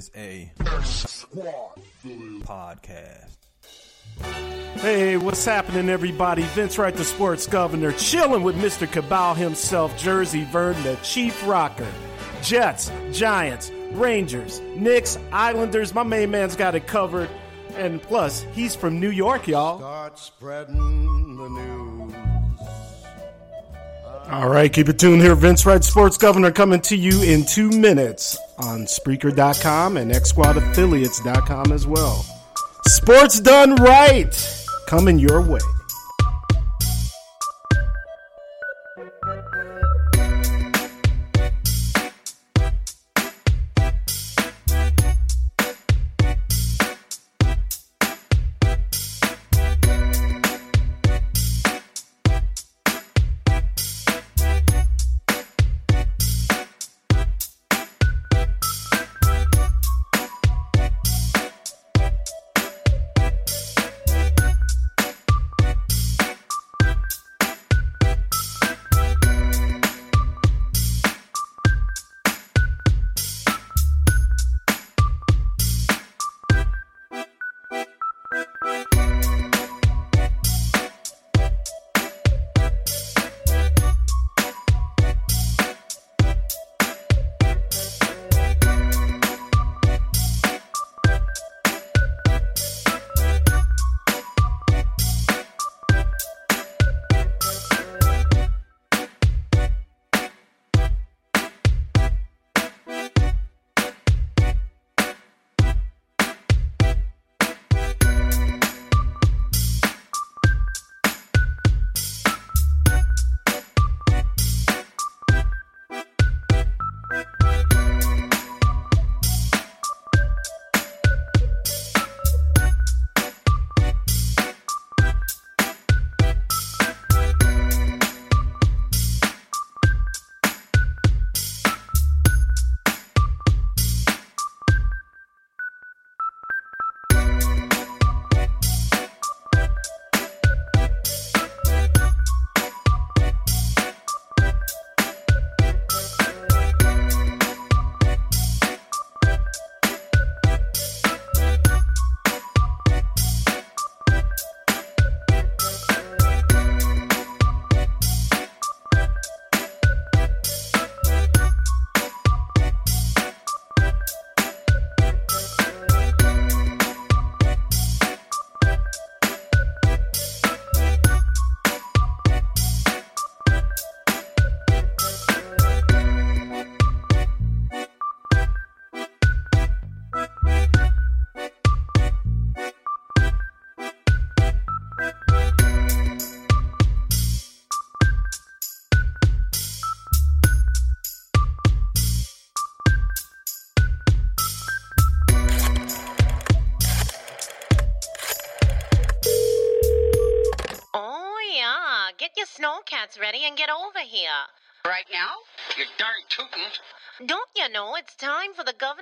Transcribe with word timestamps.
Is 0.00 0.10
a 0.16 0.50
podcast. 2.46 3.36
Hey, 4.76 5.18
what's 5.18 5.44
happening, 5.44 5.90
everybody? 5.90 6.42
Vince 6.42 6.78
Wright, 6.78 6.94
the 6.94 7.04
sports 7.04 7.46
governor, 7.46 7.92
chilling 7.92 8.42
with 8.42 8.56
Mr. 8.56 8.90
Cabal 8.90 9.34
himself, 9.34 9.94
Jersey 9.98 10.44
Vern, 10.44 10.82
the 10.84 10.96
chief 11.02 11.46
rocker. 11.46 11.86
Jets, 12.40 12.90
Giants, 13.12 13.70
Rangers, 13.92 14.60
Knicks, 14.74 15.18
Islanders. 15.32 15.92
My 15.94 16.02
main 16.02 16.30
man's 16.30 16.56
got 16.56 16.74
it 16.74 16.86
covered. 16.86 17.28
And 17.74 18.00
plus, 18.00 18.46
he's 18.52 18.74
from 18.74 19.00
New 19.00 19.10
York, 19.10 19.48
y'all. 19.48 19.80
Start 19.80 20.18
spreading 20.18 21.36
the 21.36 21.48
news. 21.50 22.39
All 24.30 24.48
right, 24.48 24.72
keep 24.72 24.88
it 24.88 24.96
tuned 24.98 25.22
here. 25.22 25.34
Vince 25.34 25.66
Wright, 25.66 25.82
sports 25.82 26.16
governor, 26.16 26.52
coming 26.52 26.80
to 26.82 26.96
you 26.96 27.20
in 27.22 27.44
two 27.44 27.68
minutes 27.68 28.38
on 28.58 28.82
Spreaker.com 28.82 29.96
and 29.96 30.12
XSquadAffiliates.com 30.12 31.72
as 31.72 31.84
well. 31.84 32.24
Sports 32.86 33.40
done 33.40 33.74
right, 33.76 34.32
coming 34.86 35.18
your 35.18 35.42
way. 35.42 35.58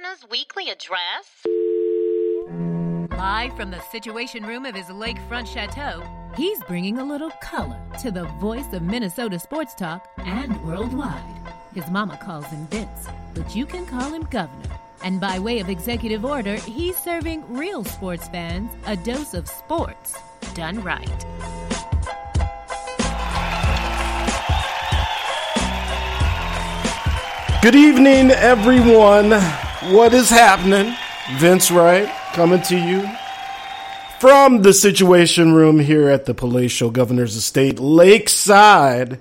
For 0.08 0.28
weekly 0.30 0.70
address? 0.70 1.44
Live 3.18 3.56
from 3.56 3.70
the 3.70 3.80
Situation 3.90 4.46
Room 4.46 4.64
of 4.64 4.74
his 4.74 4.86
lakefront 4.86 5.46
chateau, 5.46 6.02
he's 6.36 6.62
bringing 6.64 6.98
a 6.98 7.04
little 7.04 7.30
color 7.42 7.78
to 8.00 8.10
the 8.10 8.24
voice 8.40 8.72
of 8.72 8.82
Minnesota 8.82 9.38
sports 9.38 9.74
talk 9.74 10.08
and 10.18 10.64
worldwide. 10.64 11.22
His 11.74 11.90
mama 11.90 12.18
calls 12.22 12.46
him 12.46 12.66
Vince, 12.68 13.08
but 13.34 13.54
you 13.54 13.66
can 13.66 13.84
call 13.86 14.10
him 14.10 14.22
Governor. 14.30 14.78
And 15.04 15.20
by 15.20 15.38
way 15.38 15.58
of 15.60 15.68
executive 15.68 16.24
order, 16.24 16.56
he's 16.56 16.96
serving 16.96 17.44
real 17.52 17.84
sports 17.84 18.28
fans 18.28 18.70
a 18.86 18.96
dose 18.96 19.34
of 19.34 19.48
sports 19.48 20.16
done 20.54 20.82
right. 20.82 21.24
Good 27.60 27.74
evening, 27.74 28.30
everyone. 28.30 29.67
What 29.82 30.12
is 30.12 30.28
happening? 30.28 30.92
Vince 31.36 31.70
Wright 31.70 32.08
coming 32.32 32.60
to 32.62 32.76
you 32.76 33.08
from 34.18 34.62
the 34.62 34.72
Situation 34.72 35.52
Room 35.52 35.78
here 35.78 36.08
at 36.08 36.24
the 36.24 36.34
Palatial 36.34 36.90
Governor's 36.90 37.36
Estate, 37.36 37.78
Lakeside. 37.78 39.20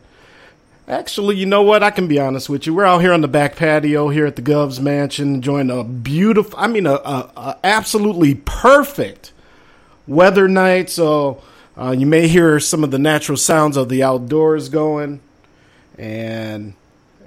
Actually, 0.88 1.36
you 1.36 1.46
know 1.46 1.62
what? 1.62 1.84
I 1.84 1.92
can 1.92 2.08
be 2.08 2.20
honest 2.20 2.50
with 2.50 2.66
you. 2.66 2.74
We're 2.74 2.86
out 2.86 3.02
here 3.02 3.14
on 3.14 3.22
the 3.22 3.28
back 3.28 3.56
patio 3.56 4.10
here 4.10 4.26
at 4.26 4.36
the 4.36 4.42
Gov's 4.42 4.80
Mansion, 4.80 5.36
enjoying 5.36 5.70
a 5.70 5.84
beautiful, 5.84 6.58
I 6.58 6.66
mean, 6.66 6.88
a, 6.88 6.96
a, 6.96 7.32
a 7.38 7.58
absolutely 7.64 8.34
perfect 8.34 9.34
weather 10.08 10.48
night. 10.48 10.90
So 10.90 11.44
uh, 11.78 11.92
you 11.92 12.08
may 12.08 12.28
hear 12.28 12.60
some 12.60 12.84
of 12.84 12.90
the 12.90 12.98
natural 12.98 13.38
sounds 13.38 13.78
of 13.78 13.90
the 13.90 14.02
outdoors 14.02 14.70
going. 14.70 15.20
And 16.00 16.74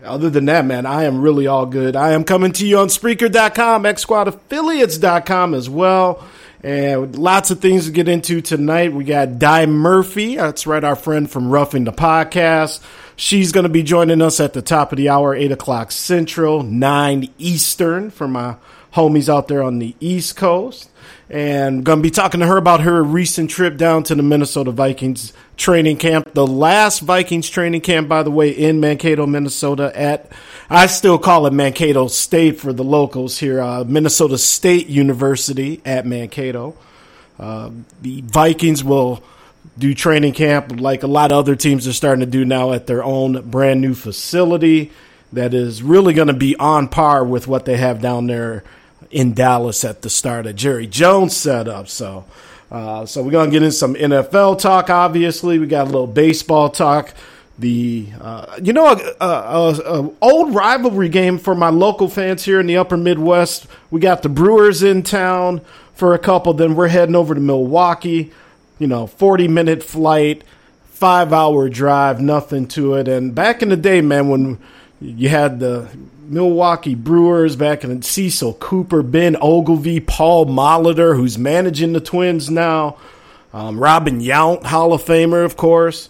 other 0.04 0.30
than 0.30 0.46
that, 0.46 0.64
man, 0.64 0.86
I 0.86 1.04
am 1.04 1.20
really 1.20 1.46
all 1.46 1.66
good. 1.66 1.96
I 1.96 2.12
am 2.12 2.24
coming 2.24 2.52
to 2.52 2.66
you 2.66 2.78
on 2.78 2.88
Spreaker.com, 2.88 3.84
XSquadAffiliates.com 3.84 5.54
as 5.54 5.68
well. 5.68 6.26
And 6.62 7.18
lots 7.18 7.50
of 7.50 7.60
things 7.60 7.86
to 7.86 7.92
get 7.92 8.08
into 8.08 8.40
tonight. 8.40 8.92
We 8.92 9.04
got 9.04 9.38
Di 9.38 9.66
Murphy. 9.66 10.36
That's 10.36 10.66
right, 10.66 10.84
our 10.84 10.96
friend 10.96 11.30
from 11.30 11.50
Roughing 11.50 11.84
the 11.84 11.92
Podcast. 11.92 12.82
She's 13.16 13.52
going 13.52 13.64
to 13.64 13.70
be 13.70 13.82
joining 13.82 14.22
us 14.22 14.40
at 14.40 14.52
the 14.52 14.62
top 14.62 14.92
of 14.92 14.96
the 14.96 15.08
hour, 15.08 15.34
8 15.34 15.52
o'clock 15.52 15.90
Central, 15.90 16.62
9 16.62 17.28
Eastern 17.38 18.10
for 18.10 18.28
my 18.28 18.56
homies 18.94 19.28
out 19.28 19.48
there 19.48 19.62
on 19.62 19.78
the 19.78 19.94
East 20.00 20.36
Coast 20.36 20.90
and 21.30 21.84
going 21.84 21.98
to 21.98 22.02
be 22.02 22.10
talking 22.10 22.40
to 22.40 22.46
her 22.46 22.56
about 22.56 22.80
her 22.80 23.02
recent 23.02 23.50
trip 23.50 23.76
down 23.76 24.02
to 24.02 24.14
the 24.14 24.22
Minnesota 24.22 24.72
Vikings 24.72 25.32
training 25.60 25.98
camp. 25.98 26.32
The 26.32 26.46
last 26.46 27.00
Vikings 27.00 27.48
training 27.48 27.82
camp, 27.82 28.08
by 28.08 28.22
the 28.22 28.30
way, 28.30 28.50
in 28.50 28.80
Mankato, 28.80 29.26
Minnesota 29.26 29.92
at, 29.94 30.32
I 30.70 30.86
still 30.86 31.18
call 31.18 31.46
it 31.46 31.52
Mankato 31.52 32.08
State 32.08 32.58
for 32.58 32.72
the 32.72 32.82
locals 32.82 33.38
here, 33.38 33.60
uh, 33.60 33.84
Minnesota 33.84 34.38
State 34.38 34.88
University 34.88 35.82
at 35.84 36.06
Mankato. 36.06 36.76
Uh, 37.38 37.70
the 38.00 38.22
Vikings 38.22 38.82
will 38.82 39.22
do 39.78 39.94
training 39.94 40.32
camp 40.32 40.80
like 40.80 41.02
a 41.02 41.06
lot 41.06 41.30
of 41.30 41.38
other 41.38 41.54
teams 41.54 41.86
are 41.86 41.92
starting 41.92 42.20
to 42.20 42.30
do 42.30 42.44
now 42.44 42.72
at 42.72 42.86
their 42.86 43.04
own 43.04 43.50
brand 43.50 43.80
new 43.80 43.94
facility 43.94 44.90
that 45.32 45.54
is 45.54 45.82
really 45.82 46.14
going 46.14 46.28
to 46.28 46.34
be 46.34 46.56
on 46.56 46.88
par 46.88 47.24
with 47.24 47.46
what 47.46 47.66
they 47.66 47.76
have 47.76 48.00
down 48.00 48.26
there 48.26 48.64
in 49.10 49.34
Dallas 49.34 49.84
at 49.84 50.02
the 50.02 50.10
start 50.10 50.46
of 50.46 50.56
Jerry 50.56 50.86
Jones 50.86 51.36
setup. 51.36 51.88
So, 51.88 52.24
uh, 52.70 53.04
so 53.04 53.22
we're 53.22 53.32
gonna 53.32 53.50
get 53.50 53.62
in 53.62 53.72
some 53.72 53.94
NFL 53.94 54.60
talk. 54.60 54.90
Obviously, 54.90 55.58
we 55.58 55.66
got 55.66 55.88
a 55.88 55.90
little 55.90 56.06
baseball 56.06 56.70
talk. 56.70 57.12
The 57.58 58.06
uh, 58.20 58.58
you 58.62 58.72
know 58.72 58.86
a, 58.86 59.24
a, 59.24 60.00
a, 60.00 60.10
old 60.22 60.54
rivalry 60.54 61.08
game 61.08 61.38
for 61.38 61.54
my 61.54 61.68
local 61.68 62.08
fans 62.08 62.44
here 62.44 62.60
in 62.60 62.66
the 62.66 62.76
Upper 62.76 62.96
Midwest. 62.96 63.66
We 63.90 64.00
got 64.00 64.22
the 64.22 64.28
Brewers 64.28 64.82
in 64.82 65.02
town 65.02 65.60
for 65.94 66.14
a 66.14 66.18
couple. 66.18 66.54
Then 66.54 66.74
we're 66.74 66.88
heading 66.88 67.16
over 67.16 67.34
to 67.34 67.40
Milwaukee. 67.40 68.32
You 68.78 68.86
know, 68.86 69.06
forty 69.06 69.48
minute 69.48 69.82
flight, 69.82 70.44
five 70.84 71.32
hour 71.32 71.68
drive, 71.68 72.20
nothing 72.20 72.68
to 72.68 72.94
it. 72.94 73.08
And 73.08 73.34
back 73.34 73.62
in 73.62 73.68
the 73.68 73.76
day, 73.76 74.00
man, 74.00 74.28
when 74.28 74.58
you 75.00 75.28
had 75.28 75.58
the 75.60 75.90
Milwaukee 76.30 76.94
Brewers 76.94 77.56
back 77.56 77.82
in 77.82 78.02
Cecil 78.02 78.54
Cooper, 78.54 79.02
Ben 79.02 79.34
Oglivie, 79.34 80.06
Paul 80.06 80.46
Molitor, 80.46 81.16
who's 81.16 81.36
managing 81.36 81.92
the 81.92 82.00
Twins 82.00 82.48
now, 82.48 82.96
um, 83.52 83.80
Robin 83.80 84.20
Yount, 84.20 84.64
Hall 84.64 84.92
of 84.92 85.02
Famer, 85.02 85.44
of 85.44 85.56
course. 85.56 86.08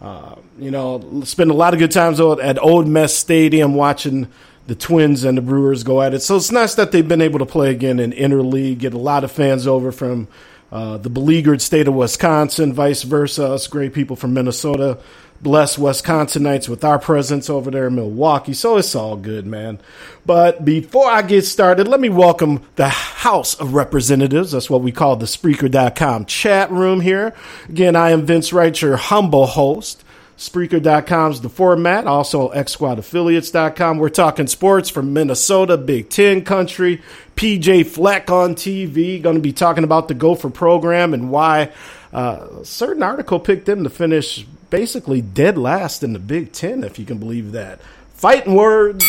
Uh, 0.00 0.34
you 0.58 0.70
know, 0.70 1.22
spend 1.24 1.50
a 1.50 1.54
lot 1.54 1.72
of 1.72 1.78
good 1.78 1.90
times 1.90 2.20
at 2.20 2.62
Old 2.62 2.86
Met 2.86 3.10
Stadium 3.10 3.74
watching 3.74 4.28
the 4.66 4.74
Twins 4.74 5.24
and 5.24 5.38
the 5.38 5.42
Brewers 5.42 5.84
go 5.84 6.02
at 6.02 6.12
it. 6.12 6.20
So 6.20 6.36
it's 6.36 6.52
nice 6.52 6.74
that 6.74 6.92
they've 6.92 7.06
been 7.06 7.22
able 7.22 7.38
to 7.38 7.46
play 7.46 7.70
again 7.70 7.98
in 7.98 8.12
interleague, 8.12 8.78
get 8.78 8.92
a 8.92 8.98
lot 8.98 9.24
of 9.24 9.32
fans 9.32 9.66
over 9.66 9.90
from 9.90 10.28
uh, 10.70 10.98
the 10.98 11.10
beleaguered 11.10 11.62
state 11.62 11.88
of 11.88 11.94
Wisconsin, 11.94 12.74
vice 12.74 13.04
versa, 13.04 13.52
us 13.52 13.66
great 13.68 13.94
people 13.94 14.16
from 14.16 14.34
Minnesota 14.34 14.98
bless 15.42 15.76
Wisconsinites 15.76 16.68
with 16.68 16.84
our 16.84 16.98
presence 16.98 17.50
over 17.50 17.70
there 17.70 17.88
in 17.88 17.96
Milwaukee. 17.96 18.54
So 18.54 18.76
it's 18.76 18.94
all 18.94 19.16
good, 19.16 19.44
man. 19.44 19.80
But 20.24 20.64
before 20.64 21.10
I 21.10 21.22
get 21.22 21.42
started, 21.42 21.88
let 21.88 22.00
me 22.00 22.08
welcome 22.08 22.62
the 22.76 22.88
House 22.88 23.54
of 23.54 23.74
Representatives. 23.74 24.52
That's 24.52 24.70
what 24.70 24.82
we 24.82 24.92
call 24.92 25.16
the 25.16 25.26
Spreaker.com 25.26 26.26
chat 26.26 26.70
room 26.70 27.00
here. 27.00 27.34
Again, 27.68 27.96
I 27.96 28.10
am 28.10 28.24
Vince 28.24 28.52
Wright, 28.52 28.80
your 28.80 28.96
humble 28.96 29.46
host. 29.46 30.04
Spreaker.com 30.38 31.32
is 31.32 31.40
the 31.40 31.48
format, 31.48 32.06
also 32.06 32.50
XSquadAffiliates.com. 32.52 33.98
We're 33.98 34.08
talking 34.08 34.46
sports 34.46 34.90
from 34.90 35.12
Minnesota, 35.12 35.76
Big 35.76 36.08
Ten 36.08 36.42
country, 36.42 37.02
PJ 37.36 37.86
Fleck 37.86 38.30
on 38.30 38.54
TV. 38.54 39.22
Going 39.22 39.36
to 39.36 39.42
be 39.42 39.52
talking 39.52 39.84
about 39.84 40.08
the 40.08 40.14
Gopher 40.14 40.50
program 40.50 41.14
and 41.14 41.30
why 41.30 41.70
uh, 42.12 42.46
a 42.60 42.64
certain 42.64 43.02
article 43.02 43.38
picked 43.38 43.66
them 43.66 43.84
to 43.84 43.90
finish 43.90 44.44
basically 44.72 45.20
dead 45.20 45.58
last 45.58 46.02
in 46.02 46.14
the 46.14 46.18
Big 46.18 46.50
Ten, 46.50 46.82
if 46.82 46.98
you 46.98 47.04
can 47.04 47.18
believe 47.18 47.52
that. 47.52 47.78
Fighting 48.14 48.54
words. 48.54 49.04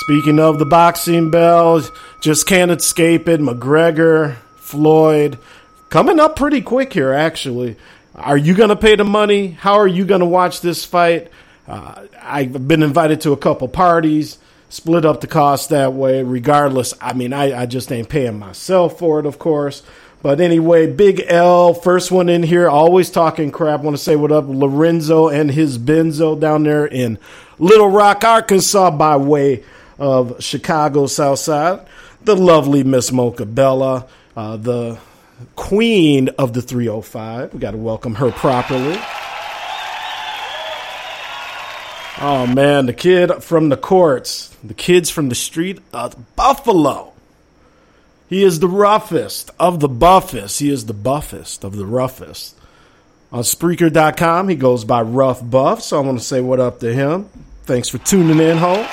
Speaking 0.00 0.40
of 0.40 0.58
the 0.58 0.66
boxing 0.66 1.30
bell, 1.30 1.80
just 2.20 2.44
can't 2.44 2.72
escape 2.72 3.28
it. 3.28 3.40
McGregor, 3.40 4.36
Floyd, 4.56 5.38
coming 5.88 6.18
up 6.18 6.34
pretty 6.34 6.60
quick 6.60 6.92
here, 6.92 7.12
actually. 7.12 7.76
Are 8.16 8.36
you 8.36 8.54
going 8.54 8.70
to 8.70 8.76
pay 8.76 8.96
the 8.96 9.04
money? 9.04 9.52
How 9.52 9.74
are 9.74 9.86
you 9.86 10.04
going 10.04 10.20
to 10.20 10.26
watch 10.26 10.60
this 10.60 10.84
fight? 10.84 11.30
Uh, 11.68 12.06
I've 12.20 12.66
been 12.66 12.82
invited 12.82 13.20
to 13.20 13.30
a 13.30 13.36
couple 13.36 13.68
parties, 13.68 14.38
split 14.68 15.04
up 15.04 15.20
the 15.20 15.28
cost 15.28 15.70
that 15.70 15.92
way. 15.92 16.24
Regardless, 16.24 16.92
I 17.00 17.12
mean, 17.12 17.32
I, 17.32 17.62
I 17.62 17.66
just 17.66 17.92
ain't 17.92 18.08
paying 18.08 18.38
myself 18.40 18.98
for 18.98 19.20
it, 19.20 19.26
of 19.26 19.38
course. 19.38 19.84
But 20.22 20.40
anyway, 20.40 20.86
Big 20.86 21.24
L, 21.26 21.74
first 21.74 22.12
one 22.12 22.28
in 22.28 22.44
here, 22.44 22.68
always 22.68 23.10
talking 23.10 23.50
crap. 23.50 23.80
Want 23.80 23.96
to 23.96 24.02
say 24.02 24.14
what 24.14 24.30
up, 24.30 24.44
Lorenzo 24.46 25.28
and 25.28 25.50
his 25.50 25.78
Benzo 25.78 26.38
down 26.38 26.62
there 26.62 26.86
in 26.86 27.18
Little 27.58 27.90
Rock, 27.90 28.22
Arkansas, 28.22 28.92
by 28.92 29.16
way 29.16 29.64
of 29.98 30.42
Chicago 30.42 31.06
South 31.06 31.40
Side. 31.40 31.84
The 32.22 32.36
lovely 32.36 32.84
Miss 32.84 33.10
Mocha 33.10 33.44
Bella, 33.44 34.06
uh, 34.36 34.56
the 34.56 35.00
queen 35.56 36.28
of 36.38 36.52
the 36.52 36.62
305. 36.62 37.52
We 37.52 37.58
got 37.58 37.72
to 37.72 37.76
welcome 37.76 38.14
her 38.14 38.30
properly. 38.30 38.98
Oh 42.20 42.46
man, 42.46 42.86
the 42.86 42.92
kid 42.92 43.42
from 43.42 43.70
the 43.70 43.76
courts, 43.76 44.56
the 44.62 44.74
kids 44.74 45.10
from 45.10 45.28
the 45.28 45.34
street 45.34 45.80
of 45.92 46.36
Buffalo. 46.36 47.11
He 48.32 48.44
is 48.44 48.60
the 48.60 48.66
roughest 48.66 49.50
of 49.60 49.80
the 49.80 49.90
buffest. 49.90 50.58
He 50.58 50.70
is 50.70 50.86
the 50.86 50.94
buffest 50.94 51.64
of 51.64 51.76
the 51.76 51.84
roughest. 51.84 52.58
On 53.30 53.42
Spreaker.com, 53.42 54.48
he 54.48 54.54
goes 54.54 54.86
by 54.86 55.02
Rough 55.02 55.42
Buff, 55.50 55.82
so 55.82 55.98
I 55.98 56.00
want 56.00 56.18
to 56.18 56.24
say 56.24 56.40
what 56.40 56.58
up 56.58 56.80
to 56.80 56.94
him. 56.94 57.28
Thanks 57.64 57.90
for 57.90 57.98
tuning 57.98 58.40
in, 58.40 58.56
Holmes. 58.56 58.88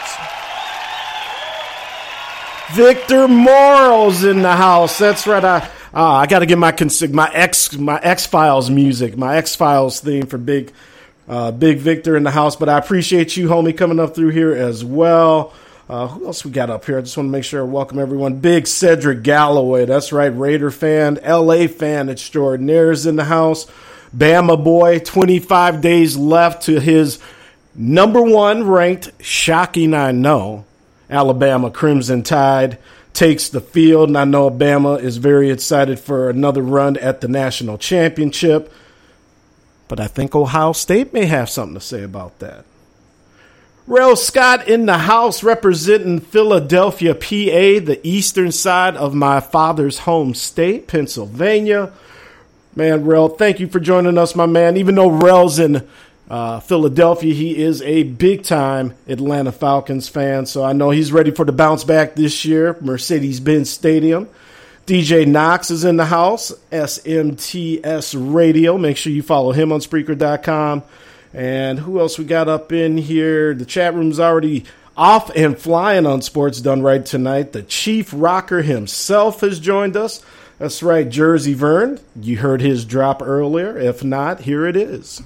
Victor 2.74 3.29
Morrow's 3.29 4.25
in 4.25 4.41
the 4.41 4.58
house. 4.58 4.98
That's 4.98 5.25
right. 5.25 5.46
I 5.46 5.69
uh, 5.93 6.03
I 6.15 6.27
got 6.27 6.39
to 6.39 6.46
get 6.46 6.58
my 6.58 6.75
my 7.10 7.31
X 7.34 7.77
my 7.77 7.98
X 8.01 8.25
Files 8.25 8.69
music, 8.69 9.17
my 9.17 9.38
X 9.38 9.55
Files 9.55 10.01
theme 10.01 10.25
for 10.25 10.38
Big 10.38 10.74
uh, 11.29 11.53
Big 11.53 11.77
Victor 11.77 12.17
in 12.17 12.24
the 12.24 12.31
house. 12.31 12.58
But 12.58 12.67
I 12.67 12.77
appreciate 12.77 13.38
you, 13.38 13.48
homie, 13.48 13.77
coming 13.77 14.01
up 14.01 14.15
through 14.15 14.31
here 14.31 14.53
as 14.53 14.84
well. 14.84 15.53
Uh, 15.89 16.05
who 16.05 16.27
else 16.27 16.46
we 16.46 16.51
got 16.51 16.69
up 16.69 16.86
here? 16.86 17.00
I 17.00 17.01
just 17.01 17.17
want 17.17 17.27
to 17.27 17.31
make 17.31 17.43
sure 17.43 17.62
I 17.62 17.63
welcome 17.63 17.98
everyone. 17.98 18.36
Big 18.36 18.67
Cedric 18.67 19.24
Galloway. 19.24 19.86
That's 19.86 20.12
right. 20.12 20.27
Raider 20.27 20.69
fan, 20.69 21.17
LA 21.25 21.65
fan 21.65 22.10
extraordinaires 22.10 23.08
in 23.08 23.15
the 23.15 23.24
house. 23.24 23.65
Bama 24.15 24.63
boy, 24.63 25.00
25 25.00 25.81
days 25.81 26.15
left 26.15 26.63
to 26.63 26.79
his 26.79 27.17
number 27.74 28.22
one 28.22 28.67
ranked, 28.67 29.12
shocking, 29.19 29.96
I 29.96 30.12
know, 30.12 30.65
Alabama 31.10 31.72
Crimson 31.72 32.22
Tide 32.22 32.77
takes 33.13 33.50
the 33.50 33.62
field. 33.62 34.10
And 34.10 34.17
I 34.17 34.25
know 34.25 34.51
Bama 34.51 35.01
is 35.01 35.17
very 35.17 35.50
excited 35.50 36.00
for 36.00 36.29
another 36.29 36.62
run 36.62 36.98
at 36.98 37.22
the 37.22 37.27
national 37.27 37.79
championship. 37.79 38.72
But 39.88 40.00
I 40.00 40.05
think 40.05 40.36
Ohio 40.36 40.74
State 40.74 41.13
may 41.13 41.25
have 41.25 41.50
something 41.50 41.74
to 41.74 41.81
say 41.81 42.03
about 42.03 42.38
that. 42.39 42.65
Rel 43.89 44.15
Scott 44.15 44.67
in 44.67 44.86
the 44.86 45.00
house 45.00 45.41
representing 45.41 46.19
Philadelphia, 46.19 47.15
PA, 47.15 47.84
the 47.84 48.00
eastern 48.03 48.51
side 48.51 48.96
of 48.96 49.15
my 49.15 49.39
father's 49.39 49.98
home 49.98 50.36
state, 50.36 50.88
Pennsylvania. 50.88 51.91
Man, 52.75 53.03
Rel, 53.03 53.29
thank 53.29 53.60
you 53.60 53.67
for 53.67 53.79
joining 53.79 54.19
us, 54.19 54.36
my 54.36 54.46
man. 54.46 54.77
Even 54.77 54.93
though 54.93 55.10
Rel's 55.10 55.58
in 55.58 55.88
uh, 56.29 56.60
Philadelphia, 56.60 57.34
he 57.34 57.58
is 57.58 57.81
a 57.81 58.03
big 58.03 58.43
time 58.43 58.93
Atlanta 59.08 59.51
Falcons 59.51 60.08
fan. 60.08 60.46
So 60.46 60.63
I 60.63 60.74
know 60.74 60.91
he's 60.91 61.12
ready 61.12 61.31
for 61.31 61.43
the 61.43 61.51
bounce 61.51 61.84
back 61.84 62.13
this 62.13 62.46
year, 62.46 62.77
Mercedes 62.81 63.39
Benz 63.39 63.72
Stadium. 63.72 64.29
DJ 64.86 65.25
Knox 65.25 65.72
is 65.72 65.84
in 65.84 65.98
the 65.98 66.05
house, 66.05 66.53
SMTS 66.72 68.15
Radio. 68.36 68.77
Make 68.77 68.98
sure 68.98 69.12
you 69.12 69.24
follow 69.24 69.51
him 69.51 69.72
on 69.72 69.79
Spreaker.com. 69.79 70.84
And 71.33 71.79
who 71.79 72.00
else 72.00 72.17
we 72.17 72.25
got 72.25 72.48
up 72.48 72.71
in 72.71 72.98
here? 72.98 73.53
The 73.53 73.65
chat 73.65 73.93
room's 73.93 74.19
already 74.19 74.65
off 74.98 75.29
and 75.36 75.57
flying 75.57 76.05
on 76.05 76.21
Sports 76.21 76.59
Done 76.59 76.81
Right 76.81 77.05
tonight. 77.05 77.53
The 77.53 77.63
Chief 77.63 78.12
Rocker 78.13 78.62
himself 78.62 79.41
has 79.41 79.59
joined 79.59 79.95
us. 79.95 80.24
That's 80.57 80.83
right, 80.83 81.07
Jersey 81.07 81.53
Vern. 81.53 82.00
You 82.19 82.38
heard 82.38 82.62
his 82.62 82.83
drop 82.83 83.21
earlier. 83.21 83.77
If 83.77 84.03
not, 84.03 84.41
here 84.41 84.65
it 84.65 84.75
is. 84.75 85.21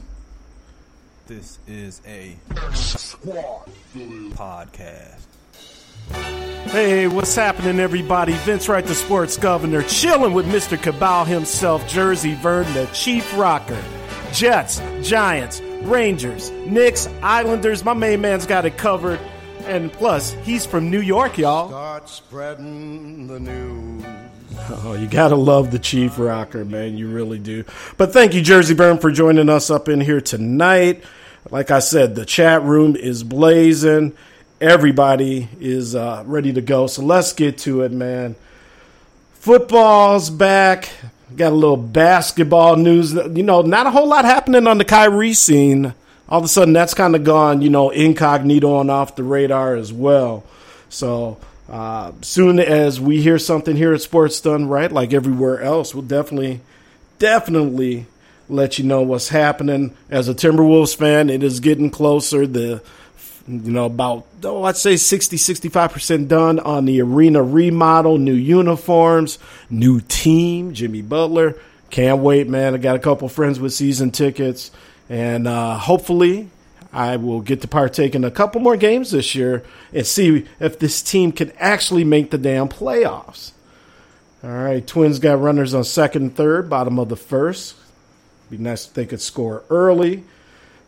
This 1.26 1.58
is 1.68 2.02
a 2.06 2.36
squad 2.74 3.70
podcast. 3.96 5.22
Hey, 6.66 7.08
what's 7.08 7.36
happening, 7.36 7.80
everybody? 7.80 8.34
Vince 8.34 8.70
Wright, 8.70 8.86
the 8.86 8.94
sports 8.94 9.38
governor, 9.38 9.82
chilling 9.84 10.34
with 10.34 10.46
Mr. 10.46 10.80
Cabal 10.80 11.26
himself, 11.26 11.88
Jersey 11.88 12.36
Vern, 12.36 12.72
the 12.74 12.86
chief 12.94 13.36
rocker. 13.38 13.82
Jets, 14.32 14.82
Giants, 15.02 15.62
Rangers, 15.84 16.50
Knicks, 16.52 17.08
Islanders. 17.22 17.84
My 17.84 17.94
main 17.94 18.22
man's 18.22 18.46
got 18.46 18.66
it 18.66 18.78
covered. 18.78 19.20
And 19.66 19.92
plus, 19.92 20.34
he's 20.44 20.66
from 20.66 20.90
New 20.90 21.02
York, 21.02 21.38
y'all. 21.38 21.70
Start 21.70 22.10
spreading 22.10 23.28
the 23.28 23.40
news. 23.40 24.04
Oh, 24.70 24.94
you 24.94 25.08
gotta 25.08 25.36
love 25.36 25.72
the 25.72 25.80
Chief 25.80 26.18
Rocker, 26.20 26.64
man. 26.64 26.98
You 26.98 27.08
really 27.10 27.40
do. 27.40 27.64
But 27.98 28.14
thank 28.14 28.34
you, 28.34 28.42
Jersey 28.42 28.74
Vern, 28.74 28.98
for 28.98 29.12
joining 29.12 29.50
us 29.50 29.70
up 29.70 29.90
in 29.90 30.00
here 30.02 30.22
tonight. 30.22 31.04
Like 31.50 31.72
I 31.72 31.80
said, 31.80 32.16
the 32.16 32.26
chat 32.26 32.64
room 32.64 32.96
is 32.96 33.24
blazing. 33.24 34.14
Everybody 34.62 35.50
is 35.60 35.96
uh, 35.96 36.24
ready 36.26 36.54
to 36.54 36.62
go. 36.62 36.88
So 36.88 37.04
let's 37.04 37.34
get 37.34 37.58
to 37.60 37.82
it, 37.82 37.92
man. 37.92 38.36
Football's 39.34 40.30
back. 40.30 40.90
Got 41.36 41.52
a 41.52 41.56
little 41.56 41.78
basketball 41.78 42.76
news. 42.76 43.14
You 43.14 43.44
know, 43.44 43.62
not 43.62 43.88
a 43.88 43.92
whole 43.92 44.08
lot 44.08 44.26
happening 44.26 44.68
on 44.68 44.78
the 44.78 44.86
Kyrie 44.86 45.34
scene. 45.34 45.94
All 46.30 46.40
of 46.40 46.46
a 46.46 46.48
sudden, 46.48 46.74
that's 46.74 46.94
kind 46.94 47.16
of 47.16 47.24
gone, 47.24 47.62
you 47.62 47.70
know, 47.70 47.90
incognito 47.90 48.80
and 48.80 48.92
off 48.92 49.16
the 49.16 49.24
radar 49.24 49.76
as 49.76 49.92
well. 49.92 50.44
So, 50.90 51.38
uh, 51.70 52.12
soon 52.22 52.60
as 52.60 53.00
we 53.00 53.22
hear 53.22 53.40
something 53.40 53.76
here 53.76 53.94
at 53.94 54.02
Sports 54.02 54.40
Done 54.42 54.68
Right, 54.68 54.92
like 54.92 55.14
everywhere 55.14 55.62
else, 55.62 55.94
we'll 55.94 56.04
definitely, 56.04 56.62
definitely 57.20 58.06
let 58.50 58.78
you 58.78 58.86
know 58.86 59.02
what's 59.02 59.30
happening. 59.30 59.96
As 60.10 60.28
a 60.28 60.34
Timberwolves 60.34 60.96
fan, 60.96 61.30
it 61.30 61.44
is 61.44 61.60
getting 61.60 61.90
closer. 61.90 62.46
The 62.46 62.82
you 63.48 63.72
know 63.72 63.86
about 63.86 64.26
oh 64.44 64.64
I'd 64.64 64.78
say 64.78 64.96
60 64.96 65.38
65% 65.38 66.28
done 66.28 66.60
on 66.60 66.86
the 66.86 67.02
arena 67.02 67.44
remodel, 67.44 68.18
new 68.18 68.34
uniforms, 68.34 69.40
new 69.70 70.00
team, 70.02 70.74
Jimmy 70.74 71.02
Butler. 71.02 71.58
Can't 71.90 72.22
wait, 72.22 72.48
man. 72.48 72.74
I 72.74 72.78
got 72.78 72.96
a 72.96 73.00
couple 73.00 73.28
friends 73.30 73.60
with 73.60 73.74
season 73.74 74.12
tickets 74.12 74.72
and 75.10 75.48
uh, 75.48 75.78
hopefully 75.78 76.50
I 76.94 77.18
will 77.18 77.42
get 77.42 77.62
to 77.62 77.68
partake 77.68 78.16
in 78.16 78.24
a 78.24 78.32
couple 78.32 78.62
more 78.62 78.78
games 78.78 79.12
this 79.12 79.36
year 79.36 79.64
and 79.92 80.06
see 80.06 80.48
if 80.60 80.80
this 80.80 81.02
team 81.02 81.32
can 81.32 81.52
actually 81.58 82.04
make 82.04 82.32
the 82.32 82.38
damn 82.38 82.70
playoffs. 82.70 83.52
All 84.44 84.52
right, 84.52 84.86
Twins 84.86 85.20
got 85.20 85.40
runners 85.40 85.74
on 85.74 85.84
second 85.86 86.22
and 86.22 86.36
third, 86.36 86.70
bottom 86.70 87.00
of 87.00 87.10
the 87.10 87.16
first. 87.16 87.76
Be 88.50 88.58
nice 88.58 88.86
if 88.86 88.94
they 88.94 89.06
could 89.06 89.22
score 89.22 89.64
early. 89.70 90.24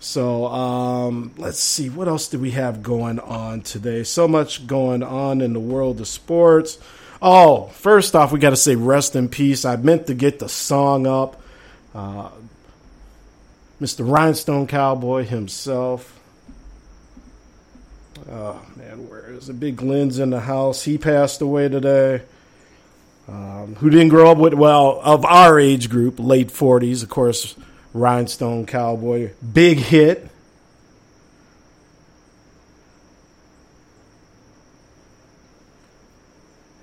So 0.05 0.45
um, 0.45 1.31
let's 1.35 1.59
see, 1.59 1.89
what 1.89 2.07
else 2.07 2.27
do 2.27 2.37
we 2.37 2.51
have 2.51 2.83
going 2.83 3.19
on 3.19 3.61
today? 3.61 4.03
So 4.03 4.27
much 4.27 4.67
going 4.67 5.01
on 5.01 5.41
in 5.41 5.53
the 5.53 5.59
world 5.59 5.99
of 5.99 6.07
sports. 6.07 6.77
Oh, 7.23 7.69
first 7.69 8.15
off, 8.15 8.31
we 8.31 8.37
got 8.37 8.51
to 8.51 8.55
say 8.55 8.75
rest 8.75 9.15
in 9.15 9.29
peace. 9.29 9.65
I 9.65 9.77
meant 9.77 10.05
to 10.05 10.13
get 10.13 10.37
the 10.37 10.47
song 10.47 11.07
up. 11.07 11.41
Uh, 11.95 12.29
Mr. 13.81 14.07
Rhinestone 14.07 14.67
Cowboy 14.67 15.25
himself. 15.25 16.19
Oh 18.29 18.63
man, 18.75 19.09
where 19.09 19.31
is 19.31 19.49
it? 19.49 19.59
Big 19.59 19.75
Glenn's 19.75 20.19
in 20.19 20.29
the 20.29 20.39
house. 20.39 20.83
He 20.83 20.99
passed 20.99 21.41
away 21.41 21.67
today. 21.67 22.21
Um, 23.27 23.75
who 23.79 23.89
didn't 23.89 24.09
grow 24.09 24.29
up 24.29 24.37
with 24.37 24.53
well 24.53 25.01
of 25.03 25.25
our 25.25 25.59
age 25.59 25.89
group, 25.89 26.19
late 26.19 26.51
forties, 26.51 27.01
of 27.01 27.09
course. 27.09 27.55
Rhinestone 27.95 28.65
Cowboy, 28.65 29.31
big 29.53 29.77
hit. 29.77 30.27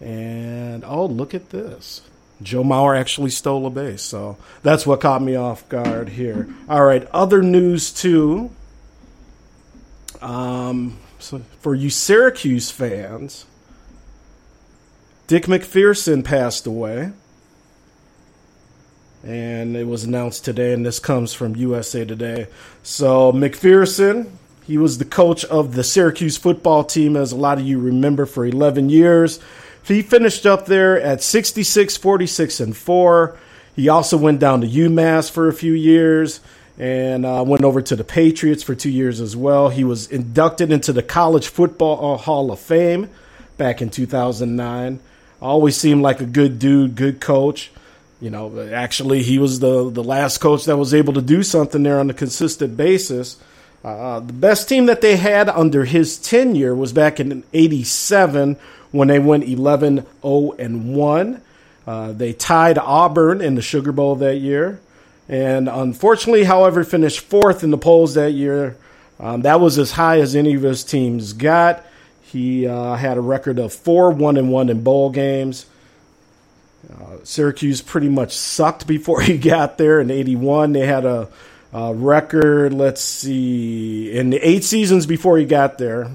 And 0.00 0.83
oh, 0.85 1.04
look 1.04 1.35
at 1.35 1.50
this. 1.50 2.00
Joe 2.40 2.64
Mauer 2.64 2.99
actually 2.99 3.28
stole 3.28 3.66
a 3.66 3.71
base. 3.71 4.00
So 4.00 4.38
that's 4.62 4.87
what 4.87 5.02
caught 5.02 5.21
me 5.21 5.37
off 5.37 5.69
guard 5.69 6.09
here. 6.09 6.49
All 6.66 6.83
right, 6.83 7.07
other 7.12 7.42
news 7.42 7.92
too. 7.92 8.50
Um, 10.23 10.99
so 11.19 11.42
for 11.61 11.75
you 11.75 11.90
Syracuse 11.90 12.71
fans, 12.71 13.45
Dick 15.26 15.45
MacPherson 15.45 16.25
passed 16.25 16.66
away. 16.66 17.12
And 19.25 19.76
it 19.76 19.87
was 19.87 20.05
announced 20.05 20.45
today, 20.45 20.73
and 20.73 20.85
this 20.85 20.99
comes 20.99 21.33
from 21.33 21.55
USA 21.55 22.05
Today. 22.05 22.49
So, 22.83 23.33
MacPherson, 23.33 24.31
he 24.67 24.79
was 24.79 24.99
the 24.99 25.05
coach 25.05 25.45
of 25.45 25.75
the 25.75 25.85
Syracuse 25.85 26.37
football 26.37 26.83
team, 26.83 27.17
as 27.17 27.31
a 27.31 27.37
lot 27.37 27.59
of 27.59 27.64
you 27.64 27.79
remember, 27.79 28.26
for 28.26 28.45
11 28.45 28.88
years. 28.88 29.38
He 29.85 30.02
finished 30.02 30.47
up 30.47 30.67
there 30.67 31.00
at 31.00 31.23
66, 31.23 31.97
46, 31.97 32.61
and 32.61 32.76
4. 32.76 33.38
He 33.75 33.88
also 33.88 34.17
went 34.17 34.41
down 34.41 34.61
to 34.61 34.67
UMass 34.67 35.31
for 35.31 35.49
a 35.49 35.52
few 35.52 35.73
years 35.73 36.41
and 36.79 37.26
uh, 37.26 37.45
went 37.47 37.64
over 37.64 37.83
to 37.83 37.97
the 37.97 38.05
Patriots 38.05 38.62
for 38.62 38.75
two 38.75 38.91
years 38.91 39.21
as 39.21 39.37
well. 39.37 39.69
He 39.69 39.85
was 39.85 40.09
inducted 40.09 40.73
into 40.73 40.93
the 40.93 41.02
College 41.02 41.49
Football 41.49 42.17
Hall 42.19 42.50
of 42.50 42.59
Fame 42.59 43.09
back 43.57 43.83
in 43.83 43.91
2009. 43.91 45.00
Always 45.41 45.76
seemed 45.76 46.02
like 46.02 46.21
a 46.21 46.26
good 46.26 46.59
dude, 46.59 46.95
good 46.95 47.21
coach. 47.21 47.71
You 48.23 48.31
know, 48.31 48.71
actually, 48.73 49.25
he 49.25 49.41
was 49.41 49.59
the 49.59 49.91
the 49.91 50.05
last 50.05 50.38
coach 50.38 50.67
that 50.67 50.76
was 50.76 50.95
able 50.95 51.14
to 51.14 51.21
do 51.21 51.43
something 51.43 51.83
there 51.83 51.99
on 51.99 52.09
a 52.09 52.14
consistent 52.14 52.76
basis. 52.76 53.37
Uh, 53.83 54.21
the 54.21 54.33
best 54.33 54.69
team 54.69 54.87
that 54.87 55.00
they 55.00 55.17
had 55.17 55.49
under 55.49 55.85
his 55.85 56.19
tenure 56.19 56.73
was 56.73 56.93
back 56.93 57.19
in 57.19 57.43
'87 57.52 58.57
when 58.93 59.09
they 59.09 59.19
went 59.19 59.43
11 59.43 60.07
0 60.23 60.52
and 60.57 60.95
1. 60.95 61.43
Uh, 61.85 62.12
they 62.12 62.33
tied 62.33 62.79
Auburn 62.79 63.41
in 63.41 63.57
the 63.57 63.62
Sugar 63.62 63.91
Bowl 63.91 64.14
that 64.14 64.37
year. 64.37 64.81
And 65.29 65.69
unfortunately, 65.69 66.45
however, 66.45 66.85
finished 66.85 67.21
fourth 67.21 67.64
in 67.64 67.73
the 67.73 67.79
polls 67.79 68.14
that 68.14 68.31
year. 68.35 68.76
Um, 69.19 69.43
that 69.43 69.61
was 69.61 69.79
as 69.79 69.91
high 69.91 70.21
as 70.21 70.37
any 70.37 70.55
of 70.55 70.62
his 70.62 70.85
teams 70.85 71.33
got. 71.33 71.85
He 72.23 72.69
uh, 72.69 72.95
had 72.95 73.17
a 73.19 73.21
record 73.21 73.59
of 73.59 73.73
4 73.73 74.12
1 74.12 74.37
and 74.37 74.52
1 74.52 74.69
in 74.69 74.85
bowl 74.85 75.11
games. 75.11 75.67
Uh, 77.00 77.16
Syracuse 77.25 77.80
pretty 77.80 78.08
much 78.08 78.37
sucked 78.37 78.87
before 78.87 79.20
he 79.22 79.38
got 79.38 79.78
there. 79.78 80.00
In 80.00 80.11
'81, 80.11 80.72
they 80.72 80.87
had 80.87 81.04
a, 81.04 81.28
a, 81.72 81.94
record. 81.94 82.72
Let's 82.72 83.00
see, 83.00 84.12
in 84.12 84.30
the 84.30 84.38
eight 84.38 84.64
seasons 84.64 85.06
before 85.06 85.38
he 85.38 85.44
got 85.44 85.78
there, 85.78 86.11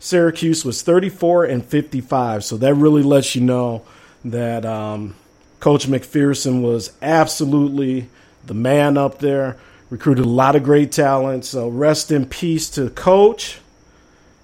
Syracuse 0.00 0.64
was 0.64 0.82
34 0.82 1.46
and 1.46 1.64
55. 1.64 2.44
So 2.44 2.56
that 2.58 2.74
really 2.74 3.02
lets 3.02 3.34
you 3.34 3.40
know 3.40 3.82
that 4.24 4.64
um, 4.64 5.14
Coach 5.60 5.86
MacPherson 5.86 6.62
was 6.62 6.92
absolutely 7.00 8.08
the 8.46 8.54
man 8.54 8.96
up 8.98 9.18
there. 9.18 9.56
Recruited 9.90 10.24
a 10.24 10.28
lot 10.28 10.56
of 10.56 10.62
great 10.62 10.92
talent. 10.92 11.44
So 11.44 11.68
rest 11.68 12.10
in 12.10 12.26
peace 12.26 12.68
to 12.70 12.90
Coach, 12.90 13.60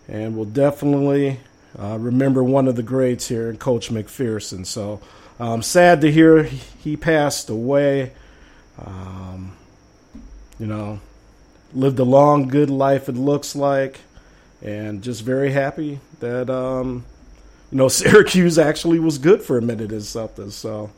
and 0.09 0.37
we'll 0.37 0.45
definitely 0.45 1.41
uh, 1.79 1.99
remember 1.99 2.43
one 2.43 2.69
of 2.69 2.77
the 2.77 2.83
greats 2.83 3.29
here, 3.29 3.53
Coach 3.55 3.91
MacPherson. 3.91 4.67
So 4.67 5.01
um, 5.41 5.63
sad 5.63 6.03
to 6.03 6.13
hear 6.13 6.45
he 6.45 6.97
passed 6.97 7.49
away. 7.51 8.13
Um, 8.79 9.57
you 10.59 10.67
know, 10.67 11.01
lived 11.73 11.99
a 11.99 12.05
long, 12.05 12.47
good 12.49 12.71
life, 12.71 13.09
it 13.09 13.17
looks 13.17 13.57
like, 13.57 14.01
and 14.63 15.03
just 15.03 15.23
very 15.23 15.51
happy 15.51 16.01
that, 16.21 16.51
um, 16.51 17.05
you 17.73 17.79
know, 17.79 17.89
Syracuse 17.89 18.59
actually 18.59 18.99
was 18.99 19.19
good 19.19 19.43
for 19.43 19.57
a 19.57 19.63
minute 19.63 19.93
or 19.93 20.01
something. 20.01 20.51
So, 20.51 20.91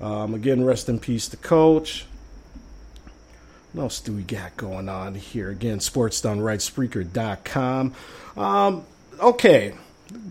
um, 0.00 0.34
again, 0.34 0.64
rest 0.64 0.88
in 0.88 1.00
peace 1.00 1.28
to 1.28 1.36
Coach. 1.36 2.06
What 3.72 3.82
else 3.82 4.00
do 4.00 4.12
we 4.12 4.22
got 4.22 4.56
going 4.56 4.88
on 4.88 5.16
here? 5.16 5.50
Again, 5.50 5.80
Sports 5.80 6.20
Done 6.20 6.40
Right, 6.40 6.60
Spreaker.com. 6.60 7.94
Um, 8.36 8.84
okay, 9.20 9.74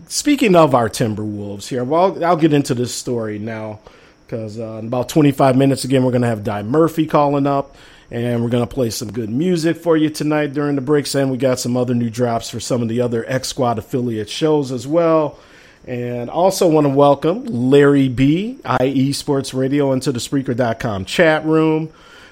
speaking 0.08 0.56
of 0.56 0.74
our 0.74 0.88
Timberwolves 0.88 1.68
here, 1.68 1.84
well, 1.84 2.22
I'll 2.24 2.36
get 2.36 2.52
into 2.52 2.74
this 2.74 2.94
story 2.94 3.38
now 3.38 3.80
because 4.26 4.58
uh, 4.58 4.78
in 4.80 4.86
about 4.86 5.08
25 5.08 5.56
minutes, 5.56 5.84
again, 5.84 6.04
we're 6.04 6.10
going 6.10 6.22
to 6.22 6.28
have 6.28 6.44
Di 6.44 6.62
Murphy 6.62 7.06
calling 7.06 7.46
up. 7.46 7.76
And 8.10 8.42
we're 8.42 8.48
going 8.48 8.66
to 8.66 8.74
play 8.74 8.88
some 8.88 9.12
good 9.12 9.28
music 9.28 9.76
for 9.76 9.94
you 9.94 10.08
tonight 10.08 10.54
during 10.54 10.76
the 10.76 10.80
breaks. 10.80 11.14
And 11.14 11.30
we 11.30 11.36
got 11.36 11.60
some 11.60 11.76
other 11.76 11.94
new 11.94 12.08
drops 12.08 12.48
for 12.48 12.58
some 12.58 12.80
of 12.80 12.88
the 12.88 13.02
other 13.02 13.22
X 13.28 13.48
Squad 13.48 13.78
affiliate 13.78 14.30
shows 14.30 14.72
as 14.72 14.86
well. 14.86 15.38
And 15.86 16.30
also 16.30 16.68
want 16.68 16.86
to 16.86 16.92
welcome 16.92 17.44
Larry 17.44 18.08
B, 18.08 18.60
IE 18.80 19.12
Sports 19.12 19.52
Radio, 19.52 19.92
into 19.92 20.10
the 20.10 20.20
Spreaker.com 20.20 21.04
chat 21.04 21.44
room. 21.44 21.90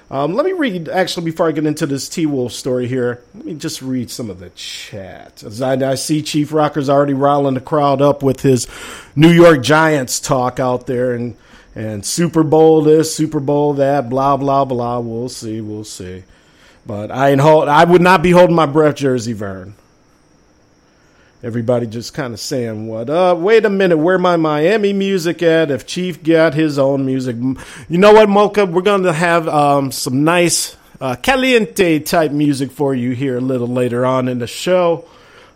Um, 0.09 0.35
let 0.35 0.45
me 0.45 0.53
read, 0.53 0.87
actually, 0.87 1.25
before 1.25 1.49
I 1.49 1.51
get 1.51 1.65
into 1.65 1.85
this 1.85 2.07
T 2.07 2.25
Wolf 2.25 2.53
story 2.53 2.87
here, 2.87 3.21
let 3.35 3.43
me 3.43 3.55
just 3.55 3.81
read 3.81 4.09
some 4.09 4.29
of 4.29 4.39
the 4.39 4.49
chat. 4.51 5.43
As 5.43 5.61
I, 5.61 5.73
I, 5.73 5.95
see 5.95 6.21
Chief 6.21 6.53
Rocker's 6.53 6.89
already 6.89 7.13
riling 7.13 7.55
the 7.55 7.61
crowd 7.61 8.01
up 8.01 8.23
with 8.23 8.41
his 8.41 8.67
New 9.17 9.31
York 9.31 9.61
Giants 9.61 10.21
talk 10.21 10.61
out 10.61 10.87
there 10.87 11.13
and, 11.13 11.35
and 11.75 12.05
Super 12.05 12.43
Bowl 12.43 12.81
this, 12.81 13.13
Super 13.13 13.41
Bowl 13.41 13.73
that, 13.73 14.09
blah, 14.09 14.37
blah, 14.37 14.63
blah. 14.63 14.99
We'll 14.99 15.27
see, 15.27 15.59
we'll 15.59 15.83
see. 15.83 16.23
But 16.85 17.11
I 17.11 17.31
ain't 17.31 17.41
hold, 17.41 17.67
I 17.67 17.83
would 17.83 18.01
not 18.01 18.23
be 18.23 18.31
holding 18.31 18.55
my 18.55 18.65
breath, 18.65 18.95
Jersey 18.95 19.33
Vern. 19.33 19.75
Everybody 21.43 21.85
just 21.85 22.15
kind 22.15 22.33
of 22.33 22.39
saying, 22.39 22.87
"What 22.87 23.11
up? 23.11 23.37
Wait 23.37 23.63
a 23.63 23.69
minute, 23.69 23.97
where 23.97 24.17
my 24.17 24.37
Miami 24.37 24.91
music 24.91 25.43
at? 25.43 25.69
If 25.69 25.85
Chief 25.85 26.23
got 26.23 26.55
his 26.55 26.79
own 26.79 27.05
music, 27.05 27.35
you 27.35 27.97
know 27.99 28.13
what, 28.13 28.27
Mocha? 28.27 28.65
We're 28.65 28.81
going 28.81 29.03
to 29.03 29.13
have 29.13 29.47
um, 29.47 29.91
some 29.91 30.23
nice 30.23 30.75
uh, 30.99 31.15
caliente 31.15 31.99
type 31.99 32.31
music 32.31 32.71
for 32.71 32.95
you 32.95 33.11
here 33.11 33.37
a 33.37 33.41
little 33.41 33.67
later 33.67 34.03
on 34.03 34.27
in 34.27 34.39
the 34.39 34.47
show. 34.47 35.05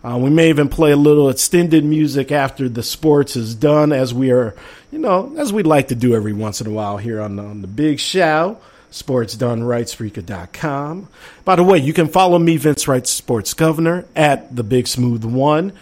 Uh, 0.04 0.18
we 0.18 0.30
may 0.30 0.50
even 0.50 0.68
play 0.68 0.92
a 0.92 0.96
little 0.96 1.28
extended 1.28 1.84
music 1.84 2.30
after 2.30 2.68
the 2.68 2.82
sports 2.84 3.34
is 3.34 3.54
done, 3.56 3.92
as 3.92 4.14
we 4.14 4.30
are, 4.30 4.54
you 4.92 5.00
know, 5.00 5.34
as 5.36 5.52
we 5.52 5.64
like 5.64 5.88
to 5.88 5.96
do 5.96 6.14
every 6.14 6.32
once 6.32 6.60
in 6.60 6.68
a 6.68 6.70
while 6.70 6.96
here 6.96 7.20
on, 7.20 7.38
on 7.40 7.60
the 7.60 7.68
Big 7.68 7.98
Show. 7.98 8.56
Sports 8.92 9.34
Done 9.34 9.64
Right, 9.64 9.86
Spreaker.com. 9.86 11.08
By 11.44 11.56
the 11.56 11.64
way, 11.64 11.78
you 11.78 11.92
can 11.92 12.08
follow 12.08 12.38
me, 12.38 12.56
Vince 12.58 12.86
Wright, 12.86 13.06
Sports 13.06 13.54
Governor, 13.54 14.04
at 14.14 14.54
the 14.54 14.62
Big 14.62 14.86
Smooth 14.86 15.24
One. 15.24 15.72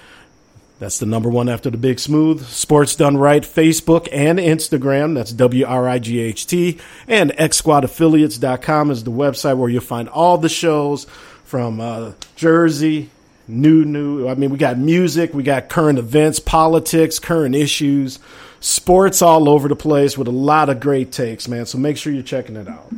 That's 0.78 0.98
the 0.98 1.06
number 1.06 1.28
one 1.28 1.48
after 1.48 1.68
the 1.68 1.76
Big 1.76 2.00
Smooth. 2.00 2.46
Sports 2.46 2.96
Done 2.96 3.16
Right, 3.18 3.42
Facebook 3.42 4.08
and 4.12 4.38
Instagram. 4.38 5.14
That's 5.14 5.32
W 5.32 5.66
R 5.66 5.88
I 5.88 5.98
G 5.98 6.20
H 6.20 6.46
T. 6.46 6.78
And 7.06 7.32
X 7.36 7.58
Squad 7.58 7.84
Affiliates.com 7.84 8.90
is 8.90 9.04
the 9.04 9.10
website 9.10 9.58
where 9.58 9.68
you'll 9.68 9.82
find 9.82 10.08
all 10.08 10.38
the 10.38 10.48
shows 10.48 11.04
from 11.44 11.80
uh, 11.80 12.12
Jersey, 12.36 13.10
new, 13.46 13.84
new. 13.84 14.26
I 14.26 14.34
mean, 14.36 14.50
we 14.50 14.56
got 14.56 14.78
music, 14.78 15.34
we 15.34 15.42
got 15.42 15.68
current 15.68 15.98
events, 15.98 16.38
politics, 16.38 17.18
current 17.18 17.54
issues 17.54 18.18
sports 18.60 19.22
all 19.22 19.48
over 19.48 19.68
the 19.68 19.76
place 19.76 20.16
with 20.16 20.28
a 20.28 20.32
lot 20.32 20.68
of 20.68 20.80
great 20.80 21.10
takes, 21.10 21.48
man. 21.48 21.66
So 21.66 21.78
make 21.78 21.96
sure 21.96 22.12
you're 22.12 22.22
checking 22.22 22.56
it 22.56 22.68
out. 22.68 22.92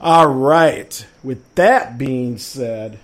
All 0.00 0.28
right. 0.28 1.06
With 1.24 1.42
that 1.54 1.98
being 1.98 2.38
said, 2.38 2.98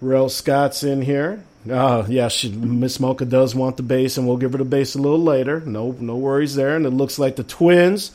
Rel 0.00 0.28
Scott's 0.28 0.84
in 0.84 1.02
here. 1.02 1.42
Oh, 1.70 2.04
yeah, 2.08 2.28
Miss 2.50 2.98
Mocha 2.98 3.24
does 3.24 3.54
want 3.54 3.76
the 3.76 3.84
bass, 3.84 4.18
and 4.18 4.26
we'll 4.26 4.36
give 4.36 4.52
her 4.52 4.58
the 4.58 4.64
bass 4.64 4.96
a 4.96 4.98
little 4.98 5.22
later. 5.22 5.60
No, 5.60 5.96
no 5.98 6.16
worries 6.16 6.56
there. 6.56 6.76
And 6.76 6.84
it 6.84 6.90
looks 6.90 7.18
like 7.18 7.36
the 7.36 7.44
Twins 7.44 8.10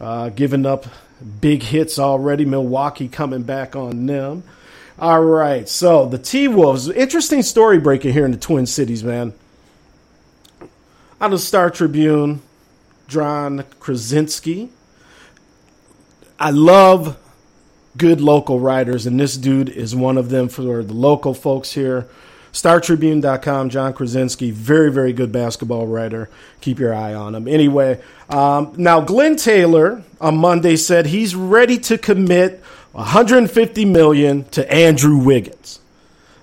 uh, 0.00 0.30
giving 0.30 0.64
up 0.64 0.86
big 1.40 1.62
hits 1.62 1.98
already. 1.98 2.44
Milwaukee 2.44 3.08
coming 3.08 3.42
back 3.42 3.74
on 3.76 4.06
them. 4.06 4.44
All 5.00 5.24
right, 5.24 5.68
so 5.68 6.06
the 6.06 6.18
T 6.18 6.46
Wolves. 6.46 6.88
Interesting 6.88 7.42
story 7.42 7.78
breaking 7.78 8.12
here 8.12 8.24
in 8.26 8.32
the 8.32 8.38
Twin 8.38 8.66
Cities, 8.66 9.02
man 9.02 9.32
out 11.20 11.32
of 11.32 11.40
Star 11.40 11.70
Tribune, 11.70 12.40
Jon 13.06 13.64
Krawczynski. 13.78 14.70
I 16.38 16.50
love 16.50 17.18
good 17.96 18.20
local 18.20 18.58
writers, 18.58 19.06
and 19.06 19.20
this 19.20 19.36
dude 19.36 19.68
is 19.68 19.94
one 19.94 20.16
of 20.16 20.30
them 20.30 20.48
for 20.48 20.82
the 20.82 20.94
local 20.94 21.34
folks 21.34 21.72
here. 21.72 22.08
StarTribune.com, 22.52 23.68
Jon 23.68 23.92
Krawczynski, 23.92 24.50
very, 24.50 24.90
very 24.90 25.12
good 25.12 25.30
basketball 25.30 25.86
writer. 25.86 26.30
Keep 26.62 26.78
your 26.78 26.94
eye 26.94 27.12
on 27.12 27.34
him. 27.34 27.46
Anyway, 27.46 28.00
um, 28.30 28.72
now 28.76 29.00
Glenn 29.00 29.36
Taylor 29.36 30.02
on 30.20 30.38
Monday 30.38 30.76
said 30.76 31.06
he's 31.06 31.34
ready 31.34 31.78
to 31.78 31.98
commit 31.98 32.62
150 32.92 33.84
million 33.84 34.44
to 34.44 34.72
Andrew 34.72 35.18
Wiggins. 35.18 35.80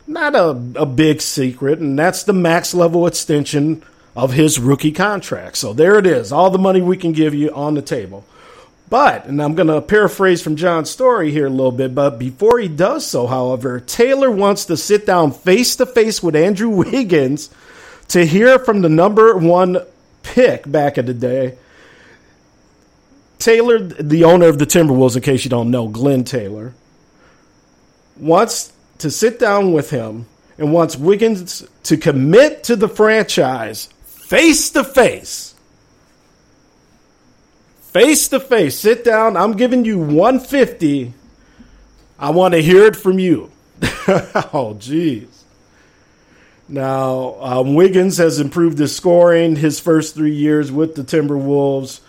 Not 0.05 0.35
a, 0.35 0.49
a 0.75 0.85
big 0.85 1.19
secret, 1.21 1.79
and 1.79 1.97
that's 1.97 2.23
the 2.23 2.31
max 2.31 2.73
level 2.73 3.07
extension 3.07 3.83
of 4.17 4.33
his 4.33 4.59
rookie 4.59 4.91
contract. 4.91 5.55
So 5.55 5.73
there 5.73 5.99
it 5.99 6.07
is, 6.07 6.31
all 6.31 6.49
the 6.49 6.57
money 6.57 6.81
we 6.81 6.97
can 6.97 7.11
give 7.11 7.35
you 7.35 7.53
on 7.53 7.75
the 7.75 7.83
table. 7.83 8.25
But, 8.89 9.25
and 9.25 9.39
I'm 9.41 9.53
going 9.53 9.67
to 9.67 9.79
paraphrase 9.79 10.41
from 10.41 10.55
John's 10.55 10.89
story 10.89 11.29
here 11.31 11.45
a 11.45 11.51
little 11.51 11.71
bit, 11.71 11.93
but 11.93 12.17
before 12.17 12.57
he 12.57 12.67
does 12.67 13.05
so, 13.05 13.27
however, 13.27 13.79
Taylor 13.79 14.31
wants 14.31 14.65
to 14.65 14.75
sit 14.75 15.05
down 15.05 15.33
face 15.33 15.75
to 15.75 15.85
face 15.85 16.23
with 16.23 16.35
Andrew 16.35 16.69
Wiggins 16.91 17.51
to 18.07 18.25
hear 18.25 18.57
from 18.57 18.81
the 18.81 18.89
number 18.89 19.37
one 19.37 19.77
pick 20.23 20.69
back 20.69 20.97
in 20.97 21.05
the 21.05 21.13
day. 21.13 21.55
Taylor, 23.37 23.77
the 23.77 24.23
owner 24.23 24.47
of 24.47 24.57
the 24.57 24.65
Timberwolves, 24.65 25.15
in 25.15 25.21
case 25.21 25.43
you 25.43 25.51
don't 25.51 25.69
know, 25.69 25.87
Glenn 25.89 26.23
Taylor, 26.23 26.73
wants 28.15 28.73
to 28.97 29.11
sit 29.11 29.37
down 29.37 29.73
with 29.73 29.91
him 29.91 30.25
and 30.57 30.73
wants 30.73 30.95
Wiggins 30.95 31.63
to 31.83 31.97
commit 31.97 32.63
to 32.63 32.75
the 32.75 32.89
franchise 32.89 33.89
face 34.27 34.69
to 34.71 34.83
face. 34.83 35.55
Face 37.79 38.27
to 38.27 38.39
face. 38.39 38.77
Sit 38.77 39.05
down. 39.05 39.37
I'm 39.37 39.53
giving 39.53 39.85
you 39.85 39.97
150. 39.97 41.13
I 42.19 42.29
want 42.31 42.53
to 42.53 42.61
hear 42.61 42.85
it 42.85 42.95
from 42.95 43.19
you. 43.19 43.51
oh, 43.81 44.75
jeez. 44.77 45.27
Now, 46.67 47.37
um, 47.39 47.75
Wiggins 47.75 48.17
has 48.17 48.39
improved 48.39 48.77
his 48.77 48.93
scoring 48.93 49.55
his 49.55 49.79
first 49.79 50.13
three 50.13 50.35
years 50.35 50.71
with 50.71 50.95
the 50.95 51.03
Timberwolves. 51.03 52.01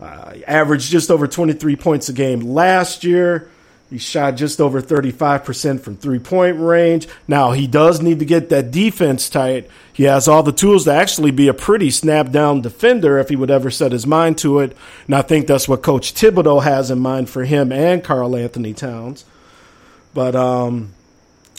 Uh, 0.00 0.34
averaged 0.46 0.90
just 0.90 1.10
over 1.10 1.28
23 1.28 1.76
points 1.76 2.08
a 2.08 2.12
game 2.12 2.40
last 2.40 3.04
year. 3.04 3.48
He 3.90 3.98
shot 3.98 4.36
just 4.36 4.60
over 4.60 4.80
35% 4.80 5.80
from 5.80 5.96
three 5.96 6.20
point 6.20 6.58
range. 6.60 7.08
Now, 7.26 7.50
he 7.50 7.66
does 7.66 8.00
need 8.00 8.20
to 8.20 8.24
get 8.24 8.48
that 8.48 8.70
defense 8.70 9.28
tight. 9.28 9.68
He 9.92 10.04
has 10.04 10.28
all 10.28 10.44
the 10.44 10.52
tools 10.52 10.84
to 10.84 10.92
actually 10.92 11.32
be 11.32 11.48
a 11.48 11.54
pretty 11.54 11.90
snap 11.90 12.30
down 12.30 12.60
defender 12.60 13.18
if 13.18 13.28
he 13.28 13.36
would 13.36 13.50
ever 13.50 13.68
set 13.68 13.90
his 13.90 14.06
mind 14.06 14.38
to 14.38 14.60
it. 14.60 14.76
And 15.06 15.16
I 15.16 15.22
think 15.22 15.48
that's 15.48 15.68
what 15.68 15.82
Coach 15.82 16.14
Thibodeau 16.14 16.62
has 16.62 16.92
in 16.92 17.00
mind 17.00 17.28
for 17.28 17.44
him 17.44 17.72
and 17.72 18.04
Karl-Anthony 18.04 18.74
Towns. 18.74 19.24
But 20.14 20.36
um, 20.36 20.92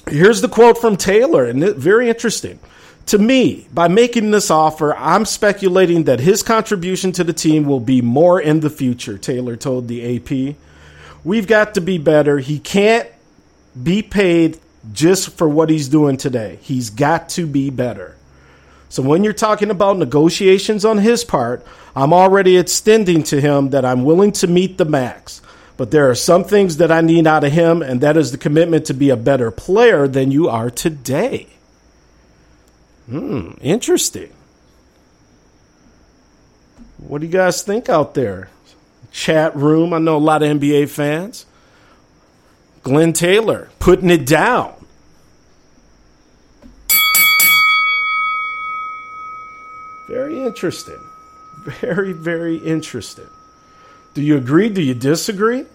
here's 0.09 0.39
the 0.39 0.47
quote 0.47 0.77
from 0.77 0.95
Taylor, 0.95 1.43
and 1.45 1.61
it, 1.61 1.75
very 1.75 2.07
interesting. 2.07 2.59
To 3.07 3.17
me, 3.17 3.67
by 3.73 3.89
making 3.89 4.31
this 4.31 4.49
offer, 4.49 4.95
I'm 4.95 5.25
speculating 5.25 6.05
that 6.05 6.21
his 6.21 6.43
contribution 6.43 7.11
to 7.13 7.25
the 7.25 7.33
team 7.33 7.65
will 7.65 7.81
be 7.81 8.01
more 8.01 8.39
in 8.39 8.61
the 8.61 8.69
future, 8.69 9.17
Taylor 9.17 9.57
told 9.57 9.89
the 9.89 10.15
AP. 10.15 10.55
We've 11.23 11.47
got 11.47 11.75
to 11.75 11.81
be 11.81 11.97
better. 11.97 12.39
He 12.39 12.59
can't 12.59 13.07
be 13.81 14.01
paid 14.01 14.59
just 14.91 15.31
for 15.37 15.47
what 15.47 15.69
he's 15.69 15.87
doing 15.87 16.17
today. 16.17 16.59
He's 16.61 16.89
got 16.89 17.29
to 17.29 17.45
be 17.45 17.69
better. 17.69 18.15
So 18.89 19.01
when 19.01 19.23
you're 19.23 19.33
talking 19.33 19.69
about 19.69 19.97
negotiations 19.97 20.83
on 20.83 20.97
his 20.97 21.23
part, 21.23 21.65
I'm 21.95 22.11
already 22.11 22.57
extending 22.57 23.23
to 23.23 23.39
him 23.39 23.69
that 23.69 23.85
I'm 23.85 24.03
willing 24.03 24.31
to 24.33 24.47
meet 24.47 24.77
the 24.77 24.85
max. 24.85 25.41
But 25.77 25.91
there 25.91 26.09
are 26.09 26.15
some 26.15 26.43
things 26.43 26.77
that 26.77 26.91
I 26.91 27.01
need 27.01 27.25
out 27.25 27.43
of 27.43 27.51
him, 27.51 27.81
and 27.81 28.01
that 28.01 28.17
is 28.17 28.31
the 28.31 28.37
commitment 28.37 28.85
to 28.87 28.93
be 28.93 29.09
a 29.09 29.15
better 29.15 29.49
player 29.49 30.07
than 30.07 30.31
you 30.31 30.49
are 30.49 30.69
today. 30.69 31.47
Hmm, 33.09 33.51
interesting. 33.61 34.31
What 36.97 37.21
do 37.21 37.27
you 37.27 37.33
guys 37.33 37.61
think 37.61 37.89
out 37.89 38.13
there? 38.13 38.49
Chat 39.11 39.55
room. 39.55 39.93
I 39.93 39.99
know 39.99 40.17
a 40.17 40.19
lot 40.19 40.43
of 40.43 40.49
NBA 40.59 40.89
fans. 40.89 41.45
Glenn 42.83 43.13
Taylor 43.13 43.69
putting 43.79 44.09
it 44.09 44.25
down. 44.25 44.73
Very 50.07 50.41
interesting. 50.41 50.99
Very, 51.63 52.11
very 52.11 52.57
interesting. 52.57 53.27
Do 54.13 54.21
you 54.21 54.35
agree? 54.35 54.67
Do 54.67 54.81
you 54.81 54.95
disagree? 54.95 55.65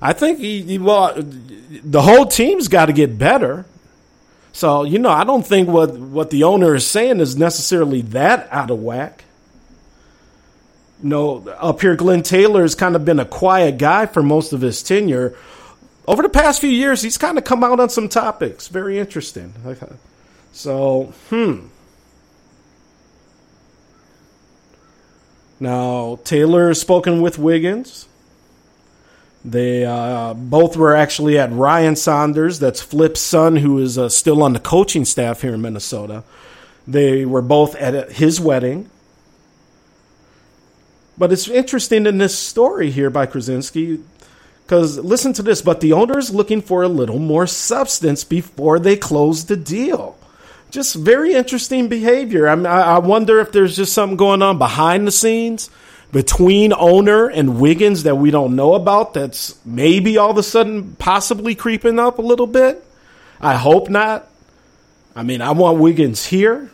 I 0.00 0.12
think 0.12 0.38
he, 0.38 0.62
he, 0.62 0.78
well, 0.78 1.12
the 1.16 2.00
whole 2.00 2.26
team's 2.26 2.68
got 2.68 2.86
to 2.86 2.92
get 2.92 3.18
better. 3.18 3.66
So 4.52 4.84
you 4.84 4.98
know, 4.98 5.10
I 5.10 5.24
don't 5.24 5.46
think 5.46 5.68
what 5.68 5.92
what 5.96 6.30
the 6.30 6.44
owner 6.44 6.74
is 6.74 6.86
saying 6.86 7.20
is 7.20 7.36
necessarily 7.36 8.02
that 8.02 8.48
out 8.50 8.70
of 8.70 8.80
whack. 8.80 9.24
Know, 11.02 11.48
up 11.58 11.80
here, 11.80 11.96
Glenn 11.96 12.22
Taylor 12.22 12.62
has 12.62 12.74
kind 12.74 12.96
of 12.96 13.04
been 13.04 13.20
a 13.20 13.24
quiet 13.24 13.78
guy 13.78 14.06
for 14.06 14.22
most 14.22 14.52
of 14.52 14.60
his 14.60 14.82
tenure. 14.82 15.36
Over 16.06 16.22
the 16.22 16.28
past 16.28 16.60
few 16.60 16.70
years, 16.70 17.02
he's 17.02 17.18
kind 17.18 17.38
of 17.38 17.44
come 17.44 17.62
out 17.62 17.80
on 17.80 17.88
some 17.88 18.08
topics. 18.08 18.68
Very 18.68 18.98
interesting. 18.98 19.54
So, 20.52 21.14
hmm. 21.28 21.68
Now, 25.60 26.18
Taylor 26.24 26.68
has 26.68 26.80
spoken 26.80 27.22
with 27.22 27.38
Wiggins. 27.38 28.08
They 29.44 29.84
uh, 29.84 30.34
both 30.34 30.76
were 30.76 30.94
actually 30.94 31.38
at 31.38 31.52
Ryan 31.52 31.96
Saunders, 31.96 32.58
that's 32.58 32.82
Flip's 32.82 33.20
son, 33.20 33.56
who 33.56 33.78
is 33.78 33.96
uh, 33.96 34.08
still 34.08 34.42
on 34.42 34.52
the 34.52 34.58
coaching 34.58 35.04
staff 35.04 35.42
here 35.42 35.54
in 35.54 35.62
Minnesota. 35.62 36.24
They 36.86 37.24
were 37.24 37.42
both 37.42 37.74
at 37.76 38.12
his 38.12 38.40
wedding. 38.40 38.90
But 41.20 41.32
it's 41.32 41.48
interesting 41.48 42.06
in 42.06 42.16
this 42.16 42.36
story 42.36 42.90
here 42.90 43.10
by 43.10 43.26
Krawczynski, 43.26 44.02
because 44.62 44.98
listen 44.98 45.34
to 45.34 45.42
this, 45.42 45.60
but 45.60 45.82
the 45.82 45.92
owner 45.92 46.18
is 46.18 46.34
looking 46.34 46.62
for 46.62 46.82
a 46.82 46.88
little 46.88 47.18
more 47.18 47.46
substance 47.46 48.24
before 48.24 48.78
they 48.78 48.96
close 48.96 49.44
the 49.44 49.54
deal. 49.54 50.16
Just 50.70 50.94
very 50.94 51.34
interesting 51.34 51.88
behavior. 51.88 52.48
I, 52.48 52.54
mean, 52.54 52.64
I 52.64 53.00
wonder 53.00 53.38
if 53.38 53.52
there's 53.52 53.76
just 53.76 53.92
something 53.92 54.16
going 54.16 54.40
on 54.40 54.56
behind 54.56 55.06
the 55.06 55.12
scenes 55.12 55.68
between 56.10 56.72
owner 56.72 57.28
and 57.28 57.60
Wiggins 57.60 58.04
that 58.04 58.16
we 58.16 58.30
don't 58.30 58.56
know 58.56 58.72
about 58.72 59.12
that's 59.12 59.62
maybe 59.62 60.16
all 60.16 60.30
of 60.30 60.38
a 60.38 60.42
sudden 60.42 60.96
possibly 60.98 61.54
creeping 61.54 61.98
up 61.98 62.18
a 62.18 62.22
little 62.22 62.46
bit. 62.46 62.82
I 63.42 63.56
hope 63.56 63.90
not. 63.90 64.26
I 65.14 65.22
mean, 65.22 65.42
I 65.42 65.50
want 65.50 65.80
Wiggins 65.80 66.24
here, 66.24 66.70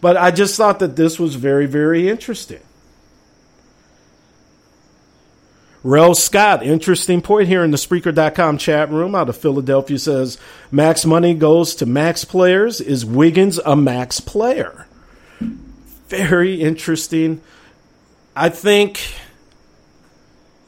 but 0.00 0.16
I 0.16 0.30
just 0.30 0.56
thought 0.56 0.78
that 0.78 0.94
this 0.94 1.18
was 1.18 1.34
very, 1.34 1.66
very 1.66 2.08
interesting. 2.08 2.60
Rel 5.84 6.14
Scott, 6.14 6.62
interesting 6.62 7.22
point 7.22 7.48
here 7.48 7.64
in 7.64 7.72
the 7.72 7.76
Spreaker.com 7.76 8.56
chat 8.58 8.90
room 8.90 9.16
out 9.16 9.28
of 9.28 9.36
Philadelphia 9.36 9.98
says 9.98 10.38
max 10.70 11.04
money 11.04 11.34
goes 11.34 11.74
to 11.76 11.86
max 11.86 12.24
players. 12.24 12.80
Is 12.80 13.04
Wiggins 13.04 13.58
a 13.58 13.74
max 13.74 14.20
player? 14.20 14.86
Very 16.08 16.60
interesting. 16.60 17.40
I 18.36 18.48
think 18.48 19.14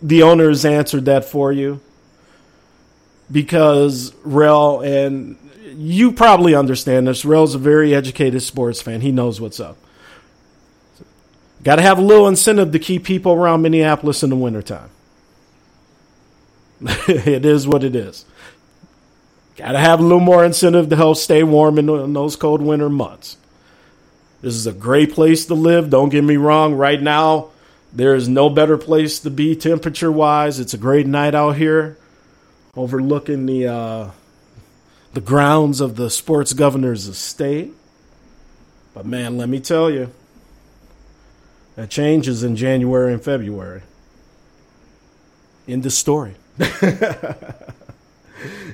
the 0.03 0.23
owners 0.23 0.65
answered 0.65 1.05
that 1.05 1.25
for 1.25 1.53
you 1.53 1.81
because 3.31 4.13
Rel 4.25 4.81
and 4.81 5.39
you 5.77 6.13
probably 6.13 6.55
understand 6.55 7.07
this. 7.07 7.25
Rel's 7.25 7.55
a 7.55 7.59
very 7.59 7.95
educated 7.95 8.43
sports 8.43 8.83
fan. 8.83 9.01
He 9.01 9.13
knows 9.13 9.41
what's 9.41 9.61
up. 9.61 9.77
Got 11.63 11.77
to 11.77 11.83
have 11.83 11.99
a 11.99 12.03
little 12.03 12.29
incentive 12.29 12.73
to 12.73 12.79
keep 12.79 13.05
people 13.05 13.33
around 13.33 13.63
Minneapolis 13.63 14.23
in 14.23 14.31
the 14.31 14.37
wintertime. 14.37 14.91
it 17.09 17.45
is 17.47 17.67
what 17.67 17.83
it 17.83 17.97
is. 17.97 18.25
Got 19.57 19.73
to 19.73 19.79
have 19.79 20.01
a 20.01 20.03
little 20.03 20.21
more 20.21 20.45
incentive 20.45 20.91
to 20.91 20.97
help 20.97 21.17
stay 21.17 21.43
warm 21.43 21.79
in, 21.79 21.89
in 21.89 22.13
those 22.13 22.37
cold 22.37 22.61
winter 22.61 22.91
months. 22.91 23.37
This 24.43 24.55
is 24.55 24.67
a 24.67 24.73
great 24.73 25.13
place 25.13 25.47
to 25.47 25.55
live. 25.55 25.89
Don't 25.89 26.11
get 26.11 26.23
me 26.23 26.37
wrong. 26.37 26.75
Right 26.75 27.01
now, 27.01 27.49
there 27.93 28.15
is 28.15 28.29
no 28.29 28.51
better 28.51 28.77
place 28.77 29.21
to 29.21 29.31
be 29.31 29.57
temperature 29.57 30.13
wise. 30.13 30.61
It's 30.61 30.75
a 30.75 30.79
great 30.79 31.07
night 31.07 31.35
out 31.35 31.57
here, 31.57 31.97
overlooking 32.77 33.47
the 33.47 33.69
uh, 33.69 34.11
the 35.15 35.23
grounds 35.23 35.81
of 35.81 35.97
the 35.97 36.11
sports 36.11 36.53
governor's 36.53 37.07
estate. 37.07 37.73
But 38.93 39.07
man, 39.07 39.39
let 39.39 39.49
me 39.49 39.61
tell 39.61 39.91
you, 39.91 40.13
that 41.77 41.89
changes 41.89 42.43
in 42.43 42.57
January 42.57 43.15
and 43.15 43.25
February. 43.25 43.83
In 45.67 45.81
the 45.81 45.91
story. 45.91 46.35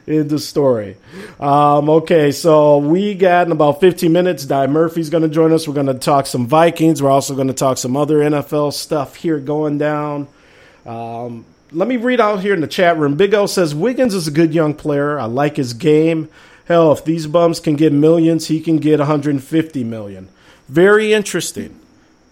in 0.06 0.28
the 0.28 0.38
story. 0.38 0.96
Um, 1.38 1.88
okay, 1.88 2.32
so 2.32 2.78
we 2.78 3.14
got 3.14 3.46
in 3.46 3.52
about 3.52 3.80
15 3.80 4.12
minutes. 4.12 4.44
Di 4.44 4.66
Murphy's 4.66 5.10
going 5.10 5.22
to 5.22 5.28
join 5.28 5.52
us. 5.52 5.66
We're 5.66 5.74
going 5.74 5.86
to 5.86 5.94
talk 5.94 6.26
some 6.26 6.46
Vikings. 6.46 7.02
We're 7.02 7.10
also 7.10 7.34
going 7.34 7.48
to 7.48 7.54
talk 7.54 7.78
some 7.78 7.96
other 7.96 8.18
NFL 8.18 8.72
stuff 8.72 9.16
here 9.16 9.38
going 9.38 9.78
down. 9.78 10.28
Um, 10.84 11.44
let 11.72 11.88
me 11.88 11.96
read 11.96 12.20
out 12.20 12.40
here 12.40 12.54
in 12.54 12.60
the 12.60 12.66
chat 12.66 12.98
room. 12.98 13.16
Big 13.16 13.32
O 13.34 13.46
says 13.46 13.74
Wiggins 13.74 14.14
is 14.14 14.26
a 14.26 14.32
good 14.32 14.52
young 14.52 14.74
player. 14.74 15.18
I 15.18 15.24
like 15.24 15.56
his 15.56 15.72
game. 15.72 16.28
Hell, 16.66 16.92
if 16.92 17.04
these 17.04 17.26
bums 17.26 17.60
can 17.60 17.76
get 17.76 17.92
millions, 17.92 18.48
he 18.48 18.60
can 18.60 18.78
get 18.78 18.98
150 18.98 19.84
million. 19.84 20.28
Very 20.68 21.12
interesting. 21.12 21.79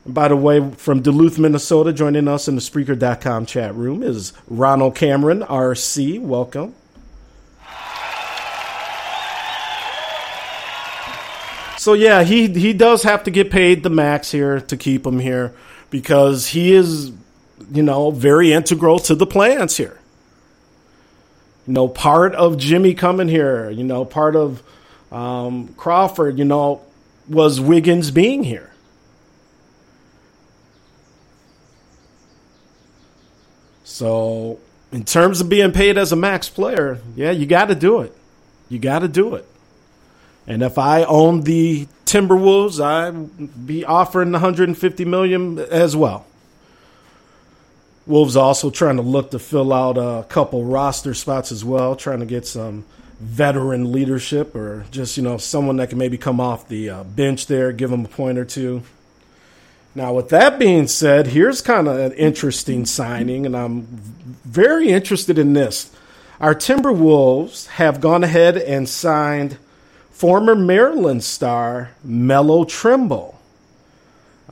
By 0.09 0.29
the 0.29 0.37
way, 0.37 0.71
from 0.71 1.03
Duluth, 1.03 1.39
Minnesota, 1.39 1.93
joining 1.93 2.29
us 2.29 2.49
in 2.49 2.55
the 2.55 2.63
Spreaker.com 2.63 3.45
chat 3.45 3.75
room 3.75 4.03
is 4.03 4.33
Ronald 4.49 4.95
Cameron, 4.95 5.41
RC. 5.41 6.19
Welcome. 6.23 6.75
So 11.77 11.93
yeah, 11.93 12.23
he 12.25 12.49
he 12.49 12.73
does 12.73 13.03
have 13.03 13.23
to 13.25 13.31
get 13.31 13.51
paid 13.51 13.83
the 13.83 13.91
max 13.91 14.31
here 14.31 14.63
to 14.63 14.77
keep 14.79 15.07
him 15.07 15.19
here 15.19 15.55
because 15.91 16.49
he 16.49 16.73
is, 16.73 17.13
you 17.71 17.83
know, 17.83 18.11
very 18.11 18.51
integral 18.51 18.99
to 19.01 19.15
the 19.15 19.27
plans 19.27 19.77
here. 19.77 19.99
You 21.67 21.75
know, 21.75 21.87
part 21.87 22.35
of 22.35 22.57
Jimmy 22.57 22.95
coming 22.95 23.29
here, 23.29 23.69
you 23.69 23.85
know, 23.85 24.07
part 24.07 24.37
of 24.37 24.63
um, 25.13 25.69
Crawford, 25.77 26.39
you 26.39 26.47
know, 26.47 26.81
was 27.29 27.61
Wiggins 27.61 28.11
being 28.11 28.43
here. 28.43 28.73
So, 33.99 34.61
in 34.93 35.05
terms 35.05 35.41
of 35.41 35.49
being 35.49 35.73
paid 35.73 35.99
as 35.99 36.13
a 36.13 36.17
max 36.17 36.49
player, 36.49 37.01
yeah, 37.17 37.33
you 37.33 37.47
got 37.47 37.65
to 37.65 37.75
do 37.75 38.01
it. 38.03 38.15
You 38.69 38.79
got 38.79 39.01
to 39.01 39.09
do 39.09 39.35
it. 39.35 39.45
And 40.47 40.63
if 40.63 40.79
I 40.79 41.03
owned 41.03 41.43
the 41.43 41.89
Timberwolves, 42.07 42.81
I'd 42.81 43.67
be 43.67 43.85
offering 43.85 44.31
150 44.31 45.05
million 45.05 45.59
as 45.59 45.97
well. 45.97 46.27
Wolves 48.07 48.37
also 48.37 48.71
trying 48.71 48.97
to 48.97 49.03
look 49.03 49.33
to 49.33 49.41
fill 49.41 49.73
out 49.73 49.99
a 49.99 50.25
couple 50.29 50.65
roster 50.65 51.13
spots 51.13 51.51
as 51.51 51.65
well, 51.65 51.97
trying 51.97 52.21
to 52.21 52.27
get 52.27 52.47
some 52.47 52.85
veteran 53.19 53.91
leadership 53.91 54.55
or 54.55 54.87
just 54.93 55.17
you 55.17 55.25
know 55.25 55.39
someone 55.39 55.79
that 55.79 55.89
can 55.89 55.99
maybe 55.99 56.17
come 56.17 56.41
off 56.41 56.69
the 56.69 56.89
uh, 56.89 57.03
bench 57.03 57.49
there, 57.49 57.73
give 57.73 57.91
them 57.91 58.05
a 58.05 58.09
point 58.09 58.39
or 58.39 58.45
two. 58.45 58.85
Now, 59.99 60.13
with 60.13 60.29
that 60.29 60.61
being 60.61 60.87
said, 60.87 61.27
here's 61.27 61.61
kind 61.61 61.89
of 61.89 61.99
an 61.99 62.13
interesting 62.13 62.87
signing, 62.87 63.45
and 63.45 63.57
I'm 63.57 63.81
very 64.45 64.91
interested 64.91 65.41
in 65.41 65.55
this. 65.55 65.91
Our 66.39 66.55
Timberwolves 66.55 67.67
have 67.67 68.01
gone 68.01 68.23
ahead 68.23 68.57
and 68.57 68.89
signed 68.89 69.59
former 70.13 70.55
Maryland 70.55 71.25
star 71.25 71.91
Melo 72.05 72.63
Trimble. 72.63 73.41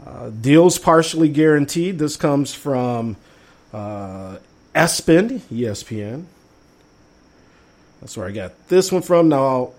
Uh, 0.04 0.30
deals 0.30 0.80
partially 0.80 1.28
guaranteed. 1.28 2.00
This 2.00 2.16
comes 2.16 2.52
from 2.52 3.14
uh, 3.72 4.38
ESPN, 4.74 5.38
ESPN. 5.42 6.24
That's 8.00 8.16
where 8.16 8.26
I 8.26 8.32
got 8.32 8.66
this 8.66 8.90
one 8.90 9.02
from. 9.02 9.28
Now, 9.28 9.74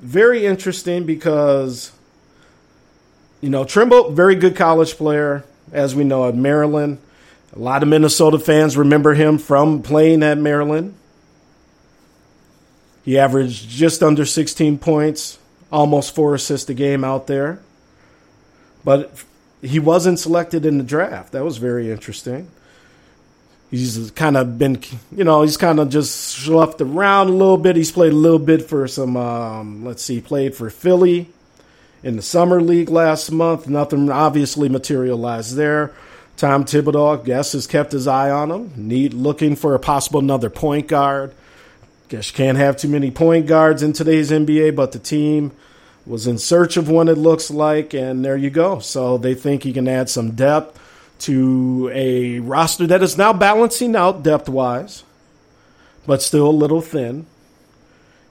very 0.00 0.46
interesting 0.46 1.04
because, 1.04 1.92
you 3.40 3.48
know, 3.48 3.64
Trimble, 3.64 4.10
very 4.10 4.34
good 4.34 4.54
college 4.54 4.96
player, 4.96 5.44
as 5.72 5.94
we 5.94 6.04
know 6.04 6.28
at 6.28 6.34
Maryland. 6.34 6.98
A 7.54 7.58
lot 7.58 7.82
of 7.82 7.88
Minnesota 7.88 8.38
fans 8.38 8.76
remember 8.76 9.14
him 9.14 9.38
from 9.38 9.82
playing 9.82 10.22
at 10.22 10.38
Maryland. 10.38 10.94
He 13.04 13.18
averaged 13.18 13.68
just 13.68 14.02
under 14.02 14.26
16 14.26 14.78
points, 14.78 15.38
almost 15.72 16.14
four 16.14 16.34
assists 16.34 16.68
a 16.68 16.74
game 16.74 17.02
out 17.02 17.26
there. 17.26 17.60
But 18.84 19.24
he 19.62 19.78
wasn't 19.78 20.18
selected 20.18 20.64
in 20.66 20.78
the 20.78 20.84
draft. 20.84 21.32
That 21.32 21.44
was 21.44 21.56
very 21.56 21.90
interesting. 21.90 22.50
He's 23.70 24.10
kind 24.12 24.36
of 24.36 24.58
been, 24.58 24.80
you 25.14 25.24
know, 25.24 25.42
he's 25.42 25.56
kind 25.56 25.80
of 25.80 25.88
just 25.88 26.14
sloughed 26.14 26.80
around 26.80 27.28
a 27.28 27.32
little 27.32 27.56
bit. 27.56 27.76
He's 27.76 27.92
played 27.92 28.12
a 28.12 28.16
little 28.16 28.38
bit 28.38 28.68
for 28.68 28.86
some, 28.86 29.16
um, 29.16 29.84
let's 29.84 30.02
see, 30.02 30.20
played 30.20 30.54
for 30.54 30.70
Philly 30.70 31.30
in 32.02 32.16
the 32.16 32.22
summer 32.22 32.60
league 32.60 32.90
last 32.90 33.30
month. 33.30 33.68
Nothing 33.68 34.10
obviously 34.10 34.68
materialized 34.68 35.56
there. 35.56 35.92
Tom 36.36 36.64
Thibodeau, 36.64 37.20
I 37.20 37.24
guess, 37.24 37.52
has 37.52 37.66
kept 37.66 37.92
his 37.92 38.06
eye 38.06 38.30
on 38.30 38.50
him. 38.50 38.72
Need 38.76 39.12
looking 39.12 39.56
for 39.56 39.74
a 39.74 39.78
possible 39.78 40.20
another 40.20 40.48
point 40.48 40.88
guard. 40.88 41.34
Guess 42.08 42.30
you 42.30 42.36
can't 42.36 42.58
have 42.58 42.76
too 42.76 42.88
many 42.88 43.10
point 43.10 43.46
guards 43.46 43.82
in 43.82 43.92
today's 43.92 44.30
NBA, 44.30 44.74
but 44.74 44.92
the 44.92 44.98
team 44.98 45.52
was 46.06 46.26
in 46.26 46.38
search 46.38 46.76
of 46.76 46.88
one, 46.88 47.08
it 47.08 47.18
looks 47.18 47.50
like, 47.50 47.94
and 47.94 48.24
there 48.24 48.36
you 48.36 48.50
go. 48.50 48.78
So 48.78 49.18
they 49.18 49.34
think 49.34 49.62
he 49.62 49.72
can 49.72 49.86
add 49.86 50.08
some 50.08 50.32
depth 50.32 50.78
to 51.20 51.90
a 51.92 52.40
roster 52.40 52.86
that 52.86 53.02
is 53.02 53.18
now 53.18 53.32
balancing 53.32 53.94
out 53.94 54.22
depth 54.22 54.48
wise, 54.48 55.04
but 56.06 56.22
still 56.22 56.48
a 56.48 56.50
little 56.50 56.80
thin. 56.80 57.26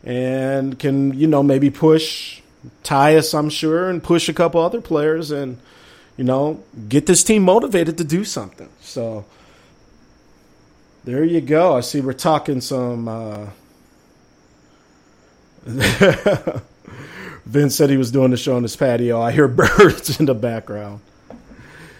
And 0.04 0.80
can, 0.80 1.14
you 1.14 1.28
know, 1.28 1.44
maybe 1.44 1.70
push 1.70 2.39
Tyus, 2.84 3.38
I'm 3.38 3.50
sure, 3.50 3.90
and 3.90 4.04
push 4.04 4.30
a 4.30 4.34
couple 4.34 4.62
other 4.62 4.82
players 4.82 5.32
and, 5.32 5.58
you 6.18 6.24
know, 6.24 6.64
get 6.88 7.06
this 7.06 7.24
team 7.24 7.44
motivated 7.44 7.98
to 7.98 8.04
do 8.04 8.24
something. 8.24 8.70
So 8.82 9.26
there 11.04 11.24
you 11.24 11.42
go. 11.42 11.78
I 11.78 11.82
see 11.82 12.02
we're 12.02 12.14
talking 12.14 12.62
some. 12.62 13.08
Uh, 13.08 13.48
Vince 17.46 17.76
said 17.76 17.90
he 17.90 17.98
was 17.98 18.12
doing 18.12 18.32
the 18.32 18.38
show 18.38 18.56
on 18.56 18.64
his 18.64 18.76
patio. 18.76 19.22
I 19.22 19.32
hear 19.32 19.48
birds 19.50 20.20
in 20.20 20.26
the 20.26 20.36
background. 20.36 21.02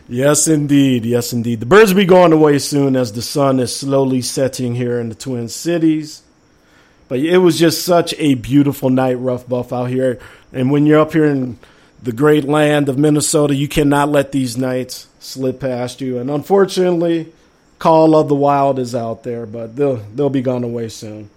Yes, 0.08 0.48
indeed. 0.48 1.06
Yes, 1.06 1.34
indeed. 1.34 1.60
The 1.60 1.66
birds 1.66 1.94
will 1.94 2.02
be 2.02 2.06
going 2.06 2.34
away 2.34 2.58
soon 2.60 2.96
as 2.96 3.14
the 3.14 3.22
sun 3.22 3.60
is 3.60 3.76
slowly 3.76 4.22
setting 4.22 4.76
here 4.76 5.00
in 5.00 5.10
the 5.10 5.16
Twin 5.16 5.50
Cities. 5.50 6.24
But 7.08 7.20
it 7.20 7.38
was 7.38 7.58
just 7.58 7.86
such 7.86 8.14
a 8.18 8.36
beautiful 8.36 8.90
night, 8.90 9.16
Rough 9.16 9.48
Buff, 9.48 9.74
out 9.74 9.90
here. 9.90 10.20
And 10.52 10.72
when 10.72 10.86
you're 10.86 11.00
up 11.00 11.14
here 11.14 11.26
in 11.26 11.60
the 12.02 12.12
great 12.12 12.46
land 12.46 12.90
of 12.90 12.98
Minnesota, 12.98 13.54
you 13.54 13.68
cannot 13.68 14.10
let 14.10 14.32
these 14.32 14.58
nights 14.58 15.08
slip 15.20 15.60
past 15.60 16.02
you. 16.02 16.18
And 16.18 16.30
unfortunately, 16.30 17.32
Call 17.78 18.16
of 18.16 18.28
the 18.28 18.36
Wild 18.36 18.80
is 18.80 18.94
out 18.94 19.24
there, 19.24 19.46
but 19.46 19.76
they'll 19.76 19.98
they'll 19.98 20.30
be 20.30 20.42
gone 20.42 20.64
away 20.64 20.90
soon. 20.90 21.30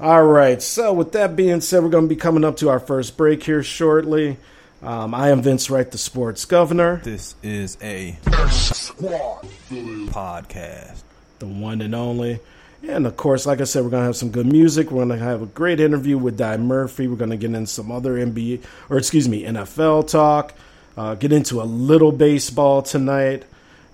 All 0.00 0.24
right. 0.24 0.60
So 0.60 0.92
with 0.92 1.12
that 1.12 1.36
being 1.36 1.60
said, 1.60 1.82
we're 1.82 1.90
going 1.90 2.04
to 2.04 2.14
be 2.14 2.16
coming 2.16 2.44
up 2.44 2.56
to 2.58 2.70
our 2.70 2.80
first 2.80 3.16
break 3.16 3.42
here 3.42 3.62
shortly. 3.62 4.36
Um, 4.82 5.14
I 5.14 5.30
am 5.30 5.42
Vince 5.42 5.70
Wright, 5.70 5.88
the 5.88 5.98
sports 5.98 6.44
governor. 6.44 7.00
This 7.04 7.36
is 7.42 7.78
a 7.80 8.16
squad 8.50 9.46
podcast. 9.70 11.02
The 11.38 11.46
one 11.46 11.80
and 11.82 11.94
only. 11.94 12.40
And 12.88 13.06
of 13.06 13.16
course, 13.16 13.46
like 13.46 13.60
I 13.60 13.64
said, 13.64 13.84
we're 13.84 13.90
going 13.90 14.02
to 14.02 14.06
have 14.06 14.16
some 14.16 14.30
good 14.30 14.46
music. 14.46 14.90
We're 14.90 15.04
going 15.04 15.18
to 15.18 15.24
have 15.24 15.42
a 15.42 15.46
great 15.46 15.78
interview 15.78 16.18
with 16.18 16.36
Di 16.36 16.56
Murphy. 16.56 17.06
We're 17.06 17.16
going 17.16 17.30
to 17.30 17.36
get 17.36 17.54
in 17.54 17.66
some 17.66 17.92
other 17.92 18.14
NBA, 18.14 18.62
or 18.90 18.98
excuse 18.98 19.28
me, 19.28 19.44
NFL 19.44 20.08
talk. 20.08 20.54
Uh, 20.96 21.14
get 21.14 21.32
into 21.32 21.62
a 21.62 21.64
little 21.64 22.12
baseball 22.12 22.82
tonight. 22.82 23.44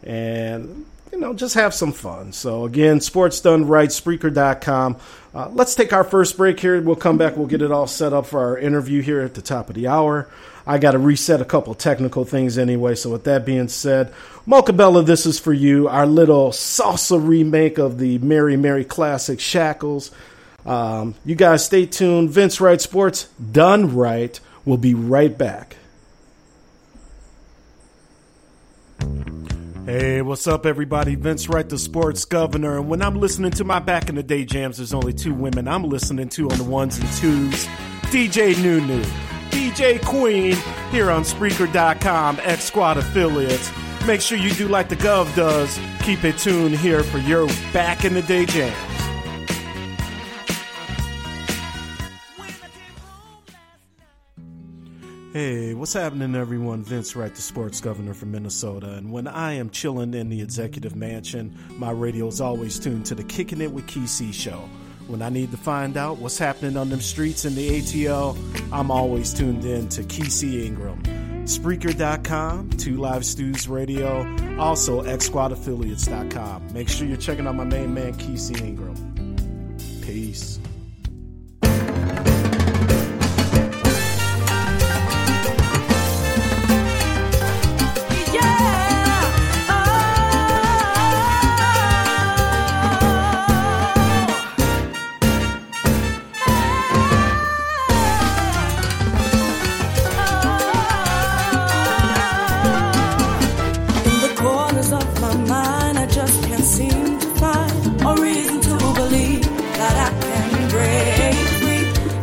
And, 0.03 0.87
you 1.18 1.24
know, 1.24 1.35
just 1.35 1.57
have 1.57 1.74
some 1.74 1.90
fun. 1.90 2.33
So, 2.33 2.64
again, 2.64 3.00
sports 3.00 3.40
done 3.40 3.66
right, 3.66 3.88
Spreaker.com. 3.88 4.98
Uh, 5.35 5.48
let's 5.52 5.74
take 5.74 5.92
our 5.92 6.04
first 6.04 6.37
break 6.37 6.61
here. 6.61 6.81
We'll 6.81 6.94
come 6.94 7.18
back. 7.18 7.37
We'll 7.37 7.48
get 7.48 7.61
it 7.61 7.72
all 7.72 7.88
set 7.88 8.12
up 8.12 8.26
for 8.26 8.38
our 8.38 8.57
interview 8.57 9.02
here 9.02 9.20
at 9.22 9.35
the 9.35 9.42
top 9.42 9.68
of 9.68 9.74
the 9.74 9.88
hour. 9.88 10.28
I 10.64 10.78
got 10.78 10.92
to 10.92 10.98
reset 11.00 11.40
a 11.40 11.44
couple 11.44 11.74
technical 11.74 12.24
things 12.24 12.57
anyway. 12.57 12.94
So 12.94 13.11
with 13.11 13.24
that 13.24 13.44
being 13.44 13.66
said, 13.66 14.14
Mocha 14.46 14.72
Bella, 14.72 15.02
this 15.02 15.26
is 15.26 15.40
for 15.40 15.52
you. 15.52 15.88
Our 15.88 16.07
little 16.07 16.50
salsa 16.50 17.18
remake 17.20 17.78
of 17.78 17.98
the 17.98 18.18
Mary 18.18 18.57
Mary 18.57 18.85
classic 18.85 19.40
Shackles. 19.40 20.12
Um, 20.64 21.16
you 21.24 21.35
guys 21.35 21.64
stay 21.64 21.85
tuned. 21.85 22.31
Vince 22.31 22.61
Wright 22.61 22.81
Sports 22.81 23.24
done 23.50 23.96
right. 23.96 24.38
We'll 24.64 24.76
be 24.76 24.94
right 24.94 25.37
back. 25.37 25.78
Hey, 29.88 30.20
what's 30.20 30.46
up, 30.46 30.66
everybody? 30.66 31.14
Vince 31.14 31.48
Wright, 31.48 31.66
the 31.66 31.79
sports 31.79 32.27
governor. 32.27 32.77
And 32.77 32.90
when 32.90 33.01
I'm 33.01 33.14
listening 33.14 33.53
to 33.53 33.64
my 33.64 33.79
back 33.79 34.11
in 34.11 34.16
the 34.16 34.22
day 34.22 34.44
jams, 34.44 34.77
there's 34.77 34.92
only 34.92 35.14
two 35.14 35.33
women 35.33 35.66
I'm 35.66 35.85
listening 35.85 36.29
to 36.29 36.51
on 36.51 36.59
the 36.59 36.64
ones 36.64 36.98
and 36.98 37.09
twos 37.12 37.64
DJ 38.12 38.62
Nunu 38.62 39.03
DJ 39.48 40.05
Queen 40.05 40.59
here 40.90 41.11
on 41.11 41.22
Spreaker.com, 41.22 42.38
X 42.42 42.64
Squad 42.64 42.98
affiliates. 42.98 43.72
Make 44.07 44.20
sure 44.20 44.37
you 44.37 44.51
do 44.51 44.68
like 44.68 44.90
the 44.90 44.96
Gov 44.96 45.35
does. 45.35 45.81
Keep 46.03 46.22
it 46.22 46.37
tuned 46.37 46.77
here 46.77 47.03
for 47.03 47.16
your 47.16 47.46
back 47.72 48.05
in 48.05 48.12
the 48.12 48.20
day 48.20 48.44
jams. 48.44 48.97
Hey, 55.38 55.72
what's 55.72 55.92
happening, 55.92 56.35
everyone? 56.35 56.83
Vince 56.83 57.14
Wright, 57.14 57.33
the 57.33 57.40
sports 57.40 57.81
governor 57.81 58.12
from 58.12 58.33
Minnesota. 58.33 58.94
And 58.94 59.12
when 59.12 59.29
I 59.29 59.53
am 59.53 59.70
chilling 59.70 60.12
in 60.12 60.31
the 60.31 60.42
executive 60.42 60.96
mansion, 60.96 61.57
my 61.77 61.92
radio 61.92 62.27
is 62.27 62.40
always 62.40 62.77
tuned 62.81 63.07
to 63.07 63.14
the 63.14 63.22
Kicking 63.22 63.61
It 63.61 63.70
with 63.70 63.87
KC 63.87 64.35
show 64.35 64.68
when 65.07 65.22
I 65.22 65.29
need 65.29 65.53
to 65.53 65.57
find 65.57 65.96
out 65.96 66.18
what's 66.18 66.38
happening 66.38 66.77
on 66.77 66.90
them 66.90 67.01
streets 67.01 67.44
in 67.44 67.55
the 67.55 67.81
ATL, 67.81 68.37
I'm 68.72 68.90
always 68.90 69.33
tuned 69.33 69.64
in 69.64 69.88
to 69.90 70.03
KC 70.03 70.66
Ingram. 70.66 71.03
Spreaker.com, 71.44 72.70
Two 72.70 72.96
Live 72.96 73.24
Stews 73.24 73.68
Radio, 73.68 74.27
also 74.59 75.03
XSquadAffiliates.com. 75.03 76.72
Make 76.72 76.88
sure 76.88 77.07
you're 77.07 77.16
checking 77.16 77.46
out 77.46 77.55
my 77.55 77.62
main 77.64 77.94
man, 77.94 78.12
KC 78.14 78.61
Ingram. 78.61 79.77
Peace. 80.03 80.47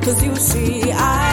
Yeah. 0.08 1.25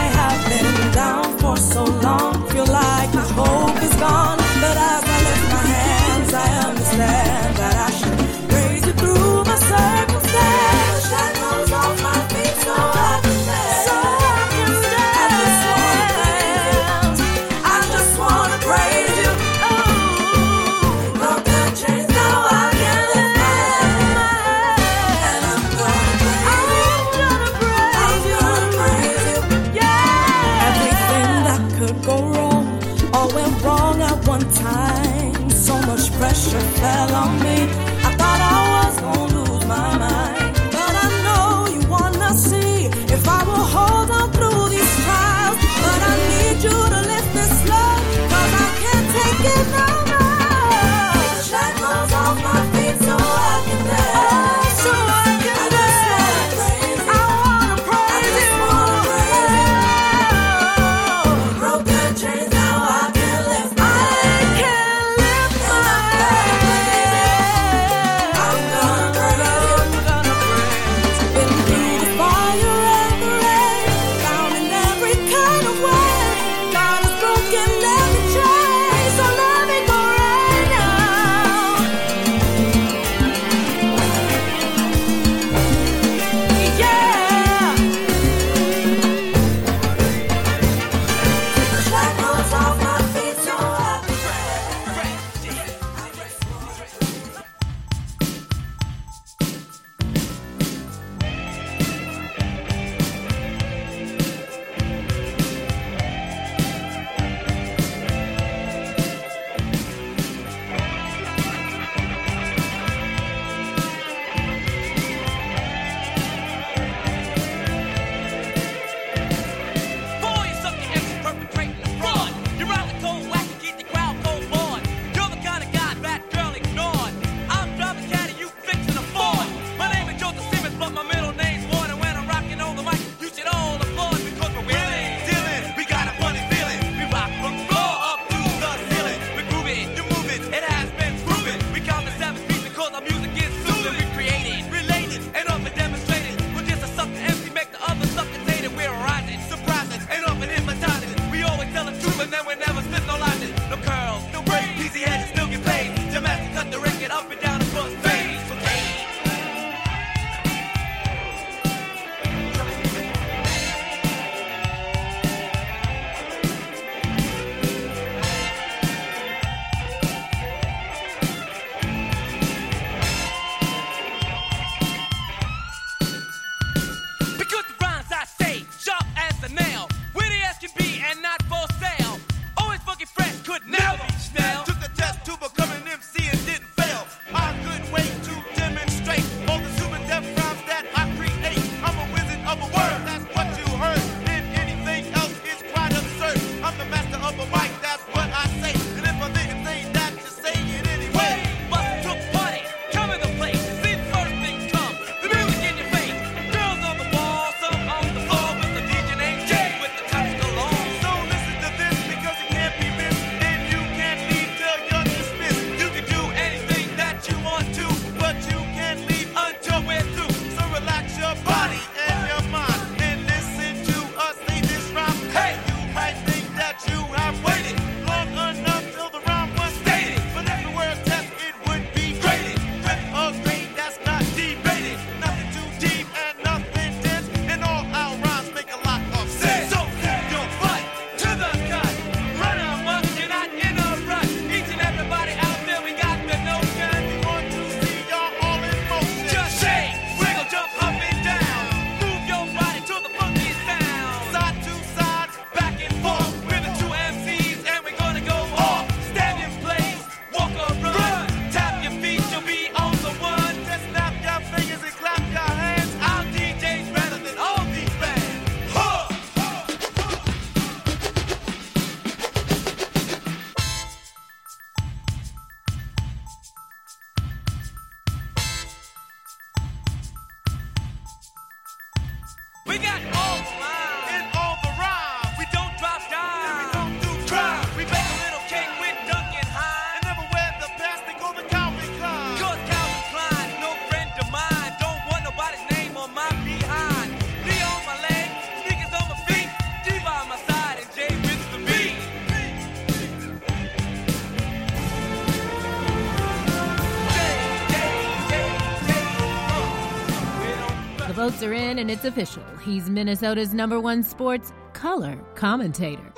And 311.83 311.91
it's 311.91 312.05
official. 312.05 312.43
He's 312.63 312.89
Minnesota's 312.89 313.53
number 313.53 313.77
one 313.77 314.03
sports 314.03 314.53
color 314.71 315.17
commentator. 315.35 316.13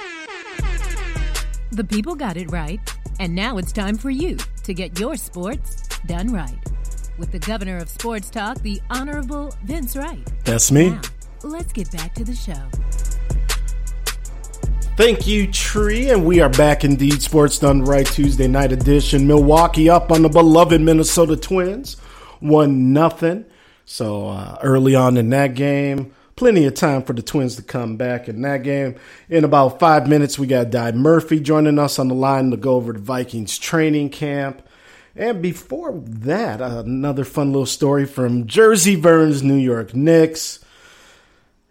The 1.71 1.83
people 1.83 2.13
got 2.13 2.37
it 2.37 2.51
right, 2.51 2.79
and 3.19 3.33
now 3.33 3.57
it's 3.57 3.71
time 3.71 3.97
for 3.97 4.11
you 4.11 4.37
to 4.61 4.73
get 4.75 4.99
your 4.99 5.17
sports 5.17 5.87
done 6.05 6.31
right. 6.31 6.59
With 7.17 7.31
the 7.31 7.39
governor 7.39 7.77
of 7.77 7.89
sports 7.89 8.29
talk, 8.29 8.61
the 8.61 8.79
Honorable 8.91 9.55
Vince 9.63 9.97
Wright. 9.97 10.23
That's 10.43 10.71
me. 10.71 10.91
Now, 10.91 11.01
let's 11.41 11.73
get 11.73 11.91
back 11.91 12.13
to 12.13 12.23
the 12.23 12.35
show. 12.35 12.61
Thank 14.97 15.25
you, 15.25 15.51
Tree, 15.51 16.11
and 16.11 16.27
we 16.27 16.41
are 16.41 16.49
back 16.49 16.83
indeed. 16.83 17.23
Sports 17.23 17.57
Done 17.57 17.83
Right 17.83 18.05
Tuesday 18.05 18.47
night 18.47 18.71
edition. 18.71 19.25
Milwaukee 19.25 19.89
up 19.89 20.11
on 20.11 20.21
the 20.21 20.29
beloved 20.29 20.79
Minnesota 20.79 21.35
Twins, 21.35 21.95
one 22.39 22.93
nothing. 22.93 23.45
So 23.85 24.27
uh, 24.29 24.57
early 24.61 24.95
on 24.95 25.15
in 25.15 25.29
that 25.29 25.53
game, 25.53 26.13
plenty 26.35 26.65
of 26.65 26.73
time 26.73 27.03
for 27.03 27.13
the 27.13 27.21
Twins 27.21 27.55
to 27.55 27.61
come 27.61 27.97
back 27.97 28.27
in 28.27 28.41
that 28.41 28.63
game. 28.63 28.95
In 29.29 29.43
about 29.43 29.79
five 29.79 30.07
minutes, 30.07 30.37
we 30.37 30.47
got 30.47 30.71
Di 30.71 30.91
Murphy 30.91 31.39
joining 31.39 31.79
us 31.79 31.99
on 31.99 32.07
the 32.07 32.15
line 32.15 32.51
to 32.51 32.57
go 32.57 32.75
over 32.75 32.93
the 32.93 32.99
Vikings 32.99 33.57
training 33.57 34.09
camp. 34.09 34.61
And 35.15 35.41
before 35.41 35.93
that, 35.93 36.59
another 36.59 37.23
fun 37.23 37.53
little 37.53 37.65
story 37.65 38.05
from 38.05 38.47
Jersey 38.47 38.95
Vern's 38.95 39.43
New 39.43 39.55
York 39.55 39.95
Knicks. 39.95 40.59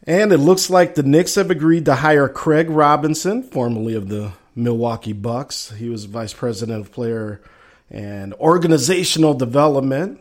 And 0.07 0.33
it 0.33 0.39
looks 0.39 0.71
like 0.71 0.95
the 0.95 1.03
Knicks 1.03 1.35
have 1.35 1.51
agreed 1.51 1.85
to 1.87 1.97
hire 1.97 2.29
Craig 2.29 2.71
Robinson, 2.71 3.43
formerly 3.43 3.95
of 3.95 4.09
the 4.09 4.33
Milwaukee 4.55 5.13
Bucks. 5.13 5.71
He 5.73 5.89
was 5.89 6.05
vice 6.05 6.33
president 6.33 6.81
of 6.81 6.93
player 6.93 7.43
and 7.91 8.33
organizational 8.35 9.35
development. 9.35 10.21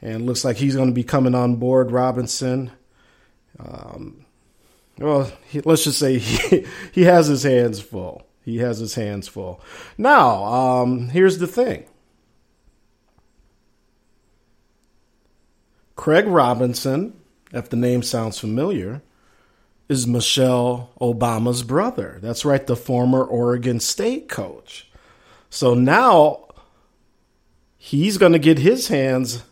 And 0.00 0.26
looks 0.26 0.44
like 0.44 0.56
he's 0.56 0.76
going 0.76 0.88
to 0.88 0.94
be 0.94 1.04
coming 1.04 1.34
on 1.34 1.56
board, 1.56 1.90
Robinson. 1.90 2.70
Um, 3.58 4.24
well, 4.98 5.30
he, 5.48 5.60
let's 5.60 5.84
just 5.84 5.98
say 5.98 6.18
he, 6.18 6.66
he 6.92 7.02
has 7.04 7.26
his 7.26 7.42
hands 7.42 7.80
full. 7.80 8.26
He 8.44 8.58
has 8.58 8.78
his 8.78 8.94
hands 8.94 9.28
full. 9.28 9.60
Now, 9.96 10.44
um, 10.44 11.08
here's 11.08 11.38
the 11.38 11.46
thing 11.46 11.84
Craig 15.96 16.26
Robinson, 16.26 17.20
if 17.52 17.68
the 17.68 17.76
name 17.76 18.02
sounds 18.02 18.38
familiar, 18.38 19.02
is 19.88 20.06
Michelle 20.06 20.90
Obama's 21.00 21.62
brother. 21.62 22.18
That's 22.22 22.44
right, 22.44 22.66
the 22.66 22.76
former 22.76 23.24
Oregon 23.24 23.80
State 23.80 24.28
coach. 24.28 24.90
So 25.50 25.74
now 25.74 26.46
he's 27.76 28.18
going 28.18 28.32
to 28.32 28.38
get 28.38 28.58
his 28.58 28.88
hands 28.88 29.42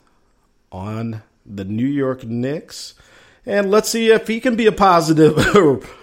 on 0.70 1.22
the 1.44 1.64
New 1.64 1.86
York 1.86 2.24
Knicks. 2.24 2.94
And 3.44 3.70
let's 3.70 3.88
see 3.88 4.10
if 4.10 4.26
he 4.26 4.40
can 4.40 4.56
be 4.56 4.66
a 4.66 4.72
positive 4.72 5.38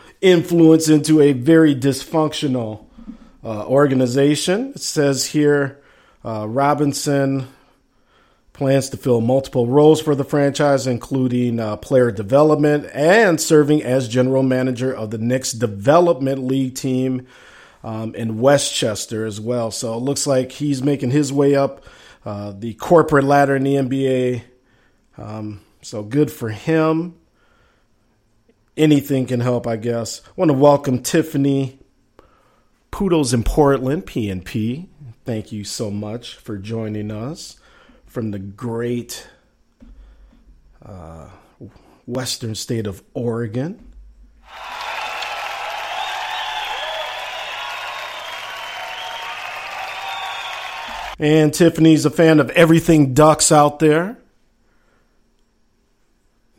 influence 0.21 0.87
into 0.87 1.19
a 1.21 1.33
very 1.33 1.75
dysfunctional 1.75 2.85
uh, 3.43 3.65
organization. 3.67 4.71
It 4.75 4.81
says 4.81 5.27
here 5.27 5.81
uh, 6.23 6.47
Robinson 6.47 7.47
plans 8.53 8.89
to 8.89 8.97
fill 8.97 9.19
multiple 9.19 9.67
roles 9.67 9.99
for 9.99 10.15
the 10.15 10.23
franchise, 10.23 10.87
including 10.87 11.59
uh, 11.59 11.75
player 11.77 12.11
development 12.11 12.87
and 12.93 13.41
serving 13.41 13.83
as 13.83 14.07
general 14.07 14.43
manager 14.43 14.93
of 14.93 15.11
the 15.11 15.17
Knicks 15.17 15.51
Development 15.51 16.45
League 16.45 16.75
team 16.75 17.27
um, 17.83 18.15
in 18.15 18.39
Westchester 18.39 19.25
as 19.25 19.41
well. 19.41 19.71
So 19.71 19.95
it 19.95 20.01
looks 20.01 20.25
like 20.25 20.53
he's 20.53 20.81
making 20.81 21.11
his 21.11 21.33
way 21.33 21.55
up 21.55 21.83
uh, 22.25 22.53
the 22.57 22.75
corporate 22.75 23.25
ladder 23.25 23.55
in 23.55 23.63
the 23.63 23.75
NBA. 23.75 24.43
Um, 25.17 25.61
so 25.81 26.03
good 26.03 26.31
for 26.31 26.49
him. 26.49 27.15
Anything 28.75 29.27
can 29.27 29.39
help, 29.39 29.67
I 29.67 29.75
guess. 29.75 30.21
I 30.25 30.31
want 30.35 30.49
to 30.49 30.57
welcome 30.57 31.03
Tiffany 31.03 31.79
Poodles 32.89 33.33
in 33.33 33.43
Portland, 33.43 34.05
PNP. 34.05 34.87
Thank 35.25 35.51
you 35.51 35.63
so 35.63 35.91
much 35.91 36.35
for 36.35 36.57
joining 36.57 37.11
us 37.11 37.57
from 38.05 38.31
the 38.31 38.39
great 38.39 39.27
uh, 40.83 41.29
western 42.05 42.55
state 42.55 42.87
of 42.87 43.03
Oregon. 43.13 43.93
And 51.19 51.53
Tiffany's 51.53 52.05
a 52.05 52.09
fan 52.09 52.39
of 52.39 52.49
everything 52.51 53.13
Ducks 53.13 53.51
out 53.51 53.79
there. 53.79 54.17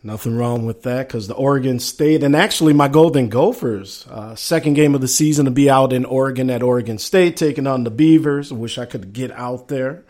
Nothing 0.07 0.37
wrong 0.37 0.67
with 0.67 0.83
that 0.83 1.09
because 1.09 1.29
the 1.29 1.35
Oregon 1.35 1.81
State 1.81 2.23
and 2.23 2.37
actually 2.37 2.75
my 2.75 2.89
Golden 2.89 3.31
Gophers, 3.31 4.07
uh, 4.11 4.35
second 4.35 4.75
game 4.75 4.95
of 4.95 5.01
the 5.01 5.09
season 5.09 5.47
to 5.47 5.51
be 5.51 5.71
out 5.71 5.95
in 5.95 6.05
Oregon 6.05 6.51
at 6.51 6.63
Oregon 6.63 6.99
State, 6.99 7.39
taking 7.39 7.67
on 7.67 7.85
the 7.85 7.91
Beavers. 7.91 8.53
Wish 8.53 8.77
I 8.77 8.85
could 8.85 9.15
get 9.15 9.31
out 9.31 9.69
there. 9.69 10.05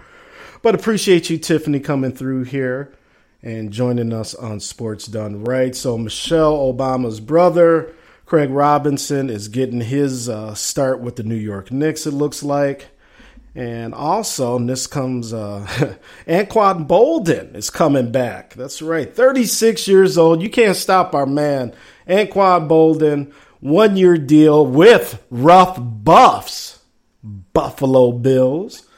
But 0.63 0.75
appreciate 0.75 1.31
you, 1.31 1.39
Tiffany, 1.39 1.79
coming 1.79 2.11
through 2.11 2.43
here 2.43 2.93
and 3.41 3.71
joining 3.71 4.13
us 4.13 4.35
on 4.35 4.59
Sports 4.59 5.07
Done 5.07 5.45
Right. 5.45 5.77
So, 5.77 5.97
Michelle 5.97 6.57
Obama's 6.57 7.21
brother, 7.21 7.95
Craig 8.27 8.51
Robinson, 8.51 9.31
is 9.31 9.47
getting 9.47 9.81
his 9.81 10.29
uh, 10.29 10.55
start 10.55 10.99
with 10.99 11.15
the 11.15 11.23
New 11.23 11.37
York 11.37 11.71
Knicks, 11.71 12.05
it 12.05 12.15
looks 12.15 12.43
like. 12.43 12.89
And 13.55 13.95
also, 13.95 14.57
and 14.57 14.69
this 14.69 14.89
comes, 14.89 15.33
uh, 15.33 15.65
Anquan 16.27 16.89
Boldin 16.89 17.55
is 17.55 17.71
coming 17.71 18.11
back. 18.11 18.55
That's 18.55 18.83
right. 18.83 19.15
36 19.15 19.87
years 19.87 20.19
old. 20.19 20.43
You 20.43 20.51
can't 20.51 20.77
stop 20.77 21.15
our 21.15 21.27
man. 21.27 21.73
Anquan 22.09 22.69
Boldin, 22.69 23.33
one 23.61 23.97
year 23.97 24.19
deal 24.19 24.67
with 24.67 25.23
Rough 25.31 25.79
Buffs, 25.81 26.81
Buffalo 27.23 28.11
Bills. 28.11 28.89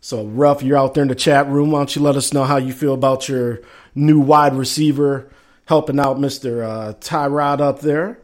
So, 0.00 0.26
Rough, 0.26 0.62
you're 0.62 0.76
out 0.76 0.94
there 0.94 1.02
in 1.02 1.08
the 1.08 1.14
chat 1.14 1.48
room. 1.48 1.70
Why 1.70 1.80
don't 1.80 1.96
you 1.96 2.02
let 2.02 2.16
us 2.16 2.34
know 2.34 2.44
how 2.44 2.58
you 2.58 2.72
feel 2.72 2.92
about 2.92 3.28
your 3.28 3.60
new 3.94 4.20
wide 4.20 4.54
receiver 4.54 5.30
helping 5.66 5.98
out 5.98 6.18
Mr. 6.18 6.68
Uh, 6.68 6.92
Tyrod 6.94 7.60
up 7.60 7.80
there? 7.80 8.18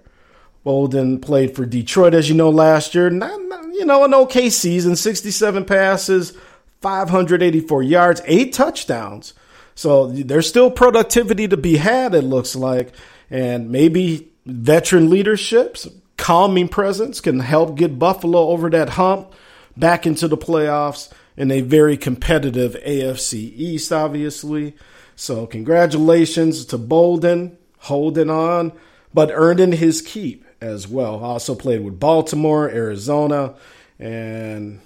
Boldin 0.66 1.22
played 1.22 1.57
for 1.57 1.64
Detroit, 1.64 2.12
as 2.12 2.28
you 2.28 2.34
know, 2.34 2.51
last 2.51 2.95
year. 2.95 3.09
Not, 3.09 3.41
you 3.79 3.87
know, 3.87 4.05
an 4.05 4.12
okay 4.12 4.51
season 4.51 4.97
67 4.97 5.64
passes, 5.64 6.37
584 6.81 7.83
yards, 7.85 8.20
eight 8.26 8.53
touchdowns. 8.53 9.35
So 9.74 10.09
there's 10.09 10.49
still 10.49 10.70
productivity 10.70 11.47
to 11.47 11.57
be 11.57 11.76
had, 11.76 12.12
it 12.14 12.22
looks 12.22 12.57
like. 12.57 12.93
And 13.31 13.70
maybe 13.70 14.33
veteran 14.45 15.09
leadership, 15.09 15.76
calming 16.16 16.68
presence 16.68 17.20
can 17.20 17.39
help 17.39 17.76
get 17.76 17.99
Buffalo 17.99 18.49
over 18.49 18.68
that 18.70 18.91
hump 18.91 19.33
back 19.76 20.07
into 20.07 20.26
the 20.26 20.37
playoffs 20.37 21.12
in 21.37 21.53
a 21.53 21.61
very 21.61 21.97
competitive 21.97 22.76
AFC 22.85 23.35
East, 23.35 23.93
obviously. 23.93 24.74
So 25.14 25.47
congratulations 25.47 26.64
to 26.66 26.79
Boldin 26.79 27.57
holding 27.79 28.31
on, 28.31 28.72
but 29.14 29.31
earning 29.33 29.72
his 29.72 30.03
keep 30.03 30.45
as 30.61 30.89
well. 30.89 31.17
Also 31.17 31.55
played 31.55 31.83
with 31.85 32.01
Baltimore, 32.01 32.69
Arizona, 32.69 33.55
and 33.99 34.81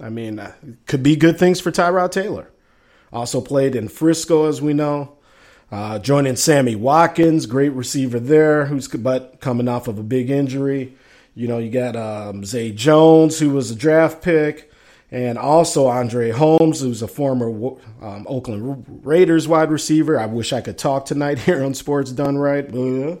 I 0.00 0.08
mean, 0.08 0.38
uh, 0.38 0.52
could 0.86 1.02
be 1.02 1.16
good 1.16 1.38
things 1.38 1.60
for 1.60 1.70
Tyrod 1.70 2.12
Taylor. 2.12 2.50
Also 3.12 3.40
played 3.40 3.74
in 3.74 3.88
Frisco, 3.88 4.46
as 4.46 4.62
we 4.62 4.72
know. 4.72 5.16
Uh, 5.70 5.98
joining 5.98 6.36
Sammy 6.36 6.76
Watkins, 6.76 7.46
great 7.46 7.70
receiver 7.72 8.20
there, 8.20 8.66
who's 8.66 8.88
but 8.88 9.40
coming 9.40 9.68
off 9.68 9.88
of 9.88 9.98
a 9.98 10.02
big 10.02 10.28
injury. 10.30 10.94
You 11.34 11.48
know, 11.48 11.58
you 11.58 11.70
got 11.70 11.96
um, 11.96 12.44
Zay 12.44 12.72
Jones, 12.72 13.38
who 13.38 13.50
was 13.50 13.70
a 13.70 13.74
draft 13.74 14.22
pick, 14.22 14.70
and 15.10 15.38
also 15.38 15.86
Andre 15.86 16.30
Holmes, 16.30 16.80
who's 16.80 17.00
a 17.00 17.08
former 17.08 17.48
um, 18.02 18.26
Oakland 18.28 18.84
Raiders 19.02 19.48
wide 19.48 19.70
receiver. 19.70 20.18
I 20.18 20.26
wish 20.26 20.52
I 20.52 20.60
could 20.60 20.76
talk 20.76 21.06
tonight 21.06 21.38
here 21.40 21.64
on 21.64 21.72
Sports 21.74 22.12
Done 22.12 22.36
Right. 22.36 22.70
Blah. 22.70 23.16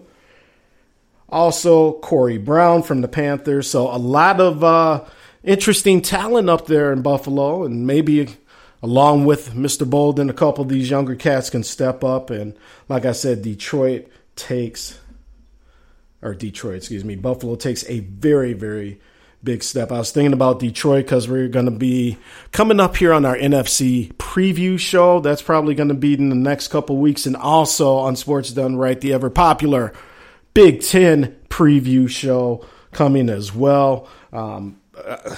Also, 1.32 1.94
Corey 1.94 2.38
Brown 2.38 2.82
from 2.82 3.00
the 3.00 3.08
Panthers. 3.08 3.68
So, 3.68 3.88
a 3.88 3.96
lot 3.96 4.38
of 4.38 4.62
uh, 4.62 5.04
interesting 5.42 6.02
talent 6.02 6.50
up 6.50 6.66
there 6.66 6.92
in 6.92 7.02
Buffalo, 7.02 7.64
and 7.64 7.86
maybe 7.86 8.36
along 8.82 9.24
with 9.24 9.54
Mr. 9.54 9.88
Boldin, 9.88 10.28
a 10.28 10.34
couple 10.34 10.62
of 10.62 10.68
these 10.68 10.90
younger 10.90 11.14
cats 11.14 11.50
can 11.50 11.62
step 11.62 12.04
up. 12.04 12.30
And 12.30 12.54
like 12.88 13.04
I 13.04 13.12
said, 13.12 13.42
Detroit 13.42 14.08
takes, 14.36 14.98
or 16.20 16.34
Detroit, 16.34 16.76
excuse 16.76 17.04
me, 17.04 17.16
Buffalo 17.16 17.54
takes 17.54 17.88
a 17.88 18.00
very, 18.00 18.52
very 18.52 19.00
big 19.44 19.62
step. 19.62 19.90
I 19.90 19.98
was 19.98 20.12
thinking 20.12 20.32
about 20.32 20.60
Detroit 20.60 21.04
because 21.04 21.28
we're 21.28 21.48
going 21.48 21.64
to 21.64 21.72
be 21.72 22.18
coming 22.52 22.78
up 22.78 22.96
here 22.96 23.12
on 23.12 23.24
our 23.24 23.36
NFC 23.36 24.12
preview 24.14 24.78
show. 24.78 25.20
That's 25.20 25.42
probably 25.42 25.74
going 25.74 25.88
to 25.88 25.94
be 25.94 26.14
in 26.14 26.28
the 26.28 26.36
next 26.36 26.68
couple 26.68 26.96
weeks, 26.98 27.26
and 27.26 27.36
also 27.36 27.96
on 27.96 28.16
Sports 28.16 28.50
Done 28.50 28.76
Right, 28.76 29.00
the 29.00 29.12
ever 29.12 29.30
popular 29.30 29.92
Big 30.54 30.82
Ten 30.82 31.36
preview 31.48 32.08
show 32.08 32.66
coming 32.90 33.28
as 33.28 33.54
well. 33.54 34.08
Um, 34.32 34.80
uh, 34.96 35.36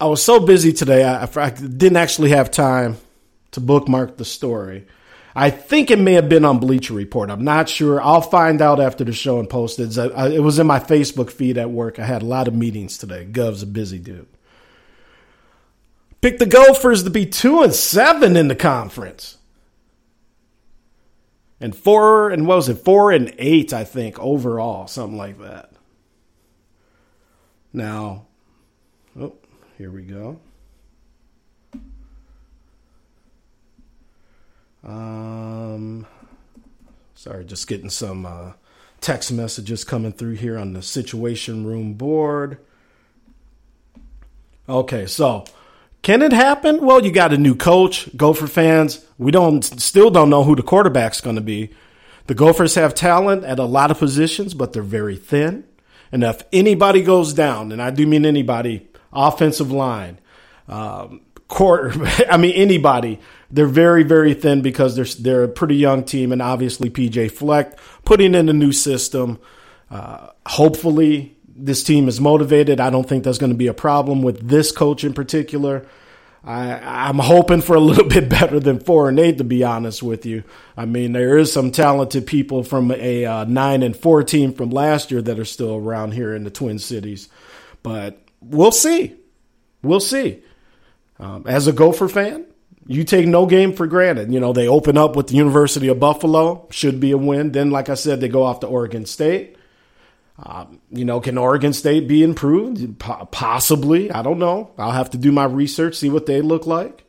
I 0.00 0.06
was 0.06 0.22
so 0.22 0.40
busy 0.40 0.72
today, 0.72 1.04
I, 1.04 1.28
I 1.36 1.50
didn't 1.50 1.96
actually 1.96 2.30
have 2.30 2.50
time 2.50 2.96
to 3.52 3.60
bookmark 3.60 4.16
the 4.16 4.24
story. 4.24 4.86
I 5.34 5.50
think 5.50 5.90
it 5.90 5.98
may 5.98 6.14
have 6.14 6.28
been 6.28 6.44
on 6.44 6.58
Bleacher 6.58 6.92
Report. 6.92 7.30
I'm 7.30 7.44
not 7.44 7.68
sure. 7.68 8.02
I'll 8.02 8.20
find 8.20 8.60
out 8.60 8.80
after 8.80 9.04
the 9.04 9.12
show 9.12 9.38
and 9.38 9.48
post 9.48 9.78
it. 9.78 9.96
It 9.96 10.42
was 10.42 10.58
in 10.58 10.66
my 10.66 10.78
Facebook 10.78 11.30
feed 11.30 11.56
at 11.56 11.70
work. 11.70 11.98
I 11.98 12.04
had 12.04 12.22
a 12.22 12.26
lot 12.26 12.48
of 12.48 12.54
meetings 12.54 12.98
today. 12.98 13.24
Gov's 13.24 13.62
a 13.62 13.66
busy 13.66 13.98
dude. 13.98 14.26
Pick 16.20 16.38
the 16.38 16.46
Gophers 16.46 17.04
to 17.04 17.10
be 17.10 17.24
two 17.24 17.62
and 17.62 17.74
seven 17.74 18.36
in 18.36 18.48
the 18.48 18.54
conference. 18.54 19.38
And 21.62 21.76
four 21.76 22.30
and 22.30 22.48
what 22.48 22.56
was 22.56 22.68
it? 22.68 22.74
Four 22.74 23.12
and 23.12 23.32
eight, 23.38 23.72
I 23.72 23.84
think, 23.84 24.18
overall, 24.18 24.88
something 24.88 25.16
like 25.16 25.38
that. 25.38 25.70
Now, 27.72 28.26
oh, 29.18 29.36
here 29.78 29.92
we 29.92 30.02
go. 30.02 30.40
Um, 34.82 36.04
sorry, 37.14 37.44
just 37.44 37.68
getting 37.68 37.90
some 37.90 38.26
uh, 38.26 38.54
text 39.00 39.30
messages 39.30 39.84
coming 39.84 40.10
through 40.10 40.34
here 40.34 40.58
on 40.58 40.72
the 40.72 40.82
Situation 40.82 41.64
Room 41.64 41.94
board. 41.94 42.58
Okay, 44.68 45.06
so 45.06 45.44
can 46.02 46.20
it 46.22 46.32
happen? 46.32 46.84
Well, 46.84 47.04
you 47.04 47.12
got 47.12 47.32
a 47.32 47.38
new 47.38 47.54
coach, 47.54 48.14
Gopher 48.16 48.48
fans. 48.48 49.04
We 49.18 49.30
don't 49.30 49.62
still 49.62 50.10
don't 50.10 50.30
know 50.30 50.42
who 50.42 50.56
the 50.56 50.62
quarterback's 50.62 51.20
going 51.20 51.36
to 51.36 51.42
be. 51.42 51.70
The 52.26 52.34
Gophers 52.34 52.74
have 52.74 52.94
talent 52.94 53.44
at 53.44 53.58
a 53.58 53.64
lot 53.64 53.90
of 53.90 53.98
positions, 53.98 54.54
but 54.54 54.72
they're 54.72 54.82
very 54.82 55.16
thin. 55.16 55.64
And 56.10 56.24
if 56.24 56.42
anybody 56.52 57.02
goes 57.02 57.32
down, 57.32 57.72
and 57.72 57.80
I 57.80 57.90
do 57.90 58.06
mean 58.06 58.26
anybody, 58.26 58.88
offensive 59.12 59.70
line, 59.70 60.18
um, 60.68 61.20
quarter, 61.48 61.92
I 62.30 62.36
mean 62.36 62.52
anybody, 62.52 63.20
they're 63.50 63.66
very, 63.66 64.02
very 64.02 64.34
thin 64.34 64.60
because 64.60 64.96
they're 64.96 65.04
they're 65.04 65.44
a 65.44 65.48
pretty 65.48 65.76
young 65.76 66.02
team, 66.02 66.32
and 66.32 66.42
obviously 66.42 66.90
PJ 66.90 67.30
Fleck 67.30 67.78
putting 68.04 68.34
in 68.34 68.48
a 68.48 68.52
new 68.52 68.72
system. 68.72 69.38
Uh, 69.90 70.28
hopefully, 70.46 71.36
this 71.64 71.84
team 71.84 72.08
is 72.08 72.20
motivated. 72.20 72.80
I 72.80 72.90
don't 72.90 73.08
think 73.08 73.22
there's 73.22 73.38
going 73.38 73.52
to 73.52 73.58
be 73.58 73.68
a 73.68 73.74
problem 73.74 74.22
with 74.22 74.48
this 74.48 74.72
coach 74.72 75.04
in 75.04 75.14
particular. 75.14 75.86
I, 76.44 77.08
am 77.08 77.20
hoping 77.20 77.60
for 77.60 77.76
a 77.76 77.80
little 77.90 78.08
bit 78.08 78.28
better 78.28 78.58
than 78.58 78.80
four 78.80 79.08
and 79.08 79.18
eight, 79.20 79.38
to 79.38 79.44
be 79.44 79.62
honest 79.62 80.02
with 80.02 80.26
you. 80.26 80.42
I 80.76 80.86
mean, 80.86 81.12
there 81.12 81.38
is 81.38 81.52
some 81.52 81.70
talented 81.70 82.26
people 82.26 82.64
from 82.64 82.90
a 82.90 83.24
uh, 83.24 83.44
nine 83.44 83.84
and 83.84 83.96
four 83.96 84.24
team 84.24 84.52
from 84.52 84.70
last 84.70 85.12
year 85.12 85.22
that 85.22 85.38
are 85.38 85.44
still 85.44 85.76
around 85.76 86.14
here 86.14 86.34
in 86.34 86.42
the 86.42 86.50
Twin 86.50 86.80
Cities, 86.80 87.28
but 87.84 88.20
we'll 88.40 88.72
see. 88.72 89.14
We'll 89.82 90.00
see. 90.00 90.42
Um, 91.20 91.44
as 91.46 91.68
a 91.68 91.72
Gopher 91.72 92.08
fan, 92.08 92.46
you 92.88 93.04
take 93.04 93.28
no 93.28 93.46
game 93.46 93.72
for 93.72 93.86
granted. 93.86 94.32
You 94.32 94.40
know, 94.40 94.52
they 94.52 94.66
open 94.66 94.98
up 94.98 95.14
with 95.14 95.28
the 95.28 95.36
University 95.36 95.86
of 95.86 96.00
Buffalo, 96.00 96.66
should 96.70 96.98
be 96.98 97.12
a 97.12 97.16
win. 97.16 97.52
Then, 97.52 97.70
like 97.70 97.88
I 97.88 97.94
said, 97.94 98.20
they 98.20 98.28
go 98.28 98.42
off 98.42 98.60
to 98.60 98.66
Oregon 98.66 99.06
State. 99.06 99.51
Um, 100.44 100.80
you 100.90 101.04
know, 101.04 101.20
can 101.20 101.38
Oregon 101.38 101.72
State 101.72 102.08
be 102.08 102.22
improved? 102.22 102.98
possibly. 102.98 104.10
I 104.10 104.22
don't 104.22 104.38
know. 104.38 104.72
I'll 104.76 104.90
have 104.90 105.10
to 105.10 105.18
do 105.18 105.30
my 105.30 105.44
research, 105.44 105.94
see 105.96 106.10
what 106.10 106.26
they 106.26 106.40
look 106.40 106.66
like. 106.66 107.04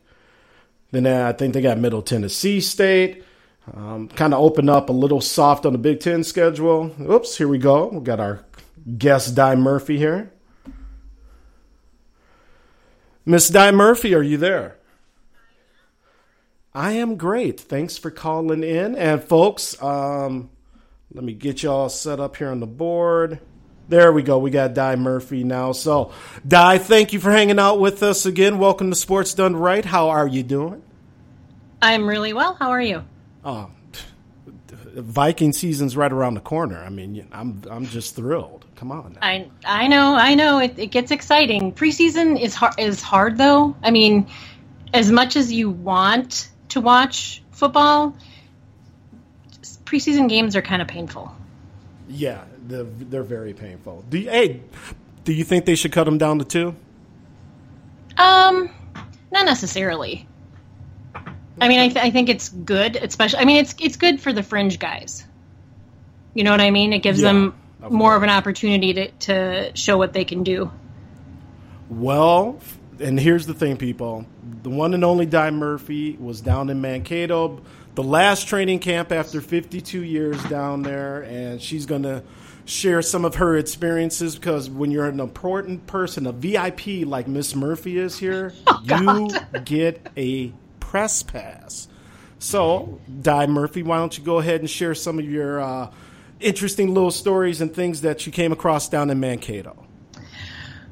Then 0.92 1.06
uh, 1.06 1.28
I 1.28 1.32
think 1.32 1.54
they 1.54 1.60
got 1.60 1.78
Middle 1.78 2.02
Tennessee 2.02 2.60
State. 2.60 3.24
Um, 3.72 4.08
kind 4.08 4.34
of 4.34 4.40
open 4.40 4.68
up 4.68 4.88
a 4.88 4.92
little 4.92 5.20
soft 5.20 5.66
on 5.66 5.72
the 5.72 5.78
Big 5.78 5.98
Ten 5.98 6.22
schedule. 6.22 6.94
Oops, 7.00 7.36
here 7.36 7.48
we 7.48 7.58
go. 7.58 7.88
We 7.88 8.00
got 8.00 8.20
our 8.20 8.44
guest, 8.98 9.34
Di 9.34 9.56
Murphy, 9.56 9.96
here. 9.98 10.30
Miss 13.26 13.48
Di 13.48 13.70
Murphy, 13.72 14.14
are 14.14 14.22
you 14.22 14.36
there? 14.36 14.76
I 16.74 16.92
am 16.92 17.16
great. 17.16 17.58
Thanks 17.58 17.96
for 17.96 18.10
calling 18.10 18.62
in. 18.62 18.94
And 18.96 19.24
folks, 19.24 19.80
um, 19.82 20.50
let 21.14 21.22
me 21.22 21.32
get 21.32 21.62
y'all 21.62 21.88
set 21.88 22.18
up 22.18 22.36
here 22.36 22.48
on 22.48 22.58
the 22.58 22.66
board. 22.66 23.38
There 23.88 24.12
we 24.12 24.22
go. 24.22 24.38
We 24.38 24.50
got 24.50 24.74
Di 24.74 24.96
Murphy 24.96 25.44
now. 25.44 25.70
So, 25.70 26.12
Di, 26.46 26.78
thank 26.78 27.12
you 27.12 27.20
for 27.20 27.30
hanging 27.30 27.60
out 27.60 27.78
with 27.78 28.02
us 28.02 28.26
again. 28.26 28.58
Welcome 28.58 28.90
to 28.90 28.96
Sports 28.96 29.32
Done 29.34 29.54
Right. 29.54 29.84
How 29.84 30.08
are 30.10 30.26
you 30.26 30.42
doing? 30.42 30.82
I'm 31.80 32.08
really 32.08 32.32
well. 32.32 32.54
How 32.54 32.70
are 32.70 32.82
you? 32.82 33.04
Oh, 33.44 33.70
Viking 34.96 35.52
season's 35.52 35.96
right 35.96 36.10
around 36.10 36.34
the 36.34 36.40
corner. 36.40 36.82
I 36.82 36.88
mean, 36.88 37.28
I'm 37.30 37.62
I'm 37.70 37.86
just 37.86 38.16
thrilled. 38.16 38.64
Come 38.74 38.90
on. 38.90 39.12
Now. 39.12 39.18
I 39.22 39.48
I 39.64 39.86
know 39.86 40.16
I 40.16 40.34
know 40.34 40.58
it, 40.58 40.78
it 40.78 40.86
gets 40.88 41.10
exciting. 41.10 41.72
Preseason 41.72 42.40
is 42.40 42.54
hard 42.54 42.74
is 42.78 43.02
hard 43.02 43.38
though. 43.38 43.76
I 43.82 43.90
mean, 43.90 44.26
as 44.92 45.12
much 45.12 45.36
as 45.36 45.52
you 45.52 45.70
want 45.70 46.48
to 46.70 46.80
watch 46.80 47.42
football, 47.50 48.16
preseason 49.94 50.28
games 50.28 50.56
are 50.56 50.62
kind 50.62 50.82
of 50.82 50.88
painful. 50.88 51.34
Yeah, 52.08 52.44
they're, 52.66 52.84
they're 52.84 53.22
very 53.22 53.54
painful. 53.54 54.04
Do 54.08 54.18
you, 54.18 54.28
hey, 54.28 54.60
do 55.24 55.32
you 55.32 55.44
think 55.44 55.64
they 55.64 55.76
should 55.76 55.92
cut 55.92 56.04
them 56.04 56.18
down 56.18 56.40
to 56.40 56.44
two? 56.44 56.74
Um, 58.16 58.70
not 59.30 59.46
necessarily. 59.46 60.26
I 61.60 61.68
mean, 61.68 61.78
I, 61.78 61.88
th- 61.88 62.04
I 62.04 62.10
think 62.10 62.28
it's 62.28 62.48
good, 62.48 62.96
especially. 62.96 63.38
I 63.38 63.44
mean, 63.44 63.58
it's 63.58 63.74
it's 63.80 63.96
good 63.96 64.20
for 64.20 64.32
the 64.32 64.42
fringe 64.42 64.78
guys. 64.80 65.24
You 66.34 66.42
know 66.42 66.50
what 66.50 66.60
I 66.60 66.70
mean? 66.70 66.92
It 66.92 66.98
gives 66.98 67.20
yeah, 67.20 67.32
them 67.32 67.54
more 67.88 68.16
of 68.16 68.24
an 68.24 68.28
opportunity 68.28 68.92
to 68.94 69.10
to 69.10 69.76
show 69.76 69.96
what 69.96 70.12
they 70.12 70.24
can 70.24 70.42
do. 70.42 70.72
Well, 71.88 72.58
and 72.98 73.18
here's 73.20 73.46
the 73.46 73.54
thing, 73.54 73.76
people: 73.76 74.26
the 74.62 74.70
one 74.70 74.94
and 74.94 75.04
only 75.04 75.26
Di 75.26 75.50
Murphy 75.52 76.16
was 76.18 76.40
down 76.40 76.70
in 76.70 76.80
Mankato, 76.80 77.60
the 77.94 78.02
last 78.02 78.48
training 78.48 78.80
camp 78.80 79.12
after 79.12 79.40
52 79.40 80.02
years 80.02 80.42
down 80.44 80.82
there, 80.82 81.22
and 81.22 81.60
she's 81.60 81.86
going 81.86 82.02
to 82.02 82.22
share 82.64 83.02
some 83.02 83.24
of 83.24 83.36
her 83.36 83.56
experiences 83.56 84.36
because 84.36 84.70
when 84.70 84.90
you're 84.90 85.06
an 85.06 85.20
important 85.20 85.86
person, 85.86 86.26
a 86.26 86.32
VIP 86.32 87.06
like 87.06 87.28
Miss 87.28 87.54
Murphy 87.54 87.98
is 87.98 88.18
here, 88.18 88.52
oh, 88.66 88.82
you 88.82 89.60
get 89.64 90.06
a 90.16 90.52
press 90.80 91.22
pass. 91.22 91.88
So, 92.38 93.00
Di 93.22 93.46
Murphy, 93.46 93.82
why 93.82 93.98
don't 93.98 94.16
you 94.16 94.24
go 94.24 94.38
ahead 94.38 94.60
and 94.60 94.68
share 94.68 94.94
some 94.94 95.18
of 95.18 95.24
your 95.24 95.60
uh, 95.60 95.90
interesting 96.40 96.92
little 96.92 97.10
stories 97.10 97.60
and 97.60 97.72
things 97.72 98.02
that 98.02 98.26
you 98.26 98.32
came 98.32 98.52
across 98.52 98.88
down 98.88 99.08
in 99.10 99.20
Mankato? 99.20 99.86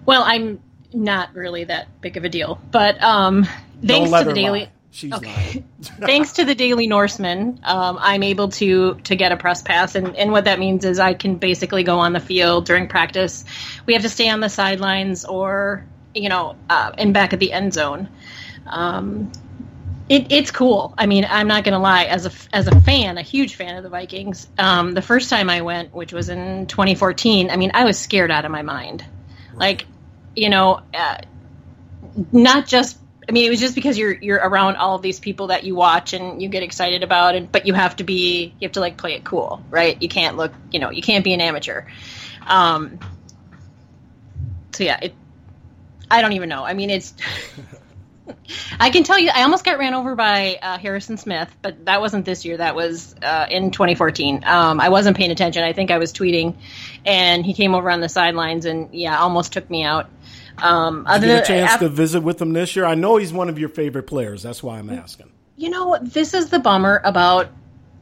Well, 0.06 0.22
I'm 0.24 0.60
not 0.92 1.34
really 1.34 1.64
that 1.64 2.00
big 2.00 2.16
of 2.16 2.24
a 2.24 2.28
deal. 2.28 2.60
But 2.70 3.02
um, 3.02 3.46
thanks 3.84 4.10
to 4.10 4.24
the 4.24 4.32
Daily. 4.32 4.68
She's 4.92 5.12
okay. 5.12 5.64
thanks 5.82 6.34
to 6.34 6.44
the 6.44 6.54
Daily 6.54 6.86
Norseman, 6.86 7.60
um, 7.64 7.98
I'm 8.00 8.22
able 8.22 8.48
to 8.50 8.94
to 8.96 9.16
get 9.16 9.32
a 9.32 9.36
press 9.36 9.62
pass, 9.62 9.94
and, 9.94 10.14
and 10.14 10.30
what 10.30 10.44
that 10.44 10.58
means 10.58 10.84
is 10.84 11.00
I 11.00 11.14
can 11.14 11.36
basically 11.36 11.82
go 11.82 11.98
on 11.98 12.12
the 12.12 12.20
field 12.20 12.66
during 12.66 12.88
practice. 12.88 13.44
We 13.86 13.94
have 13.94 14.02
to 14.02 14.10
stay 14.10 14.28
on 14.28 14.40
the 14.40 14.50
sidelines 14.50 15.24
or 15.24 15.86
you 16.14 16.28
know 16.28 16.56
uh, 16.68 16.92
in 16.98 17.12
back 17.12 17.32
at 17.32 17.40
the 17.40 17.52
end 17.52 17.72
zone. 17.72 18.10
Um, 18.66 19.32
it, 20.10 20.30
it's 20.30 20.50
cool. 20.50 20.92
I 20.98 21.06
mean, 21.06 21.26
I'm 21.28 21.48
not 21.48 21.64
going 21.64 21.72
to 21.72 21.78
lie. 21.78 22.04
As 22.04 22.26
a 22.26 22.32
as 22.54 22.66
a 22.66 22.78
fan, 22.82 23.16
a 23.16 23.22
huge 23.22 23.54
fan 23.54 23.76
of 23.76 23.82
the 23.82 23.88
Vikings. 23.88 24.46
Um, 24.58 24.92
the 24.92 25.00
first 25.00 25.30
time 25.30 25.48
I 25.48 25.62
went, 25.62 25.94
which 25.94 26.12
was 26.12 26.28
in 26.28 26.66
2014, 26.66 27.50
I 27.50 27.56
mean, 27.56 27.70
I 27.72 27.84
was 27.84 27.98
scared 27.98 28.30
out 28.30 28.44
of 28.44 28.50
my 28.50 28.62
mind. 28.62 29.06
Like 29.54 29.86
you 30.36 30.50
know, 30.50 30.82
uh, 30.92 31.18
not 32.30 32.66
just. 32.66 32.98
I 33.32 33.34
mean, 33.34 33.46
it 33.46 33.48
was 33.48 33.60
just 33.60 33.74
because 33.74 33.96
you're 33.96 34.12
you're 34.12 34.36
around 34.36 34.76
all 34.76 34.94
of 34.94 35.00
these 35.00 35.18
people 35.18 35.46
that 35.46 35.64
you 35.64 35.74
watch 35.74 36.12
and 36.12 36.42
you 36.42 36.50
get 36.50 36.62
excited 36.62 37.02
about, 37.02 37.34
and 37.34 37.50
but 37.50 37.66
you 37.66 37.72
have 37.72 37.96
to 37.96 38.04
be 38.04 38.52
you 38.60 38.66
have 38.66 38.72
to 38.72 38.80
like 38.80 38.98
play 38.98 39.14
it 39.14 39.24
cool, 39.24 39.64
right? 39.70 39.96
You 40.02 40.10
can't 40.10 40.36
look, 40.36 40.52
you 40.70 40.78
know, 40.78 40.90
you 40.90 41.00
can't 41.00 41.24
be 41.24 41.32
an 41.32 41.40
amateur. 41.40 41.86
Um, 42.46 42.98
so 44.72 44.84
yeah, 44.84 44.98
it. 45.00 45.14
I 46.10 46.20
don't 46.20 46.34
even 46.34 46.50
know. 46.50 46.62
I 46.62 46.74
mean, 46.74 46.90
it's. 46.90 47.14
I 48.78 48.90
can 48.90 49.02
tell 49.02 49.18
you, 49.18 49.30
I 49.34 49.44
almost 49.44 49.64
got 49.64 49.78
ran 49.78 49.94
over 49.94 50.14
by 50.14 50.58
uh, 50.60 50.76
Harrison 50.76 51.16
Smith, 51.16 51.48
but 51.62 51.86
that 51.86 52.02
wasn't 52.02 52.26
this 52.26 52.44
year. 52.44 52.58
That 52.58 52.74
was 52.74 53.14
uh, 53.22 53.46
in 53.48 53.70
2014. 53.70 54.44
Um, 54.44 54.78
I 54.78 54.90
wasn't 54.90 55.16
paying 55.16 55.30
attention. 55.30 55.64
I 55.64 55.72
think 55.72 55.90
I 55.90 55.96
was 55.96 56.12
tweeting, 56.12 56.54
and 57.06 57.46
he 57.46 57.54
came 57.54 57.74
over 57.74 57.90
on 57.90 58.02
the 58.02 58.10
sidelines 58.10 58.66
and 58.66 58.94
yeah, 58.94 59.18
almost 59.18 59.54
took 59.54 59.70
me 59.70 59.84
out. 59.84 60.10
Um, 60.58 61.04
Did 61.04 61.22
you 61.22 61.28
get 61.28 61.44
a 61.44 61.46
chance 61.46 61.76
to 61.80 61.88
visit 61.88 62.22
with 62.22 62.40
him 62.40 62.52
this 62.52 62.76
year? 62.76 62.84
I 62.84 62.94
know 62.94 63.16
he's 63.16 63.32
one 63.32 63.48
of 63.48 63.58
your 63.58 63.68
favorite 63.68 64.04
players. 64.04 64.42
That's 64.42 64.62
why 64.62 64.78
I'm 64.78 64.90
asking. 64.90 65.30
You 65.56 65.70
know, 65.70 65.98
this 66.00 66.34
is 66.34 66.50
the 66.50 66.58
bummer 66.58 67.00
about 67.04 67.50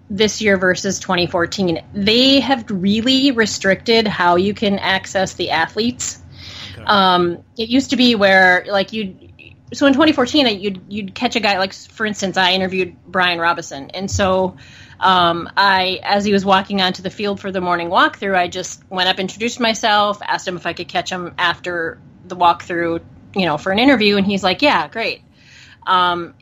this 0.08 0.42
year 0.42 0.56
versus 0.56 0.98
2014. 0.98 1.80
They 1.94 2.40
have 2.40 2.64
really 2.70 3.30
restricted 3.30 4.06
how 4.06 4.36
you 4.36 4.54
can 4.54 4.78
access 4.78 5.34
the 5.34 5.50
athletes. 5.50 6.20
Um, 6.84 7.44
it 7.58 7.68
used 7.68 7.90
to 7.90 7.96
be 7.96 8.14
where 8.14 8.64
like 8.68 8.92
you 8.92 9.30
so 9.72 9.86
in 9.86 9.92
2014 9.92 10.60
you'd 10.60 10.80
you'd 10.88 11.14
catch 11.14 11.36
a 11.36 11.40
guy 11.40 11.58
like 11.58 11.72
for 11.72 12.06
instance 12.06 12.36
I 12.36 12.52
interviewed 12.52 12.96
Brian 13.06 13.38
Robison 13.38 13.90
and 13.90 14.10
so 14.10 14.56
um, 14.98 15.48
I 15.56 16.00
as 16.02 16.24
he 16.24 16.32
was 16.32 16.44
walking 16.44 16.80
onto 16.80 17.02
the 17.02 17.10
field 17.10 17.40
for 17.40 17.52
the 17.52 17.60
morning 17.60 17.88
walkthrough 17.88 18.36
I 18.36 18.48
just 18.48 18.82
went 18.90 19.08
up 19.08 19.18
introduced 19.18 19.60
myself 19.60 20.20
asked 20.22 20.48
him 20.48 20.56
if 20.56 20.66
I 20.66 20.72
could 20.72 20.88
catch 20.88 21.10
him 21.10 21.34
after 21.38 22.00
the 22.30 22.36
walkthrough 22.36 23.02
you 23.34 23.44
know 23.44 23.58
for 23.58 23.70
an 23.70 23.78
interview 23.78 24.16
and 24.16 24.26
he's 24.26 24.42
like 24.42 24.62
yeah 24.62 24.88
great 24.88 25.22
um, 25.86 26.34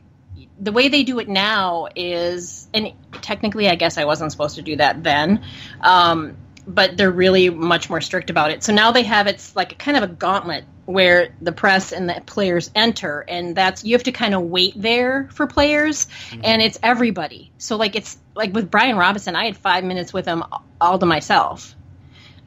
the 0.61 0.73
way 0.73 0.89
they 0.89 1.03
do 1.05 1.19
it 1.19 1.29
now 1.29 1.89
is 1.95 2.69
and 2.75 2.93
technically 3.23 3.69
I 3.69 3.75
guess 3.77 3.99
I 3.99 4.05
wasn't 4.05 4.33
supposed 4.33 4.57
to 4.57 4.63
do 4.63 4.77
that 4.77 5.03
then 5.03 5.45
um, 5.81 6.37
but 6.69 6.99
they're 6.99 7.11
really 7.11 7.49
much 7.49 7.89
more 7.89 8.01
strict 8.01 8.29
about 8.29 8.51
it. 8.51 8.63
So 8.63 8.75
now 8.75 8.93
they 8.93 9.03
have 9.05 9.27
it's 9.27 9.57
like 9.57 9.79
kind 9.79 9.97
of 9.97 10.03
a 10.03 10.07
gauntlet 10.07 10.65
where 10.85 11.35
the 11.41 11.53
press 11.53 11.93
and 11.93 12.09
the 12.09 12.23
players 12.27 12.71
enter, 12.75 13.25
and 13.27 13.57
that's 13.57 13.85
you 13.85 13.95
have 13.95 14.03
to 14.05 14.13
kind 14.13 14.35
of 14.35 14.43
wait 14.43 14.75
there 14.77 15.29
for 15.33 15.47
players, 15.47 16.07
mm-hmm. 16.07 16.43
and 16.45 16.63
it's 16.63 16.79
everybody. 16.83 17.51
So 17.57 17.77
like 17.77 17.97
it's 17.97 18.19
like 18.35 18.55
with 18.55 18.71
Brian 18.71 18.97
Robison, 18.97 19.35
I 19.35 19.47
had 19.47 19.57
five 19.57 19.83
minutes 19.83 20.13
with 20.13 20.27
him 20.27 20.45
all 20.81 20.99
to 20.99 21.07
myself. 21.07 21.75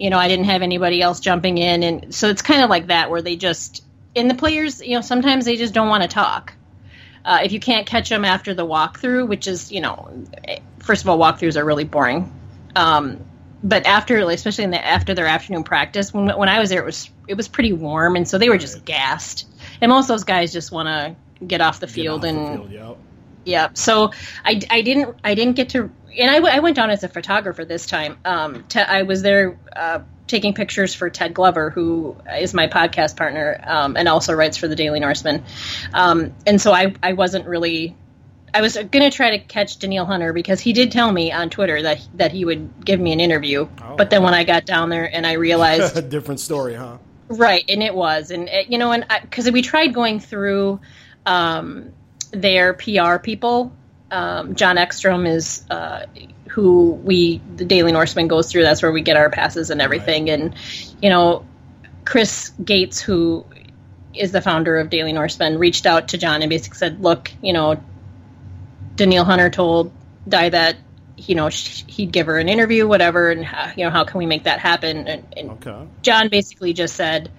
You 0.01 0.09
know, 0.09 0.17
I 0.17 0.27
didn't 0.27 0.45
have 0.45 0.61
anybody 0.61 1.01
else 1.01 1.19
jumping 1.19 1.57
in, 1.57 1.83
and 1.83 2.15
so 2.15 2.27
it's 2.29 2.41
kind 2.41 2.63
of 2.63 2.69
like 2.69 2.87
that 2.87 3.09
where 3.09 3.21
they 3.21 3.35
just 3.35 3.83
and 4.15 4.29
the 4.29 4.35
players, 4.35 4.81
you 4.81 4.95
know, 4.95 5.01
sometimes 5.01 5.45
they 5.45 5.55
just 5.55 5.73
don't 5.73 5.87
want 5.87 6.03
to 6.03 6.09
talk. 6.09 6.53
Uh, 7.23 7.41
if 7.43 7.51
you 7.51 7.59
can't 7.59 7.85
catch 7.85 8.09
them 8.09 8.25
after 8.25 8.53
the 8.53 8.65
walkthrough, 8.65 9.27
which 9.27 9.47
is, 9.47 9.71
you 9.71 9.79
know, 9.79 10.25
first 10.79 11.03
of 11.03 11.09
all, 11.09 11.19
walkthroughs 11.19 11.55
are 11.55 11.63
really 11.63 11.83
boring. 11.83 12.33
Um, 12.75 13.23
but 13.63 13.85
after, 13.85 14.17
especially 14.17 14.63
in 14.63 14.71
the 14.71 14.83
after 14.83 15.13
their 15.13 15.27
afternoon 15.27 15.63
practice, 15.63 16.13
when 16.13 16.35
when 16.35 16.49
I 16.49 16.59
was 16.59 16.71
there, 16.71 16.81
it 16.81 16.85
was 16.85 17.09
it 17.27 17.35
was 17.35 17.47
pretty 17.47 17.73
warm, 17.73 18.15
and 18.15 18.27
so 18.27 18.37
they 18.39 18.49
were 18.49 18.57
just 18.57 18.77
right. 18.77 18.85
gassed. 18.85 19.47
And 19.79 19.89
most 19.89 20.05
of 20.05 20.07
those 20.09 20.23
guys 20.23 20.51
just 20.51 20.71
want 20.71 20.87
to 20.87 21.45
get 21.45 21.61
off 21.61 21.79
the 21.79 21.87
field 21.87 22.21
off 22.21 22.29
and 22.29 22.37
the 22.39 22.57
field, 22.57 22.71
yep. 22.71 22.97
yeah. 23.45 23.69
So 23.75 24.11
I, 24.43 24.61
I 24.69 24.81
didn't 24.81 25.15
I 25.23 25.35
didn't 25.35 25.55
get 25.55 25.69
to 25.69 25.91
and 26.17 26.29
I, 26.29 26.57
I 26.57 26.59
went 26.59 26.75
down 26.75 26.89
as 26.89 27.03
a 27.03 27.09
photographer 27.09 27.65
this 27.65 27.85
time. 27.85 28.17
Um, 28.25 28.63
te- 28.63 28.79
I 28.79 29.03
was 29.03 29.21
there 29.21 29.57
uh, 29.75 29.99
taking 30.27 30.53
pictures 30.53 30.93
for 30.93 31.09
Ted 31.09 31.33
Glover, 31.33 31.69
who 31.69 32.15
is 32.37 32.53
my 32.53 32.67
podcast 32.67 33.17
partner 33.17 33.59
um, 33.65 33.97
and 33.97 34.07
also 34.07 34.33
writes 34.33 34.57
for 34.57 34.67
the 34.67 34.75
Daily 34.75 34.99
Norseman. 34.99 35.43
Um, 35.93 36.33
and 36.45 36.61
so 36.61 36.71
I 36.71 36.93
I 37.01 37.13
wasn't 37.13 37.47
really 37.47 37.95
I 38.53 38.61
was 38.61 38.75
going 38.75 38.91
to 38.91 39.09
try 39.09 39.37
to 39.37 39.39
catch 39.39 39.79
Danielle 39.79 40.05
Hunter 40.05 40.33
because 40.33 40.59
he 40.59 40.73
did 40.73 40.91
tell 40.91 41.11
me 41.11 41.31
on 41.31 41.49
Twitter 41.49 41.81
that 41.81 42.05
that 42.15 42.31
he 42.31 42.45
would 42.45 42.83
give 42.83 42.99
me 42.99 43.13
an 43.13 43.19
interview. 43.19 43.67
Oh, 43.81 43.95
but 43.95 44.09
then 44.09 44.23
when 44.23 44.33
I 44.33 44.43
got 44.43 44.65
down 44.65 44.89
there 44.89 45.09
and 45.13 45.25
I 45.25 45.33
realized 45.33 45.97
a 45.97 46.01
different 46.15 46.39
story, 46.39 46.75
huh? 46.75 46.97
Right, 47.29 47.63
and 47.69 47.81
it 47.81 47.95
was, 47.95 48.29
and 48.29 48.49
it, 48.49 48.69
you 48.69 48.77
know, 48.77 48.91
and 48.91 49.05
because 49.21 49.49
we 49.49 49.61
tried 49.61 49.93
going 49.93 50.19
through 50.19 50.81
um, 51.25 51.93
their 52.31 52.73
PR 52.73 53.17
people. 53.17 53.73
Um, 54.11 54.55
John 54.55 54.77
Ekstrom 54.77 55.25
is 55.25 55.63
uh, 55.69 56.05
who 56.49 56.91
we 56.91 57.41
the 57.55 57.65
Daily 57.65 57.91
Norseman 57.91 58.27
goes 58.27 58.51
through. 58.51 58.63
That's 58.63 58.81
where 58.81 58.91
we 58.91 59.01
get 59.01 59.17
our 59.17 59.29
passes 59.29 59.69
and 59.69 59.81
everything. 59.81 60.25
Right. 60.25 60.39
And 60.39 60.55
you 61.01 61.09
know, 61.09 61.45
Chris 62.05 62.51
Gates, 62.63 62.99
who 62.99 63.45
is 64.13 64.31
the 64.31 64.41
founder 64.41 64.77
of 64.77 64.89
Daily 64.89 65.13
Norseman, 65.13 65.57
reached 65.57 65.85
out 65.85 66.09
to 66.09 66.17
John 66.17 66.41
and 66.41 66.49
basically 66.49 66.77
said, 66.77 67.01
"Look, 67.01 67.31
you 67.41 67.53
know, 67.53 67.81
Danielle 68.95 69.25
Hunter 69.25 69.49
told 69.49 69.91
Di 70.27 70.49
that 70.49 70.75
you 71.17 71.35
know 71.35 71.47
he'd 71.47 72.11
give 72.11 72.27
her 72.27 72.37
an 72.37 72.49
interview, 72.49 72.87
whatever, 72.87 73.31
and 73.31 73.45
how, 73.45 73.71
you 73.75 73.85
know 73.85 73.91
how 73.91 74.03
can 74.03 74.17
we 74.17 74.25
make 74.25 74.43
that 74.43 74.59
happen? 74.59 75.07
And, 75.07 75.25
and 75.37 75.51
okay. 75.51 75.87
John 76.01 76.29
basically 76.29 76.73
just 76.73 76.95
said, 76.95 77.31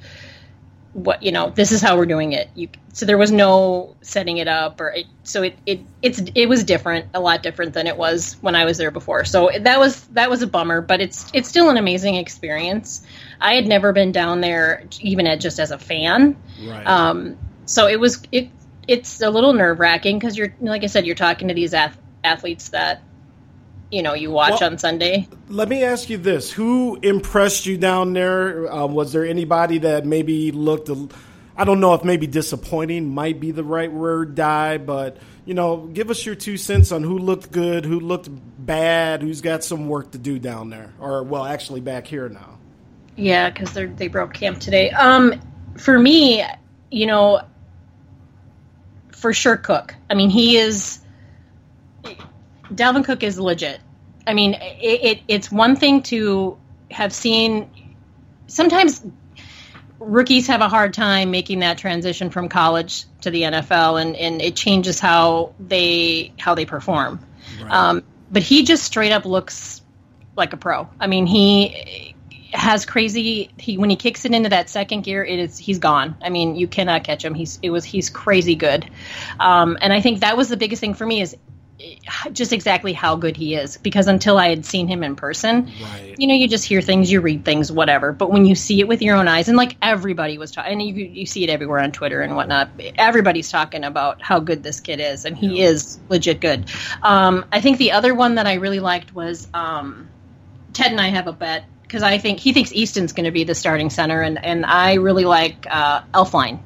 "What 0.93 1.22
you 1.22 1.32
know, 1.32 1.51
this 1.51 1.72
is 1.72 1.80
how 1.80 1.97
we're 1.97 2.07
doing 2.07 2.32
it." 2.32 2.51
You, 2.55 2.68
so 2.93 3.07
there 3.07 3.18
was 3.18 3.30
no 3.30 3.97
setting 4.03 4.38
it 4.38 4.49
up, 4.49 4.80
or 4.80 4.90
it, 4.90 5.07
so 5.22 5.43
it, 5.43 5.57
it 5.66 5.80
it's 6.03 6.20
it 6.34 6.49
was 6.49 6.64
different, 6.64 7.07
a 7.14 7.20
lot 7.20 7.43
different 7.43 7.74
than 7.74 7.86
it 7.86 7.97
was 7.97 8.36
when 8.40 8.55
I 8.55 8.64
was 8.64 8.78
there 8.78 8.90
before. 8.90 9.24
So 9.24 9.51
that 9.61 9.78
was 9.78 10.01
that 10.09 10.30
was 10.30 10.43
a 10.43 10.47
bummer, 10.47 10.80
but 10.80 11.01
it's 11.01 11.30
it's 11.32 11.49
still 11.49 11.70
an 11.70 11.76
amazing 11.76 12.16
experience. 12.16 13.07
I 13.40 13.55
had 13.55 13.66
never 13.66 13.93
been 13.93 14.12
down 14.12 14.40
there, 14.40 14.84
even 15.01 15.26
at, 15.26 15.40
just 15.40 15.59
as 15.59 15.70
a 15.70 15.78
fan. 15.78 16.36
Right. 16.62 16.86
Um, 16.86 17.38
so 17.66 17.88
it 17.88 17.99
was 17.99 18.22
it 18.30 18.51
it's 18.86 19.20
a 19.20 19.30
little 19.30 19.53
nerve 19.53 19.78
wracking 19.78 20.18
because 20.18 20.36
you're 20.36 20.55
like 20.61 20.82
I 20.84 20.86
said, 20.86 21.07
you're 21.07 21.14
talking 21.14 21.49
to 21.49 21.55
these 21.55 21.74
ath- 21.74 21.99
athletes 22.24 22.70
that 22.70 23.03
you 23.93 24.03
know 24.03 24.14
you 24.14 24.30
watch 24.30 24.61
well, 24.61 24.70
on 24.70 24.78
Sunday. 24.78 25.28
Let 25.49 25.68
me 25.68 25.84
ask 25.84 26.11
you 26.11 26.16
this: 26.16 26.51
Who 26.51 26.99
impressed 27.03 27.66
you 27.66 27.76
down 27.76 28.14
there? 28.14 28.72
Um, 28.72 28.95
was 28.95 29.12
there 29.12 29.24
anybody 29.24 29.78
that 29.78 30.07
maybe 30.07 30.51
looked? 30.51 30.88
A, 30.88 31.09
I 31.57 31.64
don't 31.64 31.78
know 31.78 31.93
if 31.95 32.03
maybe 32.03 32.26
disappointing 32.26 33.14
might 33.14 33.38
be 33.38 33.51
the 33.51 33.62
right 33.62 33.93
word, 33.93 34.34
Di, 34.34 34.78
but 34.78 35.18
you 35.45 35.53
know, 35.53 35.76
give 35.76 36.11
us 36.11 36.24
your 36.24 36.34
two 36.34 36.57
cents 36.57 36.90
on 36.90 37.03
who 37.03 37.18
looked 37.18 37.53
good, 37.53 37.84
who 37.84 38.01
looked 38.01 38.30
bad, 38.59 39.20
who's 39.20 39.43
got 39.43 39.62
some 39.62 39.88
work 39.88 40.12
to 40.12 40.18
do 40.18 40.38
down 40.38 40.70
there, 40.70 40.95
or 40.99 41.22
well, 41.22 41.45
actually 41.45 41.82
back 41.82 42.07
here 42.07 42.30
now. 42.30 42.59
Yeah, 43.16 43.51
because 43.51 43.74
they 43.74 43.84
they 43.84 44.09
broke 44.09 44.32
camp 44.32 44.59
today. 44.59 44.90
Um, 44.90 45.38
for 45.76 45.99
me, 45.99 46.43
you 46.90 47.07
know, 47.07 47.43
for 49.11 49.34
sure 49.34 49.59
Cook. 49.59 49.95
I 50.09 50.14
mean, 50.14 50.30
he 50.30 50.57
is. 50.57 51.01
Dalvin 52.75 53.05
Cook 53.05 53.23
is 53.23 53.39
legit. 53.39 53.81
I 54.27 54.35
mean, 54.35 54.55
it, 54.55 55.05
it, 55.05 55.20
it's 55.29 55.51
one 55.51 55.77
thing 55.77 56.03
to 56.05 56.59
have 56.91 57.12
seen. 57.12 57.70
Sometimes 58.47 59.05
rookies 59.99 60.49
have 60.49 60.61
a 60.61 60.68
hard 60.68 60.95
time 60.95 61.31
making 61.31 61.61
that 61.61 61.79
transition 61.79 62.31
from 62.31 62.49
college 62.49 63.05
to 63.23 63.31
the 63.31 63.43
NFL, 63.43 64.01
and, 64.01 64.16
and 64.16 64.43
it 64.43 64.57
changes 64.57 65.01
how 65.01 65.55
they 65.59 66.33
how 66.39 66.55
they 66.55 66.66
perform. 66.66 67.20
Right. 67.61 67.73
Um, 67.73 68.05
but 68.31 68.43
he 68.43 68.64
just 68.64 68.85
straight 68.85 69.12
up 69.12 69.25
looks 69.25 69.83
like 70.37 70.53
a 70.53 70.57
pro. 70.57 70.89
I 70.99 71.07
mean, 71.07 71.27
he 71.27 72.14
has 72.53 72.85
crazy 72.85 73.51
he 73.57 73.79
when 73.79 73.89
he 73.89 73.97
kicks 73.97 74.25
it 74.25 74.33
into 74.35 74.51
that 74.51 74.68
second 74.68 75.03
gear 75.03 75.25
it 75.25 75.39
is 75.39 75.57
he's 75.57 75.79
gone 75.79 76.14
i 76.20 76.29
mean 76.29 76.55
you 76.55 76.68
cannot 76.68 77.03
catch 77.03 77.25
him 77.25 77.33
he's 77.33 77.59
it 77.62 77.70
was 77.70 77.83
he's 77.83 78.11
crazy 78.11 78.55
good 78.55 78.89
um, 79.41 79.79
and 79.81 79.91
i 79.91 80.03
think 80.03 80.20
that 80.20 80.37
was 80.37 80.51
the 80.51 80.57
biggest 80.57 80.79
thing 80.79 80.93
for 80.93 81.07
me 81.07 81.23
is 81.23 81.35
just 82.33 82.53
exactly 82.53 82.93
how 82.93 83.16
good 83.16 83.37
he 83.37 83.55
is 83.55 83.76
because 83.78 84.07
until 84.07 84.39
i 84.39 84.49
had 84.49 84.64
seen 84.64 84.87
him 84.89 85.03
in 85.03 85.16
person 85.16 85.70
right. 85.83 86.14
you 86.18 86.26
know 86.26 86.35
you 86.35 86.49
just 86.49 86.64
hear 86.64 86.80
things 86.80 87.11
you 87.11 87.20
read 87.20 87.45
things 87.45 87.70
whatever 87.70 88.12
but 88.12 88.30
when 88.30 88.45
you 88.45 88.55
see 88.55 88.80
it 88.80 88.89
with 88.89 89.03
your 89.03 89.16
own 89.16 89.28
eyes 89.28 89.49
and 89.49 89.57
like 89.57 89.76
everybody 89.83 90.39
was 90.39 90.51
talking 90.51 90.72
and 90.72 90.83
you, 90.83 91.05
you 91.05 91.26
see 91.26 91.45
it 91.45 91.51
everywhere 91.51 91.80
on 91.80 91.93
twitter 91.93 92.20
and 92.20 92.37
whatnot 92.37 92.70
everybody's 92.97 93.51
talking 93.51 93.85
about 93.85 94.20
how 94.22 94.39
good 94.39 94.62
this 94.62 94.80
kid 94.80 95.01
is 95.01 95.24
and 95.24 95.37
he 95.37 95.59
yeah. 95.59 95.68
is 95.68 95.99
legit 96.09 96.41
good 96.41 96.64
um, 97.03 97.45
i 97.53 97.61
think 97.61 97.78
the 97.78 97.93
other 97.93 98.14
one 98.14 98.37
that 98.37 98.47
i 98.47 98.55
really 98.55 98.80
liked 98.80 99.14
was 99.14 99.49
um, 99.55 100.09
ted 100.72 100.91
and 100.91 101.01
i 101.01 101.09
have 101.09 101.26
a 101.26 101.33
bet 101.33 101.64
because 101.83 102.03
I 102.03 102.16
think 102.16 102.41
he 102.41 102.55
thinks 102.55 102.72
Easton's 102.72 103.12
going 103.12 103.26
to 103.26 103.30
be 103.30 103.45
the 103.45 103.55
starting 103.55 103.91
center, 103.91 104.22
and 104.22 104.43
and 104.43 104.64
I 104.64 104.95
really 104.95 105.26
like 105.26 105.66
uh, 105.68 106.01
Elflein. 106.14 106.59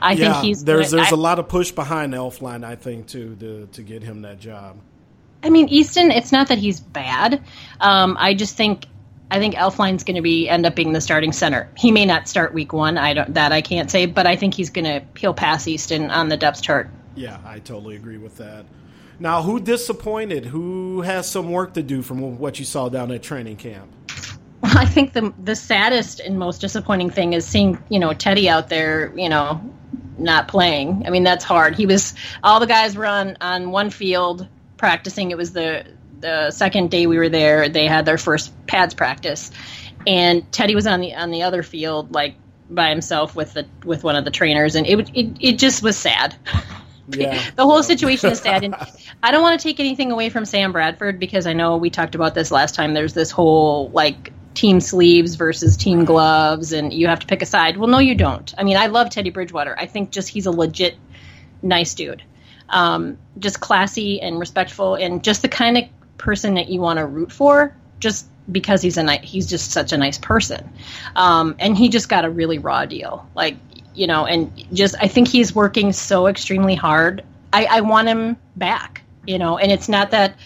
I 0.00 0.12
yeah, 0.12 0.32
think 0.32 0.44
he's 0.44 0.64
there's 0.64 0.90
gonna, 0.90 1.02
there's 1.02 1.12
I, 1.12 1.16
a 1.16 1.18
lot 1.18 1.38
of 1.38 1.48
push 1.48 1.70
behind 1.70 2.14
Elflein. 2.14 2.64
I 2.64 2.76
think 2.76 3.06
too 3.06 3.36
to 3.40 3.68
to 3.72 3.82
get 3.82 4.02
him 4.02 4.22
that 4.22 4.38
job. 4.38 4.78
I 5.42 5.50
mean, 5.50 5.68
Easton. 5.68 6.10
It's 6.10 6.32
not 6.32 6.48
that 6.48 6.58
he's 6.58 6.80
bad. 6.80 7.42
Um, 7.80 8.16
I 8.18 8.34
just 8.34 8.56
think 8.56 8.86
I 9.30 9.38
think 9.38 9.54
Elflein's 9.54 10.04
going 10.04 10.16
to 10.16 10.22
be 10.22 10.48
end 10.48 10.66
up 10.66 10.74
being 10.74 10.92
the 10.92 11.00
starting 11.00 11.32
center. 11.32 11.68
He 11.76 11.90
may 11.90 12.04
not 12.04 12.28
start 12.28 12.54
week 12.54 12.72
one. 12.72 12.96
I 12.96 13.14
don't 13.14 13.34
that 13.34 13.52
I 13.52 13.60
can't 13.60 13.90
say, 13.90 14.06
but 14.06 14.26
I 14.26 14.36
think 14.36 14.54
he's 14.54 14.70
going 14.70 14.84
to 14.84 15.02
he'll 15.18 15.34
pass 15.34 15.66
Easton 15.66 16.10
on 16.10 16.28
the 16.28 16.36
depth 16.36 16.62
chart. 16.62 16.88
Yeah, 17.14 17.38
I 17.44 17.58
totally 17.58 17.96
agree 17.96 18.18
with 18.18 18.36
that. 18.36 18.66
Now, 19.18 19.42
who 19.42 19.58
disappointed? 19.60 20.44
Who 20.44 21.00
has 21.00 21.28
some 21.28 21.50
work 21.50 21.74
to 21.74 21.82
do 21.82 22.02
from 22.02 22.38
what 22.38 22.58
you 22.58 22.64
saw 22.64 22.88
down 22.88 23.10
at 23.10 23.22
training 23.22 23.56
camp? 23.56 23.90
I 24.62 24.84
think 24.84 25.12
the 25.12 25.32
the 25.42 25.56
saddest 25.56 26.20
and 26.20 26.38
most 26.38 26.60
disappointing 26.60 27.10
thing 27.10 27.32
is 27.32 27.46
seeing 27.46 27.82
you 27.88 27.98
know 27.98 28.12
Teddy 28.12 28.48
out 28.48 28.68
there, 28.68 29.12
you 29.16 29.28
know, 29.28 29.60
not 30.18 30.48
playing. 30.48 31.04
I 31.06 31.10
mean, 31.10 31.24
that's 31.24 31.44
hard. 31.44 31.76
He 31.76 31.86
was 31.86 32.14
all 32.42 32.60
the 32.60 32.66
guys 32.66 32.96
were 32.96 33.06
on 33.06 33.36
on 33.40 33.70
one 33.70 33.90
field 33.90 34.48
practicing. 34.76 35.30
It 35.30 35.36
was 35.36 35.52
the 35.52 35.86
the 36.20 36.50
second 36.50 36.90
day 36.90 37.06
we 37.06 37.18
were 37.18 37.28
there. 37.28 37.68
They 37.68 37.86
had 37.86 38.06
their 38.06 38.18
first 38.18 38.52
pads 38.66 38.94
practice, 38.94 39.50
and 40.06 40.50
Teddy 40.52 40.74
was 40.74 40.86
on 40.86 41.00
the 41.00 41.14
on 41.14 41.30
the 41.30 41.42
other 41.42 41.62
field 41.62 42.12
like 42.14 42.34
by 42.68 42.88
himself 42.88 43.36
with 43.36 43.52
the 43.52 43.66
with 43.84 44.02
one 44.04 44.16
of 44.16 44.24
the 44.24 44.30
trainers, 44.30 44.74
and 44.74 44.86
it 44.86 45.10
it 45.14 45.36
it 45.40 45.58
just 45.58 45.82
was 45.82 45.96
sad. 45.96 46.36
Yeah. 47.08 47.40
the 47.56 47.64
whole 47.64 47.82
situation 47.82 48.30
is 48.30 48.40
sad, 48.40 48.64
and 48.64 48.74
I 49.22 49.30
don't 49.30 49.42
want 49.42 49.60
to 49.60 49.62
take 49.62 49.80
anything 49.80 50.12
away 50.12 50.30
from 50.30 50.44
Sam 50.44 50.72
Bradford 50.72 51.18
because 51.20 51.46
I 51.46 51.52
know 51.52 51.76
we 51.76 51.90
talked 51.90 52.14
about 52.14 52.34
this 52.34 52.50
last 52.50 52.74
time. 52.74 52.94
There's 52.94 53.14
this 53.14 53.30
whole 53.30 53.90
like 53.90 54.32
team 54.56 54.80
sleeves 54.80 55.36
versus 55.36 55.76
team 55.76 56.04
gloves 56.04 56.72
and 56.72 56.92
you 56.92 57.06
have 57.06 57.20
to 57.20 57.26
pick 57.26 57.42
a 57.42 57.46
side. 57.46 57.76
Well, 57.76 57.88
no, 57.88 57.98
you 57.98 58.14
don't. 58.14 58.52
I 58.58 58.64
mean, 58.64 58.76
I 58.76 58.86
love 58.86 59.10
Teddy 59.10 59.30
Bridgewater. 59.30 59.78
I 59.78 59.86
think 59.86 60.10
just 60.10 60.28
he's 60.28 60.46
a 60.46 60.50
legit 60.50 60.96
nice 61.62 61.94
dude. 61.94 62.22
Um, 62.68 63.18
just 63.38 63.60
classy 63.60 64.20
and 64.20 64.40
respectful 64.40 64.96
and 64.96 65.22
just 65.22 65.42
the 65.42 65.48
kind 65.48 65.78
of 65.78 65.84
person 66.18 66.54
that 66.54 66.68
you 66.68 66.80
want 66.80 66.98
to 66.98 67.06
root 67.06 67.30
for, 67.30 67.76
just 68.00 68.26
because 68.50 68.82
he's 68.82 68.96
a 68.96 69.02
ni- 69.02 69.20
he's 69.22 69.46
just 69.46 69.70
such 69.70 69.92
a 69.92 69.96
nice 69.96 70.18
person, 70.18 70.72
um, 71.14 71.54
and 71.60 71.76
he 71.76 71.88
just 71.88 72.08
got 72.08 72.24
a 72.24 72.30
really 72.30 72.58
raw 72.58 72.84
deal, 72.84 73.28
like 73.36 73.56
you 73.94 74.06
know, 74.08 74.26
and 74.26 74.52
just 74.72 74.96
I 75.00 75.08
think 75.08 75.28
he's 75.28 75.54
working 75.54 75.92
so 75.92 76.26
extremely 76.26 76.74
hard. 76.74 77.24
I, 77.52 77.66
I 77.66 77.80
want 77.82 78.08
him 78.08 78.36
back, 78.56 79.02
you 79.26 79.38
know, 79.38 79.58
and 79.58 79.70
it's 79.70 79.88
not 79.88 80.10
that 80.10 80.36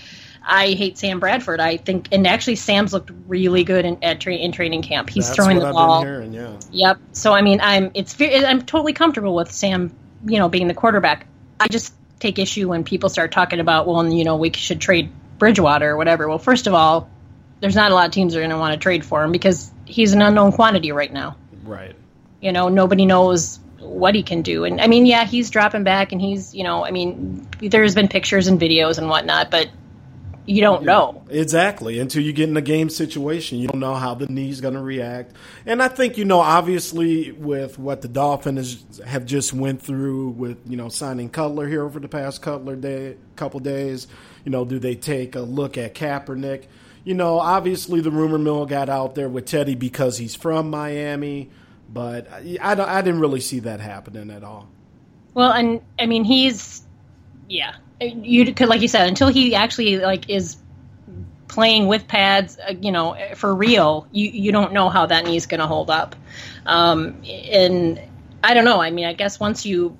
I 0.50 0.72
hate 0.72 0.98
Sam 0.98 1.20
Bradford. 1.20 1.60
I 1.60 1.76
think, 1.76 2.08
and 2.10 2.26
actually, 2.26 2.56
Sam's 2.56 2.92
looked 2.92 3.10
really 3.28 3.62
good 3.62 3.84
in 3.84 4.02
at 4.02 4.20
tra- 4.20 4.34
in 4.34 4.50
training 4.50 4.82
camp. 4.82 5.08
He's 5.08 5.26
That's 5.26 5.36
throwing 5.36 5.58
the 5.58 5.66
I've 5.66 5.74
ball. 5.74 6.02
been 6.02 6.12
hearing, 6.12 6.32
yeah. 6.32 6.56
Yep. 6.72 6.98
So 7.12 7.32
I 7.32 7.42
mean, 7.42 7.60
I'm 7.62 7.92
it's 7.94 8.16
I'm 8.20 8.62
totally 8.62 8.92
comfortable 8.92 9.34
with 9.34 9.52
Sam, 9.52 9.94
you 10.26 10.38
know, 10.38 10.48
being 10.48 10.66
the 10.66 10.74
quarterback. 10.74 11.26
I 11.60 11.68
just 11.68 11.94
take 12.18 12.38
issue 12.38 12.68
when 12.68 12.84
people 12.84 13.08
start 13.08 13.32
talking 13.32 13.60
about, 13.60 13.86
well, 13.86 14.06
you 14.12 14.24
know, 14.24 14.36
we 14.36 14.52
should 14.52 14.80
trade 14.80 15.10
Bridgewater 15.38 15.90
or 15.90 15.96
whatever. 15.96 16.28
Well, 16.28 16.38
first 16.38 16.66
of 16.66 16.74
all, 16.74 17.08
there's 17.60 17.76
not 17.76 17.92
a 17.92 17.94
lot 17.94 18.06
of 18.06 18.12
teams 18.12 18.32
that 18.32 18.40
are 18.40 18.42
going 18.42 18.50
to 18.50 18.58
want 18.58 18.74
to 18.74 18.78
trade 18.78 19.04
for 19.04 19.22
him 19.22 19.32
because 19.32 19.70
he's 19.84 20.12
an 20.12 20.20
unknown 20.20 20.52
quantity 20.52 20.92
right 20.92 21.12
now. 21.12 21.36
Right. 21.62 21.94
You 22.40 22.52
know, 22.52 22.68
nobody 22.68 23.06
knows 23.06 23.60
what 23.78 24.14
he 24.14 24.22
can 24.22 24.42
do. 24.42 24.64
And 24.64 24.80
I 24.80 24.86
mean, 24.86 25.06
yeah, 25.06 25.24
he's 25.24 25.50
dropping 25.50 25.84
back 25.84 26.12
and 26.12 26.20
he's, 26.20 26.54
you 26.54 26.64
know, 26.64 26.84
I 26.84 26.90
mean, 26.90 27.46
there's 27.60 27.94
been 27.94 28.08
pictures 28.08 28.46
and 28.46 28.60
videos 28.60 28.98
and 28.98 29.08
whatnot, 29.08 29.50
but 29.50 29.70
you 30.46 30.60
don't 30.60 30.84
know. 30.84 31.22
Exactly. 31.28 31.98
Until 31.98 32.22
you 32.22 32.32
get 32.32 32.48
in 32.48 32.56
a 32.56 32.62
game 32.62 32.90
situation, 32.90 33.58
you 33.58 33.68
don't 33.68 33.80
know 33.80 33.94
how 33.94 34.14
the 34.14 34.26
knee's 34.26 34.60
going 34.60 34.74
to 34.74 34.80
react. 34.80 35.34
And 35.66 35.82
I 35.82 35.88
think 35.88 36.16
you 36.18 36.24
know, 36.24 36.40
obviously, 36.40 37.32
with 37.32 37.78
what 37.78 38.02
the 38.02 38.08
Dolphins 38.08 39.00
have 39.04 39.26
just 39.26 39.52
went 39.52 39.82
through 39.82 40.30
with 40.30 40.58
you 40.66 40.76
know 40.76 40.88
signing 40.88 41.28
Cutler 41.28 41.68
here 41.68 41.84
over 41.84 42.00
the 42.00 42.08
past 42.08 42.42
Cutler 42.42 42.76
day, 42.76 43.16
couple 43.36 43.60
days. 43.60 44.06
You 44.44 44.50
know, 44.50 44.64
do 44.64 44.78
they 44.78 44.94
take 44.94 45.34
a 45.34 45.40
look 45.40 45.76
at 45.76 45.94
Kaepernick? 45.94 46.64
You 47.04 47.14
know, 47.14 47.38
obviously 47.38 48.00
the 48.00 48.10
rumor 48.10 48.38
mill 48.38 48.66
got 48.66 48.88
out 48.88 49.14
there 49.14 49.28
with 49.28 49.46
Teddy 49.46 49.74
because 49.74 50.18
he's 50.18 50.34
from 50.34 50.70
Miami, 50.70 51.50
but 51.88 52.30
I, 52.30 52.58
I, 52.60 52.98
I 52.98 53.02
didn't 53.02 53.20
really 53.20 53.40
see 53.40 53.60
that 53.60 53.80
happening 53.80 54.30
at 54.30 54.44
all. 54.44 54.68
Well, 55.32 55.52
and 55.52 55.80
I 55.98 56.06
mean, 56.06 56.24
he's 56.24 56.82
yeah. 57.48 57.76
You 58.00 58.54
could, 58.54 58.68
like 58.68 58.80
you 58.80 58.88
said, 58.88 59.08
until 59.08 59.28
he 59.28 59.54
actually 59.54 59.98
like 59.98 60.30
is 60.30 60.56
playing 61.48 61.86
with 61.86 62.06
pads, 62.08 62.58
uh, 62.58 62.74
you 62.80 62.92
know, 62.92 63.16
for 63.34 63.54
real, 63.54 64.06
you 64.12 64.30
you 64.30 64.52
don't 64.52 64.72
know 64.72 64.88
how 64.88 65.06
that 65.06 65.24
knee's 65.26 65.46
going 65.46 65.60
to 65.60 65.66
hold 65.66 65.90
up. 65.90 66.16
Um, 66.64 67.22
and 67.28 68.00
I 68.42 68.54
don't 68.54 68.64
know. 68.64 68.80
I 68.80 68.90
mean, 68.90 69.04
I 69.04 69.12
guess 69.12 69.38
once 69.38 69.66
you, 69.66 69.98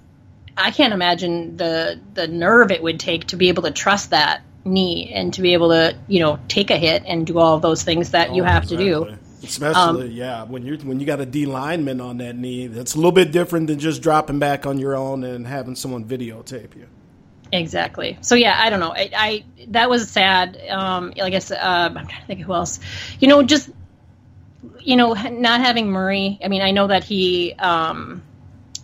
I 0.56 0.70
can't 0.70 0.94
imagine 0.94 1.56
the 1.56 2.00
the 2.14 2.26
nerve 2.26 2.70
it 2.70 2.82
would 2.82 3.00
take 3.00 3.26
to 3.28 3.36
be 3.36 3.48
able 3.48 3.64
to 3.64 3.70
trust 3.70 4.10
that 4.10 4.42
knee 4.64 5.10
and 5.12 5.32
to 5.34 5.42
be 5.42 5.54
able 5.54 5.70
to 5.70 5.96
you 6.06 6.20
know 6.20 6.38
take 6.48 6.70
a 6.70 6.76
hit 6.76 7.02
and 7.06 7.26
do 7.26 7.38
all 7.38 7.56
of 7.56 7.62
those 7.62 7.82
things 7.82 8.10
that 8.10 8.34
you 8.34 8.42
Oh, 8.42 8.46
have 8.46 8.66
to 8.68 8.76
do. 8.76 9.02
exactly. 9.02 9.26
Especially, 9.42 10.08
yeah, 10.10 10.44
when 10.44 10.64
you 10.64 10.76
when 10.78 11.00
you 11.00 11.06
got 11.06 11.20
a 11.20 11.26
D 11.26 11.46
lineman 11.46 12.00
on 12.00 12.18
that 12.18 12.36
knee, 12.36 12.66
that's 12.66 12.94
a 12.94 12.96
little 12.96 13.12
bit 13.12 13.32
different 13.32 13.66
than 13.66 13.78
just 13.78 14.02
dropping 14.02 14.38
back 14.38 14.66
on 14.66 14.78
your 14.78 14.94
own 14.94 15.24
and 15.24 15.46
having 15.46 15.74
someone 15.74 16.04
videotape 16.04 16.76
you. 16.76 16.86
Exactly. 17.52 18.18
So 18.20 18.34
yeah, 18.36 18.54
I 18.56 18.70
don't 18.70 18.80
know. 18.80 18.92
I, 18.92 19.10
I 19.14 19.44
that 19.68 19.90
was 19.90 20.10
sad. 20.10 20.58
Um, 20.68 21.12
like 21.16 21.34
I 21.34 21.38
said, 21.40 21.58
uh, 21.58 21.88
I'm 21.88 21.94
trying 21.94 22.20
to 22.20 22.26
think 22.26 22.40
of 22.40 22.46
who 22.46 22.54
else. 22.54 22.80
You 23.18 23.28
know, 23.28 23.42
just 23.42 23.70
you 24.80 24.96
know, 24.96 25.12
not 25.14 25.60
having 25.60 25.90
Murray. 25.90 26.38
I 26.42 26.48
mean, 26.48 26.62
I 26.62 26.70
know 26.70 26.86
that 26.88 27.04
he 27.04 27.54
um, 27.58 28.22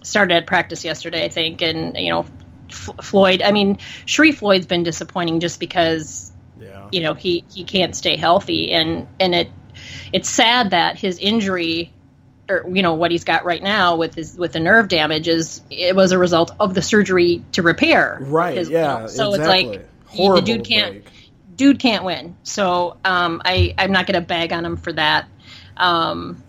started 0.02 0.34
at 0.34 0.46
practice 0.46 0.84
yesterday, 0.84 1.24
I 1.24 1.28
think, 1.28 1.62
and 1.62 1.96
you 1.96 2.10
know, 2.10 2.26
F- 2.70 2.90
Floyd. 3.02 3.42
I 3.42 3.52
mean, 3.52 3.76
Sharrif 4.06 4.36
Floyd's 4.36 4.66
been 4.66 4.82
disappointing 4.82 5.40
just 5.40 5.60
because 5.60 6.32
Yeah. 6.60 6.88
you 6.90 7.00
know 7.02 7.14
he 7.14 7.44
he 7.52 7.64
can't 7.64 7.94
stay 7.94 8.16
healthy, 8.16 8.72
and 8.72 9.06
and 9.20 9.34
it 9.34 9.50
it's 10.12 10.28
sad 10.28 10.70
that 10.70 10.98
his 10.98 11.18
injury 11.18 11.92
or 12.48 12.64
you 12.72 12.82
know 12.82 12.94
what 12.94 13.10
he's 13.10 13.24
got 13.24 13.44
right 13.44 13.62
now 13.62 13.96
with 13.96 14.14
his 14.14 14.36
with 14.36 14.52
the 14.52 14.60
nerve 14.60 14.88
damage 14.88 15.26
is 15.28 15.60
it 15.70 15.96
was 15.96 16.12
a 16.12 16.18
result 16.18 16.52
of 16.60 16.74
the 16.74 16.82
surgery 16.82 17.44
to 17.52 17.62
repair 17.62 18.18
Right. 18.20 18.56
his- 18.58 18.70
yeah. 18.70 19.06
so 19.06 19.34
exactly. 19.34 19.64
it's 19.64 19.78
like 19.78 19.88
Horrible 20.06 20.36
the 20.36 20.42
dude 20.54 20.64
can't 20.66 20.92
break. 21.04 21.12
dude 21.56 21.78
can't 21.80 22.04
win 22.04 22.36
so 22.44 22.96
um 23.04 23.42
i 23.44 23.74
i'm 23.78 23.90
not 23.92 24.06
gonna 24.06 24.20
bag 24.20 24.52
on 24.52 24.64
him 24.64 24.76
for 24.76 24.92
that 24.92 25.26
um 25.76 26.42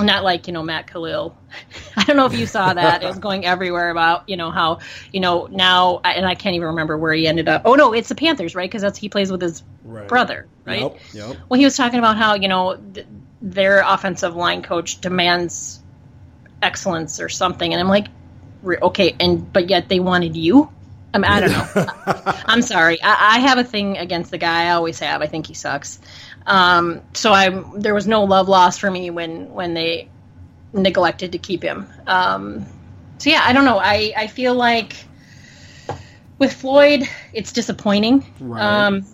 not 0.00 0.24
like 0.24 0.46
you 0.46 0.54
know 0.54 0.62
Matt 0.62 0.86
Kalil. 0.86 1.36
I 1.98 2.04
don't 2.04 2.16
know 2.16 2.24
if 2.24 2.32
you 2.32 2.46
saw 2.46 2.72
that. 2.72 3.02
It 3.02 3.06
was 3.06 3.18
going 3.28 3.44
everywhere 3.44 3.90
about 3.90 4.26
you 4.26 4.38
know 4.38 4.50
how 4.50 4.78
you 5.12 5.20
know 5.20 5.48
now, 5.50 5.98
and 6.02 6.24
I 6.24 6.34
can't 6.34 6.54
even 6.54 6.68
remember 6.68 6.96
where 6.96 7.12
he 7.12 7.28
ended 7.28 7.46
up. 7.46 7.62
Oh 7.66 7.74
no, 7.74 7.92
it's 7.92 8.08
the 8.08 8.14
Panthers, 8.14 8.54
right? 8.54 8.66
Because 8.70 8.80
that's 8.80 8.96
he 8.98 9.10
plays 9.10 9.30
with 9.30 9.42
his 9.42 9.62
Right. 9.84 10.08
brother, 10.08 10.46
right? 10.64 10.80
Yep. 10.80 10.98
Yep. 11.12 11.36
Well, 11.50 11.58
he 11.58 11.66
was 11.66 11.76
talking 11.76 11.98
about 11.98 12.16
how 12.16 12.36
you 12.36 12.48
know 12.48 12.76
th- 12.94 13.06
their 13.42 13.82
offensive 13.84 14.36
line 14.36 14.62
coach 14.62 15.00
demands 15.00 15.80
excellence 16.62 17.20
or 17.20 17.28
something, 17.28 17.72
and 17.72 17.80
I'm 17.80 17.88
like, 17.88 18.06
okay, 18.64 19.16
and 19.18 19.52
but 19.52 19.68
yet 19.68 19.88
they 19.88 20.00
wanted 20.00 20.36
you. 20.36 20.70
I, 21.12 21.18
mean, 21.18 21.30
I 21.30 21.40
don't 21.40 21.50
know. 21.52 22.32
I'm 22.46 22.62
sorry. 22.62 23.02
I, 23.02 23.36
I 23.36 23.38
have 23.40 23.58
a 23.58 23.64
thing 23.64 23.98
against 23.98 24.30
the 24.30 24.38
guy. 24.38 24.68
I 24.68 24.70
always 24.70 24.98
have. 25.00 25.20
I 25.20 25.26
think 25.26 25.46
he 25.46 25.54
sucks. 25.54 26.00
Um, 26.46 27.02
so 27.12 27.32
I 27.32 27.50
there 27.76 27.94
was 27.94 28.06
no 28.06 28.24
love 28.24 28.48
lost 28.48 28.80
for 28.80 28.90
me 28.90 29.10
when 29.10 29.52
when 29.52 29.74
they 29.74 30.08
neglected 30.72 31.32
to 31.32 31.38
keep 31.38 31.62
him. 31.62 31.86
Um, 32.06 32.64
so 33.18 33.30
yeah, 33.30 33.42
I 33.44 33.52
don't 33.52 33.64
know. 33.64 33.78
I 33.78 34.14
I 34.16 34.26
feel 34.28 34.54
like 34.54 34.96
with 36.38 36.52
Floyd, 36.52 37.08
it's 37.32 37.52
disappointing. 37.52 38.24
Right. 38.40 38.62
Um, 38.62 39.06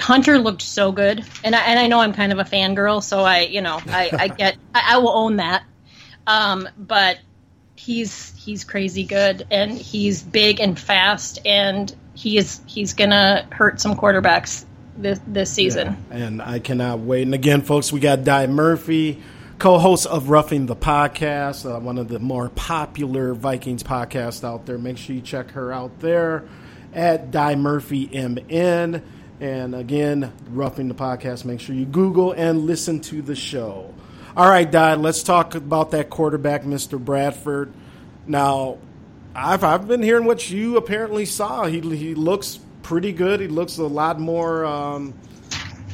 Hunter 0.00 0.38
looked 0.38 0.62
so 0.62 0.92
good, 0.92 1.24
and 1.44 1.54
I 1.54 1.60
and 1.60 1.78
I 1.78 1.86
know 1.86 2.00
I'm 2.00 2.12
kind 2.12 2.32
of 2.32 2.38
a 2.38 2.44
fangirl, 2.44 3.02
so 3.02 3.20
I 3.20 3.40
you 3.40 3.60
know 3.60 3.80
I, 3.86 4.10
I 4.12 4.28
get 4.38 4.56
I, 4.74 4.94
I 4.94 4.98
will 4.98 5.16
own 5.16 5.36
that. 5.36 5.64
Um, 6.26 6.68
but 6.78 7.18
he's 7.76 8.34
he's 8.36 8.64
crazy 8.64 9.04
good, 9.04 9.46
and 9.50 9.72
he's 9.72 10.22
big 10.22 10.60
and 10.60 10.78
fast, 10.78 11.40
and 11.44 11.94
he 12.14 12.36
is 12.36 12.60
he's 12.66 12.94
gonna 12.94 13.46
hurt 13.50 13.80
some 13.80 13.96
quarterbacks 13.96 14.64
this 14.96 15.20
this 15.26 15.52
season. 15.52 15.96
And 16.10 16.40
I 16.40 16.58
cannot 16.58 17.00
wait. 17.00 17.22
And 17.22 17.34
again, 17.34 17.62
folks, 17.62 17.92
we 17.92 18.00
got 18.00 18.24
Di 18.24 18.46
Murphy, 18.46 19.22
co-host 19.58 20.06
of 20.06 20.28
Roughing 20.28 20.66
the 20.66 20.76
Podcast, 20.76 21.70
uh, 21.70 21.80
one 21.80 21.98
of 21.98 22.08
the 22.08 22.18
more 22.18 22.50
popular 22.50 23.34
Vikings 23.34 23.82
podcasts 23.82 24.44
out 24.44 24.66
there. 24.66 24.78
Make 24.78 24.98
sure 24.98 25.16
you 25.16 25.22
check 25.22 25.52
her 25.52 25.72
out 25.72 26.00
there 26.00 26.44
at 26.92 27.30
Di 27.30 27.54
Murphy 27.54 28.06
MN. 28.12 29.02
And 29.42 29.74
again, 29.74 30.32
Roughing 30.50 30.86
the 30.86 30.94
Podcast. 30.94 31.44
Make 31.44 31.58
sure 31.58 31.74
you 31.74 31.84
Google 31.84 32.30
and 32.30 32.60
listen 32.60 33.00
to 33.00 33.22
the 33.22 33.34
show. 33.34 33.92
All 34.36 34.48
right, 34.48 34.70
Di, 34.70 34.94
let's 34.94 35.24
talk 35.24 35.56
about 35.56 35.90
that 35.90 36.10
quarterback, 36.10 36.62
Mr. 36.62 36.96
Bradford. 36.96 37.72
Now, 38.24 38.78
I've 39.34 39.64
I've 39.64 39.88
been 39.88 40.00
hearing 40.00 40.26
what 40.26 40.48
you 40.48 40.76
apparently 40.76 41.24
saw. 41.24 41.64
He 41.64 41.80
he 41.80 42.14
looks 42.14 42.60
pretty 42.84 43.10
good. 43.10 43.40
He 43.40 43.48
looks 43.48 43.78
a 43.78 43.82
lot 43.84 44.20
more 44.20 44.64
um, 44.64 45.12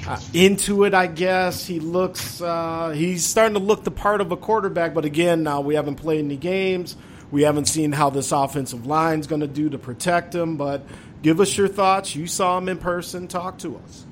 uh, 0.06 0.20
into 0.34 0.84
it, 0.84 0.92
I 0.92 1.06
guess. 1.06 1.64
He 1.64 1.80
looks 1.80 2.42
uh, 2.42 2.90
he's 2.90 3.24
starting 3.24 3.54
to 3.54 3.60
look 3.60 3.82
the 3.82 3.90
part 3.90 4.20
of 4.20 4.30
a 4.30 4.36
quarterback. 4.36 4.92
But 4.92 5.06
again, 5.06 5.42
now 5.42 5.62
we 5.62 5.74
haven't 5.74 5.96
played 5.96 6.22
any 6.22 6.36
games. 6.36 6.96
We 7.30 7.42
haven't 7.42 7.66
seen 7.66 7.92
how 7.92 8.10
this 8.10 8.30
offensive 8.30 8.86
line's 8.86 9.26
going 9.26 9.40
to 9.40 9.46
do 9.46 9.70
to 9.70 9.78
protect 9.78 10.34
him. 10.34 10.58
But 10.58 10.82
give 11.22 11.40
us 11.40 11.56
your 11.56 11.68
thoughts. 11.68 12.14
You 12.14 12.26
saw 12.26 12.58
him 12.58 12.68
in 12.68 12.78
person. 12.78 13.28
Talk 13.28 13.58
to 13.58 13.76
us. 13.78 14.04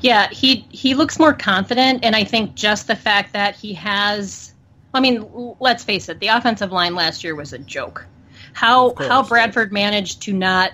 Yeah, 0.00 0.28
he 0.28 0.66
he 0.70 0.94
looks 0.94 1.18
more 1.18 1.32
confident, 1.32 2.04
and 2.04 2.14
I 2.14 2.24
think 2.24 2.54
just 2.54 2.86
the 2.86 2.96
fact 2.96 3.32
that 3.32 3.56
he 3.56 3.74
has. 3.74 4.52
I 4.94 5.00
mean, 5.00 5.54
let's 5.60 5.84
face 5.84 6.08
it, 6.08 6.20
the 6.20 6.28
offensive 6.28 6.72
line 6.72 6.94
last 6.94 7.22
year 7.22 7.34
was 7.34 7.52
a 7.52 7.58
joke. 7.58 8.06
How 8.52 8.92
course, 8.92 9.08
how 9.08 9.22
yeah. 9.22 9.28
Bradford 9.28 9.72
managed 9.72 10.22
to 10.22 10.32
not 10.32 10.72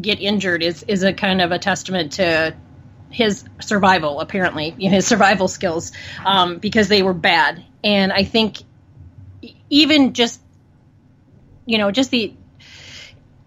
get 0.00 0.20
injured 0.20 0.62
is 0.62 0.82
is 0.84 1.02
a 1.02 1.12
kind 1.12 1.40
of 1.42 1.52
a 1.52 1.58
testament 1.58 2.12
to 2.12 2.54
his 3.10 3.44
survival. 3.60 4.20
Apparently, 4.20 4.74
you 4.78 4.88
know, 4.90 4.96
his 4.96 5.06
survival 5.06 5.48
skills, 5.48 5.92
um, 6.24 6.58
because 6.58 6.88
they 6.88 7.02
were 7.02 7.14
bad, 7.14 7.62
and 7.82 8.12
I 8.12 8.24
think 8.24 8.58
even 9.68 10.12
just 10.12 10.40
you 11.66 11.78
know 11.78 11.90
just 11.90 12.10
the 12.10 12.34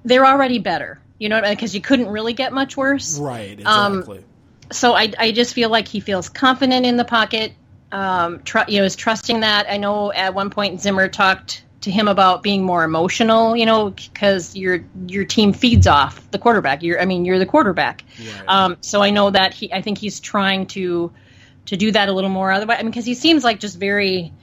they're 0.05 0.25
already 0.25 0.59
better. 0.59 0.99
You 1.19 1.29
know, 1.29 1.35
what 1.35 1.45
I 1.45 1.49
mean? 1.49 1.55
because 1.55 1.75
you 1.75 1.81
couldn't 1.81 2.07
really 2.07 2.33
get 2.33 2.53
much 2.53 2.75
worse 2.75 3.17
Right. 3.19 3.61
Um, 3.65 3.99
Exactly. 3.99 4.25
so 4.71 4.93
I, 4.93 5.13
I 5.17 5.31
just 5.31 5.53
feel 5.53 5.69
like 5.69 5.87
he 5.87 5.99
feels 5.99 6.29
confident 6.29 6.85
in 6.85 6.97
the 6.97 7.05
pocket. 7.05 7.53
Um, 7.91 8.41
tr- 8.43 8.67
you 8.67 8.79
know, 8.79 8.85
is 8.85 8.95
trusting 8.95 9.41
that. 9.41 9.67
I 9.69 9.77
know 9.77 10.11
at 10.11 10.33
one 10.33 10.49
point 10.49 10.81
Zimmer 10.81 11.07
talked 11.07 11.63
to 11.81 11.91
him 11.91 12.07
about 12.07 12.41
being 12.41 12.63
more 12.63 12.83
emotional. 12.83 13.55
You 13.55 13.65
know, 13.65 13.91
because 13.91 14.55
your 14.55 14.83
your 15.07 15.25
team 15.25 15.53
feeds 15.53 15.85
off 15.85 16.29
the 16.31 16.39
quarterback. 16.39 16.81
You're, 16.81 16.99
I 16.99 17.05
mean, 17.05 17.23
you're 17.23 17.39
the 17.39 17.45
quarterback. 17.45 18.03
Right. 18.19 18.43
Um, 18.47 18.77
so 18.81 19.01
I 19.01 19.11
know 19.11 19.29
that 19.29 19.53
he. 19.53 19.71
I 19.71 19.81
think 19.81 19.99
he's 19.99 20.19
trying 20.19 20.65
to 20.67 21.11
to 21.67 21.77
do 21.77 21.91
that 21.91 22.09
a 22.09 22.13
little 22.13 22.31
more. 22.31 22.51
Otherwise, 22.51 22.77
I 22.79 22.83
mean, 22.83 22.91
because 22.91 23.05
he 23.05 23.13
seems 23.13 23.43
like 23.43 23.59
just 23.59 23.77
very 23.77 24.33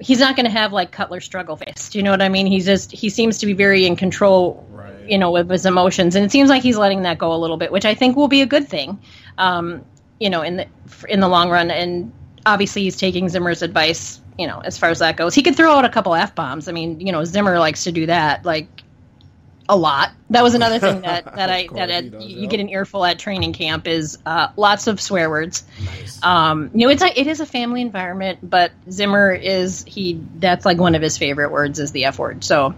he's 0.00 0.18
not 0.18 0.36
going 0.36 0.46
to 0.46 0.50
have 0.50 0.72
like 0.72 0.90
Cutler 0.92 1.20
struggle 1.20 1.56
face. 1.56 1.90
Do 1.90 1.98
you 1.98 2.02
know 2.02 2.10
what 2.10 2.22
I 2.22 2.28
mean? 2.28 2.46
He's 2.46 2.64
just 2.64 2.90
he 2.92 3.08
seems 3.08 3.38
to 3.38 3.46
be 3.46 3.52
very 3.52 3.86
in 3.86 3.96
control, 3.96 4.66
Right. 4.70 4.92
you 5.06 5.18
know, 5.18 5.30
with 5.30 5.50
his 5.50 5.66
emotions, 5.66 6.14
and 6.16 6.24
it 6.24 6.30
seems 6.30 6.48
like 6.50 6.62
he's 6.62 6.76
letting 6.76 7.02
that 7.02 7.18
go 7.18 7.32
a 7.32 7.36
little 7.36 7.56
bit, 7.56 7.70
which 7.72 7.84
I 7.84 7.94
think 7.94 8.16
will 8.16 8.28
be 8.28 8.42
a 8.42 8.46
good 8.46 8.68
thing, 8.68 8.98
um, 9.38 9.84
you 10.18 10.30
know, 10.30 10.42
in 10.42 10.56
the 10.56 10.66
in 11.08 11.20
the 11.20 11.28
long 11.28 11.50
run. 11.50 11.70
And 11.70 12.12
obviously, 12.46 12.82
he's 12.82 12.96
taking 12.96 13.28
Zimmer's 13.28 13.62
advice, 13.62 14.20
you 14.38 14.46
know, 14.46 14.60
as 14.64 14.78
far 14.78 14.90
as 14.90 14.98
that 15.00 15.16
goes. 15.16 15.34
He 15.34 15.42
could 15.42 15.56
throw 15.56 15.72
out 15.72 15.84
a 15.84 15.88
couple 15.90 16.14
f 16.14 16.34
bombs. 16.34 16.68
I 16.68 16.72
mean, 16.72 17.00
you 17.00 17.12
know, 17.12 17.24
Zimmer 17.24 17.58
likes 17.58 17.84
to 17.84 17.92
do 17.92 18.06
that, 18.06 18.44
like 18.44 18.68
a 19.70 19.76
lot. 19.76 20.10
That 20.30 20.42
was 20.42 20.54
another 20.54 20.80
thing 20.80 21.02
that 21.02 21.24
that 21.36 21.48
I 21.48 21.68
that 21.72 21.90
at, 21.90 22.10
does, 22.10 22.24
you 22.24 22.48
get 22.48 22.58
an 22.60 22.68
earful 22.68 23.04
at 23.04 23.18
training 23.18 23.52
camp 23.52 23.86
is 23.86 24.18
uh, 24.26 24.48
lots 24.56 24.88
of 24.88 25.00
swear 25.00 25.30
words. 25.30 25.64
Um, 26.22 26.70
you 26.74 26.86
know, 26.86 26.92
it's 26.92 27.02
a, 27.02 27.20
it 27.20 27.28
is 27.28 27.40
a 27.40 27.46
family 27.46 27.80
environment, 27.80 28.38
but 28.42 28.72
Zimmer 28.90 29.32
is 29.32 29.84
he 29.86 30.20
that's 30.36 30.66
like 30.66 30.78
one 30.78 30.96
of 30.96 31.02
his 31.02 31.16
favorite 31.16 31.52
words 31.52 31.78
is 31.78 31.92
the 31.92 32.06
f 32.06 32.18
word. 32.18 32.42
So 32.42 32.74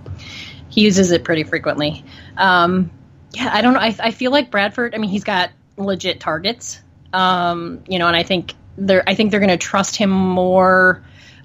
he 0.68 0.82
uses 0.82 1.10
it 1.10 1.24
pretty 1.24 1.44
frequently. 1.44 2.04
Um, 2.36 2.90
yeah, 3.32 3.50
I 3.52 3.62
don't 3.62 3.72
know. 3.72 3.80
I, 3.80 3.96
I 3.98 4.10
feel 4.10 4.30
like 4.30 4.50
Bradford. 4.50 4.94
I 4.94 4.98
mean, 4.98 5.10
he's 5.10 5.24
got 5.24 5.50
legit 5.78 6.20
targets. 6.20 6.80
Um, 7.14 7.82
you 7.88 7.98
know, 7.98 8.06
and 8.06 8.16
I 8.16 8.22
think 8.22 8.54
they're 8.76 9.02
I 9.08 9.14
think 9.14 9.30
they're 9.30 9.40
going 9.40 9.50
to 9.50 9.56
trust 9.56 9.96
him 9.96 10.10
more 10.10 11.02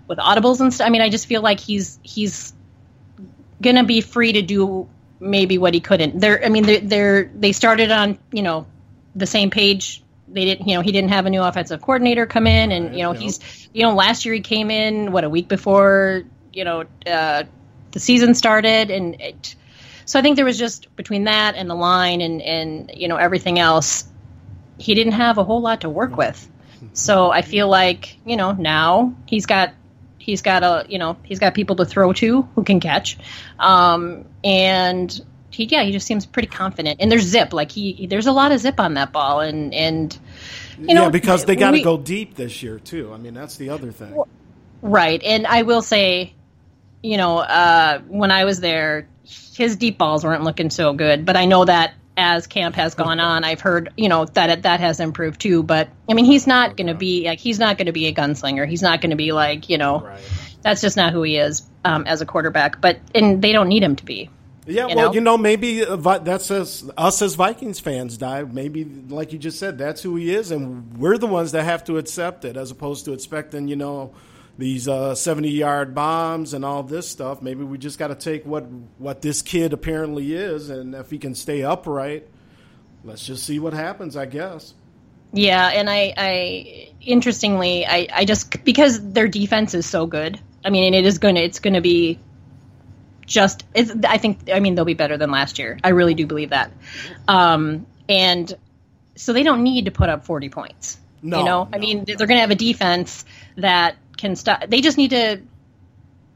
with 0.07 0.19
audibles 0.19 0.59
and 0.59 0.73
stuff. 0.73 0.87
I 0.87 0.89
mean, 0.89 1.01
I 1.01 1.09
just 1.09 1.25
feel 1.25 1.41
like 1.41 1.61
he's 1.61 1.99
he's 2.03 2.53
gonna 3.61 3.83
be 3.83 4.01
free 4.01 4.33
to 4.33 4.41
do 4.41 4.87
maybe 5.19 5.57
what 5.57 5.73
he 5.73 5.79
couldn't. 5.79 6.19
They're, 6.19 6.43
I 6.43 6.49
mean, 6.49 6.65
they're, 6.65 6.79
they're 6.79 7.31
they 7.33 7.51
started 7.51 7.91
on 7.91 8.17
you 8.31 8.41
know 8.43 8.67
the 9.15 9.27
same 9.27 9.49
page. 9.49 10.03
They 10.27 10.45
didn't, 10.45 10.67
you 10.67 10.75
know, 10.75 10.81
he 10.81 10.91
didn't 10.91 11.11
have 11.11 11.25
a 11.25 11.29
new 11.29 11.41
offensive 11.41 11.81
coordinator 11.81 12.25
come 12.25 12.47
in, 12.47 12.71
and 12.71 12.95
you 12.95 13.03
know 13.03 13.13
he's, 13.13 13.39
you 13.73 13.83
know, 13.83 13.93
last 13.93 14.25
year 14.25 14.33
he 14.33 14.41
came 14.41 14.69
in 14.69 15.11
what 15.11 15.23
a 15.23 15.29
week 15.29 15.47
before 15.47 16.23
you 16.53 16.63
know 16.63 16.85
uh, 17.05 17.43
the 17.91 17.99
season 17.99 18.33
started, 18.35 18.91
and 18.91 19.19
it, 19.21 19.55
so 20.05 20.19
I 20.19 20.21
think 20.21 20.35
there 20.35 20.45
was 20.45 20.57
just 20.57 20.95
between 20.95 21.25
that 21.25 21.55
and 21.55 21.69
the 21.69 21.75
line 21.75 22.21
and 22.21 22.41
and 22.41 22.91
you 22.93 23.07
know 23.07 23.15
everything 23.15 23.57
else, 23.57 24.05
he 24.77 24.95
didn't 24.95 25.13
have 25.13 25.37
a 25.37 25.43
whole 25.43 25.61
lot 25.61 25.81
to 25.81 25.89
work 25.89 26.17
with. 26.17 26.49
So 26.93 27.31
I 27.31 27.41
feel 27.41 27.67
like 27.67 28.17
you 28.25 28.35
know 28.35 28.51
now 28.51 29.15
he's 29.25 29.45
got 29.45 29.73
he's 30.27 30.43
got 30.43 30.61
a 30.61 30.85
you 30.87 30.99
know 30.99 31.17
he's 31.23 31.39
got 31.39 31.55
people 31.55 31.75
to 31.77 31.85
throw 31.85 32.13
to 32.13 32.43
who 32.53 32.63
can 32.63 32.79
catch, 32.79 33.17
um, 33.57 34.25
and 34.43 35.19
he 35.49 35.63
yeah 35.63 35.81
he 35.81 35.91
just 35.91 36.05
seems 36.05 36.27
pretty 36.27 36.49
confident. 36.49 37.01
And 37.01 37.11
there's 37.11 37.23
zip 37.23 37.51
like 37.53 37.71
he 37.71 38.05
there's 38.05 38.27
a 38.27 38.31
lot 38.31 38.51
of 38.51 38.59
zip 38.59 38.79
on 38.79 38.93
that 38.93 39.11
ball, 39.11 39.39
and 39.39 39.73
and 39.73 40.15
you 40.77 40.93
know 40.93 41.05
yeah, 41.05 41.09
because 41.09 41.45
they 41.45 41.55
got 41.55 41.71
to 41.71 41.81
go 41.81 41.97
deep 41.97 42.35
this 42.35 42.61
year 42.61 42.77
too. 42.77 43.11
I 43.11 43.17
mean, 43.17 43.33
that's 43.33 43.57
the 43.57 43.69
other 43.69 43.91
thing. 43.91 44.15
Right. 44.81 45.21
And 45.23 45.47
I 45.47 45.63
will 45.63 45.81
say, 45.81 46.33
you 47.01 47.17
know, 47.17 47.39
uh, 47.39 47.99
when 48.07 48.31
I 48.31 48.45
was 48.45 48.59
there, 48.59 49.07
his 49.55 49.75
deep 49.75 49.97
balls 49.97 50.23
weren't 50.23 50.43
looking 50.43 50.69
so 50.69 50.93
good. 50.93 51.25
But 51.25 51.35
I 51.35 51.45
know 51.45 51.65
that 51.65 51.93
as 52.17 52.47
camp 52.47 52.75
has 52.75 52.95
gone 52.95 53.19
on, 53.19 53.43
I've 53.43 53.61
heard, 53.61 53.93
you 53.95 54.09
know, 54.09 54.25
that 54.25 54.63
that 54.63 54.79
has 54.79 54.99
improved 54.99 55.39
too. 55.39 55.63
But 55.63 55.87
I 56.09 56.13
mean, 56.15 56.25
he's 56.25 56.47
not 56.47 56.75
going 56.75 56.87
to 56.87 56.95
be 56.95 57.25
like 57.25 57.39
he's 57.39 57.59
not 57.59 57.77
going 57.77 57.85
to 57.85 57.91
be 57.93 58.07
a 58.07 58.13
gunslinger. 58.13 58.67
He's 58.67 58.81
not 58.81 58.99
going 59.01 59.11
to 59.11 59.15
be 59.15 59.31
like, 59.31 59.69
you 59.69 59.77
know, 59.77 60.01
Right. 60.01 60.19
that's 60.63 60.81
just 60.81 60.97
not 60.97 61.13
who 61.13 61.21
he 61.21 61.37
is 61.37 61.61
um, 61.85 62.05
as 62.07 62.21
a 62.21 62.25
quarterback. 62.25 62.81
But 62.81 62.99
and 63.13 63.41
they 63.41 63.53
don't 63.53 63.69
need 63.69 63.83
him 63.83 63.95
to 63.95 64.03
be. 64.03 64.29
Yeah, 64.65 64.87
you 64.87 64.95
well, 64.97 65.07
know? 65.07 65.13
you 65.13 65.21
know, 65.21 65.37
maybe 65.37 65.85
uh, 65.85 65.95
that's 66.17 66.51
us, 66.51 66.83
us 66.97 67.21
as 67.21 67.35
Vikings 67.35 67.79
fans, 67.79 68.17
Di. 68.17 68.43
Maybe, 68.43 68.83
like 68.83 69.31
you 69.31 69.39
just 69.39 69.59
said, 69.59 69.77
that's 69.77 70.01
who 70.01 70.17
he 70.17 70.35
is, 70.35 70.51
and 70.51 70.97
we're 70.97 71.17
the 71.17 71.27
ones 71.27 71.53
that 71.53 71.63
have 71.63 71.85
to 71.85 71.97
accept 71.97 72.43
it, 72.43 72.57
as 72.57 72.69
opposed 72.69 73.05
to 73.05 73.13
expecting, 73.13 73.69
you 73.69 73.77
know, 73.77 74.13
these 74.57 74.87
uh, 74.87 75.15
seventy-yard 75.15 75.93
bombs 75.93 76.53
and 76.53 76.65
all 76.65 76.83
this 76.83 77.07
stuff. 77.07 77.41
Maybe 77.41 77.63
we 77.63 77.77
just 77.77 77.99
got 77.99 78.07
to 78.07 78.15
take 78.15 78.45
what 78.45 78.63
what 78.97 79.21
this 79.21 79.41
kid 79.41 79.73
apparently 79.73 80.33
is, 80.33 80.69
and 80.69 80.95
if 80.95 81.09
he 81.11 81.17
can 81.17 81.35
stay 81.35 81.63
upright, 81.63 82.27
let's 83.03 83.25
just 83.25 83.43
see 83.43 83.59
what 83.59 83.73
happens. 83.73 84.17
I 84.17 84.25
guess. 84.25 84.73
Yeah, 85.33 85.67
and 85.67 85.89
I, 85.89 86.13
I 86.15 86.93
interestingly, 87.01 87.85
I, 87.85 88.07
I 88.13 88.25
just 88.25 88.63
because 88.63 89.11
their 89.11 89.27
defense 89.27 89.73
is 89.73 89.85
so 89.85 90.07
good. 90.07 90.39
I 90.63 90.69
mean, 90.69 90.85
and 90.85 90.95
it 90.95 91.05
is 91.05 91.17
going 91.17 91.35
to, 91.35 91.41
it's 91.41 91.59
going 91.59 91.73
to 91.73 91.81
be 91.81 92.17
just. 93.25 93.65
It's, 93.75 93.91
I 94.07 94.17
think, 94.17 94.49
I 94.51 94.61
mean, 94.61 94.75
they'll 94.75 94.85
be 94.85 94.93
better 94.93 95.17
than 95.17 95.29
last 95.29 95.59
year. 95.59 95.77
I 95.83 95.89
really 95.89 96.13
do 96.13 96.25
believe 96.25 96.51
that. 96.51 96.71
Um, 97.27 97.85
and 98.07 98.51
so 99.15 99.33
they 99.33 99.43
don't 99.43 99.63
need 99.63 99.85
to 99.85 99.91
put 99.91 100.07
up 100.07 100.25
forty 100.25 100.47
points. 100.47 100.97
No, 101.21 101.39
you 101.39 101.45
know, 101.45 101.67
I 101.73 101.77
no, 101.77 101.79
mean, 101.79 102.05
they're 102.05 102.15
going 102.15 102.37
to 102.37 102.41
have 102.41 102.51
a 102.51 102.55
defense 102.55 103.25
that 103.57 103.97
can 104.17 104.35
stop. 104.35 104.67
They 104.67 104.81
just 104.81 104.97
need 104.97 105.11
to 105.11 105.41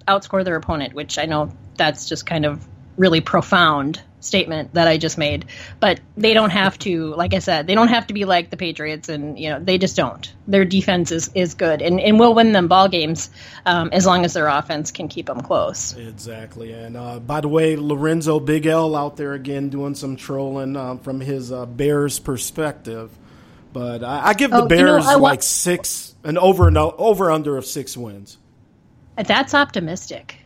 outscore 0.08 0.44
their 0.44 0.56
opponent, 0.56 0.94
which 0.94 1.18
I 1.18 1.26
know 1.26 1.52
that's 1.78 2.08
just 2.08 2.26
kind 2.26 2.46
of 2.46 2.66
really 2.98 3.22
profound 3.22 4.02
statement 4.20 4.74
that 4.76 4.88
I 4.88 4.98
just 4.98 5.18
made. 5.18 5.46
But 5.80 6.00
they 6.16 6.34
don't 6.34 6.52
have 6.52 6.78
to, 6.80 7.14
like 7.16 7.34
I 7.34 7.40
said, 7.40 7.68
they 7.68 7.76
don't 7.76 7.88
have 7.88 8.08
to 8.08 8.14
be 8.14 8.26
like 8.26 8.50
the 8.50 8.58
Patriots, 8.58 9.10
and 9.10 9.38
you 9.38 9.50
know 9.50 9.60
they 9.60 9.78
just 9.78 9.96
don't. 9.96 10.32
Their 10.48 10.66
defense 10.66 11.12
is, 11.12 11.32
is 11.34 11.56
good, 11.56 11.82
and 11.82 12.00
and 12.00 12.20
will 12.20 12.34
win 12.34 12.52
them 12.52 12.68
ball 12.68 12.88
games 12.88 13.30
um, 13.66 13.90
as 13.92 14.06
long 14.06 14.24
as 14.26 14.34
their 14.34 14.48
offense 14.48 14.92
can 14.92 15.08
keep 15.08 15.26
them 15.26 15.42
close. 15.42 15.96
Exactly. 15.96 16.72
And 16.72 16.96
uh, 16.96 17.20
by 17.20 17.42
the 17.42 17.48
way, 17.48 17.76
Lorenzo 17.76 18.40
Big 18.40 18.66
L 18.66 18.96
out 18.96 19.18
there 19.18 19.34
again 19.34 19.70
doing 19.70 19.96
some 19.96 20.16
trolling 20.16 20.76
um, 20.78 21.00
from 21.00 21.20
his 21.20 21.52
uh, 21.52 21.66
Bears 21.66 22.20
perspective. 22.20 23.12
But 23.74 24.04
I, 24.04 24.28
I 24.28 24.34
give 24.34 24.52
the 24.52 24.58
Oh, 24.58 24.60
you 24.60 24.64
know, 24.64 24.68
Bears 24.68 25.06
like 25.18 25.44
six, 25.44 26.11
an 26.24 26.38
over 26.38 26.68
and 26.68 26.78
over 26.78 27.32
under 27.32 27.58
of 27.58 27.66
six 27.66 27.98
wins. 27.98 28.38
That's 29.16 29.54
optimistic. 29.54 30.38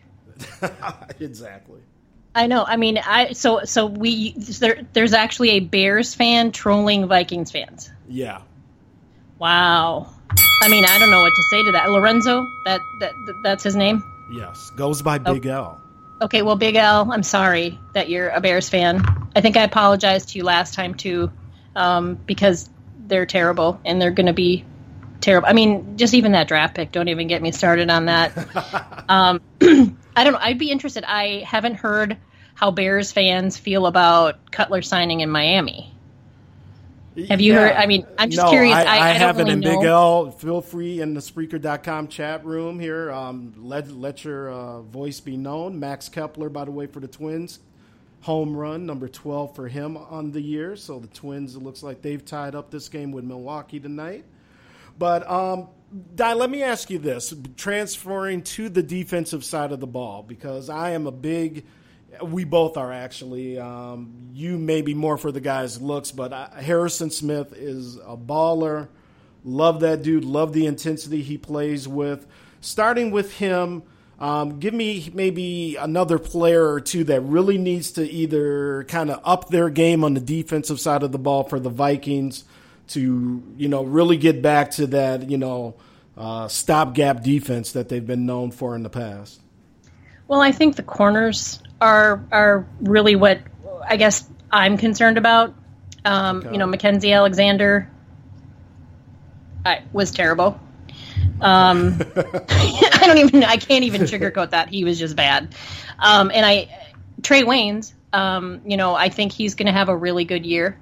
exactly. 1.20 1.80
I 2.34 2.48
know. 2.48 2.66
I 2.66 2.76
mean, 2.76 2.98
I 2.98 3.32
so 3.32 3.62
so 3.64 3.86
we 3.86 4.34
there, 4.34 4.86
there's 4.94 5.14
actually 5.14 5.52
a 5.52 5.60
Bears 5.62 6.14
fan 6.14 6.52
trolling 6.52 7.08
Vikings 7.08 7.52
fans. 7.52 7.90
Yeah. 8.10 8.42
Wow. 9.40 10.10
I 10.62 10.68
mean, 10.68 10.84
I 10.86 11.00
don't 11.00 11.12
know 11.12 11.22
what 11.22 11.34
to 11.36 11.44
say 11.44 11.64
to 11.64 11.72
that. 11.74 11.90
Lorenzo, 11.90 12.46
that 12.66 12.82
that 13.00 13.14
that's 13.44 13.64
his 13.64 13.76
name. 13.76 14.04
Yes. 14.32 14.72
Goes 14.76 15.02
by 15.02 15.20
Oh. 15.26 15.34
Big 15.34 15.46
L. 15.46 15.82
Okay, 16.22 16.42
well, 16.42 16.56
Big 16.56 16.76
L, 16.76 17.12
I'm 17.12 17.24
sorry 17.24 17.78
that 17.94 18.10
you're 18.10 18.30
a 18.30 18.40
Bears 18.40 18.70
fan. 18.70 19.04
I 19.36 19.42
think 19.42 19.58
I 19.58 19.64
apologized 19.64 20.30
to 20.30 20.38
you 20.38 20.46
last 20.46 20.74
time 20.74 20.94
too, 20.94 21.30
um, 21.76 22.16
because 22.16 22.70
they're 23.08 23.26
terrible 23.26 23.82
and 23.84 24.02
they're 24.02 24.12
going 24.12 24.28
to 24.28 24.34
be 24.34 24.64
terrible. 25.26 25.50
I 25.50 25.54
mean, 25.54 25.98
just 25.98 26.14
even 26.14 26.32
that 26.34 26.48
draft 26.48 26.76
pick. 26.76 26.92
Don't 26.92 27.08
even 27.10 27.28
get 27.28 27.42
me 27.42 27.52
started 27.52 27.90
on 27.90 28.06
that. 28.06 29.06
um, 29.10 29.42
I 30.16 30.24
don't 30.24 30.34
know. 30.34 30.40
I'd 30.40 30.60
be 30.60 30.72
interested. 30.72 31.04
I 31.04 31.40
haven't 31.40 31.76
heard 31.76 32.18
how 32.54 32.72
Bears 32.72 33.12
fans 33.12 33.58
feel 33.58 33.88
about 33.88 34.52
Cutler 34.52 34.82
signing 34.82 35.20
in 35.20 35.30
Miami. 35.30 35.92
Have 37.30 37.42
you 37.42 37.54
heard- 37.54 37.74
I 37.74 37.86
mean, 37.86 38.06
I'm 38.18 38.30
just 38.30 38.44
no, 38.44 38.50
curious. 38.50 38.76
I, 38.76 38.84
I- 38.84 39.10
I 39.10 39.10
haven't. 39.14 39.48
really 39.48 39.54
and 39.54 39.64
Big. 39.64 39.84
L, 39.88 40.32
feel 40.32 40.62
free 40.62 41.02
in 41.02 41.14
the 41.14 41.22
Spreaker.com 41.22 42.08
chat 42.10 42.46
room 42.46 42.80
here. 42.80 43.12
Um, 43.12 43.54
let 43.58 43.90
let 43.90 44.24
your 44.24 44.50
uh, 44.50 44.82
voice 44.82 45.20
be 45.22 45.38
known. 45.38 45.80
Max 45.80 46.08
Kepler, 46.08 46.50
by 46.50 46.66
the 46.66 46.72
way, 46.72 46.88
for 46.88 47.00
the 47.00 47.08
Twins, 47.08 47.60
home 48.22 48.56
run 48.56 48.86
number 48.86 49.08
12 49.08 49.56
for 49.56 49.68
him 49.68 49.98
on 49.98 50.32
the 50.32 50.42
year. 50.42 50.76
So 50.76 51.00
the 51.00 51.08
Twins, 51.08 51.56
it 51.56 51.64
looks 51.64 51.82
like 51.82 52.02
they've 52.02 52.24
tied 52.24 52.54
up 52.54 52.70
this 52.70 52.90
game 52.90 53.12
with 53.12 53.24
Milwaukee 53.24 53.80
tonight. 53.80 54.26
But 54.98 55.30
um, 55.30 55.70
Di, 56.16 56.34
let 56.34 56.50
me 56.50 56.64
ask 56.64 56.90
you 56.90 57.00
this: 57.00 57.34
transferring 57.58 58.44
to 58.44 58.70
the 58.70 58.84
defensive 58.84 59.46
side 59.46 59.72
of 59.72 59.80
the 59.80 59.88
ball, 59.88 60.24
because 60.24 60.70
I 60.70 60.92
am 60.92 61.08
a 61.08 61.12
big. 61.12 61.66
We 62.22 62.44
both 62.44 62.78
are 62.78 62.92
actually. 62.92 63.60
Um, 63.60 64.30
you 64.34 64.58
may 64.58 64.82
be 64.82 64.94
more 64.94 65.18
for 65.18 65.32
the 65.32 65.42
guy's 65.42 65.82
looks, 65.82 66.12
but 66.12 66.34
I, 66.34 66.62
Harrison 66.62 67.12
Smith 67.12 67.54
is 67.54 67.98
a 67.98 68.18
baller. 68.18 68.90
Love 69.44 69.82
that 69.82 70.02
dude. 70.02 70.26
Love 70.26 70.54
the 70.54 70.66
intensity 70.66 71.22
he 71.22 71.38
plays 71.38 71.88
with. 71.88 72.26
Starting 72.62 73.12
with 73.12 73.34
him, 73.34 73.84
um, 74.18 74.60
give 74.60 74.74
me 74.74 75.12
maybe 75.14 75.76
another 75.76 76.18
player 76.18 76.68
or 76.68 76.82
two 76.82 77.04
that 77.04 77.22
really 77.22 77.58
needs 77.58 77.92
to 77.92 78.10
either 78.10 78.86
kind 78.86 79.12
of 79.12 79.20
up 79.24 79.50
their 79.50 79.70
game 79.70 80.04
on 80.04 80.14
the 80.14 80.20
defensive 80.20 80.80
side 80.80 81.04
of 81.04 81.12
the 81.12 81.20
ball 81.20 81.44
for 81.44 81.60
the 81.60 81.70
Vikings 81.70 82.44
to 82.88 83.44
you 83.58 83.68
know 83.68 83.84
really 83.84 84.18
get 84.18 84.42
back 84.42 84.72
to 84.72 84.88
that 84.88 85.30
you 85.30 85.38
know 85.38 85.76
uh, 86.18 86.48
stopgap 86.48 87.24
defense 87.24 87.74
that 87.74 87.90
they've 87.90 88.06
been 88.06 88.26
known 88.26 88.52
for 88.52 88.76
in 88.76 88.84
the 88.84 88.90
past. 88.90 89.42
Well, 90.28 90.42
I 90.42 90.52
think 90.52 90.76
the 90.76 90.84
corners 90.84 91.62
are 91.82 92.24
are 92.32 92.66
really 92.82 93.16
what 93.16 93.40
I 93.88 93.98
guess 93.98 94.28
I'm 94.52 94.78
concerned 94.78 95.18
about. 95.18 95.54
Um, 96.04 96.38
Okay. 96.38 96.52
You 96.52 96.58
know, 96.58 96.68
Mackensie 96.68 97.14
Alexander 97.14 97.90
I, 99.66 99.82
was 99.92 100.12
terrible. 100.12 100.60
Um, 101.42 102.00
I 102.16 103.04
don't 103.06 103.18
even. 103.18 103.44
I 103.44 103.58
can't 103.58 103.84
even 103.84 104.02
sugarcoat 104.02 104.52
that. 104.52 104.70
He 104.70 104.84
was 104.84 105.00
just 105.00 105.16
bad. 105.16 105.56
Um, 106.00 106.32
and 106.34 106.46
I, 106.46 106.70
Trae 107.22 107.44
Waynes. 107.44 107.94
Um, 108.14 108.62
you 108.66 108.78
know, 108.78 108.96
I 108.96 109.10
think 109.10 109.34
he's 109.34 109.56
going 109.56 109.66
to 109.66 109.74
have 109.74 109.90
a 109.90 109.98
really 109.98 110.24
good 110.24 110.46
year. 110.46 110.80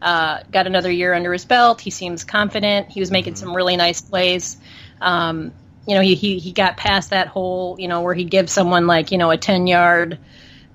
Uh, 0.00 0.40
got 0.50 0.66
another 0.66 0.90
year 0.90 1.14
under 1.14 1.32
his 1.32 1.44
belt. 1.44 1.80
He 1.80 1.90
seems 1.90 2.22
confident. 2.24 2.90
He 2.90 3.00
was 3.00 3.10
making 3.10 3.36
some 3.36 3.54
really 3.54 3.76
nice 3.76 4.00
plays. 4.00 4.58
Um, 5.00 5.52
you 5.86 5.94
know, 5.94 6.00
he, 6.00 6.14
he 6.14 6.38
he 6.38 6.52
got 6.52 6.76
past 6.76 7.10
that 7.10 7.28
whole, 7.28 7.76
you 7.78 7.88
know, 7.88 8.02
where 8.02 8.14
he'd 8.14 8.30
give 8.30 8.50
someone 8.50 8.86
like, 8.86 9.12
you 9.12 9.18
know, 9.18 9.30
a 9.30 9.36
ten 9.36 9.66
yard 9.66 10.18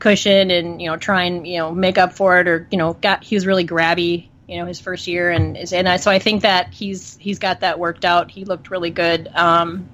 cushion 0.02 0.50
and 0.50 0.82
you 0.82 0.90
know 0.90 0.98
try 0.98 1.26
and 1.26 1.48
you 1.48 1.60
know 1.60 1.72
make 1.72 1.98
up 1.98 2.14
for 2.14 2.40
it, 2.40 2.48
or 2.48 2.68
you 2.72 2.78
know, 2.78 2.94
got 2.94 3.24
he 3.24 3.36
was 3.36 3.46
really 3.46 3.66
grabby, 3.66 4.28
you 4.48 4.58
know, 4.58 4.66
his 4.66 4.80
first 4.80 5.08
year, 5.08 5.30
and 5.30 5.58
and 5.72 5.88
I, 5.88 5.98
so 5.98 6.12
I 6.12 6.20
think 6.20 6.42
that 6.42 6.74
he's 6.74 7.16
he's 7.18 7.40
got 7.40 7.62
that 7.62 7.80
worked 7.80 8.04
out. 8.04 8.32
He 8.32 8.44
looked 8.44 8.70
really 8.70 8.90
good. 8.90 9.30
Um, 9.34 9.88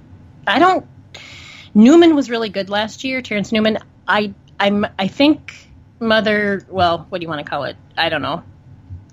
I 0.48 0.60
don't. 0.60 0.88
Newman 1.74 2.16
was 2.16 2.30
really 2.30 2.50
good 2.50 2.70
last 2.70 3.04
year. 3.04 3.22
Terrence 3.22 3.52
Newman. 3.52 3.80
I 4.08 4.34
I'm 4.60 4.86
I 4.98 5.08
think 5.08 5.54
mother. 6.00 6.66
Well, 6.70 7.06
what 7.10 7.20
do 7.20 7.24
you 7.24 7.30
want 7.30 7.46
to 7.46 7.50
call 7.50 7.66
it? 7.66 7.76
I 7.98 8.10
don't 8.10 8.22
know. 8.22 8.44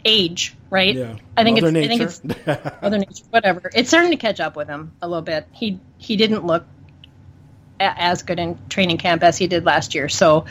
Age, 0.04 0.54
right? 0.70 0.94
Yeah. 0.94 1.16
I 1.36 1.44
think 1.44 1.60
Mother 1.62 1.78
it's. 1.78 1.86
I 1.86 1.88
think 1.88 2.00
it's 2.46 2.82
Mother 2.82 2.98
Nature. 2.98 3.24
Whatever. 3.30 3.70
It's 3.74 3.88
starting 3.88 4.10
to 4.10 4.16
catch 4.16 4.38
up 4.40 4.54
with 4.56 4.68
him 4.68 4.92
a 5.00 5.08
little 5.08 5.22
bit. 5.22 5.46
He 5.52 5.80
he 5.98 6.16
didn't 6.16 6.44
look 6.44 6.64
a- 7.80 8.02
as 8.02 8.22
good 8.22 8.38
in 8.38 8.58
training 8.68 8.98
camp 8.98 9.22
as 9.22 9.38
he 9.38 9.46
did 9.46 9.64
last 9.64 9.94
year. 9.94 10.08
So 10.08 10.44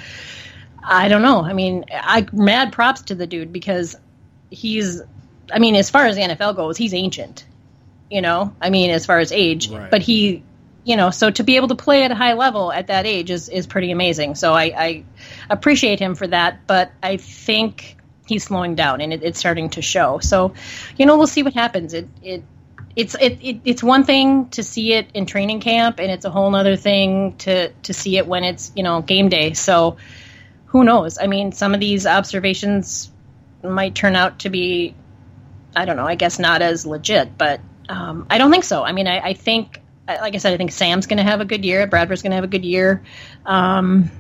I 0.84 1.08
don't 1.08 1.22
know. 1.22 1.43
I 1.43 1.54
mean, 1.54 1.86
I 1.93 2.26
mad 2.34 2.72
props 2.74 3.04
to 3.04 3.16
the 3.16 3.28
dude 3.28 3.54
because 3.54 3.95
he's. 4.49 5.01
I 5.51 5.60
mean, 5.60 5.76
as 5.76 5.89
far 5.89 6.06
as 6.08 6.16
the 6.16 6.22
NFL 6.24 6.56
goes, 6.56 6.78
he's 6.78 6.93
ancient. 6.93 7.45
You 8.10 8.22
know, 8.22 8.56
I 8.62 8.70
mean, 8.70 8.89
as 8.91 9.06
far 9.06 9.20
as 9.20 9.32
age, 9.32 9.70
Right. 9.70 9.89
but 9.91 10.01
he. 10.01 10.43
You 10.86 10.97
know, 10.97 11.12
so 11.12 11.30
to 11.32 11.43
be 11.43 11.56
able 11.56 11.70
to 11.70 11.76
play 11.76 12.04
at 12.04 12.12
a 12.12 12.16
high 12.16 12.34
level 12.34 12.70
at 12.70 12.88
that 12.88 13.06
age 13.06 13.32
is, 13.32 13.47
is 13.47 13.68
pretty 13.68 13.91
amazing. 13.91 14.36
So 14.36 14.54
I, 14.54 14.64
I 14.64 15.04
appreciate 15.49 15.97
him 16.01 16.14
for 16.14 16.28
that, 16.28 16.68
but 16.68 16.91
I 17.01 17.16
think 17.16 17.95
he's 18.26 18.44
slowing 18.44 18.76
down 18.76 19.02
and 19.02 19.14
it, 19.14 19.24
it's 19.24 19.40
starting 19.40 19.70
to 19.72 19.82
show. 19.82 20.20
So, 20.20 20.54
you 20.98 21.06
know, 21.06 21.18
we'll 21.18 21.28
see 21.28 21.44
what 21.44 21.54
happens. 21.54 21.94
It 21.94 22.08
it 22.22 22.44
it's 22.96 23.16
it, 23.16 23.40
it 23.42 23.62
it's 23.66 23.84
one 23.84 24.04
thing 24.04 24.50
to 24.50 24.64
see 24.64 24.94
it 24.94 25.08
in 25.14 25.26
training 25.26 25.62
camp, 25.62 26.00
and 26.00 26.12
it's 26.12 26.26
a 26.26 26.30
whole 26.30 26.54
other 26.56 26.76
thing 26.76 27.36
to 27.38 27.70
to 27.70 27.94
see 27.94 28.18
it 28.18 28.28
when 28.28 28.44
it's 28.44 28.72
you 28.76 28.84
know 28.84 29.02
game 29.02 29.30
day. 29.30 29.54
So, 29.54 29.98
who 30.68 30.84
knows? 30.84 31.18
I 31.18 31.28
mean, 31.28 31.52
some 31.52 31.74
of 31.74 31.80
these 31.80 32.06
observations 32.06 33.12
might 33.64 33.96
turn 33.96 34.16
out 34.16 34.40
to 34.40 34.50
be, 34.50 34.94
I 35.76 35.86
don't 35.86 35.96
know. 35.96 36.06
I 36.06 36.16
guess 36.16 36.40
not 36.40 36.62
as 36.62 36.86
legit, 36.86 37.38
but 37.38 37.62
um, 37.90 38.28
I 38.30 38.38
don't 38.38 38.52
think 38.52 38.64
so. 38.64 38.84
I 38.84 38.92
mean, 38.92 39.08
I, 39.08 39.20
I 39.20 39.34
think, 39.34 39.80
like 40.08 40.36
I 40.36 40.38
said, 40.38 40.54
I 40.54 40.58
think 40.58 40.72
Sam's 40.72 41.08
going 41.08 41.18
to 41.18 41.24
have 41.24 41.42
a 41.42 41.46
good 41.46 41.64
year. 41.64 41.88
Bradford's 41.88 42.22
going 42.22 42.32
to 42.32 42.36
have 42.36 42.44
a 42.44 42.50
good 42.50 42.66
year. 42.66 43.04
Um, 43.46 44.12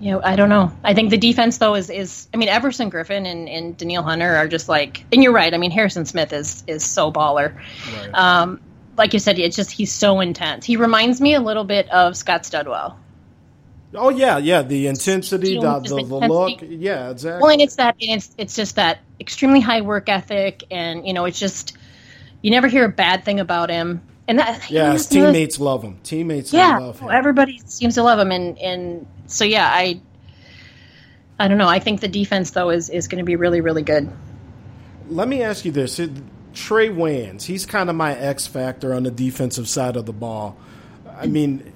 you 0.00 0.12
know, 0.12 0.20
I 0.24 0.34
don't 0.34 0.48
know. 0.48 0.72
I 0.82 0.94
think 0.94 1.10
the 1.10 1.18
defense 1.18 1.58
though 1.58 1.74
is 1.74 1.90
is 1.90 2.26
I 2.32 2.38
mean 2.38 2.48
Everson 2.48 2.90
Griffen 2.90 3.26
and, 3.30 3.48
and 3.48 3.76
Danielle 3.76 4.02
Hunter 4.02 4.34
are 4.34 4.48
just 4.48 4.68
like 4.68 5.04
and 5.12 5.22
you're 5.22 5.32
right. 5.32 5.52
I 5.52 5.58
mean 5.58 5.70
Harrison 5.70 6.06
Smith 6.06 6.32
is 6.32 6.64
is 6.66 6.84
so 6.84 7.12
baller. 7.12 7.54
Um, 8.14 8.60
like 8.96 9.12
you 9.12 9.18
said, 9.18 9.38
it's 9.38 9.56
just 9.56 9.70
he's 9.70 9.92
so 9.92 10.20
intense. 10.20 10.64
He 10.64 10.76
reminds 10.76 11.20
me 11.20 11.34
a 11.34 11.40
little 11.40 11.64
bit 11.64 11.88
of 11.90 12.16
Scott 12.16 12.42
Studwell. 12.44 12.96
oh 13.94 14.08
yeah, 14.08 14.38
yeah. 14.38 14.62
The 14.62 14.86
intensity, 14.86 15.54
the, 15.54 15.80
Just 15.80 15.88
the, 15.88 16.02
the 16.02 16.16
intensity. 16.16 16.28
look. 16.28 16.58
Yeah, 16.62 17.10
exactly. 17.10 17.42
Well, 17.42 17.50
and 17.52 17.60
it's 17.60 17.76
that 17.76 17.96
and 18.00 18.16
it's 18.16 18.34
it's 18.38 18.56
just 18.56 18.76
that 18.76 19.00
extremely 19.20 19.60
high 19.60 19.82
work 19.82 20.08
ethic, 20.08 20.64
and 20.70 21.06
you 21.06 21.12
know 21.12 21.26
it's 21.26 21.38
just 21.38 21.76
you 22.42 22.50
never 22.50 22.68
hear 22.68 22.84
a 22.86 22.88
bad 22.88 23.24
thing 23.24 23.38
about 23.38 23.68
him. 23.68 24.02
And 24.30 24.38
that 24.38 24.70
yeah, 24.70 24.92
his 24.92 25.12
you 25.12 25.22
know, 25.22 25.26
teammates 25.26 25.58
love 25.58 25.82
him. 25.82 25.98
Teammates 26.04 26.52
yeah, 26.52 26.78
love 26.78 27.00
him. 27.00 27.10
everybody 27.10 27.60
seems 27.66 27.96
to 27.96 28.04
love 28.04 28.20
him, 28.20 28.30
and 28.30 28.56
and 28.60 29.04
so 29.26 29.44
yeah, 29.44 29.68
I 29.68 30.00
I 31.40 31.48
don't 31.48 31.58
know. 31.58 31.66
I 31.66 31.80
think 31.80 32.00
the 32.00 32.06
defense 32.06 32.52
though 32.52 32.70
is 32.70 32.90
is 32.90 33.08
going 33.08 33.18
to 33.18 33.24
be 33.24 33.34
really 33.34 33.60
really 33.60 33.82
good. 33.82 34.08
Let 35.08 35.26
me 35.26 35.42
ask 35.42 35.64
you 35.64 35.72
this: 35.72 35.98
Trae 35.98 36.94
Waynes, 36.94 37.42
he's 37.42 37.66
kind 37.66 37.90
of 37.90 37.96
my 37.96 38.16
X 38.16 38.46
factor 38.46 38.94
on 38.94 39.02
the 39.02 39.10
defensive 39.10 39.68
side 39.68 39.96
of 39.96 40.06
the 40.06 40.12
ball. 40.12 40.56
I 41.08 41.26
mm. 41.26 41.32
mean, 41.32 41.72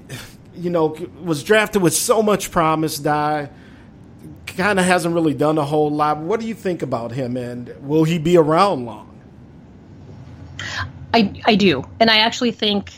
you 0.54 0.70
know, 0.70 0.96
was 1.24 1.42
drafted 1.42 1.82
with 1.82 1.96
so 1.96 2.22
much 2.22 2.52
promise. 2.52 3.00
Die 3.00 3.50
kind 4.46 4.78
of 4.78 4.84
hasn't 4.84 5.12
really 5.12 5.34
done 5.34 5.58
a 5.58 5.64
whole 5.64 5.90
lot. 5.90 6.18
What 6.18 6.38
do 6.38 6.46
you 6.46 6.54
think 6.54 6.82
about 6.82 7.10
him, 7.10 7.36
and 7.36 7.74
will 7.80 8.04
he 8.04 8.20
be 8.20 8.36
around 8.36 8.86
long? 8.86 9.10
I 11.14 11.32
I 11.44 11.54
do, 11.54 11.84
and 12.00 12.10
I 12.10 12.18
actually 12.18 12.50
think, 12.50 12.92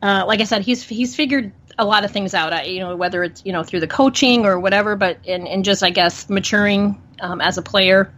uh, 0.00 0.24
like 0.26 0.40
I 0.40 0.44
said, 0.44 0.62
he's 0.62 0.82
he's 0.82 1.14
figured 1.14 1.52
a 1.78 1.84
lot 1.84 2.04
of 2.04 2.10
things 2.10 2.32
out. 2.32 2.52
I, 2.52 2.64
you 2.64 2.80
know, 2.80 2.96
whether 2.96 3.22
it's 3.22 3.44
you 3.44 3.52
know 3.52 3.62
through 3.62 3.80
the 3.80 3.86
coaching 3.86 4.46
or 4.46 4.58
whatever, 4.58 4.96
but 4.96 5.18
and 5.28 5.46
and 5.46 5.64
just 5.64 5.82
I 5.82 5.90
guess 5.90 6.30
maturing 6.30 7.00
um, 7.20 7.42
as 7.42 7.58
a 7.58 7.62
player. 7.62 8.12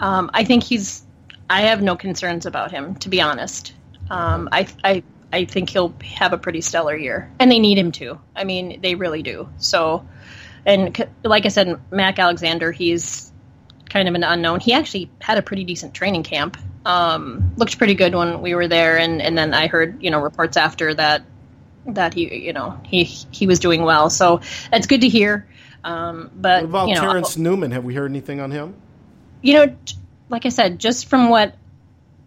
Um, 0.00 0.30
I 0.34 0.44
think 0.44 0.64
he's. 0.64 1.02
I 1.48 1.62
have 1.62 1.82
no 1.82 1.96
concerns 1.96 2.46
about 2.46 2.70
him, 2.72 2.96
to 2.96 3.08
be 3.08 3.22
honest. 3.22 3.72
Um, 4.10 4.50
I 4.52 4.68
I 4.84 5.02
I 5.32 5.46
think 5.46 5.70
he'll 5.70 5.94
have 6.04 6.34
a 6.34 6.38
pretty 6.38 6.60
stellar 6.60 6.96
year, 6.96 7.32
and 7.38 7.50
they 7.50 7.58
need 7.58 7.78
him 7.78 7.90
to. 7.92 8.20
I 8.36 8.44
mean, 8.44 8.82
they 8.82 8.96
really 8.96 9.22
do. 9.22 9.48
So, 9.56 10.06
and 10.66 10.94
c- 10.94 11.04
like 11.22 11.46
I 11.46 11.48
said, 11.48 11.80
Mac 11.90 12.18
Alexander, 12.18 12.70
he's 12.70 13.32
kind 13.88 14.08
of 14.08 14.14
an 14.14 14.24
unknown. 14.24 14.60
He 14.60 14.74
actually 14.74 15.10
had 15.20 15.38
a 15.38 15.42
pretty 15.42 15.64
decent 15.64 15.94
training 15.94 16.22
camp. 16.22 16.58
Um, 16.84 17.52
looked 17.56 17.78
pretty 17.78 17.94
good 17.94 18.14
when 18.14 18.42
we 18.42 18.54
were 18.54 18.68
there, 18.68 18.98
and, 18.98 19.22
and 19.22 19.36
then 19.38 19.54
I 19.54 19.68
heard 19.68 20.02
you 20.02 20.10
know 20.10 20.20
reports 20.20 20.56
after 20.56 20.92
that 20.94 21.22
that 21.86 22.14
he 22.14 22.46
you 22.46 22.52
know 22.52 22.78
he 22.84 23.04
he 23.04 23.46
was 23.46 23.58
doing 23.58 23.82
well. 23.82 24.10
So 24.10 24.40
it's 24.72 24.86
good 24.86 25.00
to 25.02 25.08
hear. 25.08 25.46
Um, 25.82 26.30
but 26.34 26.62
What 26.62 26.70
about 26.70 26.88
you 26.88 26.94
know, 26.94 27.00
Terrence 27.00 27.36
Newman? 27.36 27.70
Have 27.72 27.84
we 27.84 27.94
heard 27.94 28.10
anything 28.10 28.40
on 28.40 28.50
him? 28.50 28.74
you 29.42 29.52
know, 29.54 29.76
like 30.30 30.46
I 30.46 30.48
said, 30.48 30.78
just 30.78 31.06
from 31.06 31.28
what 31.28 31.54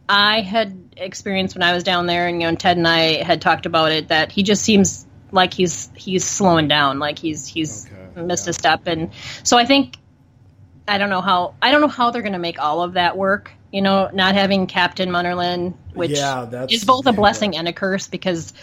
I 0.07 0.41
had 0.41 0.77
experienced 0.97 1.55
when 1.55 1.63
I 1.63 1.73
was 1.73 1.83
down 1.83 2.05
there, 2.05 2.27
and 2.27 2.41
you 2.41 2.47
know, 2.49 2.55
Ted 2.55 2.77
and 2.77 2.87
I 2.87 3.23
had 3.23 3.41
talked 3.41 3.65
about 3.65 3.91
it, 3.91 4.09
that 4.09 4.31
he 4.31 4.43
just 4.43 4.63
seems 4.63 5.05
like 5.31 5.53
he's 5.53 5.89
he's 5.95 6.23
slowing 6.23 6.67
down, 6.67 6.99
like 6.99 7.17
he's 7.19 7.47
he's 7.47 7.87
Okay, 7.87 8.21
missed 8.21 8.47
a 8.47 8.53
step, 8.53 8.87
and 8.87 9.11
so 9.43 9.57
I 9.57 9.65
think 9.65 9.95
I 10.88 10.97
don't 10.97 11.09
know 11.09 11.21
how 11.21 11.55
I 11.61 11.71
don't 11.71 11.81
know 11.81 11.88
how 11.88 12.11
they're 12.11 12.21
going 12.21 12.33
to 12.33 12.39
make 12.39 12.59
all 12.59 12.81
of 12.83 12.93
that 12.93 13.17
work. 13.17 13.51
You 13.71 13.81
know, 13.81 14.09
not 14.13 14.35
having 14.35 14.67
Captain 14.67 15.09
Munnerlyn, 15.09 15.77
which 15.93 16.35
Yeah, 16.41 16.67
is 16.69 16.85
both 16.85 17.05
a 17.07 17.13
yeah. 17.13 17.13
blessing 17.13 17.57
and 17.57 17.67
a 17.67 17.73
curse 17.73 18.07
because 18.07 18.53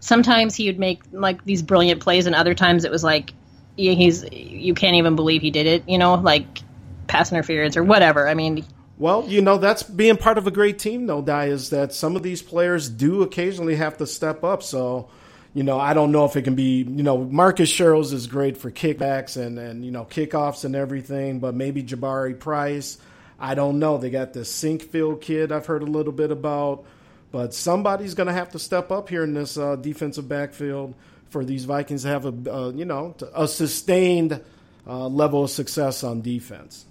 sometimes 0.00 0.54
he 0.54 0.66
would 0.68 0.78
make 0.78 1.02
like 1.12 1.44
these 1.44 1.62
brilliant 1.62 2.02
plays, 2.02 2.26
and 2.26 2.34
other 2.34 2.54
times 2.54 2.84
it 2.84 2.90
was 2.90 3.04
like 3.04 3.34
he's 3.76 4.24
you 4.32 4.74
can't 4.74 4.96
even 4.96 5.16
believe 5.16 5.42
he 5.42 5.50
did 5.50 5.66
it. 5.66 5.84
You 5.88 5.98
know, 5.98 6.14
like 6.14 6.62
pass 7.08 7.30
interference 7.32 7.76
or 7.76 7.84
whatever. 7.84 8.26
I 8.28 8.34
mean, 8.34 8.66
Well, 8.96 9.26
you 9.28 9.42
know, 9.42 9.58
that's 9.58 9.82
being 9.82 10.16
part 10.16 10.38
of 10.38 10.46
a 10.46 10.52
great 10.52 10.78
team, 10.78 11.06
though, 11.06 11.22
Di, 11.22 11.46
is 11.46 11.70
that 11.70 11.92
some 11.92 12.14
of 12.14 12.22
these 12.22 12.42
players 12.42 12.88
do 12.88 13.22
occasionally 13.22 13.74
have 13.76 13.96
to 13.98 14.06
step 14.06 14.44
up. 14.44 14.62
So, 14.62 15.08
you 15.54 15.62
know, 15.62 15.78
I 15.78 15.94
don't 15.94 16.10
know 16.10 16.24
if 16.24 16.34
it 16.36 16.42
can 16.42 16.56
be, 16.56 16.78
you 16.82 17.04
know, 17.04 17.18
Marcus 17.18 17.72
Sherels 17.72 18.12
is 18.12 18.26
great 18.26 18.56
for 18.56 18.72
kickbacks 18.72 19.40
and, 19.40 19.56
and, 19.56 19.84
you 19.84 19.92
know, 19.92 20.04
kickoffs 20.04 20.64
and 20.64 20.74
everything, 20.74 21.38
but 21.38 21.54
maybe 21.54 21.82
Jabari 21.82 22.38
Price, 22.38 22.98
I 23.38 23.54
don't 23.54 23.78
know. 23.78 23.96
They 23.96 24.10
got 24.10 24.32
this 24.32 24.52
Sinkfield 24.52 25.20
kid 25.20 25.52
I've 25.52 25.66
heard 25.66 25.82
a 25.82 25.86
little 25.86 26.12
bit 26.12 26.32
about, 26.32 26.84
but 27.30 27.54
somebody's 27.54 28.14
going 28.14 28.26
to 28.26 28.32
have 28.32 28.50
to 28.50 28.58
step 28.58 28.90
up 28.90 29.08
here 29.08 29.22
in 29.22 29.32
this 29.32 29.56
uh, 29.56 29.76
defensive 29.76 30.28
backfield 30.28 30.94
for 31.30 31.44
these 31.44 31.64
Vikings 31.66 32.02
to 32.02 32.08
have 32.08 32.26
a, 32.26 32.52
uh, 32.52 32.70
you 32.70 32.84
know, 32.84 33.14
a 33.32 33.46
sustained 33.46 34.40
uh, 34.88 35.06
level 35.06 35.44
of 35.44 35.50
success 35.50 36.02
on 36.02 36.20
defense. 36.20 36.84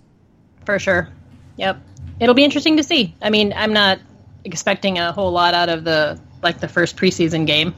for 0.66 0.80
sure. 0.80 1.09
Yep. 1.57 1.82
It'll 2.20 2.36
be 2.36 2.43
interesting 2.43 2.78
to 2.78 2.84
see. 2.84 3.14
I 3.22 3.30
mean, 3.30 3.53
I'm 3.53 3.74
not 3.74 3.99
expecting 4.45 4.99
a 4.99 5.11
whole 5.11 5.32
lot 5.32 5.53
out 5.53 5.70
of 5.70 5.84
the 5.84 6.20
like 6.41 6.59
the 6.59 6.68
first 6.68 6.97
preseason 6.97 7.45
game. 7.45 7.74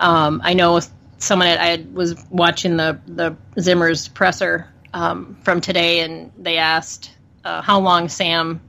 Um, 0.00 0.40
I 0.42 0.54
know 0.54 0.80
someone 1.18 1.48
I 1.48 1.84
was 1.92 2.16
watching 2.30 2.76
the 2.76 2.98
the 3.06 3.36
Zimmer's 3.60 4.08
presser 4.08 4.68
um, 4.92 5.36
from 5.42 5.60
today, 5.60 6.00
and 6.00 6.32
they 6.38 6.56
asked 6.56 7.12
uh, 7.44 7.62
how 7.62 7.80
long 7.80 8.08
Sam 8.08 8.60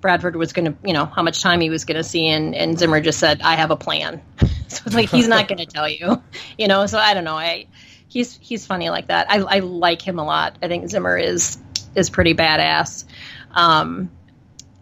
Bradford 0.00 0.36
was 0.36 0.52
going 0.52 0.72
to, 0.72 0.78
you 0.84 0.94
know, 0.94 1.04
how 1.04 1.22
much 1.22 1.42
time 1.42 1.60
he 1.60 1.68
was 1.68 1.84
going 1.84 1.96
to 1.96 2.04
see, 2.04 2.28
and, 2.28 2.54
and 2.54 2.78
Zimmer 2.78 3.00
just 3.00 3.18
said, 3.18 3.42
"I 3.42 3.56
have 3.56 3.70
a 3.70 3.76
plan." 3.76 4.22
so 4.68 4.82
it's 4.86 4.94
like 4.94 5.10
he's 5.10 5.28
not 5.28 5.48
going 5.48 5.58
to 5.64 5.66
tell 5.66 5.88
you, 5.88 6.22
you 6.58 6.68
know. 6.68 6.86
So 6.86 6.98
I 6.98 7.14
don't 7.14 7.24
know. 7.24 7.36
I 7.36 7.66
he's 8.08 8.38
he's 8.40 8.66
funny 8.66 8.88
like 8.88 9.08
that. 9.08 9.30
I, 9.30 9.38
I 9.38 9.58
like 9.58 10.00
him 10.00 10.18
a 10.18 10.24
lot. 10.24 10.56
I 10.62 10.68
think 10.68 10.88
Zimmer 10.88 11.18
is 11.18 11.58
is 11.94 12.10
pretty 12.10 12.34
badass. 12.34 13.04
Um, 13.50 14.10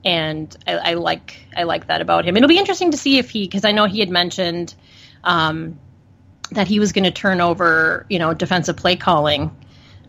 and 0.05 0.55
I, 0.67 0.73
I 0.73 0.95
like 0.95 1.37
I 1.57 1.63
like 1.63 1.87
that 1.87 2.01
about 2.01 2.27
him. 2.27 2.37
It'll 2.37 2.49
be 2.49 2.59
interesting 2.59 2.91
to 2.91 2.97
see 2.99 3.19
if 3.19 3.31
he 3.31 3.47
because 3.47 3.65
I 3.65 3.73
know 3.73 3.87
he 3.87 4.01
had 4.01 4.11
mentioned 4.11 4.75
um, 5.23 5.79
that 6.53 6.69
he 6.69 6.79
was 6.79 6.93
going 6.93 7.05
to 7.05 7.11
turn 7.11 7.41
over 7.41 8.07
you 8.09 8.19
know 8.19 8.35
defensive 8.35 8.77
play 8.77 8.97
calling 8.97 9.55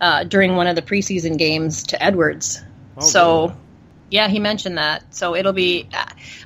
uh, 0.02 0.24
during 0.24 0.56
one 0.56 0.68
of 0.68 0.76
the 0.76 0.82
preseason 0.82 1.38
games 1.38 1.84
to 1.84 2.04
Edwards. 2.04 2.62
so 3.00 3.48
good. 3.48 3.58
yeah, 4.12 4.28
he 4.28 4.40
mentioned 4.40 4.78
that. 4.78 5.14
So 5.14 5.36
it'll 5.36 5.54
be 5.54 5.90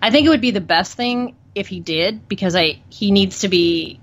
I 0.02 0.12
think 0.12 0.26
it 0.26 0.30
would 0.30 0.42
be 0.42 0.52
the 0.52 0.62
best 0.62 0.94
thing 0.94 1.36
if 1.56 1.68
he 1.68 1.80
did 1.80 2.28
because 2.28 2.56
I 2.56 2.82
he 2.90 3.12
needs 3.12 3.40
to 3.40 3.48
be 3.48 4.00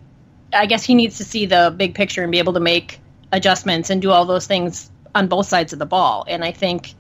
I 0.53 0.67
guess 0.67 0.85
he 0.85 0.95
needs 0.95 1.19
to 1.19 1.25
see 1.25 1.47
the 1.47 1.75
big 1.77 1.95
picture 1.95 2.23
and 2.23 2.33
be 2.33 2.39
able 2.39 2.55
to 2.55 2.61
make 2.61 3.01
adjustments 3.33 3.91
and 3.91 4.01
do 4.01 4.11
all 4.11 4.25
those 4.25 4.47
things 4.47 4.91
on 5.15 5.29
both 5.29 5.47
sides 5.47 5.73
of 5.73 5.79
the 5.79 5.87
ball. 5.87 6.25
And 6.29 6.45
I 6.45 6.53
think, 6.53 6.95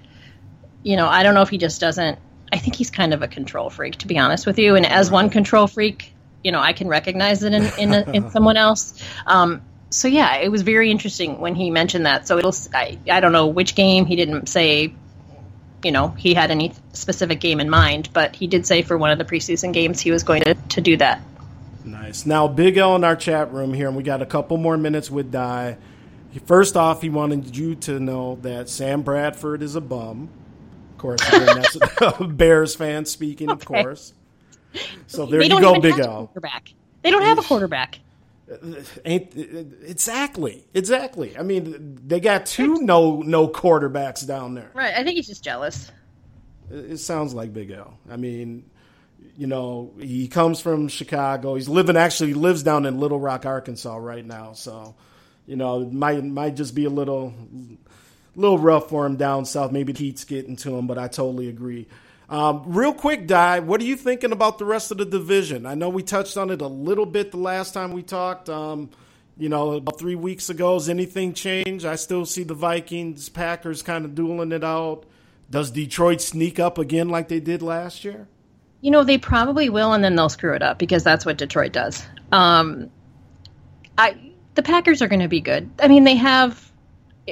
you 0.82 0.96
know, 0.96 1.06
I 1.06 1.22
don't 1.22 1.34
know 1.34 1.42
if 1.42 1.48
he 1.48 1.58
just 1.58 1.80
doesn't. 1.80 2.18
I 2.52 2.58
think 2.58 2.76
he's 2.76 2.90
kind 2.90 3.12
of 3.12 3.22
a 3.22 3.28
control 3.28 3.70
freak, 3.70 3.96
to 3.96 4.06
be 4.06 4.18
honest 4.18 4.46
with 4.46 4.58
you. 4.58 4.76
And 4.76 4.86
as 4.86 5.10
one 5.10 5.30
control 5.30 5.66
freak, 5.66 6.14
you 6.46 6.52
know 6.52 6.60
I 6.60 6.72
can 6.72 6.86
recognize 6.86 7.42
it 7.42 7.52
in 7.52 7.64
in, 7.76 7.92
a, 7.92 8.10
in 8.12 8.30
someone 8.36 8.56
else. 8.56 9.02
Um, 9.26 9.62
so 9.90 10.06
yeah, 10.06 10.36
it 10.36 10.48
was 10.48 10.62
very 10.62 10.92
interesting 10.92 11.40
when 11.40 11.56
he 11.56 11.70
mentioned 11.70 12.06
that. 12.06 12.28
So 12.28 12.38
it'll 12.38 12.54
I, 12.72 12.98
I 13.10 13.18
don't 13.18 13.32
know 13.32 13.48
which 13.48 13.74
game 13.74 14.06
he 14.06 14.14
didn't 14.14 14.48
say. 14.48 14.94
You 15.84 15.92
know, 15.92 16.08
he 16.08 16.34
had 16.34 16.50
any 16.50 16.72
specific 16.94 17.40
game 17.40 17.60
in 17.60 17.68
mind, 17.68 18.08
but 18.12 18.34
he 18.34 18.46
did 18.46 18.66
say 18.66 18.82
for 18.82 18.96
one 18.96 19.10
of 19.10 19.18
the 19.18 19.24
preseason 19.24 19.72
games 19.72 20.00
he 20.00 20.10
was 20.10 20.22
going 20.22 20.42
to, 20.42 20.54
to 20.54 20.80
do 20.80 20.96
that. 20.96 21.20
Nice. 21.84 22.26
Now, 22.26 22.48
Big 22.48 22.76
L 22.76 22.96
in 22.96 23.04
our 23.04 23.14
chat 23.14 23.52
room 23.52 23.74
here, 23.74 23.86
and 23.86 23.96
we 23.96 24.02
got 24.02 24.22
a 24.22 24.26
couple 24.26 24.56
more 24.56 24.76
minutes 24.76 25.10
with 25.10 25.30
Die. 25.30 25.76
First 26.46 26.76
off, 26.76 27.02
he 27.02 27.10
wanted 27.10 27.56
you 27.56 27.76
to 27.76 28.00
know 28.00 28.38
that 28.42 28.68
Sam 28.68 29.02
Bradford 29.02 29.62
is 29.62 29.76
a 29.76 29.80
bum. 29.80 30.28
Of 30.92 30.98
course, 30.98 31.20
that's 31.30 31.76
a 32.20 32.24
Bears 32.24 32.74
fan 32.74 33.04
speaking, 33.04 33.50
of 33.50 33.64
course. 33.64 34.12
So 35.06 35.26
there 35.26 35.40
they 35.40 35.46
you 35.46 35.50
don't 35.50 35.60
go, 35.60 35.80
Big 35.80 35.96
have 35.96 36.00
a 36.00 36.08
L. 36.08 36.26
quarterback. 36.26 36.72
They 37.02 37.10
don't 37.10 37.22
have 37.22 37.38
a 37.38 37.42
quarterback. 37.42 38.00
Ain't 39.04 39.32
exactly, 39.84 40.64
exactly. 40.72 41.36
I 41.36 41.42
mean, 41.42 41.98
they 42.06 42.20
got 42.20 42.46
two 42.46 42.80
no 42.80 43.20
no 43.22 43.48
quarterbacks 43.48 44.26
down 44.26 44.54
there. 44.54 44.70
Right. 44.72 44.94
I 44.94 45.02
think 45.02 45.16
he's 45.16 45.26
just 45.26 45.42
jealous. 45.42 45.90
It 46.70 46.98
sounds 46.98 47.34
like 47.34 47.52
Big 47.52 47.70
L. 47.70 47.98
I 48.10 48.16
mean, 48.16 48.68
you 49.36 49.46
know, 49.46 49.92
he 49.98 50.28
comes 50.28 50.60
from 50.60 50.88
Chicago. 50.88 51.56
He's 51.56 51.68
living 51.68 51.96
actually 51.96 52.28
he 52.28 52.34
lives 52.34 52.62
down 52.62 52.86
in 52.86 53.00
Little 53.00 53.20
Rock, 53.20 53.46
Arkansas 53.46 53.96
right 53.96 54.24
now. 54.24 54.52
So, 54.52 54.94
you 55.46 55.56
know, 55.56 55.80
might 55.80 56.24
might 56.24 56.54
just 56.56 56.74
be 56.74 56.84
a 56.84 56.90
little 56.90 57.34
little 58.36 58.58
rough 58.58 58.88
for 58.88 59.06
him 59.06 59.16
down 59.16 59.44
south. 59.44 59.72
Maybe 59.72 59.92
the 59.92 59.98
heat's 59.98 60.24
getting 60.24 60.56
to 60.56 60.76
him, 60.76 60.86
but 60.86 60.98
I 60.98 61.08
totally 61.08 61.48
agree. 61.48 61.88
Um, 62.28 62.64
real 62.66 62.92
quick, 62.92 63.26
Di, 63.26 63.60
what 63.60 63.80
are 63.80 63.84
you 63.84 63.96
thinking 63.96 64.32
about 64.32 64.58
the 64.58 64.64
rest 64.64 64.90
of 64.90 64.98
the 64.98 65.04
division? 65.04 65.64
I 65.64 65.74
know 65.74 65.88
we 65.88 66.02
touched 66.02 66.36
on 66.36 66.50
it 66.50 66.60
a 66.60 66.66
little 66.66 67.06
bit 67.06 67.30
the 67.30 67.36
last 67.36 67.72
time 67.72 67.92
we 67.92 68.02
talked. 68.02 68.48
Um, 68.48 68.90
you 69.38 69.48
know, 69.48 69.72
about 69.72 69.98
three 69.98 70.14
weeks 70.14 70.48
ago. 70.48 70.74
Has 70.74 70.88
anything 70.88 71.34
changed? 71.34 71.84
I 71.84 71.96
still 71.96 72.24
see 72.24 72.42
the 72.42 72.54
Vikings, 72.54 73.28
Packers 73.28 73.82
kind 73.82 74.04
of 74.04 74.14
dueling 74.14 74.52
it 74.52 74.64
out. 74.64 75.04
Does 75.50 75.70
Detroit 75.70 76.20
sneak 76.20 76.58
up 76.58 76.78
again 76.78 77.08
like 77.08 77.28
they 77.28 77.40
did 77.40 77.62
last 77.62 78.04
year? 78.04 78.26
You 78.80 78.90
know, 78.90 79.04
they 79.04 79.18
probably 79.18 79.68
will, 79.68 79.92
and 79.92 80.02
then 80.02 80.16
they'll 80.16 80.28
screw 80.28 80.54
it 80.54 80.62
up 80.62 80.78
because 80.78 81.04
that's 81.04 81.24
what 81.24 81.38
Detroit 81.38 81.72
does. 81.72 82.04
Um, 82.32 82.90
I 83.98 84.32
the 84.54 84.62
Packers 84.62 85.02
are 85.02 85.08
going 85.08 85.20
to 85.20 85.28
be 85.28 85.40
good. 85.40 85.70
I 85.80 85.88
mean, 85.88 86.04
they 86.04 86.16
have 86.16 86.72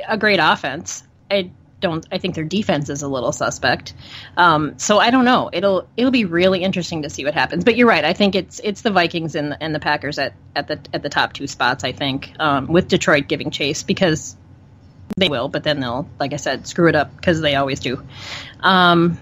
a 0.06 0.18
great 0.18 0.40
offense. 0.40 1.02
I 1.30 1.50
don't. 1.84 2.04
I 2.10 2.18
think 2.18 2.34
their 2.34 2.44
defense 2.44 2.88
is 2.88 3.02
a 3.02 3.08
little 3.08 3.30
suspect. 3.30 3.94
Um, 4.36 4.78
so 4.78 4.98
I 4.98 5.10
don't 5.10 5.24
know. 5.24 5.50
It'll 5.52 5.86
it'll 5.96 6.10
be 6.10 6.24
really 6.24 6.62
interesting 6.62 7.02
to 7.02 7.10
see 7.10 7.24
what 7.24 7.34
happens. 7.34 7.62
But 7.62 7.76
you're 7.76 7.86
right. 7.86 8.04
I 8.04 8.14
think 8.14 8.34
it's 8.34 8.60
it's 8.64 8.80
the 8.80 8.90
Vikings 8.90 9.34
and 9.34 9.52
the, 9.52 9.62
and 9.62 9.74
the 9.74 9.80
Packers 9.80 10.18
at, 10.18 10.32
at 10.56 10.66
the 10.66 10.80
at 10.92 11.02
the 11.02 11.10
top 11.10 11.34
two 11.34 11.46
spots. 11.46 11.84
I 11.84 11.92
think 11.92 12.32
um, 12.40 12.66
with 12.68 12.88
Detroit 12.88 13.28
giving 13.28 13.50
chase 13.50 13.82
because 13.82 14.34
they 15.16 15.28
will, 15.28 15.48
but 15.48 15.62
then 15.62 15.80
they'll, 15.80 16.08
like 16.18 16.32
I 16.32 16.36
said, 16.36 16.66
screw 16.66 16.88
it 16.88 16.96
up 16.96 17.14
because 17.14 17.40
they 17.40 17.54
always 17.54 17.80
do. 17.80 18.02
Um, 18.60 19.20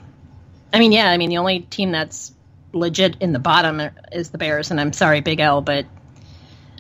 I 0.73 0.79
mean, 0.79 0.93
yeah, 0.93 1.11
I 1.11 1.19
mean, 1.19 1.29
the 1.29 1.39
only 1.39 1.61
team 1.61 1.91
that's 1.91 2.33
legit 2.73 3.17
in 3.21 3.33
the 3.33 3.41
bottom 3.41 3.83
is 4.13 4.31
the 4.31 4.39
Bears, 4.39 4.71
and 4.71 4.81
I'm 4.81 4.93
sorry, 4.93 5.21
Big 5.21 5.41
L, 5.41 5.61
but 5.61 5.87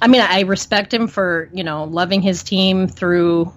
I 0.00 0.06
mean, 0.06 0.20
I 0.20 0.40
respect 0.40 0.94
him 0.94 1.08
for 1.08 1.50
you 1.52 1.64
know 1.64 1.84
loving 1.84 2.22
his 2.22 2.42
team 2.42 2.86
through 2.86 3.52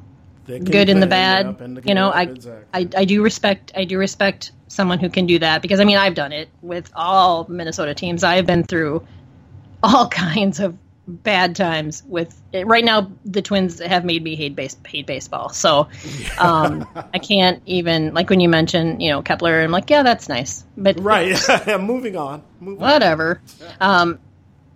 good 0.45 0.89
and 0.89 1.01
the 1.01 1.07
bad. 1.07 1.59
and 1.59 1.81
you 1.85 1.93
know, 1.93 2.09
I, 2.09 2.23
exactly. 2.23 2.65
I 2.73 3.01
I 3.01 3.05
do 3.05 3.23
respect 3.23 3.71
I 3.75 3.85
do 3.85 3.97
respect 3.97 4.51
someone 4.67 4.99
who 4.99 5.09
can 5.09 5.25
do 5.25 5.39
that 5.39 5.61
because 5.61 5.79
I 5.79 5.83
mean 5.83 5.97
I've 5.97 6.15
done 6.15 6.31
it 6.31 6.49
with 6.61 6.91
all 6.95 7.45
Minnesota 7.49 7.93
teams. 7.93 8.23
I've 8.23 8.45
been 8.45 8.63
through 8.63 9.05
all 9.83 10.07
kinds 10.09 10.59
of 10.59 10.77
bad 11.07 11.55
times 11.55 12.03
with 12.07 12.41
right 12.63 12.83
now 12.83 13.11
the 13.25 13.41
twins 13.41 13.79
have 13.79 14.03
made 14.03 14.23
me 14.23 14.35
hate 14.35 14.55
base 14.55 14.75
hate 14.87 15.05
baseball 15.05 15.49
so 15.49 15.87
um 16.39 16.87
i 17.13 17.19
can't 17.19 17.61
even 17.67 18.11
like 18.15 18.27
when 18.27 18.39
you 18.39 18.49
mention 18.49 18.99
you 18.99 19.11
know 19.11 19.21
kepler 19.21 19.61
i'm 19.61 19.69
like 19.69 19.87
yeah 19.91 20.01
that's 20.01 20.27
nice 20.27 20.63
but 20.75 20.99
right. 20.99 21.37
Moving 21.79 22.17
on. 22.17 22.41
Moving 22.59 22.83
on. 22.83 22.91
whatever 22.91 23.39
um 23.79 24.17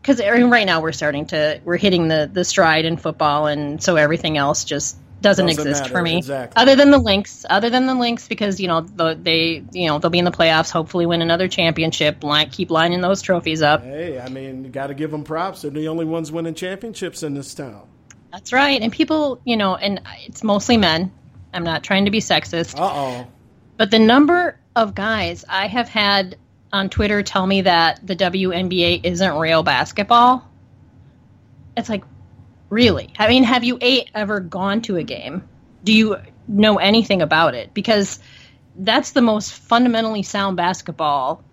because 0.02 0.20
right 0.22 0.66
now 0.66 0.82
we're 0.82 0.92
starting 0.92 1.26
to 1.26 1.60
we're 1.66 1.78
hitting 1.78 2.08
the 2.08 2.30
the 2.32 2.46
stride 2.46 2.86
in 2.86 2.96
football 2.96 3.48
and 3.48 3.82
so 3.82 3.96
everything 3.96 4.38
else 4.38 4.66
just 4.66 4.98
doesn't, 5.22 5.46
Doesn't 5.48 5.50
exist 5.50 5.82
matter, 5.84 5.94
for 5.94 6.02
me 6.02 6.18
exactly. 6.18 6.62
other 6.62 6.76
than 6.76 6.92
the 6.92 6.98
Lynx 6.98 7.46
other 7.50 7.70
than 7.70 7.86
the 7.88 7.96
Lynx 7.96 8.28
because 8.28 8.60
you 8.60 8.68
know 8.68 8.82
the, 8.82 9.18
they 9.22 9.64
you 9.72 9.88
know 9.88 10.00
they'll 10.00 10.10
be 10.10 10.20
in 10.20 10.26
the 10.26 10.32
playoffs 10.32 10.72
hopefully 10.72 11.06
win 11.06 11.22
another 11.22 11.48
championship 11.48 12.24
line, 12.24 12.50
keep 12.50 12.72
lining 12.72 13.02
those 13.02 13.22
trophies 13.22 13.62
up 13.62 13.84
Hey, 13.84 14.20
I 14.20 14.30
mean, 14.30 14.64
you 14.64 14.70
got 14.70 14.88
to 14.88 14.94
give 14.94 15.12
them 15.12 15.24
props. 15.24 15.62
They're 15.64 15.72
the 15.72 15.88
only 15.88 16.06
ones 16.06 16.32
winning 16.32 16.54
championships 16.56 17.24
in 17.24 17.34
this 17.34 17.54
town. 17.54 17.88
That's 18.32 18.54
right. 18.54 18.82
And 18.82 18.92
people, 18.94 19.42
you 19.44 19.58
know, 19.58 19.76
and 19.76 20.02
it's 20.26 20.44
mostly 20.44 20.78
men. 20.78 21.12
I'm 21.54 21.64
not 21.64 21.84
trying 21.84 22.06
to 22.06 22.12
be 22.12 22.20
sexist, 22.20 22.78
Uh 22.80 22.84
oh. 22.84 23.28
but 23.78 23.90
the 23.92 24.00
number 24.00 24.58
of 24.76 24.94
guys 24.96 25.44
I 25.50 25.68
have 25.68 25.90
had 25.90 26.38
on 26.72 26.90
Twitter 26.90 27.24
tell 27.24 27.46
me 27.46 27.62
that 27.62 28.06
the 28.06 28.16
WNBA 28.16 29.02
isn't 29.04 29.34
real 29.38 29.64
basketball. 29.64 30.48
It's 31.76 31.90
like, 31.90 32.04
really? 32.70 33.14
I 33.18 33.28
mean, 33.28 33.44
have 33.44 33.64
you 33.64 33.78
eight 33.82 34.10
ever 34.14 34.40
gone 34.40 34.82
to 34.84 34.98
a 34.98 35.04
game? 35.04 35.48
Do 35.84 35.94
you 35.94 36.18
know 36.48 36.78
anything 36.78 37.22
about 37.22 37.56
it? 37.56 37.74
Because 37.74 38.20
that's 38.76 39.12
the 39.12 39.22
most 39.22 39.54
fundamentally 39.54 40.24
sound 40.24 40.58
basketball 40.58 41.44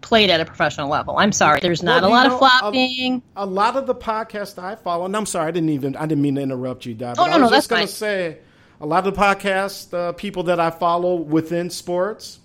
played 0.00 0.30
at 0.30 0.40
a 0.40 0.44
professional 0.44 0.88
level. 0.88 1.18
I'm 1.18 1.32
sorry. 1.32 1.60
There's 1.60 1.82
not 1.82 2.02
Well, 2.02 2.10
a 2.10 2.12
lot 2.12 2.26
know, 2.26 2.34
of 2.34 2.38
flopping. 2.38 3.22
A 3.36 3.46
lot 3.46 3.76
of 3.76 3.86
the 3.86 3.94
podcasts 3.94 4.62
I 4.62 4.76
follow, 4.76 5.04
and 5.04 5.16
I'm 5.16 5.26
sorry, 5.26 5.48
I 5.48 5.50
didn't 5.50 5.70
even, 5.70 5.96
I 5.96 6.06
didn't 6.06 6.22
mean 6.22 6.36
to 6.36 6.40
interrupt 6.40 6.86
you, 6.86 6.94
Dad. 6.94 7.16
Oh, 7.18 7.24
but 7.24 7.26
no, 7.26 7.32
I 7.32 7.38
was 7.40 7.50
no, 7.50 7.56
just 7.56 7.68
going 7.68 7.86
to 7.86 7.92
say, 7.92 8.38
a 8.80 8.86
lot 8.86 9.06
of 9.06 9.12
the 9.12 9.20
podcast 9.20 9.92
uh, 9.92 10.12
people 10.12 10.44
that 10.44 10.60
I 10.60 10.70
follow 10.70 11.16
within 11.16 11.68
sports, 11.68 12.38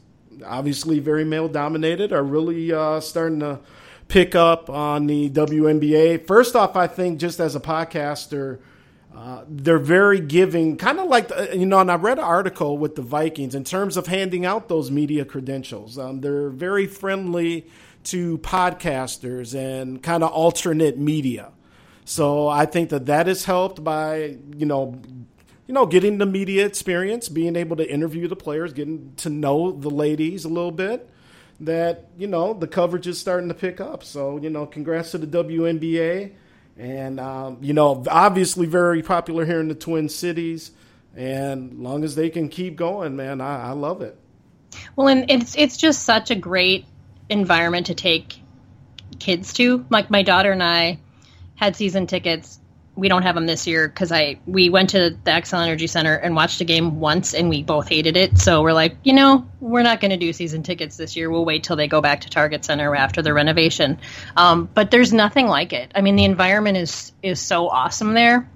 obviously 0.46 1.00
very 1.00 1.24
male 1.24 1.48
dominated, 1.48 2.12
are 2.12 2.24
really 2.24 2.74
uh, 2.74 3.00
starting 3.00 3.40
to 3.42 3.60
pick 4.14 4.36
up 4.36 4.70
on 4.70 5.08
the 5.08 5.28
WNBA. 5.32 6.28
First 6.28 6.56
off, 6.56 6.76
I 6.76 6.86
think 6.86 7.20
just 7.20 7.40
as 7.40 7.56
a 7.56 7.60
podcaster, 7.60 8.60
uh, 9.16 9.44
they're 9.48 9.80
very 9.80 10.20
giving, 10.20 10.78
kind 10.78 11.00
of 11.00 11.08
like, 11.08 11.30
the, 11.30 11.58
you 11.58 11.66
know, 11.66 11.80
and 11.80 11.90
I 11.90 11.96
read 11.96 12.20
an 12.20 12.24
article 12.24 12.78
with 12.78 12.96
the 12.96 13.02
Vikings 13.02 13.56
in 13.56 13.64
terms 13.64 13.98
of 13.98 14.06
handing 14.06 14.46
out 14.46 14.70
those 14.70 14.92
media 14.92 15.26
credentials. 15.26 15.98
Um, 15.98 16.22
they're 16.22 16.50
very 16.50 16.86
friendly 16.86 17.66
to 18.04 18.38
podcasters 18.38 19.56
and 19.58 20.04
kind 20.04 20.24
of 20.24 20.30
alternate 20.30 21.00
media. 21.00 21.52
So 22.06 22.48
I 22.48 22.68
think 22.68 22.92
that 22.92 23.08
that 23.08 23.28
is 23.28 23.46
helped 23.46 23.84
by, 23.84 24.38
you 24.56 24.68
know, 24.68 25.02
you 25.66 25.74
know, 25.74 25.88
getting 25.88 26.20
the 26.20 26.28
media 26.28 26.68
experience, 26.68 27.30
being 27.30 27.56
able 27.56 27.78
to 27.78 27.92
interview 27.92 28.28
the 28.28 28.36
players, 28.36 28.74
getting 28.74 29.14
to 29.18 29.32
know 29.32 29.72
the 29.72 29.90
ladies 29.90 30.46
a 30.46 30.50
little 30.50 30.70
bit. 30.72 31.10
That 31.60 32.10
you 32.18 32.28
know 32.28 32.54
the 32.54 32.68
coverage 32.68 33.08
is 33.08 33.20
starting 33.20 33.48
to 33.50 33.56
pick 33.56 33.80
up. 33.80 34.04
So 34.04 34.38
you 34.38 34.50
know, 34.50 34.66
congrats 34.66 35.12
to 35.12 35.18
the 35.18 35.44
WNBA, 35.44 36.34
and 36.78 37.20
um, 37.20 37.58
you 37.62 37.74
know, 37.74 38.04
obviously 38.10 38.66
very 38.66 39.02
popular 39.02 39.46
here 39.46 39.60
in 39.60 39.68
the 39.68 39.76
Twin 39.76 40.10
Cities. 40.10 40.72
And 41.16 41.80
long 41.80 42.04
as 42.04 42.16
they 42.16 42.30
can 42.32 42.50
keep 42.50 42.76
going, 42.76 43.16
man, 43.16 43.40
I, 43.40 43.70
I 43.70 43.72
love 43.72 44.02
it. 44.02 44.18
Well, 44.96 45.08
and 45.08 45.30
it's 45.30 45.56
it's 45.56 45.78
just 45.78 46.04
such 46.04 46.32
a 46.32 46.36
great 46.36 46.86
environment 47.30 47.88
to 47.88 47.96
take 47.96 48.40
kids 49.20 49.54
to. 49.54 49.86
Like 49.90 50.10
my 50.10 50.24
daughter 50.24 50.52
and 50.52 50.64
I 50.64 51.00
had 51.56 51.76
season 51.76 52.08
tickets. 52.08 52.60
We 52.96 53.08
don't 53.10 53.24
have 53.24 53.34
them 53.34 53.48
this 53.48 53.66
year 53.66 53.88
because 53.88 54.12
I 54.12 54.38
we 54.46 54.70
went 54.70 54.92
to 54.92 55.10
the 55.12 55.32
Xcel 55.32 55.64
Energy 55.64 55.88
Center 55.88 56.14
and 56.16 56.36
watched 56.36 56.62
a 56.62 56.64
game 56.64 57.00
once, 57.00 57.34
and 57.34 57.50
we 57.50 57.64
both 57.64 57.88
hated 57.90 58.18
it. 58.18 58.38
So 58.38 58.62
we're 58.62 58.74
like, 58.74 58.98
you 59.04 59.14
know, 59.14 59.48
we're 59.60 59.82
not 59.82 60.00
going 60.00 60.12
to 60.12 60.18
do 60.18 60.32
season 60.32 60.62
tickets 60.62 60.96
this 60.96 61.16
year. 61.16 61.32
We'll 61.32 61.46
wait 61.46 61.64
till 61.64 61.76
they 61.76 61.88
go 61.88 62.02
back 62.02 62.22
to 62.22 62.30
Target 62.30 62.64
Center 62.66 62.96
after 62.96 63.22
the 63.24 63.34
renovation. 63.34 64.00
Um, 64.38 64.70
but 64.74 64.92
there's 64.92 65.12
nothing 65.12 65.48
like 65.48 65.74
it. 65.74 65.92
I 65.96 66.02
mean, 66.02 66.16
the 66.16 66.26
environment 66.26 66.78
is 66.78 67.12
is 67.24 67.40
so 67.40 67.68
awesome 67.68 68.14
there, 68.14 68.48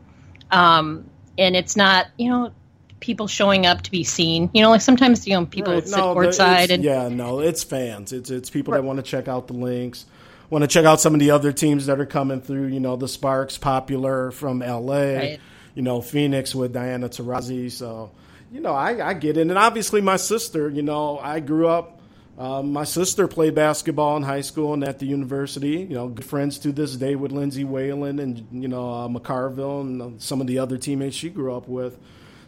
um, 0.52 1.10
and 1.38 1.56
it's 1.56 1.76
not 1.76 2.08
you 2.18 2.30
know 2.30 2.52
people 3.00 3.28
showing 3.28 3.66
up 3.66 3.82
to 3.84 3.92
be 3.92 4.04
seen. 4.04 4.50
You 4.54 4.62
know, 4.62 4.70
like 4.70 4.82
sometimes 4.82 5.28
you 5.28 5.34
know 5.34 5.46
people 5.46 5.74
Right. 5.74 5.88
sit 5.88 5.98
No, 5.98 6.16
courtside 6.16 6.70
and 6.70 6.84
yeah, 6.84 7.10
no, 7.10 7.40
it's 7.40 7.64
fans. 7.64 8.14
It's 8.14 8.30
it's 8.30 8.50
people 8.50 8.74
that 8.74 8.84
want 8.84 8.98
to 8.98 9.04
check 9.04 9.28
out 9.28 9.48
the 9.48 9.54
links, 9.54 10.06
want 10.50 10.64
to 10.64 10.68
check 10.68 10.86
out 10.86 11.02
some 11.02 11.14
of 11.14 11.20
the 11.20 11.32
other 11.32 11.52
teams 11.52 11.88
that 11.88 12.00
are 12.00 12.06
coming 12.06 12.42
through. 12.42 12.68
You 12.68 12.80
know, 12.80 12.96
the 12.96 13.08
Sparks, 13.08 13.58
popular 13.58 14.32
from 14.32 14.62
L.A. 14.62 15.16
Right. 15.16 15.40
You 15.76 15.82
know, 15.84 16.02
Phoenix 16.02 16.56
with 16.56 16.74
Diana 16.74 17.10
Taurasi. 17.10 17.72
So, 17.72 18.12
you 18.52 18.62
know, 18.62 18.74
I, 18.74 19.10
I 19.10 19.14
get 19.14 19.38
it, 19.38 19.42
and 19.42 19.58
obviously 19.58 20.02
my 20.02 20.18
sister. 20.18 20.70
You 20.70 20.82
know, 20.82 21.20
I 21.20 21.40
grew 21.40 21.68
up. 21.68 21.94
Um, 22.38 22.72
my 22.72 22.84
sister 22.84 23.28
played 23.28 23.56
basketball 23.56 24.16
in 24.16 24.22
high 24.22 24.42
school 24.42 24.74
and 24.74 24.84
at 24.84 25.00
the 25.00 25.08
university. 25.08 25.78
You 25.78 25.96
know, 25.96 26.08
good 26.08 26.26
friends 26.26 26.60
to 26.60 26.72
this 26.72 26.96
day 26.96 27.16
with 27.16 27.32
Lindsay 27.32 27.64
Whalen 27.64 28.20
and 28.20 28.48
you 28.52 28.68
know 28.68 28.90
uh, 28.90 29.08
McCarville 29.08 29.82
and 29.82 30.02
uh, 30.02 30.10
some 30.20 30.40
of 30.40 30.46
the 30.48 30.60
other 30.60 30.78
teammates 30.78 31.16
she 31.16 31.30
grew 31.30 31.56
up 31.56 31.68
with. 31.68 31.98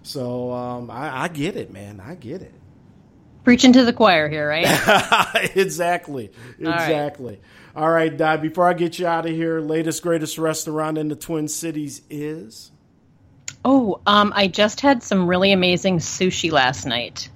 So 0.03 0.51
um, 0.51 0.91
I, 0.91 1.23
I 1.23 1.27
get 1.27 1.55
it, 1.55 1.71
man. 1.71 1.99
I 1.99 2.15
get 2.15 2.41
it. 2.41 2.53
preaching 3.43 3.73
to 3.73 3.83
the 3.83 3.93
choir 3.93 4.29
here, 4.29 4.47
right? 4.47 4.65
exactly. 5.55 6.31
right. 6.59 7.39
All 7.75 7.89
right, 7.89 8.15
Di, 8.15 8.37
before 8.37 8.67
I 8.67 8.73
get 8.73 8.97
you 8.99 9.07
out 9.07 9.25
of 9.25 9.31
here, 9.31 9.59
latest, 9.59 10.01
greatest 10.01 10.37
restaurant 10.37 10.97
in 10.97 11.07
the 11.07 11.15
Twin 11.15 11.47
Cities 11.47 12.01
is? 12.09 12.71
Oh, 13.63 14.01
um, 14.07 14.33
I 14.35 14.47
just 14.47 14.81
had 14.81 15.03
some 15.03 15.27
really 15.27 15.51
amazing 15.51 15.99
sushi 15.99 16.51
last 16.51 16.85
night, 16.85 17.29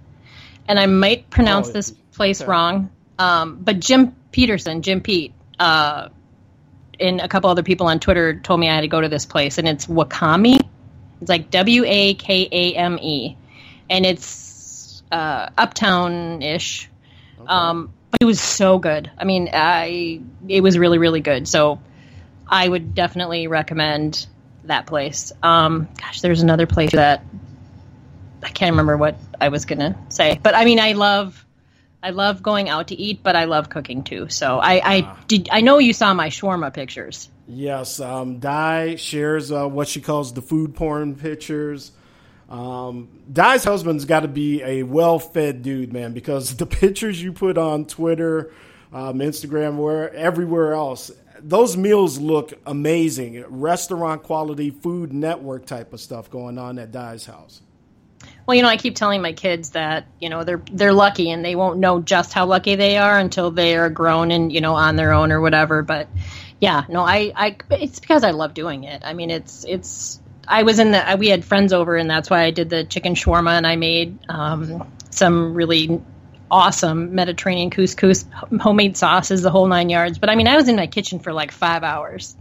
and 0.68 0.80
I 0.80 0.86
might 0.88 1.30
pronounce 1.30 1.70
Oh, 1.70 1.74
this 1.74 1.92
place 2.14 2.42
okay. 2.42 2.50
wrong. 2.50 2.90
Um, 3.20 3.58
but 3.62 3.80
Jim 3.80 4.16
Peterson, 4.32 4.82
Jim 4.82 5.02
Pete, 5.02 5.34
uh, 5.60 6.10
and 7.00 7.22
a 7.22 7.28
couple 7.28 7.50
other 7.50 7.64
people 7.64 7.88
on 7.88 8.00
Twitter 8.00 8.40
told 8.40 8.60
me 8.60 8.70
I 8.70 8.76
had 8.76 8.82
to 8.82 8.88
go 8.88 9.02
to 9.02 9.10
this 9.10 9.26
place, 9.26 9.58
and 9.58 9.68
it's 9.68 9.86
Wakami. 9.86 10.60
It's 11.22 11.30
like 11.30 11.52
W 11.52 11.84
A 11.86 12.14
K 12.16 12.48
A 12.52 12.76
M 12.76 12.98
E, 13.00 13.38
and 13.90 14.06
it's 14.06 15.04
uh, 15.12 15.50
uptown 15.58 16.42
ish. 16.42 16.90
Um, 17.46 17.94
but 18.14 18.22
it 18.22 18.26
was 18.26 18.40
so 18.40 18.78
good. 18.78 19.10
I 19.18 19.24
mean, 19.24 19.50
I 19.52 20.22
it 20.48 20.62
was 20.62 20.78
really 20.78 21.00
really 21.00 21.22
good. 21.22 21.48
So 21.48 21.82
I 22.48 22.68
would 22.68 22.94
definitely 22.94 23.48
recommend 23.48 24.28
that 24.66 24.86
place. 24.86 25.32
Um, 25.42 25.88
gosh, 26.00 26.22
there's 26.22 26.44
another 26.44 26.68
place 26.68 26.92
that 26.92 27.24
I 28.44 28.50
can't 28.50 28.74
remember 28.74 28.98
what 28.98 29.18
I 29.42 29.50
was 29.50 29.66
gonna 29.66 29.98
say, 30.10 30.40
but 30.44 30.56
I 30.56 30.64
mean, 30.64 30.80
I 30.80 30.92
love, 30.92 31.44
I 32.04 32.12
love 32.12 32.44
going 32.44 32.70
out 32.70 32.90
to 32.90 32.96
eat, 32.96 33.24
but 33.24 33.36
I 33.36 33.46
love 33.46 33.70
cooking 33.70 34.04
too. 34.04 34.30
So 34.30 34.60
I, 34.60 34.82
I 34.98 35.18
did. 35.28 35.50
I 35.52 35.62
know 35.62 35.80
you 35.80 35.92
saw 35.92 36.14
my 36.14 36.30
shawarma 36.30 36.72
pictures. 36.72 37.30
Yes, 37.48 38.00
um, 38.00 38.38
Di 38.38 38.96
shares 38.98 39.52
uh, 39.52 39.68
what 39.68 39.88
she 39.88 40.02
calls 40.02 40.34
the 40.34 40.42
food 40.44 40.76
porn 40.76 41.16
pictures. 41.16 41.92
Um, 42.54 43.10
husband's 43.36 44.06
got 44.06 44.20
to 44.20 44.28
be 44.28 44.62
a 44.62 44.84
well-fed 44.84 45.64
dude, 45.64 45.92
man, 45.92 46.14
because 46.14 46.56
the 46.58 46.68
pictures 46.68 47.22
you 47.22 47.34
put 47.34 47.58
on 47.58 47.86
Twitter, 47.86 48.52
um, 48.94 49.20
Instagram, 49.20 49.78
where 49.78 50.14
everywhere 50.14 50.74
else, 50.74 51.12
those 51.40 51.76
meals 51.76 52.20
look 52.20 52.54
amazing. 52.66 53.44
Restaurant 53.50 54.22
quality, 54.22 54.70
Food 54.70 55.12
Network 55.14 55.66
type 55.66 55.94
of 55.94 56.00
stuff 56.00 56.30
going 56.30 56.60
on 56.60 56.78
at 56.78 56.92
Di's 56.92 57.26
house. 57.26 57.62
Well, 58.46 58.56
you 58.56 58.62
know, 58.62 58.70
I 58.70 58.78
keep 58.78 58.96
telling 58.96 59.22
my 59.22 59.34
kids 59.34 59.72
that 59.72 60.06
you 60.20 60.30
know 60.30 60.44
they're 60.44 60.62
they're 60.72 60.94
lucky, 60.94 61.32
and 61.32 61.44
they 61.44 61.56
won't 61.56 61.80
know 61.80 62.02
just 62.02 62.34
how 62.34 62.46
lucky 62.46 62.76
they 62.76 62.98
are 62.98 63.18
until 63.18 63.52
they 63.52 63.76
are 63.76 63.90
grown 63.90 64.32
and 64.32 64.52
you 64.52 64.62
know 64.62 64.76
on 64.76 64.96
their 64.96 65.14
own 65.14 65.32
or 65.32 65.42
whatever. 65.42 65.82
But 65.82 66.08
yeah, 66.60 66.84
no, 66.88 67.02
I, 67.02 67.32
I 67.36 67.58
it's 67.72 68.00
because 68.00 68.24
I 68.24 68.32
love 68.32 68.54
doing 68.54 68.84
it. 68.84 69.02
I 69.04 69.14
mean, 69.14 69.30
it's 69.30 69.66
it's. 69.66 70.20
I 70.48 70.64
was 70.64 70.80
in 70.80 70.92
the 70.92 71.16
we 71.18 71.30
had 71.30 71.46
friends 71.46 71.74
over, 71.74 71.96
and 71.96 72.10
that's 72.10 72.30
why 72.30 72.44
I 72.44 72.52
did 72.52 72.70
the 72.70 72.84
chicken 72.84 73.16
shawarma, 73.16 73.58
and 73.58 73.66
I 73.66 73.76
made 73.76 74.18
um, 74.30 74.92
some 75.10 75.54
really 75.54 76.02
awesome 76.52 77.16
Mediterranean 77.16 77.70
couscous, 77.70 78.26
homemade 78.60 78.98
sauces, 78.98 79.42
the 79.42 79.50
whole 79.50 79.68
nine 79.68 79.90
yards. 79.90 80.20
But 80.20 80.30
I 80.30 80.36
mean, 80.36 80.48
I 80.48 80.56
was 80.56 80.68
in 80.68 80.76
my 80.76 80.88
kitchen 80.88 81.20
for 81.20 81.34
like 81.34 81.52
five 81.52 81.84
hours, 81.84 82.36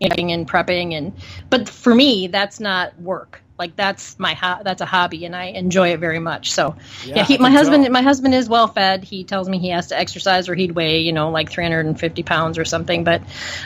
you 0.00 0.08
know, 0.08 0.32
and 0.32 0.48
prepping, 0.48 0.94
and 0.94 1.12
but 1.50 1.68
for 1.68 1.94
me, 1.94 2.26
that's 2.26 2.60
not 2.60 2.98
work. 3.00 3.43
Like 3.58 3.76
that's 3.76 4.18
my 4.18 4.34
ho- 4.34 4.62
that's 4.64 4.80
a 4.80 4.86
hobby, 4.86 5.24
and 5.24 5.36
I 5.36 5.44
enjoy 5.44 5.92
it 5.92 6.00
very 6.00 6.18
much. 6.18 6.52
So 6.52 6.76
Yeah, 7.06 7.16
yeah, 7.16 7.24
he, 7.24 7.38
my 7.38 7.50
husband 7.50 7.84
tell. 7.84 7.92
my 7.92 8.02
husband 8.02 8.34
is 8.34 8.48
well 8.48 8.66
fed. 8.66 9.04
He 9.04 9.22
tells 9.24 9.48
me 9.48 9.58
he 9.58 9.68
has 9.68 9.88
to 9.88 9.98
exercise 9.98 10.48
or 10.48 10.54
he'd 10.54 10.72
weigh 10.72 11.00
you 11.00 11.12
know 11.12 11.30
like 11.30 11.50
350 11.50 12.22
pounds 12.24 12.58
or 12.58 12.64
something. 12.64 13.04
But 13.04 13.22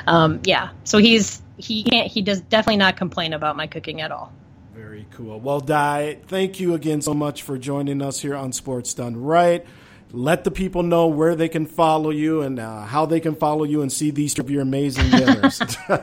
um, 0.07 0.41
yeah, 0.45 0.71
so 0.85 0.99
he's 0.99 1.41
he 1.57 1.85
can't 1.85 2.11
he 2.11 2.21
does 2.21 2.41
definitely 2.43 2.77
not 2.77 2.97
complain 2.97 3.33
about 3.33 3.57
my 3.57 3.67
cooking 3.67 4.01
at 4.03 4.13
all. 4.13 4.33
Very 4.75 5.07
cool. 5.11 5.41
Well, 5.41 5.61
Di, 5.61 6.19
thank 6.27 6.61
you 6.61 6.75
again 6.75 7.01
so 7.01 7.15
much 7.15 7.43
for 7.43 7.59
joining 7.59 8.03
us 8.03 8.21
here 8.21 8.37
on 8.37 8.53
Sports 8.53 8.95
Done 8.95 9.17
Right. 9.17 9.65
Let 10.13 10.45
the 10.45 10.51
people 10.51 10.83
know 10.83 11.07
where 11.07 11.35
they 11.35 11.49
can 11.49 11.67
follow 11.67 12.11
you 12.11 12.41
and 12.41 12.59
uh, 12.59 12.83
how 12.83 13.05
they 13.05 13.21
can 13.21 13.35
follow 13.35 13.65
you 13.65 13.83
and 13.83 13.93
see 13.93 14.11
these 14.11 14.39
of 14.39 14.51
your 14.51 14.63
amazing 14.63 15.11
dinners. 15.11 15.61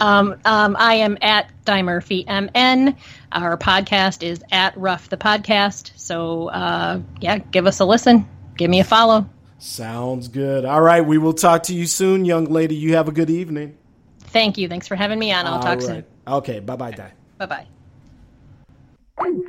Um, 0.00 0.36
um, 0.44 0.76
I 0.78 0.94
am 0.94 1.18
at 1.22 1.50
Di 1.64 1.82
Murphy 1.82 2.24
MN. 2.28 2.94
Our 3.32 3.56
podcast 3.56 4.22
is 4.22 4.40
at 4.52 4.76
Rough 4.76 5.08
the 5.08 5.16
Podcast. 5.16 5.90
So 5.96 6.50
uh, 6.50 7.00
yeah, 7.20 7.38
give 7.38 7.66
us 7.66 7.80
a 7.80 7.84
listen. 7.84 8.28
Give 8.56 8.70
me 8.70 8.78
a 8.78 8.84
follow. 8.84 9.28
Sounds 9.58 10.28
good. 10.28 10.64
All 10.64 10.80
right, 10.80 11.04
we 11.04 11.18
will 11.18 11.32
talk 11.32 11.64
to 11.64 11.74
you 11.74 11.86
soon, 11.86 12.24
young 12.24 12.44
lady. 12.44 12.76
You 12.76 12.94
have 12.94 13.08
a 13.08 13.12
good 13.12 13.28
evening. 13.28 13.76
Thank 14.20 14.56
you. 14.56 14.68
Thanks 14.68 14.86
for 14.86 14.94
having 14.94 15.18
me 15.18 15.32
on. 15.32 15.46
I'll 15.46 15.54
All 15.54 15.60
talk 15.62 15.78
right. 15.78 15.82
soon. 15.82 16.04
Okay, 16.28 16.60
bye 16.60 16.76
bye, 16.76 16.92
Di. 16.92 17.10
Bye 17.38 17.66
bye. 19.18 19.48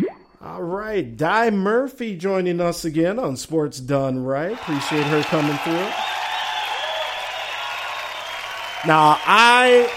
All 0.50 0.64
right, 0.64 1.16
Di 1.16 1.52
Murphy 1.52 2.18
joining 2.18 2.60
us 2.60 2.84
again 2.84 3.20
on 3.20 3.38
Sports 3.38 3.80
Done 3.80 4.24
Right. 4.24 4.54
Appreciate 4.54 5.04
her 5.04 5.22
coming 5.22 5.56
through. 5.58 5.74
Now, 8.88 9.20
I 9.28 9.88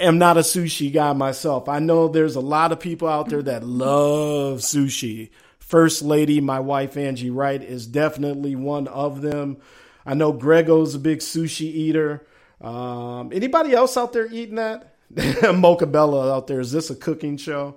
am 0.00 0.16
not 0.16 0.38
a 0.38 0.40
sushi 0.40 0.90
guy 0.90 1.12
myself. 1.12 1.68
I 1.68 1.80
know 1.80 2.08
there's 2.08 2.34
a 2.34 2.40
lot 2.40 2.72
of 2.72 2.80
people 2.80 3.08
out 3.08 3.28
there 3.28 3.42
that 3.42 3.62
love 3.62 4.60
sushi. 4.60 5.28
First 5.58 6.00
Lady, 6.00 6.40
my 6.40 6.60
wife 6.60 6.96
Angie 6.96 7.28
Wright, 7.28 7.62
is 7.62 7.86
definitely 7.86 8.56
one 8.56 8.88
of 8.88 9.20
them. 9.20 9.58
I 10.06 10.14
know 10.14 10.32
Grego's 10.32 10.94
a 10.94 10.98
big 10.98 11.18
sushi 11.18 11.66
eater. 11.74 12.26
Um, 12.62 13.32
anybody 13.34 13.74
else 13.74 13.98
out 13.98 14.14
there 14.14 14.32
eating 14.32 14.54
that? 14.54 14.94
Mocha 15.54 15.84
Bella 15.84 16.34
out 16.34 16.46
there. 16.46 16.60
Is 16.60 16.72
this 16.72 16.88
a 16.88 16.96
cooking 16.96 17.36
show? 17.36 17.76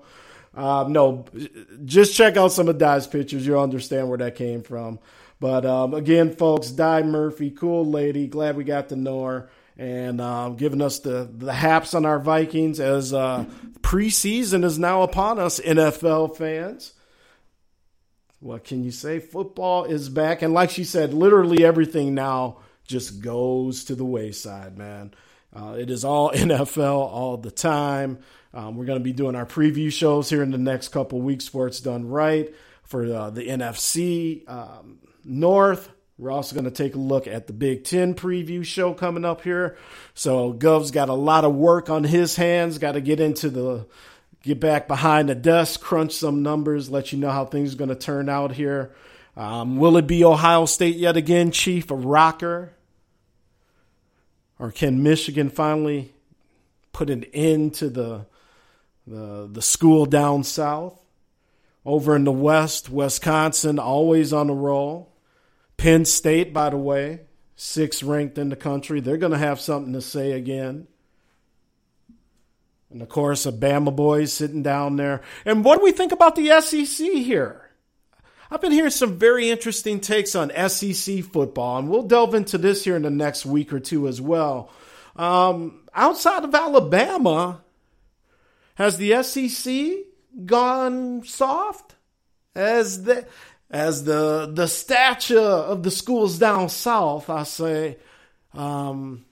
Um, 0.55 0.93
no, 0.93 1.25
just 1.85 2.15
check 2.15 2.37
out 2.37 2.51
some 2.51 2.69
of 2.69 2.77
Di's 2.77 3.07
pictures. 3.07 3.45
You'll 3.45 3.61
understand 3.61 4.09
where 4.09 4.19
that 4.19 4.35
came 4.35 4.61
from. 4.61 4.99
But 5.39 5.65
um, 5.65 5.93
again, 5.93 6.35
folks, 6.35 6.69
Di 6.69 7.03
Murphy, 7.03 7.51
cool 7.51 7.85
lady. 7.85 8.27
Glad 8.27 8.55
we 8.55 8.63
got 8.63 8.89
to 8.89 8.95
know 8.95 9.25
her 9.25 9.49
and 9.77 10.21
um, 10.21 10.55
giving 10.55 10.81
us 10.81 10.99
the, 10.99 11.29
the 11.35 11.51
haps 11.51 11.93
on 11.93 12.05
our 12.05 12.19
Vikings 12.19 12.79
as 12.79 13.13
uh, 13.13 13.45
preseason 13.81 14.63
is 14.63 14.77
now 14.77 15.01
upon 15.01 15.39
us, 15.39 15.59
NFL 15.59 16.37
fans. 16.37 16.93
What 18.39 18.65
can 18.65 18.83
you 18.83 18.91
say? 18.91 19.19
Football 19.19 19.85
is 19.85 20.09
back. 20.09 20.41
And 20.41 20.53
like 20.53 20.69
she 20.69 20.83
said, 20.83 21.13
literally 21.13 21.63
everything 21.63 22.13
now 22.13 22.57
just 22.85 23.21
goes 23.21 23.85
to 23.85 23.95
the 23.95 24.05
wayside, 24.05 24.77
man. 24.77 25.13
Uh, 25.55 25.75
it 25.79 25.89
is 25.89 26.03
all 26.03 26.31
NFL 26.33 26.97
all 26.97 27.37
the 27.37 27.51
time. 27.51 28.19
Um, 28.53 28.75
we're 28.75 28.85
going 28.85 28.99
to 28.99 29.03
be 29.03 29.13
doing 29.13 29.35
our 29.35 29.45
preview 29.45 29.91
shows 29.91 30.29
here 30.29 30.43
in 30.43 30.51
the 30.51 30.57
next 30.57 30.89
couple 30.89 31.21
weeks. 31.21 31.45
Sports 31.45 31.79
done 31.79 32.07
right 32.07 32.53
for 32.83 33.05
uh, 33.05 33.29
the 33.31 33.47
NFC 33.47 34.47
um, 34.49 34.99
North. 35.23 35.89
We're 36.19 36.31
also 36.31 36.53
going 36.53 36.65
to 36.65 36.71
take 36.71 36.93
a 36.93 36.99
look 36.99 37.25
at 37.25 37.47
the 37.47 37.53
Big 37.53 37.83
Ten 37.83 38.13
preview 38.13 38.63
show 38.63 38.93
coming 38.93 39.25
up 39.25 39.41
here. 39.41 39.77
So 40.13 40.53
Gov's 40.53 40.91
got 40.91 41.09
a 41.09 41.13
lot 41.13 41.43
of 41.43 41.55
work 41.55 41.89
on 41.89 42.03
his 42.03 42.35
hands. 42.35 42.77
Got 42.77 42.91
to 42.91 43.01
get 43.01 43.19
into 43.19 43.49
the 43.49 43.87
get 44.43 44.59
back 44.59 44.87
behind 44.87 45.29
the 45.29 45.35
desk, 45.35 45.79
crunch 45.79 46.11
some 46.11 46.43
numbers, 46.43 46.89
let 46.89 47.11
you 47.11 47.17
know 47.17 47.31
how 47.31 47.45
things 47.45 47.73
are 47.73 47.77
going 47.77 47.89
to 47.89 47.95
turn 47.95 48.29
out 48.29 48.51
here. 48.51 48.93
Um, 49.35 49.77
will 49.77 49.97
it 49.97 50.05
be 50.05 50.23
Ohio 50.23 50.65
State 50.65 50.97
yet 50.97 51.17
again, 51.17 51.49
Chief, 51.49 51.89
a 51.89 51.95
rocker? 51.95 52.73
Or 54.59 54.69
can 54.71 55.01
Michigan 55.01 55.49
finally 55.49 56.13
put 56.91 57.09
an 57.09 57.23
end 57.33 57.73
to 57.75 57.89
the 57.89 58.25
the 59.05 59.49
the 59.51 59.61
school 59.61 60.05
down 60.05 60.43
south? 60.43 60.99
Over 61.85 62.15
in 62.15 62.23
the 62.23 62.31
west, 62.31 62.89
Wisconsin 62.89 63.77
always 63.77 64.31
on 64.31 64.47
the 64.47 64.53
roll. 64.53 65.13
Penn 65.75 66.05
State, 66.05 66.53
by 66.53 66.69
the 66.69 66.77
way, 66.77 67.21
sixth 67.55 68.03
ranked 68.03 68.37
in 68.37 68.49
the 68.49 68.55
country. 68.55 69.01
They're 69.01 69.17
going 69.17 69.33
to 69.33 69.37
have 69.37 69.59
something 69.59 69.93
to 69.93 70.01
say 70.01 70.31
again. 70.31 70.87
And 72.89 73.01
of 73.01 73.09
course, 73.09 73.45
a 73.45 73.51
Bama 73.51 73.93
boys 73.93 74.31
sitting 74.31 74.63
down 74.63 74.95
there. 74.95 75.21
And 75.45 75.65
what 75.65 75.79
do 75.79 75.83
we 75.83 75.91
think 75.91 76.11
about 76.11 76.35
the 76.35 76.61
SEC 76.61 77.05
here? 77.05 77.69
I've 78.51 78.61
been 78.61 78.71
hearing 78.71 78.91
some 78.91 79.17
very 79.17 79.49
interesting 79.49 79.99
takes 79.99 80.35
on 80.35 80.51
SEC 80.69 81.23
football, 81.23 81.79
and 81.79 81.89
we'll 81.89 82.03
delve 82.03 82.35
into 82.35 82.59
this 82.59 82.83
here 82.83 82.95
in 82.95 83.01
the 83.01 83.09
next 83.09 83.47
week 83.47 83.73
or 83.73 83.79
two 83.79 84.07
as 84.07 84.21
well. 84.21 84.69
Um, 85.15 85.81
outside 85.93 86.43
of 86.43 86.53
Alabama, 86.53 87.62
has 88.75 88.97
the 88.97 89.21
SEC 89.23 89.83
gone 90.45 91.23
soft? 91.25 91.95
As 92.55 93.03
the 93.03 93.25
as 93.69 94.03
the 94.03 94.51
the 94.53 94.67
stature 94.67 95.39
of 95.39 95.81
the 95.83 95.91
schools 95.91 96.37
down 96.37 96.69
south, 96.69 97.29
I 97.29 97.43
say, 97.43 97.97
um, 98.53 99.25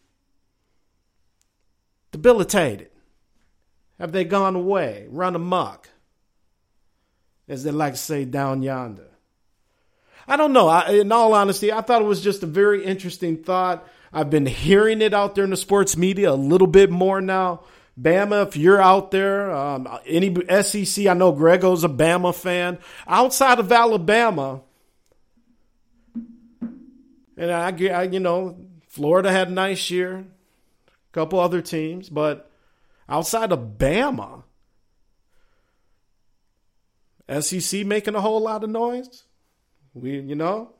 debilitated. 2.11 2.89
Have 3.99 4.11
they 4.11 4.23
gone 4.23 4.55
away, 4.55 5.05
run 5.11 5.35
amok, 5.35 5.87
as 7.47 7.63
they 7.63 7.69
like 7.69 7.93
to 7.93 7.99
say 7.99 8.25
down 8.25 8.63
yonder? 8.63 9.11
I 10.27 10.37
don't 10.37 10.53
know. 10.53 10.67
I, 10.67 10.91
in 10.91 11.11
all 11.11 11.33
honesty, 11.33 11.71
I 11.71 11.81
thought 11.81 12.01
it 12.01 12.05
was 12.05 12.21
just 12.21 12.41
a 12.41 12.47
very 12.47 12.83
interesting 12.83 13.43
thought. 13.43 13.87
I've 14.11 14.29
been 14.29 14.45
hearing 14.45 15.01
it 15.01 15.13
out 15.13 15.35
there 15.35 15.43
in 15.43 15.51
the 15.51 15.57
sports 15.57 15.95
media 15.95 16.31
a 16.31 16.33
little 16.33 16.67
bit 16.67 16.89
more 16.89 17.21
now. 17.21 17.61
Bama, 17.99 18.47
if 18.47 18.55
you're 18.55 18.81
out 18.81 19.11
there, 19.11 19.51
um, 19.51 19.87
any 20.05 20.33
SEC, 20.63 21.07
I 21.07 21.13
know 21.13 21.31
Grego's 21.31 21.83
a 21.83 21.89
Bama 21.89 22.33
fan. 22.33 22.79
Outside 23.07 23.59
of 23.59 23.71
Alabama, 23.71 24.61
And 27.41 27.49
I, 27.49 27.69
I, 27.69 28.03
you 28.03 28.19
know, 28.19 28.55
Florida 28.87 29.31
had 29.31 29.47
a 29.47 29.51
nice 29.51 29.89
year, 29.89 30.17
a 30.17 31.11
couple 31.11 31.39
other 31.39 31.59
teams, 31.59 32.07
but 32.07 32.51
outside 33.09 33.51
of 33.51 33.79
Bama, 33.79 34.43
SEC 37.39 37.83
making 37.83 38.13
a 38.13 38.21
whole 38.21 38.41
lot 38.41 38.63
of 38.63 38.69
noise. 38.69 39.23
We, 39.95 40.19
you 40.19 40.35
know, 40.35 40.73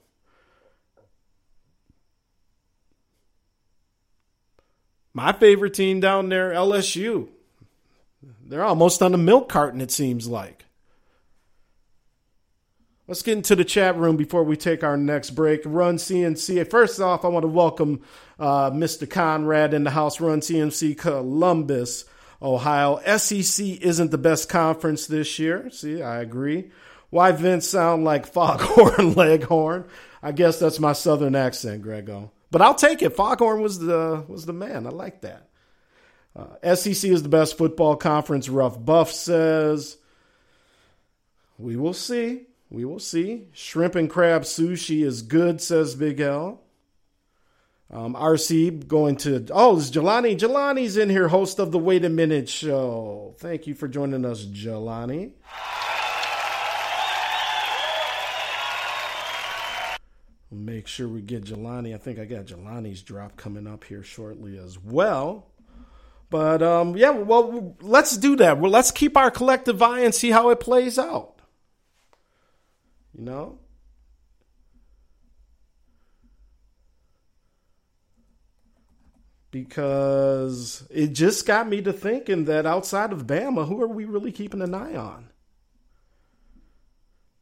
my 5.14 5.32
favorite 5.34 5.74
team 5.74 6.00
down 6.00 6.30
there, 6.30 6.52
LSU. 6.52 7.28
They're 8.46 8.64
almost 8.64 9.02
on 9.02 9.12
the 9.12 9.18
milk 9.18 9.50
carton, 9.50 9.82
it 9.82 9.92
seems 9.92 10.28
like. 10.28 10.66
Let's 13.08 13.24
get 13.24 13.36
into 13.36 13.56
the 13.56 13.66
chat 13.66 13.98
room 13.98 14.16
before 14.16 14.44
we 14.44 14.56
take 14.56 14.84
our 14.84 14.96
next 14.96 15.32
break. 15.32 15.62
Run 15.66 15.98
CNC. 15.98 16.70
First 16.70 17.02
off, 17.02 17.26
I 17.26 17.28
want 17.28 17.44
to 17.44 17.50
welcome 17.50 18.04
uh, 18.40 18.72
Mr. 18.72 19.10
Conrad 19.10 19.74
in 19.74 19.84
the 19.84 19.90
house. 19.90 20.22
Run 20.22 20.40
CNC 20.40 20.98
Columbus, 20.98 22.06
Ohio. 22.42 23.02
SEC 23.18 23.66
isn't 23.82 24.12
the 24.12 24.18
best 24.18 24.48
conference 24.48 25.08
this 25.08 25.40
year. 25.40 25.70
See, 25.72 26.02
I 26.02 26.22
agree. 26.22 26.72
Why 27.10 27.34
Vince 27.34 27.68
sound 27.68 28.06
like 28.06 28.26
Foghorn 28.34 29.14
Leghorn? 29.14 29.86
I 30.24 30.32
guess 30.32 30.60
that's 30.60 30.80
my 30.80 30.94
southern 30.94 31.36
accent, 31.36 31.82
Grego. 31.82 32.32
But 32.52 32.62
I'll 32.62 32.76
take 32.76 33.02
it. 33.02 33.16
Foghorn 33.16 33.62
was 33.62 33.80
the 33.80 34.26
was 34.28 34.46
the 34.46 34.54
man. 34.54 34.86
I 34.86 34.90
like 34.90 35.22
that. 35.22 35.48
Uh, 36.36 36.76
SEC 36.76 37.10
is 37.10 37.24
the 37.24 37.30
best 37.30 37.58
football 37.58 37.96
conference. 37.96 38.50
Rough 38.50 38.84
Buff 38.84 39.12
says. 39.12 39.98
We 41.58 41.76
will 41.76 41.94
see. 41.94 42.48
We 42.70 42.86
will 42.86 43.00
see. 43.00 43.48
Shrimp 43.54 43.96
and 43.96 44.10
crab 44.10 44.44
sushi 44.44 45.04
is 45.04 45.22
good, 45.22 45.62
says 45.62 45.96
Big 45.96 46.20
L. 46.20 46.62
Um, 47.92 48.16
RC 48.16 48.88
going 48.88 49.18
to 49.18 49.46
oh, 49.52 49.78
it's 49.78 49.90
Jelani. 49.90 50.38
Jelani's 50.38 50.96
in 50.96 51.10
here, 51.10 51.28
host 51.28 51.60
of 51.60 51.72
the 51.72 51.80
Wait 51.80 52.06
a 52.06 52.10
Minute 52.10 52.48
show. 52.48 53.36
Thank 53.40 53.68
you 53.68 53.76
for 53.76 53.90
joining 53.90 54.24
us, 54.26 54.46
Jelani. 54.46 55.34
Make 60.54 60.88
sure 60.88 61.08
we 61.08 61.22
get 61.22 61.46
Jelani. 61.46 61.96
I 61.96 61.98
think 61.98 62.20
I 62.20 62.26
got 62.26 62.46
Jelani's 62.46 63.02
drop 63.02 63.38
coming 63.38 63.68
up 63.68 63.86
here 63.86 64.04
shortly 64.04 64.58
as 64.58 64.78
well. 64.78 65.48
But 66.30 66.62
um, 66.62 66.98
yeah, 66.98 67.12
well, 67.12 67.78
let's 67.82 68.18
do 68.18 68.36
that. 68.36 68.60
Well, 68.60 68.72
let's 68.72 68.92
keep 68.92 69.16
our 69.16 69.32
collective 69.32 69.82
eye 69.82 70.02
and 70.02 70.14
see 70.14 70.32
how 70.32 70.50
it 70.50 70.60
plays 70.60 71.00
out. 71.00 71.42
You 73.18 73.24
know? 73.24 73.60
Because 79.52 80.86
it 80.90 81.08
just 81.08 81.46
got 81.46 81.68
me 81.68 81.82
to 81.82 81.92
thinking 81.92 82.46
that 82.46 82.66
outside 82.66 83.12
of 83.12 83.28
Bama, 83.28 83.68
who 83.68 83.82
are 83.82 83.88
we 83.88 84.06
really 84.06 84.32
keeping 84.32 84.62
an 84.62 84.74
eye 84.74 84.96
on? 84.96 85.31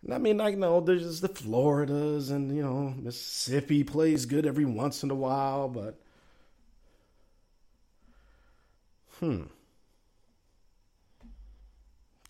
I 0.08 0.18
mean, 0.18 0.40
I 0.40 0.52
know 0.52 0.80
there's 0.80 1.22
the 1.22 1.28
Floridas 1.28 2.30
and, 2.30 2.56
you 2.56 2.62
know, 2.62 2.94
Mississippi 2.98 3.84
plays 3.84 4.26
good 4.26 4.46
every 4.46 4.66
once 4.66 5.04
in 5.04 5.12
a 5.12 5.16
while, 5.16 5.68
but. 5.68 6.00
Hmm. 9.20 9.44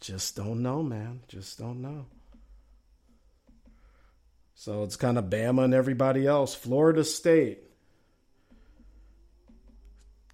Just 0.01 0.35
don't 0.35 0.63
know, 0.63 0.81
man. 0.81 1.19
Just 1.27 1.59
don't 1.59 1.81
know. 1.81 2.05
So 4.55 4.83
it's 4.83 4.95
kind 4.95 5.17
of 5.17 5.25
Bama 5.25 5.65
and 5.65 5.73
everybody 5.73 6.25
else. 6.25 6.55
Florida 6.55 7.03
State. 7.03 7.59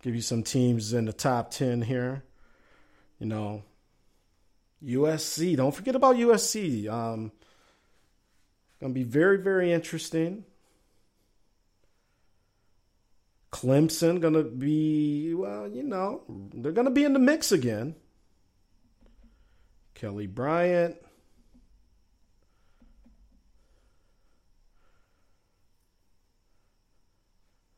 Give 0.02 0.16
you 0.16 0.22
some 0.22 0.44
teams 0.44 0.94
in 0.94 1.06
the 1.06 1.14
top 1.14 1.52
10 1.52 1.82
here. 1.82 2.24
You 3.20 3.28
know, 3.28 3.64
USC. 4.84 5.56
Don't 5.56 5.74
forget 5.74 5.96
about 5.96 6.16
USC. 6.16 6.90
Um, 6.90 7.32
going 8.80 8.94
to 8.94 9.00
be 9.00 9.04
very, 9.04 9.38
very 9.38 9.72
interesting. 9.72 10.46
Clemson 13.52 14.20
going 14.20 14.34
to 14.34 14.44
be, 14.44 15.34
well, 15.34 15.68
you 15.68 15.84
know, 15.84 16.24
they're 16.54 16.74
going 16.74 16.86
to 16.86 16.92
be 16.92 17.06
in 17.06 17.14
the 17.14 17.20
mix 17.20 17.52
again. 17.52 17.96
Kelly 19.94 20.28
Bryant. 20.28 20.98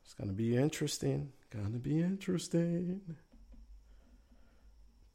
It's 0.04 0.14
going 0.14 0.28
to 0.28 0.34
be 0.34 0.56
interesting. 0.56 1.32
Going 1.50 1.72
to 1.72 1.78
be 1.78 2.00
interesting. 2.00 3.00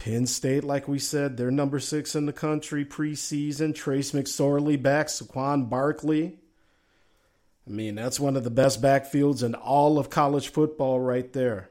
Penn 0.03 0.27
State, 0.27 0.65
like 0.65 0.89
we 0.89 0.99
said, 0.99 1.37
they're 1.37 1.49
number 1.49 1.79
six 1.79 2.13
in 2.13 2.25
the 2.25 2.33
country 2.33 2.83
preseason. 2.83 3.73
Trace 3.73 4.11
McSorley 4.11 4.81
back, 4.81 5.07
Saquon 5.07 5.69
Barkley. 5.69 6.39
I 7.65 7.69
mean, 7.69 7.95
that's 7.95 8.19
one 8.19 8.35
of 8.35 8.43
the 8.43 8.49
best 8.49 8.81
backfields 8.81 9.43
in 9.43 9.55
all 9.55 9.97
of 9.97 10.09
college 10.09 10.49
football 10.49 10.99
right 10.99 11.31
there. 11.31 11.69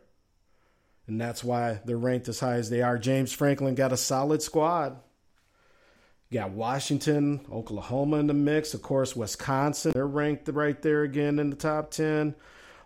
And 1.07 1.21
that's 1.21 1.45
why 1.45 1.83
they're 1.85 1.99
ranked 1.99 2.27
as 2.27 2.41
high 2.41 2.55
as 2.55 2.71
they 2.71 2.81
are. 2.81 2.97
James 2.97 3.35
Franklin 3.35 3.75
got 3.75 3.93
a 3.93 3.99
solid 3.99 4.41
squad. 4.41 4.97
Got 6.33 6.53
Washington, 6.53 7.45
Oklahoma 7.53 8.17
in 8.17 8.29
the 8.29 8.35
mix. 8.35 8.73
Of 8.73 8.81
course, 8.81 9.15
Wisconsin, 9.15 9.93
they're 9.93 10.07
ranked 10.07 10.49
right 10.49 10.81
there 10.81 11.03
again 11.03 11.39
in 11.39 11.51
the 11.51 11.57
top 11.57 11.91
10. 11.91 12.35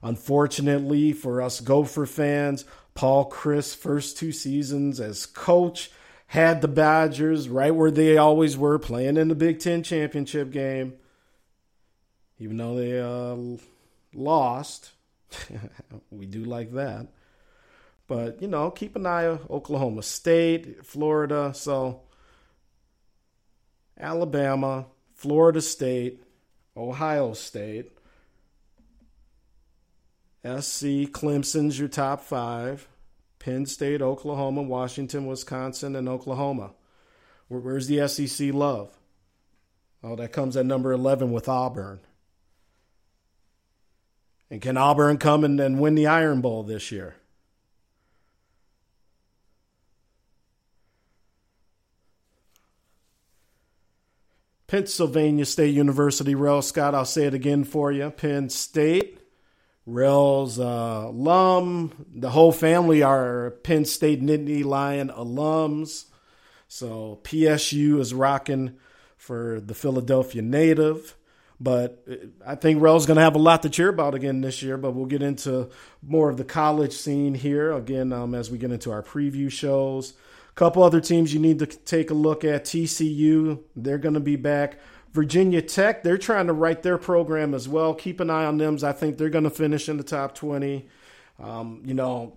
Unfortunately 0.02 1.12
for 1.12 1.40
us 1.40 1.60
Gopher 1.60 2.06
fans, 2.06 2.64
Paul 2.96 3.30
Chryst, 3.30 3.76
first 3.76 4.16
two 4.16 4.32
seasons 4.32 4.98
as 4.98 5.26
coach, 5.26 5.90
had 6.28 6.60
the 6.60 6.68
Badgers 6.68 7.48
right 7.48 7.74
where 7.74 7.90
they 7.90 8.16
always 8.16 8.56
were, 8.56 8.78
playing 8.78 9.16
in 9.16 9.28
the 9.28 9.34
Big 9.34 9.60
Ten 9.60 9.82
championship 9.82 10.50
game. 10.50 10.94
Even 12.38 12.56
though 12.56 12.74
they 12.74 13.00
uh, 13.00 13.36
lost, 14.12 14.90
we 16.10 16.26
do 16.26 16.44
like 16.44 16.72
that. 16.72 17.08
But 18.08 18.42
you 18.42 18.48
know, 18.48 18.70
keep 18.70 18.96
an 18.96 19.06
eye 19.06 19.26
on 19.26 19.40
Oklahoma 19.50 20.02
State, 20.02 20.84
Florida. 20.84 21.52
So 21.54 22.02
Alabama, 23.98 24.86
Florida 25.14 25.60
State, 25.60 26.22
Ohio 26.76 27.32
State. 27.32 27.95
SC, 30.46 31.10
Clemson's 31.10 31.78
your 31.78 31.88
top 31.88 32.20
five. 32.20 32.88
Penn 33.38 33.66
State, 33.66 34.02
Oklahoma, 34.02 34.62
Washington, 34.62 35.26
Wisconsin, 35.26 35.94
and 35.94 36.08
Oklahoma. 36.08 36.72
where's 37.48 37.86
the 37.86 38.06
SEC 38.08 38.52
love? 38.52 38.96
Oh, 40.02 40.16
that 40.16 40.32
comes 40.32 40.56
at 40.56 40.66
number 40.66 40.92
11 40.92 41.32
with 41.32 41.48
Auburn. 41.48 42.00
And 44.50 44.60
can 44.62 44.76
Auburn 44.76 45.18
come 45.18 45.44
and, 45.44 45.58
and 45.60 45.80
win 45.80 45.94
the 45.94 46.06
Iron 46.06 46.40
Bowl 46.40 46.62
this 46.62 46.92
year? 46.92 47.16
Pennsylvania 54.66 55.44
State 55.44 55.74
University, 55.74 56.34
Rel 56.34 56.62
Scott, 56.62 56.94
I'll 56.94 57.04
say 57.04 57.26
it 57.26 57.34
again 57.34 57.64
for 57.64 57.92
you. 57.92 58.10
Penn 58.10 58.48
State, 58.50 59.20
Rel's 59.86 60.58
uh, 60.58 61.04
alum. 61.06 62.06
The 62.12 62.30
whole 62.30 62.52
family 62.52 63.02
are 63.02 63.52
Penn 63.62 63.84
State 63.84 64.20
Nittany 64.20 64.64
Lion 64.64 65.08
alums. 65.08 66.06
So 66.68 67.20
PSU 67.22 68.00
is 68.00 68.12
rocking 68.12 68.76
for 69.16 69.60
the 69.60 69.74
Philadelphia 69.74 70.42
native. 70.42 71.16
But 71.58 72.06
I 72.44 72.56
think 72.56 72.82
Rel's 72.82 73.06
going 73.06 73.16
to 73.16 73.22
have 73.22 73.36
a 73.36 73.38
lot 73.38 73.62
to 73.62 73.70
cheer 73.70 73.88
about 73.88 74.14
again 74.14 74.40
this 74.40 74.60
year. 74.62 74.76
But 74.76 74.92
we'll 74.92 75.06
get 75.06 75.22
into 75.22 75.70
more 76.02 76.28
of 76.28 76.36
the 76.36 76.44
college 76.44 76.92
scene 76.92 77.34
here 77.34 77.72
again 77.72 78.12
um, 78.12 78.34
as 78.34 78.50
we 78.50 78.58
get 78.58 78.72
into 78.72 78.90
our 78.90 79.02
preview 79.02 79.50
shows. 79.50 80.14
A 80.50 80.54
couple 80.54 80.82
other 80.82 81.00
teams 81.00 81.32
you 81.32 81.40
need 81.40 81.60
to 81.60 81.66
take 81.66 82.10
a 82.10 82.14
look 82.14 82.44
at. 82.44 82.64
TCU, 82.64 83.62
they're 83.76 83.98
going 83.98 84.14
to 84.14 84.20
be 84.20 84.36
back. 84.36 84.80
Virginia 85.16 85.62
Tech, 85.62 86.02
they're 86.02 86.18
trying 86.18 86.46
to 86.46 86.52
write 86.52 86.82
their 86.82 86.98
program 86.98 87.54
as 87.54 87.66
well. 87.66 87.94
Keep 87.94 88.20
an 88.20 88.28
eye 88.28 88.44
on 88.44 88.58
them. 88.58 88.78
I 88.82 88.92
think 88.92 89.16
they're 89.16 89.30
going 89.30 89.44
to 89.44 89.50
finish 89.50 89.88
in 89.88 89.96
the 89.96 90.04
top 90.04 90.34
20. 90.34 90.86
Um, 91.42 91.82
you 91.86 91.94
know, 91.94 92.36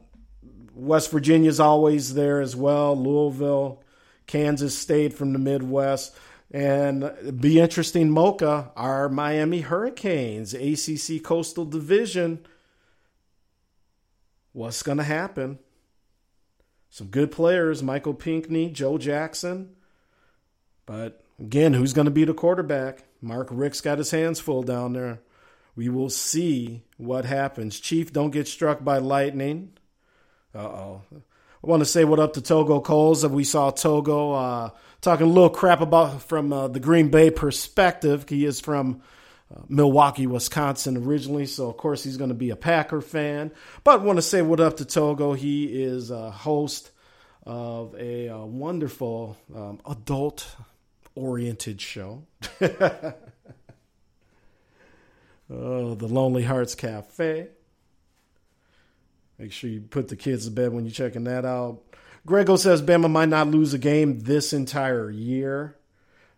West 0.74 1.12
Virginia's 1.12 1.60
always 1.60 2.14
there 2.14 2.40
as 2.40 2.56
well. 2.56 2.96
Louisville, 2.96 3.84
Kansas 4.28 4.78
State 4.78 5.14
from 5.14 5.34
the 5.34 5.40
Midwest. 5.40 6.16
And 6.52 7.12
be 7.40 7.60
interesting, 7.60 8.10
Mocha, 8.10 8.72
our 8.78 9.10
Miami 9.10 9.60
Hurricanes, 9.60 10.54
ACC 10.54 11.22
Coastal 11.22 11.66
Division. 11.66 12.40
What's 14.54 14.84
going 14.84 15.00
to 15.00 15.04
happen? 15.04 15.60
Some 16.90 17.08
good 17.08 17.30
players, 17.32 17.84
Michael 17.84 18.14
Pinckney, 18.14 18.70
Joe 18.70 18.98
Jackson. 18.98 19.76
But 20.86 21.22
Again, 21.40 21.74
who's 21.74 21.94
going 21.94 22.06
to 22.06 22.12
be 22.12 22.26
the 22.26 22.34
quarterback? 22.34 23.04
Mark 23.22 23.48
Richt's 23.52 23.82
got 23.82 23.98
his 23.98 24.12
hands 24.12 24.40
full 24.40 24.64
down 24.64 24.94
there. 24.94 25.22
we 25.76 25.88
will 25.88 26.10
see 26.10 26.84
what 26.98 27.26
happens. 27.26 27.80
Chief, 27.80 28.12
don't 28.12 28.32
get 28.32 28.48
struck 28.48 28.84
by 28.84 28.98
lightning. 28.98 29.74
Uh 30.54 30.60
oh. 30.60 31.02
I 31.14 31.68
want 31.68 31.82
to 31.82 31.86
say 31.86 32.06
what 32.06 32.20
up 32.20 32.34
to 32.34 32.42
Togo 32.42 32.80
Coles. 32.80 33.26
We 33.26 33.44
saw 33.44 33.70
Togo 33.70 34.32
uh, 34.32 34.70
talking 35.02 35.28
a 35.28 35.30
little 35.30 35.50
crap 35.50 35.82
about 35.82 36.22
from 36.22 36.52
uh, 36.52 36.70
the 36.70 36.80
Green 36.80 37.10
Bay 37.10 37.32
perspective. 37.32 38.26
He 38.28 38.46
is 38.46 38.60
from 38.62 39.02
uh, 39.54 39.62
Milwaukee, 39.68 40.28
Wisconsin 40.28 40.98
originally, 40.98 41.46
so 41.46 41.70
of 41.70 41.78
course 41.78 42.04
he's 42.04 42.18
going 42.18 42.30
to 42.30 42.36
be 42.36 42.50
a 42.50 42.56
Packer 42.56 43.02
fan. 43.02 43.52
But 43.84 44.00
I 44.00 44.04
want 44.04 44.18
to 44.18 44.22
say 44.22 44.42
what 44.42 44.60
up 44.60 44.78
to 44.78 44.86
Togo. 44.86 45.34
He 45.34 45.66
is 45.66 46.12
a 46.12 46.32
host 46.32 46.92
of 47.44 47.94
a, 47.96 48.28
a 48.28 48.36
uh, 48.36 48.46
wonderful 48.46 49.38
um, 49.54 49.80
adult 49.90 50.56
oriented 51.20 51.82
show. 51.82 52.24
oh, 52.62 53.16
the 55.50 56.08
Lonely 56.08 56.44
Hearts 56.44 56.76
Cafe. 56.76 57.48
Make 59.38 59.52
sure 59.52 59.70
you 59.70 59.82
put 59.82 60.10
the 60.10 60.16
kids 60.16 60.46
to 60.46 60.52
bed 60.52 60.74
when 60.74 60.86
you're 60.86 60.92
checking 60.92 61.24
that 61.26 61.46
out. 61.46 61.82
Grego 62.26 62.58
says 62.58 62.82
Bama 62.82 63.10
might 63.10 63.30
not 63.30 63.48
lose 63.48 63.74
a 63.74 63.78
game 63.78 64.20
this 64.20 64.52
entire 64.52 65.10
year. 65.10 65.78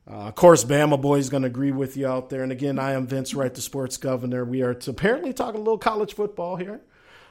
Uh, 0.09 0.27
of 0.27 0.35
course, 0.35 0.63
Bama 0.63 0.99
Boy 0.99 1.17
is 1.17 1.29
going 1.29 1.43
to 1.43 1.47
agree 1.47 1.71
with 1.71 1.97
you 1.97 2.07
out 2.07 2.29
there. 2.29 2.43
And 2.43 2.51
again, 2.51 2.79
I 2.79 2.93
am 2.93 3.07
Vince 3.07 3.33
Wright, 3.33 3.53
the 3.53 3.61
sports 3.61 3.97
governor. 3.97 4.43
We 4.45 4.61
are 4.61 4.77
apparently 4.87 5.33
talking 5.33 5.59
a 5.59 5.63
little 5.63 5.77
college 5.77 6.15
football 6.15 6.55
here. 6.55 6.81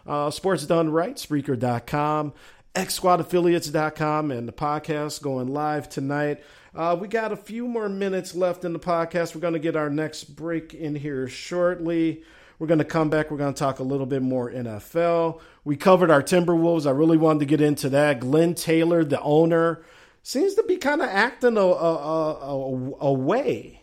Uh, 0.06 0.31
sports 0.31 0.66
done 0.66 0.90
right, 0.90 1.16
Spreaker.com, 1.16 2.32
XSquadAffiliates.com, 2.74 4.31
and 4.31 4.48
the 4.48 4.52
podcast 4.52 5.22
going 5.22 5.48
live 5.48 5.89
tonight. 5.89 6.43
Uh, 6.74 6.97
we 6.98 7.09
got 7.09 7.32
a 7.32 7.36
few 7.36 7.66
more 7.66 7.88
minutes 7.88 8.34
left 8.34 8.64
in 8.64 8.72
the 8.72 8.78
podcast. 8.78 9.34
We're 9.34 9.40
going 9.40 9.55
to 9.55 9.59
get 9.59 9.76
our 9.76 9.90
next 9.90 10.36
break 10.36 10.72
in 10.72 10.94
here 10.94 11.28
shortly. 11.28 12.22
We're 12.59 12.68
going 12.68 12.78
to 12.78 12.84
come 12.84 13.10
back. 13.10 13.30
We're 13.30 13.38
going 13.38 13.55
to 13.55 13.59
talk 13.59 13.78
a 13.78 13.84
little 13.84 14.06
bit 14.06 14.22
more 14.22 14.51
NFL. 14.51 15.40
We 15.64 15.76
covered 15.76 16.10
our 16.10 16.22
Timberwolves. 16.22 16.86
I 16.86 16.90
really 16.90 17.16
wanted 17.16 17.40
to 17.40 17.47
get 17.47 17.60
into 17.60 17.88
that. 17.88 18.20
Glen 18.20 18.55
Taylor, 18.55 19.05
the 19.05 19.20
owner, 19.20 19.82
seems 20.22 20.55
to 20.55 20.62
be 20.62 20.76
kind 20.76 21.01
of 21.01 21.09
acting 21.09 21.56
away 21.56 23.80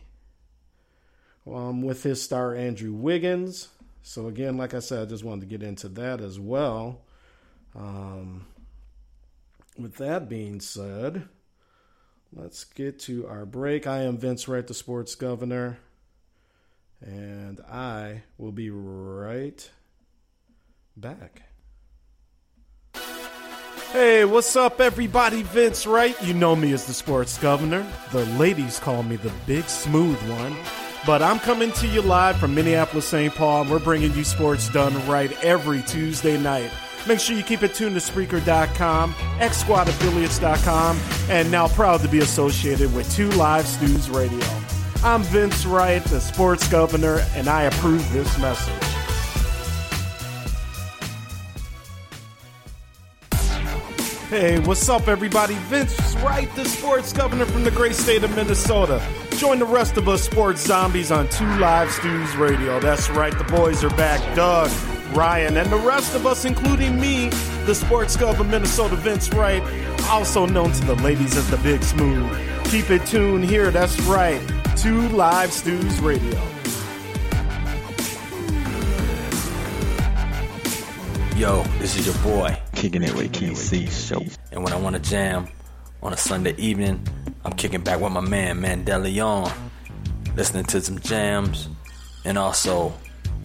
um, 1.45 1.81
with 1.81 2.03
his 2.03 2.21
star 2.21 2.55
Andrew 2.55 2.93
Wiggins. 2.93 3.69
So 4.03 4.27
again, 4.27 4.57
like 4.57 4.73
I 4.73 4.79
said, 4.79 5.01
I 5.01 5.05
just 5.05 5.23
wanted 5.23 5.41
to 5.41 5.47
get 5.47 5.67
into 5.67 5.89
that 5.89 6.21
as 6.21 6.39
well. 6.39 7.01
Um, 7.75 8.45
with 9.77 9.97
that 9.97 10.29
being 10.29 10.61
said, 10.61 11.27
let's 12.37 12.63
get 12.63 12.99
to 12.99 13.27
our 13.27 13.45
break. 13.45 13.87
I 13.87 14.03
am 14.03 14.17
Vince 14.17 14.47
Wright, 14.47 14.65
the 14.65 14.73
sports 14.73 15.15
governor, 15.15 15.79
and 17.01 17.59
I 17.61 18.23
will 18.37 18.51
be 18.51 18.69
right 18.69 19.69
back. 20.95 21.43
Hey, 23.91 24.25
what's 24.25 24.55
up, 24.55 24.79
everybody? 24.81 25.43
Vince 25.43 25.87
Wright. 25.87 26.21
You 26.21 26.33
know 26.33 26.55
me 26.55 26.73
as 26.73 26.85
the 26.85 26.93
sports 26.93 27.37
governor. 27.37 27.85
The 28.11 28.25
ladies 28.37 28.79
call 28.79 29.01
me 29.01 29.15
the 29.15 29.31
big 29.45 29.63
smooth 29.69 30.17
one. 30.29 30.55
But 31.05 31.21
I'm 31.21 31.39
coming 31.39 31.71
to 31.73 31.87
you 31.87 32.01
live 32.01 32.37
from 32.37 32.53
Minneapolis, 32.53 33.05
St. 33.05 33.33
Paul, 33.33 33.61
and 33.61 33.71
we're 33.71 33.79
bringing 33.79 34.13
you 34.13 34.25
sports 34.25 34.67
done 34.69 34.93
right 35.07 35.31
every 35.43 35.81
Tuesday 35.83 36.37
night. 36.37 36.69
Make 37.07 37.21
sure 37.21 37.37
you 37.37 37.43
keep 37.43 37.63
it 37.63 37.73
tuned 37.73 37.95
to 37.95 38.01
Spreaker.com, 38.01 39.13
XSquadAffiliates.com, 39.13 40.99
and 41.29 41.49
now 41.49 41.69
proud 41.69 42.01
to 42.01 42.09
be 42.09 42.19
associated 42.19 42.93
with 42.93 43.09
Two 43.15 43.29
Live 43.31 43.65
Stews 43.65 44.09
Radio. 44.09 44.45
I'm 45.03 45.23
Vince 45.23 45.65
Wright, 45.65 46.03
the 46.03 46.19
sports 46.19 46.67
governor, 46.67 47.23
and 47.35 47.47
I 47.47 47.63
approve 47.63 48.11
this 48.11 48.37
message. 48.39 48.73
Hey, 54.29 54.59
what's 54.59 54.89
up, 54.89 55.07
everybody? 55.07 55.53
Vince 55.69 56.15
Wright, 56.17 56.53
the 56.55 56.65
sports 56.65 57.13
governor 57.13 57.45
from 57.45 57.63
the 57.63 57.71
great 57.71 57.95
state 57.95 58.25
of 58.25 58.35
Minnesota. 58.35 59.01
Join 59.37 59.59
the 59.59 59.65
rest 59.65 59.95
of 59.95 60.09
us 60.09 60.23
sports 60.23 60.65
zombies 60.65 61.11
on 61.11 61.29
Two 61.29 61.45
Live 61.57 61.89
Stews 61.89 62.35
Radio. 62.35 62.81
That's 62.81 63.09
right, 63.11 63.35
the 63.37 63.45
boys 63.45 63.85
are 63.85 63.89
back. 63.91 64.35
Doug, 64.35 64.69
Ryan, 65.13 65.57
and 65.57 65.69
the 65.69 65.77
rest 65.77 66.15
of 66.15 66.25
us, 66.25 66.45
including 66.45 66.99
me, 66.99 67.29
the 67.65 67.73
sports 67.73 68.15
gov 68.17 68.39
of 68.39 68.47
Minnesota, 68.49 68.95
Vince 68.95 69.29
Wright, 69.33 69.63
also 70.09 70.45
known 70.45 70.71
to 70.71 70.85
the 70.85 70.95
ladies 70.95 71.35
as 71.35 71.49
the 71.49 71.57
Big 71.57 71.83
Smooth. 71.83 72.29
Keep 72.65 72.89
it 72.89 73.05
tuned 73.05 73.45
here. 73.45 73.71
That's 73.71 73.99
right, 74.01 74.41
to 74.77 75.09
Live 75.09 75.51
Stews 75.51 75.99
Radio. 75.99 76.39
Yo, 81.37 81.61
this 81.77 81.95
is 81.95 82.05
your 82.05 82.15
boy. 82.23 82.59
Kicking 82.73 83.03
it 83.03 83.13
with 83.13 83.31
KC 83.31 83.89
Show. 83.91 84.23
And 84.51 84.63
when 84.63 84.73
I 84.73 84.75
want 84.77 84.95
to 84.95 85.01
jam 85.01 85.47
on 86.01 86.11
a 86.11 86.17
Sunday 86.17 86.55
evening, 86.57 87.05
I'm 87.45 87.53
kicking 87.53 87.81
back 87.81 88.01
with 88.01 88.11
my 88.11 88.21
man 88.21 88.59
Mandelion, 88.59 89.51
listening 90.35 90.65
to 90.65 90.81
some 90.81 90.99
jams 90.99 91.69
and 92.25 92.37
also 92.37 92.91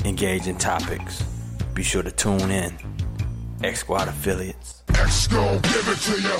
engaging 0.05 0.57
topics. 0.57 1.23
Be 1.75 1.83
sure 1.83 2.03
to 2.03 2.11
tune 2.11 2.51
in. 2.51 2.77
X 3.63 3.81
Squad 3.81 4.09
affiliates. 4.09 4.83
X 4.95 5.27
gon' 5.29 5.61
give 5.63 5.89
it 5.89 5.99
to 5.99 6.21
you. 6.21 6.39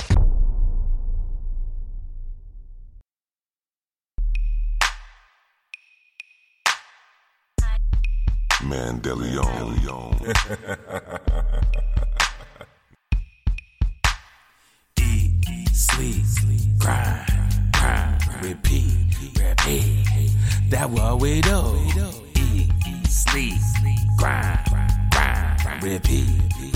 Mandelion. 8.61 10.13
Eat, 14.99 15.69
sleep, 15.73 16.25
grind, 16.77 17.71
grind, 17.73 18.43
repeat, 18.43 18.93
repeat. 19.39 20.31
That 20.69 20.89
what 20.89 21.19
we 21.19 21.41
do. 21.41 21.79
Eat, 22.35 23.07
sleep, 23.07 23.59
grind, 24.17 24.59
grind, 24.69 24.92
repeat, 25.83 26.27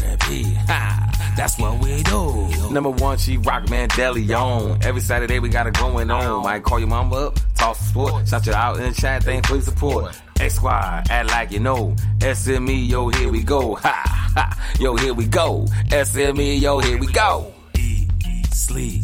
repeat. 0.03 0.57
Ha, 0.67 1.33
that's 1.37 1.57
what 1.57 1.79
we 1.81 2.03
do. 2.03 2.71
Number 2.71 2.89
one, 2.89 3.17
she 3.17 3.37
rock 3.37 3.63
Mandelion. 3.65 4.83
Every 4.83 5.01
Saturday 5.01 5.39
we 5.39 5.49
got 5.49 5.67
it 5.67 5.73
going 5.75 6.11
on. 6.11 6.43
Might 6.43 6.63
call 6.63 6.79
your 6.79 6.89
mama 6.89 7.15
up, 7.15 7.39
talk 7.55 7.77
sport, 7.77 8.27
shout 8.27 8.45
you 8.45 8.53
out 8.53 8.77
in 8.77 8.83
the 8.83 8.91
chat, 8.93 9.23
thanks 9.23 9.47
for 9.47 9.55
your 9.55 9.63
support. 9.63 10.21
X 10.39 10.55
Squad, 10.55 11.09
act 11.09 11.29
like 11.29 11.51
you 11.51 11.59
know. 11.59 11.95
SME, 12.19 12.89
yo, 12.89 13.09
here 13.09 13.31
we 13.31 13.43
go. 13.43 13.75
Ha, 13.75 14.03
ha, 14.35 14.75
yo, 14.79 14.95
here 14.97 15.13
we 15.13 15.25
go. 15.25 15.65
SME, 15.89 16.61
yo, 16.61 16.79
here 16.79 16.97
we 16.97 17.07
go. 17.07 17.53
Eat, 17.79 18.07
sleep, 18.51 19.01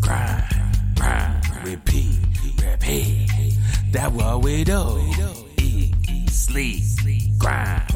grind, 0.00 0.44
grind, 0.96 1.64
repeat, 1.64 2.18
repeat. 2.64 3.28
That 3.92 4.12
what 4.12 4.42
we 4.42 4.64
do. 4.64 4.98
Eat, 5.58 6.30
sleep, 6.30 6.82
grind, 7.38 7.91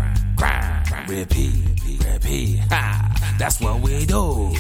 repeat, 1.09 1.55
repeat. 2.05 2.59
Ha, 2.71 3.37
that's 3.39 3.61
what 3.61 3.81
we 3.81 4.07
do. 4.07 4.53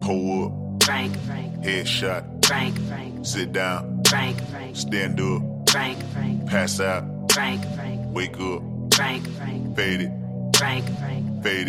Pull 0.00 0.44
up. 0.46 0.82
Frank, 0.82 1.16
Frank, 1.20 1.54
Headshot. 1.64 2.44
Frank, 2.44 2.78
Frank, 2.88 3.24
Sit 3.24 3.52
down. 3.52 4.02
Frank, 4.08 4.42
Frank, 4.48 4.76
Stand 4.76 5.20
up. 5.20 5.70
Frank, 5.70 5.98
Frank, 6.12 6.46
Pass 6.46 6.80
out. 6.80 7.04
Frank, 7.32 7.64
Frank, 7.74 8.00
Wake 8.14 8.38
up. 8.40 8.62
Frank, 8.94 9.26
Frank, 9.38 9.74
Fade 9.74 10.02
it. 10.02 10.10
Frank, 10.56 10.84
Frank, 10.98 11.42
Fade 11.42 11.68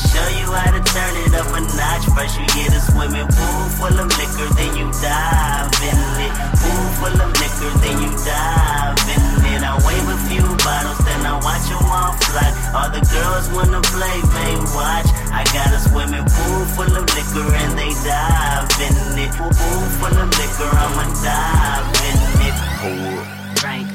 show 0.09 0.27
you 0.39 0.47
how 0.49 0.71
to 0.73 0.81
turn 0.81 1.13
it 1.21 1.33
up 1.37 1.49
a 1.53 1.61
notch. 1.61 2.05
First 2.17 2.39
you 2.39 2.45
get 2.57 2.73
a 2.73 2.81
swimming 2.81 3.27
pool 3.29 3.63
full 3.77 3.93
of 3.93 4.09
liquor, 4.17 4.49
then 4.57 4.71
you 4.75 4.87
dive 4.97 5.69
in 5.85 5.99
it. 6.25 6.33
Pool 6.57 6.85
full 6.97 7.17
of 7.21 7.31
liquor, 7.37 7.71
then 7.85 7.95
you 8.01 8.11
dive 8.25 8.97
in 9.13 9.23
it. 9.53 9.61
I 9.61 9.73
wave 9.85 10.07
a 10.09 10.17
few 10.27 10.45
bottles, 10.65 10.99
then 11.05 11.21
I 11.25 11.37
watch 11.39 11.65
them 11.69 11.85
all 11.85 12.13
fly. 12.25 12.49
All 12.73 12.89
the 12.89 13.03
girls 13.05 13.45
wanna 13.53 13.81
play, 13.93 14.17
they 14.35 14.53
watch. 14.73 15.09
I 15.29 15.45
got 15.53 15.69
a 15.71 15.79
swimming 15.79 16.25
pool 16.25 16.61
full 16.75 16.93
of 16.97 17.05
liquor 17.13 17.47
and 17.47 17.71
they 17.77 17.91
dive 18.01 18.69
in 18.81 18.95
it. 19.21 19.31
Pool 19.37 19.85
full 19.99 20.17
of 20.17 20.29
liquor, 20.39 20.71
I'ma 20.71 21.05
dive 21.21 21.87
in 22.09 22.17
it. 22.47 22.55
Hold 22.81 23.19
up. 23.19 23.59
Frank. 23.59 23.87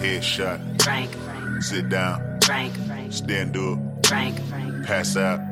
Headshot. 0.00 0.58
Frank. 0.82 1.10
Sit 1.62 1.88
down. 1.88 2.40
Frank. 2.42 2.74
Stand 3.10 3.56
up. 3.56 3.78
Frank. 4.06 4.36
Pass 4.84 5.16
out. 5.16 5.51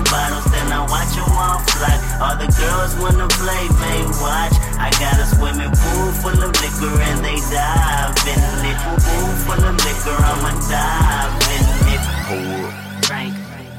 bottles, 0.11 0.45
then 0.51 0.67
I 0.71 0.81
watch 0.91 1.15
them 1.15 1.31
all 1.31 1.59
fly. 1.73 1.95
All 2.21 2.35
the 2.37 2.49
girls 2.51 2.91
wanna 3.01 3.27
play, 3.39 3.63
babe, 3.81 4.11
watch. 4.21 4.55
I 4.77 4.91
got 4.99 5.15
a 5.17 5.25
swimming 5.33 5.71
pool 5.71 6.11
full 6.21 6.39
of 6.43 6.51
liquor 6.61 6.95
and 7.09 7.19
they 7.25 7.39
dive 7.49 8.13
in 8.27 8.41
it. 8.69 8.77
Pool 9.01 9.31
full 9.47 9.63
of 9.63 9.75
liquor, 9.87 10.17
I'ma 10.29 10.51
dive 10.69 11.33
in 11.55 11.65
it. 11.95 12.03
Hold 12.29 12.65
up. 12.67 13.05
Frank, 13.05 13.33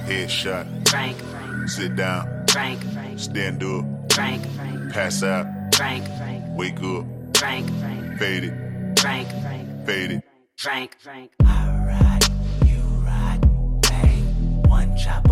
Headshot. 0.09 0.67
Frank, 0.89 1.17
Sit 1.69 1.95
down. 1.97 2.45
Frank, 2.51 2.81
Stand 3.17 3.63
up. 3.63 3.85
Frank, 4.13 4.43
Pass 4.93 5.23
out. 5.23 5.47
Frank, 5.75 6.05
Wake 6.57 6.83
up. 6.83 7.05
Frank, 7.37 7.69
Fade 8.19 8.45
it. 8.45 8.99
Frank, 8.99 9.29
Fade 9.87 10.11
it. 10.13 10.25
Frank, 10.57 10.97
Frank. 11.01 11.31
All 11.45 11.79
right. 11.87 12.21
You 12.67 12.83
rock. 13.07 13.41
Bang. 13.83 14.63
One 14.69 14.97
chopper, 14.97 15.32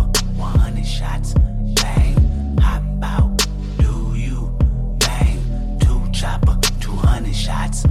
shots, 1.01 1.33
bang. 1.81 2.15
Hop 2.59 2.83
out, 3.03 3.47
do 3.79 4.13
you, 4.15 4.55
bang. 4.99 5.39
Two 5.79 6.01
chopper, 6.11 6.55
200 6.79 7.35
shots, 7.35 7.85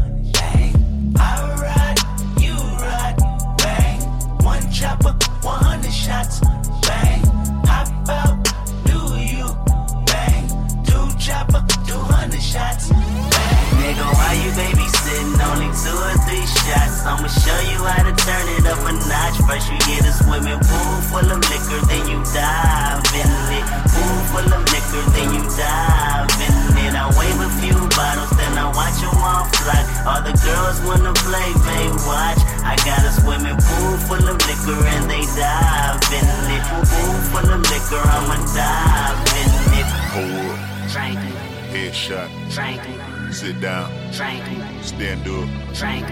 I'ma 17.10 17.26
show 17.26 17.58
you 17.66 17.82
how 17.82 18.06
to 18.06 18.14
turn 18.14 18.46
it 18.54 18.66
up 18.70 18.78
a 18.86 18.92
notch. 18.94 19.36
First 19.50 19.66
you 19.66 19.78
get 19.82 20.06
a 20.06 20.12
swimming 20.14 20.62
pool 20.62 20.94
full 21.10 21.26
of 21.26 21.42
liquor, 21.50 21.80
then 21.90 22.06
you 22.06 22.22
dive 22.30 23.02
in 23.18 23.30
it. 23.50 23.64
Pool 23.90 24.18
full 24.30 24.46
of 24.46 24.62
liquor, 24.70 25.02
then 25.18 25.28
you 25.34 25.42
dive 25.58 26.30
in 26.38 26.54
it. 26.86 26.94
I 26.94 27.10
wave 27.18 27.40
a 27.42 27.50
few 27.58 27.74
bottles, 27.98 28.30
then 28.38 28.54
I 28.54 28.70
watch 28.70 28.94
them 29.02 29.18
all 29.18 29.42
fly. 29.58 29.82
All 30.06 30.22
the 30.22 30.34
girls 30.38 30.78
wanna 30.86 31.10
play, 31.26 31.50
they 31.66 31.86
watch. 32.06 32.40
I 32.62 32.78
got 32.86 33.02
a 33.02 33.10
swimming 33.18 33.58
pool 33.58 33.94
full 34.06 34.24
of 34.30 34.38
liquor 34.46 34.78
and 34.94 35.10
they 35.10 35.26
dive 35.34 35.98
in 36.14 36.30
it. 36.54 36.62
Pool 36.86 37.14
full 37.34 37.48
of 37.50 37.60
liquor, 37.74 38.02
I'ma 38.06 38.38
dive 38.54 39.18
in 39.34 39.50
it. 39.82 39.88
Hold 40.14 40.46
up. 40.46 40.90
Frank, 40.94 41.18
Headshot. 41.74 42.30
Frank, 42.54 42.80
Sit 43.34 43.60
down. 43.60 43.90
Frank, 44.12 44.42
Stand 44.82 45.26
up. 45.28 45.48
Frank, 45.76 46.06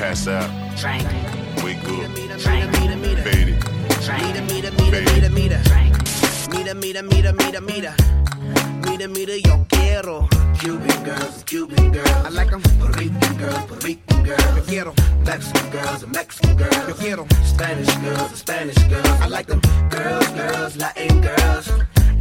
Pass 0.00 0.26
out. 0.28 0.48
Frank, 0.78 1.04
Wake 1.62 1.76
up. 1.84 2.40
Frank, 2.40 2.74
Fade 2.74 3.48
it. 3.50 3.62
Frank, 4.02 4.32
Mira, 4.48 4.70
mira, 4.70 4.70
mira, 4.70 5.28
mira. 5.28 5.60
Mira, 6.48 6.74
mira, 6.74 7.02
mira, 7.02 7.32
mira, 7.34 7.60
mira. 7.60 7.94
Mira, 8.86 9.08
mira, 9.08 9.36
yo 9.36 9.66
quiero. 9.68 10.26
Cuban 10.58 11.04
girls, 11.04 11.44
Cuban 11.44 11.92
girls. 11.92 12.08
I 12.24 12.30
like 12.30 12.48
them. 12.48 12.62
Puerto 12.78 12.98
Rican 12.98 13.36
girls, 13.36 13.64
Puerto 13.66 13.86
Rican 13.86 14.22
girls. 14.22 14.56
Yo 14.56 14.62
quiero. 14.64 14.94
Mexican 15.26 15.70
girls, 15.70 16.06
Mexican 16.06 16.56
girls. 16.56 16.88
Yo 16.88 16.94
quiero. 16.94 17.26
Spanish 17.44 17.94
girls, 17.98 18.30
Spanish 18.38 18.78
girls. 18.88 19.20
I 19.20 19.26
like 19.26 19.48
them. 19.48 19.60
Girls, 19.90 20.28
girls, 20.28 20.76
Latin 20.78 21.20
girls. 21.20 21.68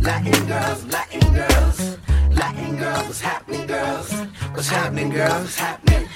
Latin 0.01 0.47
girls, 0.47 0.85
Latin 0.91 1.33
girls. 1.33 1.97
Latin 2.35 2.75
girls, 2.75 3.03
what's 3.07 3.21
happening, 3.21 3.67
girls? 3.67 4.11
What's 4.53 4.67
happening, 4.67 5.09
girls? 5.11 5.31
What's 5.31 5.55
happening? 5.57 6.09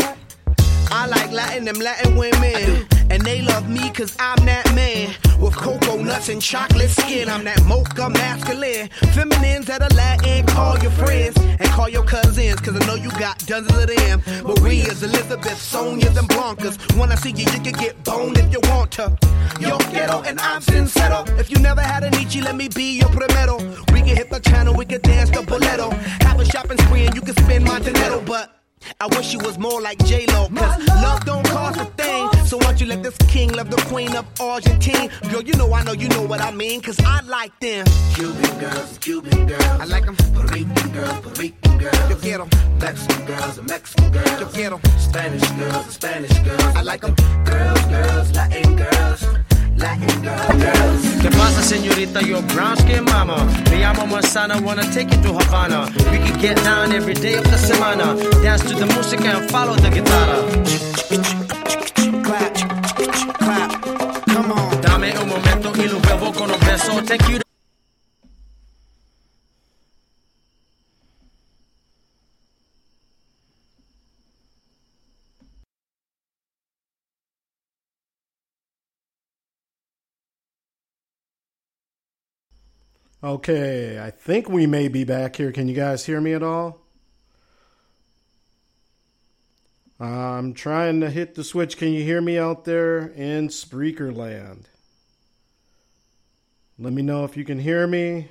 I 0.95 1.07
like 1.07 1.31
Latin, 1.31 1.65
them 1.65 1.79
Latin 1.79 2.15
women. 2.15 2.85
And 3.09 3.25
they 3.25 3.41
love 3.41 3.67
me 3.67 3.89
cause 3.89 4.15
I'm 4.19 4.45
that 4.45 4.71
man. 4.75 5.09
With 5.41 5.55
cocoa 5.55 5.97
nuts 5.97 6.29
and 6.29 6.39
chocolate 6.39 6.91
skin. 6.91 7.29
I'm 7.29 7.43
that 7.45 7.63
mocha 7.63 8.11
masculine. 8.11 8.89
Feminines 9.15 9.65
that 9.65 9.81
are 9.81 9.95
Latin, 9.95 10.45
call 10.45 10.77
your 10.77 10.91
friends. 10.91 11.35
And 11.37 11.67
call 11.69 11.89
your 11.89 12.05
cousins, 12.05 12.59
cause 12.59 12.75
I 12.79 12.85
know 12.85 12.93
you 12.93 13.09
got 13.17 13.39
dozens 13.47 13.75
of 13.75 13.87
them. 13.87 14.21
Maria's, 14.45 15.01
Elizabeth, 15.01 15.57
Sonia's, 15.57 16.15
and 16.15 16.27
Blancas. 16.27 16.77
When 16.95 17.11
I 17.11 17.15
see 17.15 17.31
you, 17.31 17.45
you 17.51 17.59
can 17.59 17.73
get 17.73 18.03
boned 18.03 18.37
if 18.37 18.53
you 18.53 18.59
want 18.69 18.91
to. 18.91 19.17
Yo 19.59 19.79
quiero, 19.89 20.21
and 20.21 20.39
I'm 20.39 20.61
sincero. 20.61 21.27
If 21.39 21.49
you 21.49 21.57
never 21.57 21.81
had 21.81 22.03
a 22.03 22.11
Nietzsche, 22.11 22.39
let 22.39 22.55
me 22.55 22.67
be 22.67 22.99
your 22.99 23.09
primero. 23.09 23.57
We 23.91 24.01
can 24.05 24.15
hit 24.15 24.29
the 24.29 24.39
channel, 24.39 24.75
we 24.75 24.85
can 24.85 25.01
dance 25.01 25.31
the 25.31 25.41
boleto. 25.41 25.91
Have 26.21 26.39
a 26.39 26.45
shopping 26.45 26.77
spree 26.77 27.07
and 27.07 27.15
you 27.15 27.21
can 27.21 27.35
spend 27.35 27.65
dinero, 27.65 28.21
but. 28.21 28.52
I 28.99 29.07
wish 29.15 29.33
you 29.33 29.39
was 29.39 29.57
more 29.57 29.81
like 29.81 30.03
J-Lo, 30.05 30.49
cause 30.49 30.87
love 30.87 31.25
don't 31.25 31.45
cost 31.47 31.79
a 31.79 31.85
thing. 31.85 32.29
So 32.45 32.57
why 32.57 32.65
don't 32.65 32.81
you 32.81 32.87
let 32.87 33.03
this 33.03 33.17
king 33.27 33.51
love 33.53 33.69
the 33.69 33.77
queen 33.87 34.15
of 34.15 34.25
Argentine? 34.39 35.09
Girl, 35.31 35.41
you 35.41 35.53
know 35.53 35.73
I 35.73 35.83
know 35.83 35.93
you 35.93 36.07
know 36.09 36.23
what 36.23 36.41
I 36.41 36.51
mean, 36.51 36.81
cause 36.81 36.99
I 37.05 37.21
like 37.21 37.57
them. 37.59 37.85
Cuban 38.15 38.59
girls, 38.59 38.97
Cuban 38.99 39.47
girls. 39.47 39.63
I 39.63 39.85
like 39.85 40.05
them. 40.05 40.15
Puerto 40.15 40.53
Rican 40.53 40.91
girls, 40.91 41.19
Puerto 41.21 41.41
Rican 41.41 41.77
girls. 41.77 42.09
Yo 42.09 42.15
quiero. 42.17 42.47
Mexican 42.79 43.25
girls, 43.25 43.61
Mexican 43.63 44.11
girls. 44.11 44.39
Yo 44.39 44.47
quiero. 44.47 44.79
Spanish 44.97 45.51
girls, 45.51 45.85
Spanish 45.87 46.39
girls. 46.39 46.75
I 46.75 46.81
like 46.81 47.01
them. 47.01 47.15
Girls, 47.45 47.81
girls, 47.85 48.31
Latin 48.35 48.75
girls. 48.75 49.52
Latin 49.83 50.21
girls, 50.21 50.63
girls. 50.63 51.21
¿Qué 51.21 51.29
pasa, 51.31 51.61
señorita? 51.61 52.21
Your 52.21 52.41
brown 52.53 52.77
skin 52.77 53.03
mama. 53.03 53.35
Me 53.69 53.79
llamo 53.79 54.07
Manzana, 54.07 54.55
wanna 54.61 54.83
take 54.93 55.13
you 55.13 55.21
to 55.23 55.33
Havana. 55.33 55.91
We 56.09 56.19
can 56.19 56.39
get 56.39 56.55
down 56.63 56.93
every 56.93 57.13
day 57.15 57.33
of 57.33 57.43
the 57.43 57.57
semana. 57.57 58.15
Dance 58.41 58.63
to 58.69 58.75
the 58.75 58.85
music 58.85 59.25
and 59.25 59.51
follow 59.51 59.75
the 59.75 59.89
guitarra. 59.89 60.39
Clap, 62.23 62.53
clap, 63.39 63.71
come 64.33 64.51
on. 64.53 64.81
Dame 64.81 65.11
un 65.19 65.27
momento 65.27 65.73
y 65.75 65.89
luego 65.89 66.31
con 66.31 66.49
un 66.49 66.59
beso. 66.61 67.01
Take 67.03 67.27
you 67.29 67.43
Okay, 83.23 84.03
I 84.03 84.11
think 84.11 84.49
we 84.49 84.67
may 84.67 84.89
be 84.89 85.05
back 85.05 85.37
here. 85.37 85.53
Can 85.53 85.69
you 85.69 85.73
guys 85.73 86.05
hear 86.05 86.19
me 86.19 86.33
at 86.33 86.43
all? 86.43 86.81
I'm 89.97 90.53
trying 90.53 90.99
to 90.99 91.09
hit 91.09 91.35
the 91.35 91.43
switch. 91.45 91.77
Can 91.77 91.93
you 91.93 92.03
hear 92.03 92.19
me 92.19 92.37
out 92.37 92.65
there 92.65 93.07
in 93.07 93.47
Spreaker 93.47 94.13
land? 94.13 94.67
Let 96.77 96.91
me 96.91 97.01
know 97.01 97.23
if 97.23 97.37
you 97.37 97.45
can 97.45 97.59
hear 97.59 97.87
me. 97.87 98.27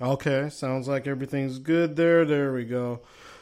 Okay, 0.00 0.48
sounds 0.48 0.86
like 0.86 1.08
everything's 1.08 1.58
good 1.58 1.96
there. 1.96 2.24
There 2.24 2.52
we 2.52 2.64
go. 2.64 3.00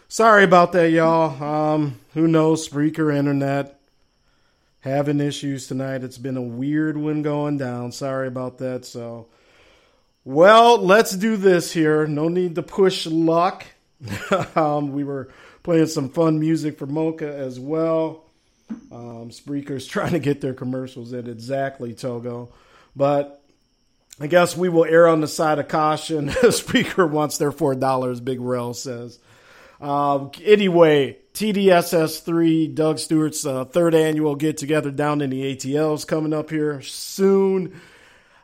Sorry 0.09 0.45
about 0.45 0.73
that, 0.73 0.91
y'all. 0.91 1.43
Um, 1.45 2.01
who 2.15 2.27
knows? 2.29 2.67
Spreaker 2.67 3.15
internet 3.15 3.79
having 4.85 5.19
issues 5.19 5.67
tonight. 5.67 6.05
It's 6.05 6.19
been 6.19 6.37
a 6.37 6.43
weird 6.43 6.99
one 6.99 7.23
going 7.23 7.57
down. 7.57 7.91
Sorry 7.91 8.29
about 8.29 8.59
that. 8.59 8.85
So, 8.85 9.27
well, 10.25 10.77
let's 10.77 11.17
do 11.17 11.39
this 11.39 11.73
here. 11.73 12.07
No 12.07 12.29
need 12.29 12.55
to 12.57 12.63
push 12.63 13.07
luck. 13.07 13.65
um, 14.55 14.93
we 14.93 15.03
were 15.03 15.31
playing 15.63 15.87
some 15.87 16.11
fun 16.11 16.39
music 16.39 16.79
for 16.79 16.85
Mocha 16.85 17.35
as 17.35 17.59
well. 17.59 18.25
Um, 18.93 19.31
Spreaker's 19.31 19.87
trying 19.89 20.13
to 20.13 20.19
get 20.19 20.43
their 20.43 20.53
commercials 20.53 21.15
in 21.15 21.31
exactly, 21.31 21.95
Togo. 21.95 22.51
But 22.95 23.43
I 24.21 24.27
guess 24.27 24.55
we 24.55 24.69
will 24.69 24.85
err 24.85 25.09
on 25.09 25.23
the 25.23 25.29
side 25.29 25.59
of 25.59 25.67
caution. 25.67 26.29
Spreaker 26.29 27.09
wants 27.09 27.39
their 27.39 27.53
$4, 27.53 28.23
Big 28.23 28.39
Rel 28.39 28.75
says. 28.75 29.19
Um, 29.81 30.31
anyway, 30.45 31.17
TDSS3, 31.35 32.73
Doug 32.75 33.01
Stewart's 33.01 33.45
uh, 33.45 33.65
third 33.65 33.93
annual 33.95 34.37
get 34.37 34.57
together 34.57 34.93
down 34.93 35.21
in 35.21 35.31
the 35.31 35.55
ATLs 35.55 36.07
coming 36.07 36.33
up 36.33 36.49
here 36.49 36.81
soon. 36.81 37.81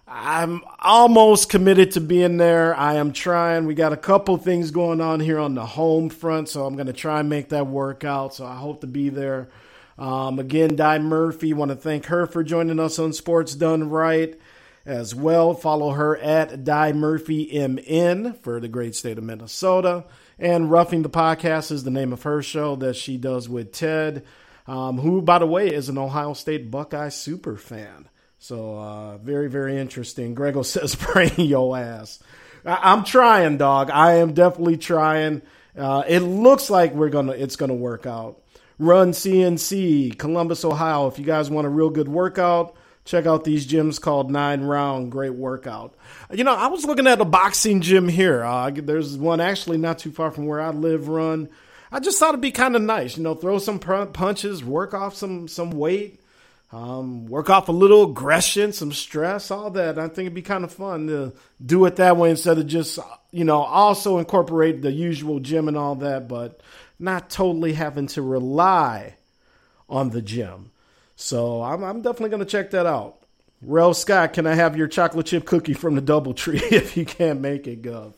I'm 0.08 0.62
almost 0.80 1.48
committed 1.48 1.92
to 1.92 2.00
being 2.00 2.36
there. 2.36 2.74
I 2.76 2.96
am 2.96 3.12
trying. 3.12 3.66
We 3.66 3.74
got 3.74 3.92
a 3.92 3.96
couple 3.96 4.36
things 4.38 4.72
going 4.72 5.00
on 5.00 5.20
here 5.20 5.38
on 5.38 5.54
the 5.54 5.64
home 5.64 6.08
front, 6.08 6.48
so 6.48 6.66
I'm 6.66 6.74
going 6.74 6.88
to 6.88 6.92
try 6.92 7.20
and 7.20 7.28
make 7.28 7.50
that 7.50 7.68
work 7.68 8.02
out. 8.02 8.34
So 8.34 8.44
I 8.44 8.56
hope 8.56 8.80
to 8.80 8.88
be 8.88 9.08
there. 9.08 9.50
Um, 9.96 10.40
again, 10.40 10.74
Di 10.74 10.98
Murphy, 10.98 11.52
want 11.52 11.70
to 11.70 11.76
thank 11.76 12.06
her 12.06 12.26
for 12.26 12.42
joining 12.42 12.80
us 12.80 12.98
on 12.98 13.12
Sports 13.12 13.54
Done 13.54 13.88
Right 13.88 14.36
as 14.84 15.14
well. 15.14 15.54
Follow 15.54 15.90
her 15.90 16.16
at 16.16 16.64
Di 16.64 16.92
Murphy 16.92 17.56
MN 17.56 18.32
for 18.32 18.58
the 18.58 18.68
great 18.68 18.96
state 18.96 19.16
of 19.16 19.22
Minnesota. 19.22 20.06
And 20.40 20.70
Roughing 20.70 21.02
the 21.02 21.10
Podcast 21.10 21.70
is 21.70 21.84
the 21.84 21.90
name 21.90 22.14
of 22.14 22.22
her 22.22 22.40
show 22.40 22.74
that 22.76 22.96
she 22.96 23.18
does 23.18 23.46
with 23.46 23.72
Ted, 23.72 24.24
um, 24.66 24.96
who, 24.98 25.20
by 25.20 25.38
the 25.38 25.46
way, 25.46 25.68
is 25.68 25.90
an 25.90 25.98
Ohio 25.98 26.32
State 26.32 26.70
Buckeye 26.70 27.10
super 27.10 27.56
fan. 27.58 28.08
So 28.38 28.78
uh, 28.78 29.18
very, 29.18 29.50
very 29.50 29.76
interesting. 29.76 30.34
Grego 30.34 30.62
says, 30.64 30.94
"Praying 30.94 31.40
your 31.40 31.76
ass." 31.76 32.20
I- 32.64 32.92
am 32.94 33.04
trying, 33.04 33.58
dog. 33.58 33.90
I 33.90 34.14
am 34.14 34.32
definitely 34.32 34.78
trying. 34.78 35.42
Uh, 35.76 36.04
it 36.08 36.20
looks 36.20 36.70
like 36.70 36.94
we're 36.94 37.10
gonna. 37.10 37.32
It's 37.32 37.56
gonna 37.56 37.74
work 37.74 38.06
out. 38.06 38.40
Run 38.78 39.12
CNC, 39.12 40.16
Columbus, 40.18 40.64
Ohio. 40.64 41.06
If 41.06 41.18
you 41.18 41.24
guys 41.26 41.50
want 41.50 41.66
a 41.66 41.70
real 41.70 41.90
good 41.90 42.08
workout, 42.08 42.74
check 43.10 43.26
out 43.26 43.44
these 43.44 43.66
gyms 43.66 44.00
called 44.00 44.30
Nine 44.30 44.62
Round. 44.62 45.10
Great 45.10 45.34
workout. 45.34 45.94
You 46.32 46.44
know, 46.44 46.54
I 46.54 46.68
was 46.68 46.84
looking 46.84 47.06
at 47.06 47.20
a 47.20 47.24
boxing 47.24 47.80
gym 47.80 48.08
here. 48.08 48.44
Uh, 48.44 48.70
there's 48.70 49.16
one 49.16 49.40
actually 49.40 49.78
not 49.78 49.98
too 49.98 50.12
far 50.12 50.30
from 50.30 50.46
where 50.46 50.60
I 50.60 50.70
live. 50.70 51.08
Run. 51.08 51.48
I 51.92 52.00
just 52.00 52.18
thought 52.18 52.30
it'd 52.30 52.40
be 52.40 52.52
kind 52.52 52.76
of 52.76 52.82
nice. 52.82 53.16
You 53.16 53.22
know, 53.22 53.34
throw 53.34 53.58
some 53.58 53.78
punches, 53.78 54.64
work 54.64 54.94
off 54.94 55.16
some 55.16 55.48
some 55.48 55.70
weight 55.70 56.20
um, 56.72 57.26
work 57.26 57.50
off 57.50 57.68
a 57.68 57.72
little 57.72 58.10
aggression, 58.10 58.72
some 58.72 58.92
stress, 58.92 59.50
all 59.50 59.70
that. 59.72 59.98
I 59.98 60.06
think 60.06 60.26
it'd 60.26 60.34
be 60.34 60.42
kind 60.42 60.62
of 60.62 60.72
fun 60.72 61.08
to 61.08 61.32
do 61.64 61.84
it 61.84 61.96
that 61.96 62.16
way 62.16 62.30
instead 62.30 62.58
of 62.58 62.66
just, 62.66 62.98
you 63.32 63.44
know, 63.44 63.60
also 63.60 64.18
incorporate 64.18 64.82
the 64.82 64.92
usual 64.92 65.40
gym 65.40 65.66
and 65.66 65.76
all 65.76 65.96
that, 65.96 66.28
but 66.28 66.60
not 66.98 67.28
totally 67.28 67.72
having 67.72 68.06
to 68.08 68.22
rely 68.22 69.16
on 69.88 70.10
the 70.10 70.22
gym. 70.22 70.70
So 71.20 71.62
I'm, 71.62 71.84
I'm 71.84 72.00
definitely 72.00 72.30
going 72.30 72.40
to 72.40 72.46
check 72.46 72.70
that 72.70 72.86
out. 72.86 73.18
Rel 73.60 73.92
Scott, 73.92 74.32
can 74.32 74.46
I 74.46 74.54
have 74.54 74.74
your 74.74 74.88
chocolate 74.88 75.26
chip 75.26 75.44
cookie 75.44 75.74
from 75.74 75.94
the 75.94 76.00
Doubletree 76.00 76.62
if 76.72 76.96
you 76.96 77.04
can't 77.04 77.42
make 77.42 77.66
it, 77.66 77.82
Gov? 77.82 78.14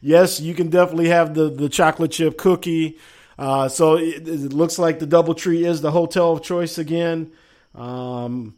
Yes, 0.00 0.38
you 0.38 0.54
can 0.54 0.70
definitely 0.70 1.08
have 1.08 1.34
the, 1.34 1.50
the 1.50 1.68
chocolate 1.68 2.12
chip 2.12 2.38
cookie. 2.38 2.96
Uh, 3.36 3.68
so 3.68 3.96
it, 3.96 4.28
it 4.28 4.52
looks 4.52 4.78
like 4.78 5.00
the 5.00 5.06
Doubletree 5.06 5.66
is 5.66 5.80
the 5.80 5.90
hotel 5.90 6.32
of 6.32 6.42
choice 6.42 6.78
again. 6.78 7.32
Um, 7.74 8.54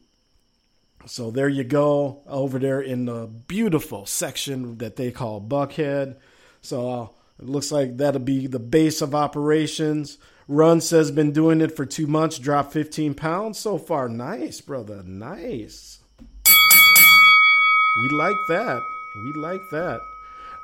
so 1.06 1.30
there 1.30 1.48
you 1.48 1.64
go 1.64 2.20
over 2.28 2.58
there 2.58 2.82
in 2.82 3.06
the 3.06 3.30
beautiful 3.48 4.04
section 4.04 4.76
that 4.76 4.96
they 4.96 5.10
call 5.10 5.40
Buckhead. 5.40 6.16
So 6.60 6.90
uh, 6.90 7.08
it 7.38 7.48
looks 7.48 7.72
like 7.72 7.96
that'll 7.96 8.20
be 8.20 8.46
the 8.46 8.58
base 8.58 9.00
of 9.00 9.14
operations. 9.14 10.18
Run 10.48 10.80
says 10.80 11.10
been 11.10 11.32
doing 11.32 11.60
it 11.60 11.74
for 11.74 11.84
two 11.84 12.06
months, 12.06 12.38
dropped 12.38 12.72
15 12.72 13.14
pounds 13.14 13.58
so 13.58 13.78
far. 13.78 14.08
Nice, 14.08 14.60
brother. 14.60 15.02
Nice. 15.04 15.98
We 16.46 18.08
like 18.10 18.36
that. 18.48 18.82
We 19.24 19.32
like 19.32 19.62
that. 19.72 20.00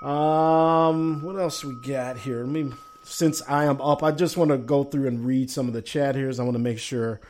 Um, 0.07 1.23
what 1.23 1.37
else 1.37 1.65
we 1.65 1.75
got 1.87 2.17
here? 2.17 2.43
I 2.43 2.47
mean, 2.47 2.75
since 3.03 3.43
I 3.49 3.65
am 3.65 3.81
up, 3.81 4.03
I 4.03 4.13
just 4.13 4.37
want 4.37 4.51
to 4.51 4.59
go 4.59 4.85
through 4.85 5.09
and 5.09 5.25
read 5.25 5.51
some 5.51 5.67
of 5.67 5.75
the 5.75 5.83
chat 5.83 6.15
here. 6.15 6.31
I 6.31 6.43
want 6.43 6.55
to 6.55 6.61
make 6.61 6.79
sure 6.79 7.21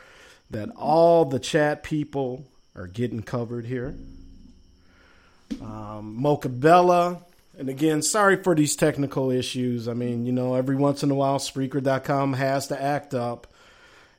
that 0.51 0.69
all 0.77 1.25
the 1.25 1.39
chat 1.39 1.83
people 1.83 2.45
are 2.77 2.87
getting 2.87 3.23
covered 3.23 3.65
here. 3.65 3.95
Um, 5.63 6.17
Mocha 6.17 6.49
Bella. 6.49 7.21
And 7.59 7.69
again, 7.69 8.03
sorry 8.03 8.43
for 8.43 8.55
these 8.55 8.77
technical 8.77 9.31
issues. 9.31 9.89
I 9.89 9.95
mean, 9.95 10.25
you 10.25 10.33
know, 10.33 10.55
every 10.55 10.77
once 10.77 11.03
in 11.03 11.11
a 11.11 11.15
while, 11.15 11.39
Spreaker.com 11.39 12.33
has 12.33 12.69
to 12.69 12.81
act 12.81 13.15
up 13.15 13.47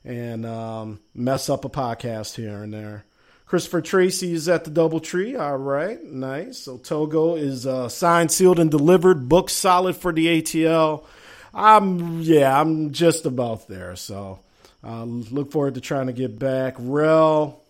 and 0.06 0.46
um, 0.46 1.00
mess 1.16 1.50
up 1.50 1.66
a 1.66 1.70
podcast 1.70 2.36
here 2.36 2.62
and 2.62 2.74
there. 2.74 3.06
Christopher 3.46 3.82
Tracy 3.82 4.34
is 4.34 4.50
at 4.50 4.64
the 4.64 4.72
Doubletree. 4.72 5.40
All 5.40 5.58
right, 5.58 6.04
nice. 6.04 6.60
So 6.60 6.78
Togo 6.78 7.36
is 7.36 7.68
uh, 7.68 7.90
signed, 7.90 8.32
sealed, 8.32 8.60
and 8.60 8.72
delivered. 8.72 9.30
Book 9.30 9.50
solid 9.50 9.96
for 9.96 10.12
the 10.12 10.42
ATL. 10.42 11.06
I'm 11.54 12.22
yeah, 12.22 12.60
I'm 12.60 12.94
just 12.94 13.26
about 13.26 13.68
there. 13.68 13.96
So 13.96 14.40
uh, 14.84 15.04
look 15.04 15.52
forward 15.52 15.76
to 15.76 15.82
trying 15.82 16.08
to 16.08 16.14
get 16.14 16.40
back. 16.40 16.76
Rel 16.80 17.62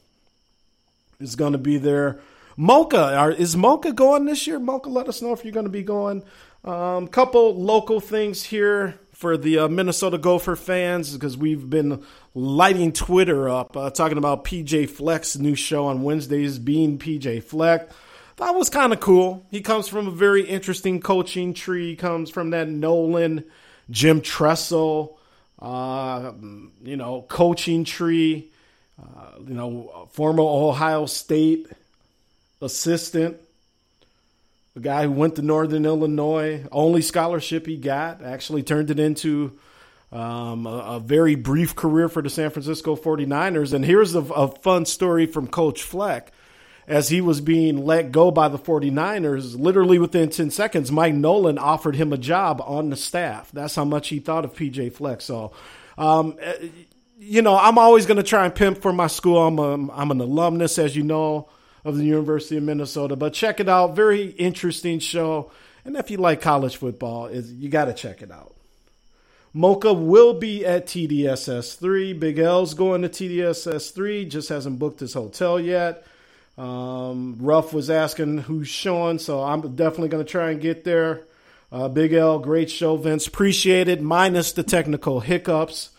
is 1.20 1.36
going 1.36 1.52
to 1.52 1.58
be 1.58 1.78
there. 1.78 2.22
Mocha, 2.56 3.18
are, 3.18 3.32
is 3.32 3.56
Mocha 3.56 3.92
going 3.92 4.26
this 4.26 4.46
year? 4.46 4.60
Mocha, 4.60 4.90
let 4.90 5.08
us 5.08 5.22
know 5.22 5.34
if 5.34 5.44
you're 5.44 5.54
going 5.54 5.66
to 5.66 5.72
be 5.72 5.84
going. 5.84 6.24
Um, 6.64 7.08
couple 7.08 7.56
local 7.56 8.00
things 8.00 8.44
here 8.44 9.00
for 9.12 9.38
the 9.38 9.60
uh, 9.60 9.68
Minnesota 9.68 10.18
Gopher 10.18 10.56
fans 10.56 11.14
because 11.14 11.36
we've 11.36 11.70
been 11.70 12.04
lighting 12.34 12.94
Twitter 12.94 13.50
up, 13.50 13.76
uh, 13.76 13.90
talking 13.90 14.18
about 14.18 14.46
PJ 14.46 14.90
Fleck's 14.90 15.38
new 15.38 15.56
show 15.56 15.86
on 15.88 16.04
Wednesdays, 16.04 16.60
being 16.60 16.98
PJ 16.98 17.44
Fleck. 17.44 17.90
That 18.38 18.56
was 18.56 18.70
kind 18.70 18.94
of 18.94 19.00
cool. 19.00 19.46
He 19.52 19.62
comes 19.62 19.88
from 19.88 20.08
a 20.08 20.12
very 20.12 20.44
interesting 20.44 21.02
coaching 21.02 21.54
tree. 21.54 21.90
He 21.90 21.96
comes 21.96 22.30
from 22.30 22.52
that 22.52 22.68
Nolan, 22.70 23.44
Jim 23.90 24.22
Tressel, 24.22 25.18
uh, 25.60 26.32
you 26.84 26.98
know, 26.98 27.26
coaching 27.28 27.84
tree, 27.84 28.52
uh, 29.02 29.40
you 29.46 29.54
know, 29.54 30.08
former 30.12 30.44
Ohio 30.44 31.06
State 31.06 31.68
assistant, 32.64 33.38
a 34.76 34.80
guy 34.80 35.04
who 35.04 35.12
went 35.12 35.36
to 35.36 35.42
Northern 35.42 35.86
Illinois, 35.86 36.66
only 36.72 37.02
scholarship 37.02 37.68
he 37.68 37.78
got, 37.78 38.24
actually 38.24 38.64
turned 38.64 38.90
it 38.90 39.00
into 39.00 39.60
um, 40.12 40.66
a, 40.66 40.96
a, 40.96 41.00
very 41.00 41.36
brief 41.36 41.76
career 41.76 42.08
for 42.08 42.22
the 42.22 42.30
San 42.30 42.50
Francisco 42.52 42.96
49ers. 42.96 43.74
And 43.74 43.84
here's 43.84 44.14
a, 44.16 44.20
a 44.20 44.48
fun 44.48 44.86
story 44.86 45.26
from 45.26 45.48
Coach 45.48 45.82
Fleck 45.82 46.32
as 46.88 47.10
he 47.10 47.22
was 47.22 47.42
being 47.42 47.86
let 47.86 48.12
go 48.12 48.32
by 48.32 48.50
the 48.50 48.60
49ers, 48.60 49.58
literally 49.58 50.00
within 50.00 50.30
10 50.30 50.52
seconds, 50.52 50.92
Mike 50.92 51.14
Nolan 51.14 51.58
offered 51.58 51.96
him 51.96 52.12
a 52.12 52.18
job 52.18 52.62
on 52.66 52.90
the 52.90 52.96
staff. 52.96 53.52
That's 53.52 53.76
how 53.76 53.86
much 53.86 54.10
he 54.10 54.20
thought 54.20 54.46
of 54.46 54.54
PJ 54.54 54.94
Fleck. 54.94 55.22
So, 55.22 55.54
um, 55.98 56.36
eh, 56.40 56.68
you 57.20 57.42
know, 57.42 57.58
I'm 57.58 57.78
always 57.78 58.06
going 58.06 58.18
to 58.18 58.24
try 58.24 58.46
and 58.46 58.54
pimp 58.54 58.82
for 58.82 58.92
my 58.92 59.08
school. 59.08 59.46
I'm, 59.46 59.60
a, 59.60 59.94
I'm 59.94 60.12
an 60.12 60.20
alumnus, 60.20 60.78
as 60.78 60.96
you 60.96 61.04
know, 61.04 61.48
of 61.84 61.98
the 61.98 62.06
University 62.06 62.58
of 62.58 62.64
Minnesota. 62.64 63.16
But 63.16 63.34
check 63.34 63.60
it 63.60 63.70
out. 63.70 63.96
Very 63.96 64.28
interesting 64.28 65.00
show. 65.00 65.52
And 65.86 65.98
if 65.98 66.10
you 66.10 66.18
like 66.18 66.42
college 66.42 66.78
football, 66.78 67.28
is 67.28 67.52
you 67.52 67.70
got 67.70 67.86
to 67.86 67.94
check 67.94 68.22
it 68.22 68.32
out. 68.32 68.56
Mocha 69.54 69.94
will 69.94 70.34
be 70.34 70.66
at 70.66 70.88
TDSS3. 70.88 72.20
Big 72.20 72.40
L's 72.40 72.74
going 72.74 73.04
to 73.04 73.10
TDSS3. 73.10 74.28
Just 74.28 74.50
hasn't 74.50 74.80
booked 74.80 75.00
his 75.00 75.14
hotel 75.14 75.60
yet. 75.60 76.06
Um, 76.58 77.38
Ruff 77.40 77.74
was 77.74 77.90
asking 77.90 78.40
who's 78.40 78.68
showing, 78.68 79.20
so 79.20 79.44
I'm 79.44 79.76
definitely 79.76 80.10
going 80.10 80.26
to 80.26 80.32
try 80.32 80.52
and 80.52 80.62
get 80.62 80.84
there. 80.84 81.24
Uh, 81.72 81.88
Big 81.88 82.14
L, 82.14 82.40
great 82.40 82.70
show, 82.70 82.98
Vince. 82.98 83.28
Appreciate 83.28 83.88
it, 83.88 84.02
minus 84.02 84.52
the 84.52 84.64
technical 84.64 85.20
hiccups. 85.20 85.90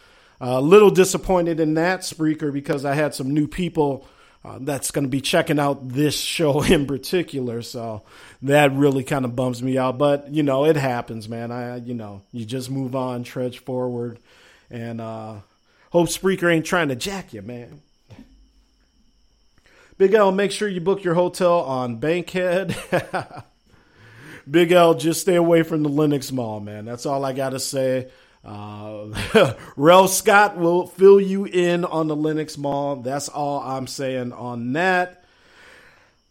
A 0.40 0.44
uh, 0.44 0.60
little 0.60 0.90
disappointed 0.90 1.58
in 1.58 1.74
that, 1.74 2.00
Spreaker, 2.00 2.52
because 2.52 2.84
I 2.84 2.94
had 2.94 3.14
some 3.14 3.32
new 3.32 3.48
people 3.48 4.06
uh, 4.44 4.58
that's 4.60 4.90
going 4.90 5.04
to 5.04 5.10
be 5.10 5.22
checking 5.22 5.58
out 5.58 5.88
this 5.88 6.18
show 6.18 6.62
in 6.72 6.86
particular. 6.86 7.62
So 7.62 8.02
that 8.42 8.72
really 8.72 9.04
kind 9.04 9.24
of 9.24 9.34
bums 9.34 9.62
me 9.62 9.78
out. 9.78 9.98
But, 9.98 10.32
you 10.32 10.42
know, 10.42 10.66
it 10.66 10.76
happens, 10.76 11.28
man. 11.28 11.50
I, 11.50 11.76
you 11.76 11.94
know, 11.94 12.22
you 12.32 12.44
just 12.44 12.70
move 12.70 12.94
on, 12.94 13.24
trudge 13.24 13.60
forward, 13.60 14.18
and 14.70 15.00
uh, 15.00 15.36
hope 15.90 16.08
Spreaker 16.08 16.52
ain't 16.52 16.66
trying 16.66 16.88
to 16.88 16.96
jack 16.96 17.32
you, 17.32 17.42
man. 17.42 17.80
Big 19.96 20.12
L, 20.12 20.32
make 20.32 20.50
sure 20.50 20.68
you 20.68 20.80
book 20.80 21.04
your 21.04 21.14
hotel 21.14 21.60
on 21.60 21.96
Bankhead. 21.96 22.76
Big 24.50 24.72
L, 24.72 24.94
just 24.94 25.20
stay 25.20 25.36
away 25.36 25.62
from 25.62 25.84
the 25.84 25.88
Lenox 25.88 26.32
Mall, 26.32 26.58
man. 26.60 26.84
That's 26.84 27.06
all 27.06 27.24
I 27.24 27.32
got 27.32 27.50
to 27.50 27.60
say. 27.60 28.10
Uh, 28.44 29.54
Rel 29.76 30.08
Scott 30.08 30.56
will 30.56 30.86
fill 30.86 31.20
you 31.20 31.44
in 31.44 31.84
on 31.84 32.08
the 32.08 32.16
Lenox 32.16 32.58
Mall. 32.58 32.96
That's 32.96 33.28
all 33.28 33.60
I'm 33.60 33.86
saying 33.86 34.32
on 34.32 34.74
that. 34.74 35.24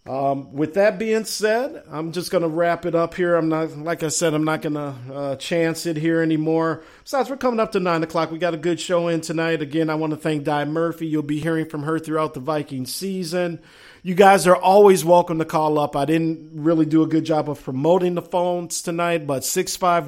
Um, 0.06 0.52
with 0.52 0.73
that 0.73 0.99
being 0.99 1.23
said, 1.23 1.81
I'm 1.90 2.11
just 2.11 2.30
going 2.30 2.41
to 2.41 2.49
wrap 2.49 2.85
it 2.85 2.94
up 2.94 3.14
here. 3.14 3.35
I'm 3.35 3.48
not, 3.48 3.77
like 3.77 4.03
I 4.03 4.10
said, 4.10 4.34
I'm 4.34 4.44
not 4.44 4.61
going 4.61 4.73
to 4.73 4.95
uh, 5.14 5.35
chance 5.38 5.85
it 5.85 5.95
here 5.95 6.22
anymore. 6.22 6.84
Besides, 7.06 7.30
we're 7.30 7.38
coming 7.38 7.61
up 7.61 7.72
to 7.72 7.80
nine 7.80 8.03
o'clock. 8.03 8.30
We 8.30 8.38
got 8.38 8.53
a 8.53 8.57
good 8.57 8.81
show 8.81 9.07
in 9.07 9.22
tonight. 9.22 9.61
Again, 9.61 9.90
I 9.90 9.95
want 9.95 10.11
to 10.11 10.18
thank 10.18 10.44
Di 10.44 10.65
Murphy. 10.65 11.07
You'll 11.07 11.23
be 11.23 11.40
hearing 11.40 11.69
from 11.69 11.84
her 11.84 11.99
throughout 11.99 12.34
the 12.34 12.41
Viking 12.41 12.85
season. 12.85 13.61
You 14.06 14.14
guys 14.14 14.45
are 14.45 14.57
always 14.57 15.06
welcome 15.06 15.40
to 15.40 15.45
call 15.45 15.80
up. 15.80 15.95
I 15.95 16.03
didn't 16.03 16.49
really 16.61 16.85
do 16.85 17.03
a 17.03 17.07
good 17.07 17.23
job 17.23 17.49
of 17.49 17.64
promoting 17.64 18.15
the 18.15 18.22
phones 18.22 18.81
tonight, 18.81 19.26
but 19.26 19.45
six 19.45 19.77
five 19.77 20.02